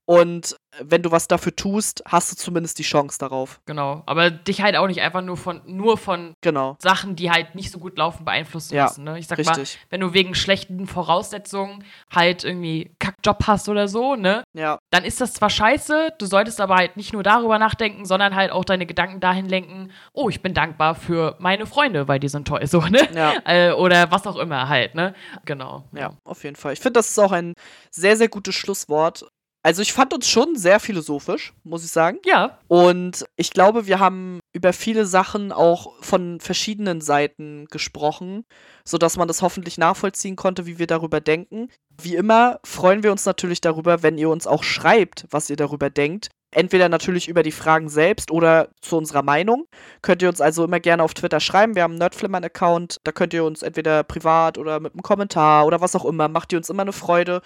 Und 0.06 0.56
wenn 0.80 1.02
du 1.02 1.10
was 1.12 1.28
dafür 1.28 1.54
tust, 1.54 2.02
hast 2.06 2.32
du 2.32 2.36
zumindest 2.36 2.78
die 2.78 2.82
Chance 2.82 3.18
darauf. 3.18 3.60
Genau. 3.64 4.02
Aber 4.06 4.30
dich 4.30 4.60
halt 4.60 4.76
auch 4.76 4.86
nicht 4.86 5.00
einfach 5.00 5.22
nur 5.22 5.36
von, 5.36 5.62
nur 5.66 5.96
von 5.96 6.34
Genau. 6.40 6.76
Sachen, 6.80 7.16
die 7.16 7.30
halt 7.30 7.54
nicht 7.54 7.70
so 7.70 7.78
gut 7.78 7.96
laufen, 7.96 8.24
beeinflussen 8.24 8.74
Ja, 8.74 8.84
müssen. 8.84 9.04
Ne? 9.04 9.18
Ich 9.18 9.28
sag 9.28 9.38
mal, 9.44 9.52
Richtig. 9.54 9.78
wenn 9.90 10.00
du 10.00 10.12
wegen 10.12 10.34
schlechten 10.34 10.86
Voraussetzungen 10.86 11.84
halt 12.12 12.44
irgendwie 12.44 12.90
Kackjob 12.98 13.46
hast 13.46 13.68
oder 13.68 13.88
so, 13.88 14.14
ne, 14.16 14.42
Ja, 14.52 14.78
dann 14.90 15.04
ist 15.04 15.20
das 15.20 15.32
zwar 15.32 15.48
scheiße, 15.50 16.14
du 16.18 16.26
solltest 16.26 16.60
aber 16.60 16.74
halt 16.74 16.96
nicht 16.96 17.12
nur 17.12 17.22
darüber 17.22 17.58
nachdenken, 17.58 18.04
sondern 18.04 18.34
halt 18.34 18.50
auch 18.50 18.64
deine 18.64 18.86
Gedanken 18.86 19.20
dahin 19.20 19.48
lenken, 19.48 19.90
oh, 20.12 20.28
ich 20.28 20.42
bin 20.42 20.54
dankbar 20.54 20.94
für 20.96 21.36
meine 21.38 21.66
Freunde, 21.66 22.08
weil 22.08 22.18
die 22.18 22.28
sind 22.28 22.48
toll, 22.48 22.66
so, 22.66 22.80
ne? 22.80 23.08
ja. 23.14 23.34
Äh, 23.44 23.72
oder 23.72 24.10
was 24.10 24.26
auch 24.26 24.36
immer 24.36 24.68
halt, 24.68 24.94
ne? 24.94 25.14
Genau. 25.44 25.84
Ja, 25.92 26.12
auf 26.24 26.42
jeden 26.44 26.56
Fall. 26.56 26.72
Ich 26.72 26.80
finde, 26.80 26.98
das 26.98 27.10
ist 27.10 27.18
auch 27.18 27.32
ein 27.32 27.54
sehr, 27.90 28.16
sehr 28.16 28.28
gutes 28.28 28.54
Schlusswort. 28.54 29.24
Also 29.64 29.80
ich 29.80 29.94
fand 29.94 30.12
uns 30.12 30.28
schon 30.28 30.56
sehr 30.56 30.78
philosophisch, 30.78 31.54
muss 31.64 31.84
ich 31.86 31.90
sagen. 31.90 32.18
Ja, 32.26 32.58
Und 32.68 33.24
ich 33.36 33.50
glaube, 33.50 33.86
wir 33.86 33.98
haben 33.98 34.40
über 34.52 34.74
viele 34.74 35.06
Sachen 35.06 35.52
auch 35.52 35.94
von 36.02 36.38
verschiedenen 36.38 37.00
Seiten 37.00 37.64
gesprochen, 37.70 38.44
sodass 38.84 39.16
man 39.16 39.26
das 39.26 39.40
hoffentlich 39.40 39.78
nachvollziehen 39.78 40.36
konnte, 40.36 40.66
wie 40.66 40.78
wir 40.78 40.86
darüber 40.86 41.22
denken. 41.22 41.70
Wie 42.00 42.14
immer 42.14 42.60
freuen 42.62 43.02
wir 43.02 43.10
uns 43.10 43.24
natürlich 43.24 43.62
darüber, 43.62 44.02
wenn 44.02 44.18
ihr 44.18 44.28
uns 44.28 44.46
auch 44.46 44.62
schreibt, 44.62 45.24
was 45.30 45.48
ihr 45.48 45.56
darüber 45.56 45.88
denkt. 45.88 46.28
Entweder 46.50 46.90
natürlich 46.90 47.26
über 47.26 47.42
die 47.42 47.50
Fragen 47.50 47.88
selbst 47.88 48.30
oder 48.30 48.68
zu 48.82 48.98
unserer 48.98 49.22
Meinung. 49.22 49.66
Könnt 50.02 50.20
ihr 50.20 50.28
uns 50.28 50.42
also 50.42 50.64
immer 50.64 50.78
gerne 50.78 51.02
auf 51.02 51.14
Twitter 51.14 51.40
schreiben. 51.40 51.74
Wir 51.74 51.84
haben 51.84 51.92
einen 51.92 52.00
Nerdflimmern-Account. 52.00 52.98
Da 53.02 53.12
könnt 53.12 53.32
ihr 53.32 53.44
uns 53.44 53.62
entweder 53.62 54.04
privat 54.04 54.58
oder 54.58 54.78
mit 54.78 54.92
einem 54.92 55.02
Kommentar 55.02 55.66
oder 55.66 55.80
was 55.80 55.96
auch 55.96 56.04
immer. 56.04 56.28
Macht 56.28 56.52
ihr 56.52 56.58
uns 56.58 56.68
immer 56.68 56.82
eine 56.82 56.92
Freude 56.92 57.40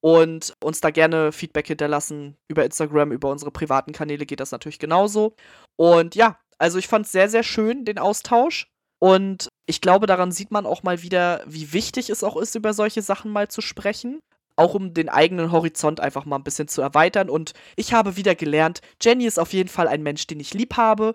und 0.00 0.54
uns 0.62 0.80
da 0.80 0.90
gerne 0.90 1.32
Feedback 1.32 1.66
hinterlassen 1.66 2.36
über 2.48 2.64
Instagram, 2.64 3.12
über 3.12 3.30
unsere 3.30 3.50
privaten 3.50 3.92
Kanäle 3.92 4.26
geht 4.26 4.40
das 4.40 4.52
natürlich 4.52 4.78
genauso. 4.78 5.34
Und 5.76 6.14
ja, 6.14 6.38
also 6.58 6.78
ich 6.78 6.88
fand 6.88 7.06
es 7.06 7.12
sehr, 7.12 7.28
sehr 7.28 7.42
schön, 7.42 7.84
den 7.84 7.98
Austausch. 7.98 8.68
Und 9.00 9.48
ich 9.66 9.80
glaube, 9.80 10.06
daran 10.06 10.32
sieht 10.32 10.50
man 10.50 10.66
auch 10.66 10.82
mal 10.82 11.02
wieder, 11.02 11.42
wie 11.46 11.72
wichtig 11.72 12.10
es 12.10 12.24
auch 12.24 12.36
ist, 12.36 12.54
über 12.54 12.74
solche 12.74 13.02
Sachen 13.02 13.30
mal 13.30 13.48
zu 13.48 13.60
sprechen. 13.60 14.20
Auch 14.58 14.74
um 14.74 14.92
den 14.92 15.08
eigenen 15.08 15.52
Horizont 15.52 16.00
einfach 16.00 16.24
mal 16.24 16.34
ein 16.34 16.42
bisschen 16.42 16.66
zu 16.66 16.82
erweitern. 16.82 17.30
Und 17.30 17.52
ich 17.76 17.92
habe 17.92 18.16
wieder 18.16 18.34
gelernt, 18.34 18.80
Jenny 19.00 19.24
ist 19.24 19.38
auf 19.38 19.52
jeden 19.52 19.68
Fall 19.68 19.86
ein 19.86 20.02
Mensch, 20.02 20.26
den 20.26 20.40
ich 20.40 20.52
lieb 20.52 20.76
habe. 20.76 21.14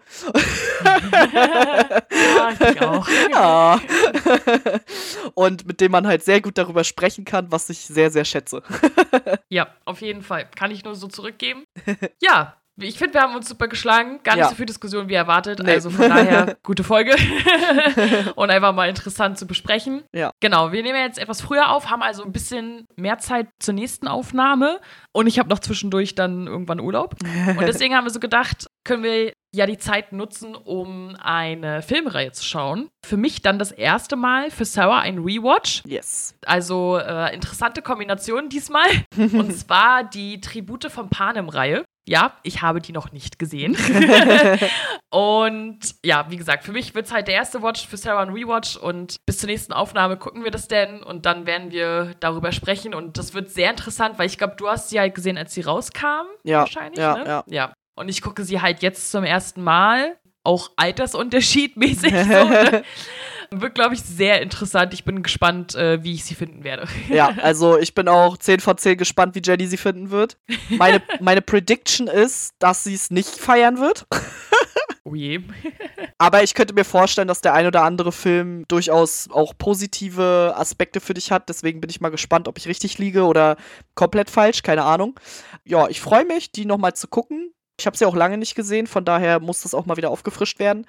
ja 0.83 2.49
ich 2.71 2.81
auch. 2.81 3.07
Ja. 3.31 3.81
Und 5.33 5.67
mit 5.67 5.81
dem 5.81 5.91
man 5.91 6.07
halt 6.07 6.23
sehr 6.23 6.39
gut 6.39 6.57
darüber 6.57 6.85
sprechen 6.85 7.25
kann, 7.25 7.51
was 7.51 7.69
ich 7.69 7.79
sehr, 7.79 8.11
sehr 8.11 8.23
schätze. 8.23 8.63
Ja, 9.49 9.67
auf 9.83 10.01
jeden 10.01 10.21
Fall. 10.21 10.47
Kann 10.55 10.71
ich 10.71 10.85
nur 10.85 10.95
so 10.95 11.07
zurückgeben. 11.07 11.65
Ja, 12.21 12.55
ich 12.79 12.97
finde, 12.97 13.13
wir 13.15 13.21
haben 13.21 13.35
uns 13.35 13.47
super 13.47 13.67
geschlagen. 13.67 14.19
Gar 14.23 14.35
nicht 14.35 14.43
Ja. 14.43 14.49
so 14.49 14.55
viel 14.55 14.65
Diskussion 14.65 15.07
wie 15.09 15.13
erwartet. 15.13 15.59
Nee. 15.61 15.71
Also 15.71 15.89
von 15.89 16.09
daher, 16.09 16.57
gute 16.63 16.83
Folge. 16.83 17.15
Und 18.35 18.49
einfach 18.49 18.73
mal 18.73 18.89
interessant 18.89 19.37
zu 19.37 19.45
besprechen. 19.47 20.03
Ja. 20.13 20.31
Genau, 20.39 20.71
wir 20.71 20.81
nehmen 20.83 20.99
jetzt 20.99 21.19
etwas 21.19 21.41
früher 21.41 21.69
auf, 21.71 21.89
haben 21.89 22.01
also 22.01 22.23
ein 22.23 22.31
bisschen 22.31 22.85
mehr 22.95 23.17
Zeit 23.19 23.47
zur 23.59 23.73
nächsten 23.73 24.07
Aufnahme. 24.07 24.79
Und 25.11 25.27
ich 25.27 25.39
habe 25.39 25.49
noch 25.49 25.59
zwischendurch 25.59 26.15
dann 26.15 26.47
irgendwann 26.47 26.79
Urlaub. 26.79 27.15
Und 27.57 27.61
deswegen 27.61 27.95
haben 27.95 28.05
wir 28.05 28.11
so 28.11 28.19
gedacht, 28.19 28.67
können 28.83 29.03
wir 29.03 29.33
ja 29.55 29.67
die 29.67 29.77
Zeit 29.77 30.11
nutzen, 30.13 30.55
um 30.55 31.15
eine 31.21 31.83
Filmreihe 31.83 32.31
zu 32.31 32.43
schauen. 32.43 32.89
Für 33.05 33.17
mich 33.17 33.43
dann 33.43 33.59
das 33.59 33.71
erste 33.71 34.15
Mal, 34.15 34.49
für 34.49 34.65
Sarah 34.65 34.99
ein 35.01 35.19
Rewatch. 35.19 35.83
Yes. 35.85 36.35
Also 36.45 36.97
äh, 36.97 37.33
interessante 37.35 37.83
Kombination 37.83 38.49
diesmal. 38.49 38.87
Und 39.15 39.55
zwar 39.55 40.03
die 40.03 40.41
Tribute 40.41 40.85
von 40.91 41.09
Panem-Reihe. 41.09 41.85
Ja, 42.05 42.33
ich 42.43 42.61
habe 42.61 42.81
die 42.81 42.91
noch 42.91 43.11
nicht 43.13 43.39
gesehen. 43.39 43.77
und 45.09 45.79
ja, 46.03 46.25
wie 46.29 46.35
gesagt, 46.35 46.65
für 46.65 46.73
mich 46.73 46.93
wird 46.95 47.05
es 47.05 47.13
halt 47.13 47.27
der 47.27 47.35
erste 47.35 47.61
Watch, 47.61 47.87
für 47.87 47.95
Sarah 47.95 48.23
ein 48.23 48.29
Rewatch. 48.29 48.75
Und 48.75 49.17
bis 49.25 49.37
zur 49.37 49.47
nächsten 49.47 49.71
Aufnahme 49.71 50.17
gucken 50.17 50.43
wir 50.43 50.51
das 50.51 50.67
denn 50.67 51.01
und 51.01 51.25
dann 51.25 51.45
werden 51.45 51.71
wir 51.71 52.15
darüber 52.19 52.51
sprechen. 52.51 52.93
Und 52.93 53.17
das 53.17 53.33
wird 53.33 53.49
sehr 53.49 53.69
interessant, 53.69 54.19
weil 54.19 54.27
ich 54.27 54.37
glaube, 54.37 54.55
du 54.57 54.67
hast 54.67 54.89
sie 54.89 54.99
halt 54.99 55.15
gesehen, 55.15 55.37
als 55.37 55.53
sie 55.53 55.61
rauskam. 55.61 56.27
Ja, 56.43 56.59
Wahrscheinlich, 56.59 56.99
ja, 56.99 57.17
ne? 57.17 57.25
ja. 57.25 57.43
ja. 57.47 57.73
Und 57.95 58.09
ich 58.09 58.21
gucke 58.21 58.43
sie 58.43 58.59
halt 58.59 58.81
jetzt 58.81 59.11
zum 59.11 59.23
ersten 59.23 59.63
Mal. 59.63 60.17
Auch 60.43 60.71
altersunterschiedmäßig 60.75 62.11
so. 62.11 62.17
Ne? 62.17 62.83
Wird, 63.51 63.75
glaube 63.75 63.93
ich, 63.93 64.01
sehr 64.01 64.41
interessant. 64.41 64.93
Ich 64.93 65.03
bin 65.03 65.21
gespannt, 65.21 65.75
äh, 65.75 66.03
wie 66.03 66.13
ich 66.13 66.23
sie 66.25 66.33
finden 66.33 66.63
werde. 66.63 66.87
Ja, 67.09 67.35
also 67.41 67.77
ich 67.77 67.93
bin 67.93 68.07
auch 68.07 68.37
10 68.37 68.59
von 68.59 68.77
10 68.77 68.97
gespannt, 68.97 69.35
wie 69.35 69.41
Jenny 69.43 69.67
sie 69.67 69.77
finden 69.77 70.09
wird. 70.09 70.37
Meine, 70.69 71.01
meine 71.19 71.41
Prediction 71.41 72.07
ist, 72.07 72.55
dass 72.59 72.83
sie 72.83 72.95
es 72.95 73.11
nicht 73.11 73.29
feiern 73.29 73.79
wird. 73.79 74.07
Oh 75.05 75.15
je. 75.15 75.41
Aber 76.17 76.43
ich 76.43 76.53
könnte 76.53 76.73
mir 76.73 76.85
vorstellen, 76.85 77.27
dass 77.27 77.41
der 77.41 77.53
ein 77.53 77.67
oder 77.67 77.83
andere 77.83 78.11
Film 78.11 78.65
durchaus 78.69 79.29
auch 79.29 79.53
positive 79.57 80.53
Aspekte 80.55 81.01
für 81.01 81.13
dich 81.13 81.31
hat. 81.31 81.49
Deswegen 81.49 81.81
bin 81.81 81.89
ich 81.89 81.99
mal 81.99 82.09
gespannt, 82.09 82.47
ob 82.47 82.57
ich 82.57 82.67
richtig 82.67 82.97
liege 82.97 83.25
oder 83.25 83.57
komplett 83.95 84.29
falsch. 84.29 84.63
Keine 84.63 84.83
Ahnung. 84.83 85.19
Ja, 85.65 85.89
ich 85.89 85.99
freue 85.99 86.25
mich, 86.25 86.51
die 86.51 86.65
nochmal 86.65 86.93
zu 86.93 87.07
gucken. 87.07 87.52
Ich 87.79 87.87
habe 87.87 87.97
sie 87.97 88.05
auch 88.05 88.15
lange 88.15 88.37
nicht 88.37 88.53
gesehen, 88.53 88.85
von 88.85 89.03
daher 89.03 89.39
muss 89.39 89.63
das 89.63 89.73
auch 89.73 89.87
mal 89.87 89.97
wieder 89.97 90.11
aufgefrischt 90.11 90.59
werden. 90.59 90.85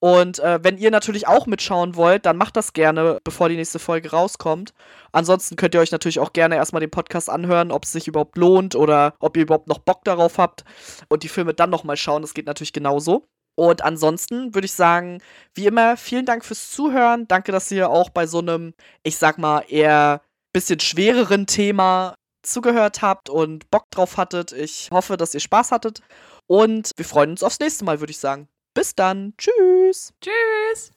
Und 0.00 0.38
äh, 0.38 0.58
wenn 0.62 0.76
ihr 0.76 0.90
natürlich 0.90 1.26
auch 1.26 1.46
mitschauen 1.46 1.96
wollt, 1.96 2.26
dann 2.26 2.36
macht 2.36 2.56
das 2.56 2.74
gerne, 2.74 3.18
bevor 3.24 3.48
die 3.48 3.56
nächste 3.56 3.78
Folge 3.78 4.10
rauskommt. 4.10 4.74
Ansonsten 5.12 5.56
könnt 5.56 5.74
ihr 5.74 5.80
euch 5.80 5.92
natürlich 5.92 6.20
auch 6.20 6.34
gerne 6.34 6.56
erstmal 6.56 6.80
den 6.80 6.90
Podcast 6.90 7.30
anhören, 7.30 7.72
ob 7.72 7.84
es 7.84 7.92
sich 7.92 8.06
überhaupt 8.06 8.36
lohnt 8.36 8.74
oder 8.74 9.14
ob 9.18 9.36
ihr 9.36 9.44
überhaupt 9.44 9.68
noch 9.68 9.78
Bock 9.78 10.04
darauf 10.04 10.36
habt 10.36 10.64
und 11.08 11.22
die 11.22 11.28
Filme 11.28 11.54
dann 11.54 11.70
nochmal 11.70 11.96
schauen. 11.96 12.20
Das 12.20 12.34
geht 12.34 12.46
natürlich 12.46 12.74
genauso. 12.74 13.24
Und 13.54 13.82
ansonsten 13.82 14.54
würde 14.54 14.66
ich 14.66 14.74
sagen, 14.74 15.22
wie 15.54 15.66
immer, 15.66 15.96
vielen 15.96 16.26
Dank 16.26 16.44
fürs 16.44 16.70
Zuhören. 16.70 17.26
Danke, 17.26 17.52
dass 17.52 17.70
ihr 17.70 17.88
auch 17.88 18.10
bei 18.10 18.26
so 18.26 18.40
einem, 18.40 18.74
ich 19.02 19.16
sag 19.16 19.38
mal, 19.38 19.64
eher 19.68 20.20
bisschen 20.52 20.80
schwereren 20.80 21.46
Thema 21.46 22.14
zugehört 22.46 23.02
habt 23.02 23.28
und 23.28 23.70
Bock 23.70 23.90
drauf 23.90 24.16
hattet. 24.16 24.52
Ich 24.52 24.90
hoffe, 24.90 25.16
dass 25.16 25.34
ihr 25.34 25.40
Spaß 25.40 25.72
hattet. 25.72 26.00
Und 26.46 26.92
wir 26.96 27.04
freuen 27.04 27.30
uns 27.30 27.42
aufs 27.42 27.60
nächste 27.60 27.84
Mal, 27.84 28.00
würde 28.00 28.12
ich 28.12 28.18
sagen. 28.18 28.48
Bis 28.74 28.94
dann. 28.94 29.34
Tschüss. 29.36 30.12
Tschüss. 30.20 30.92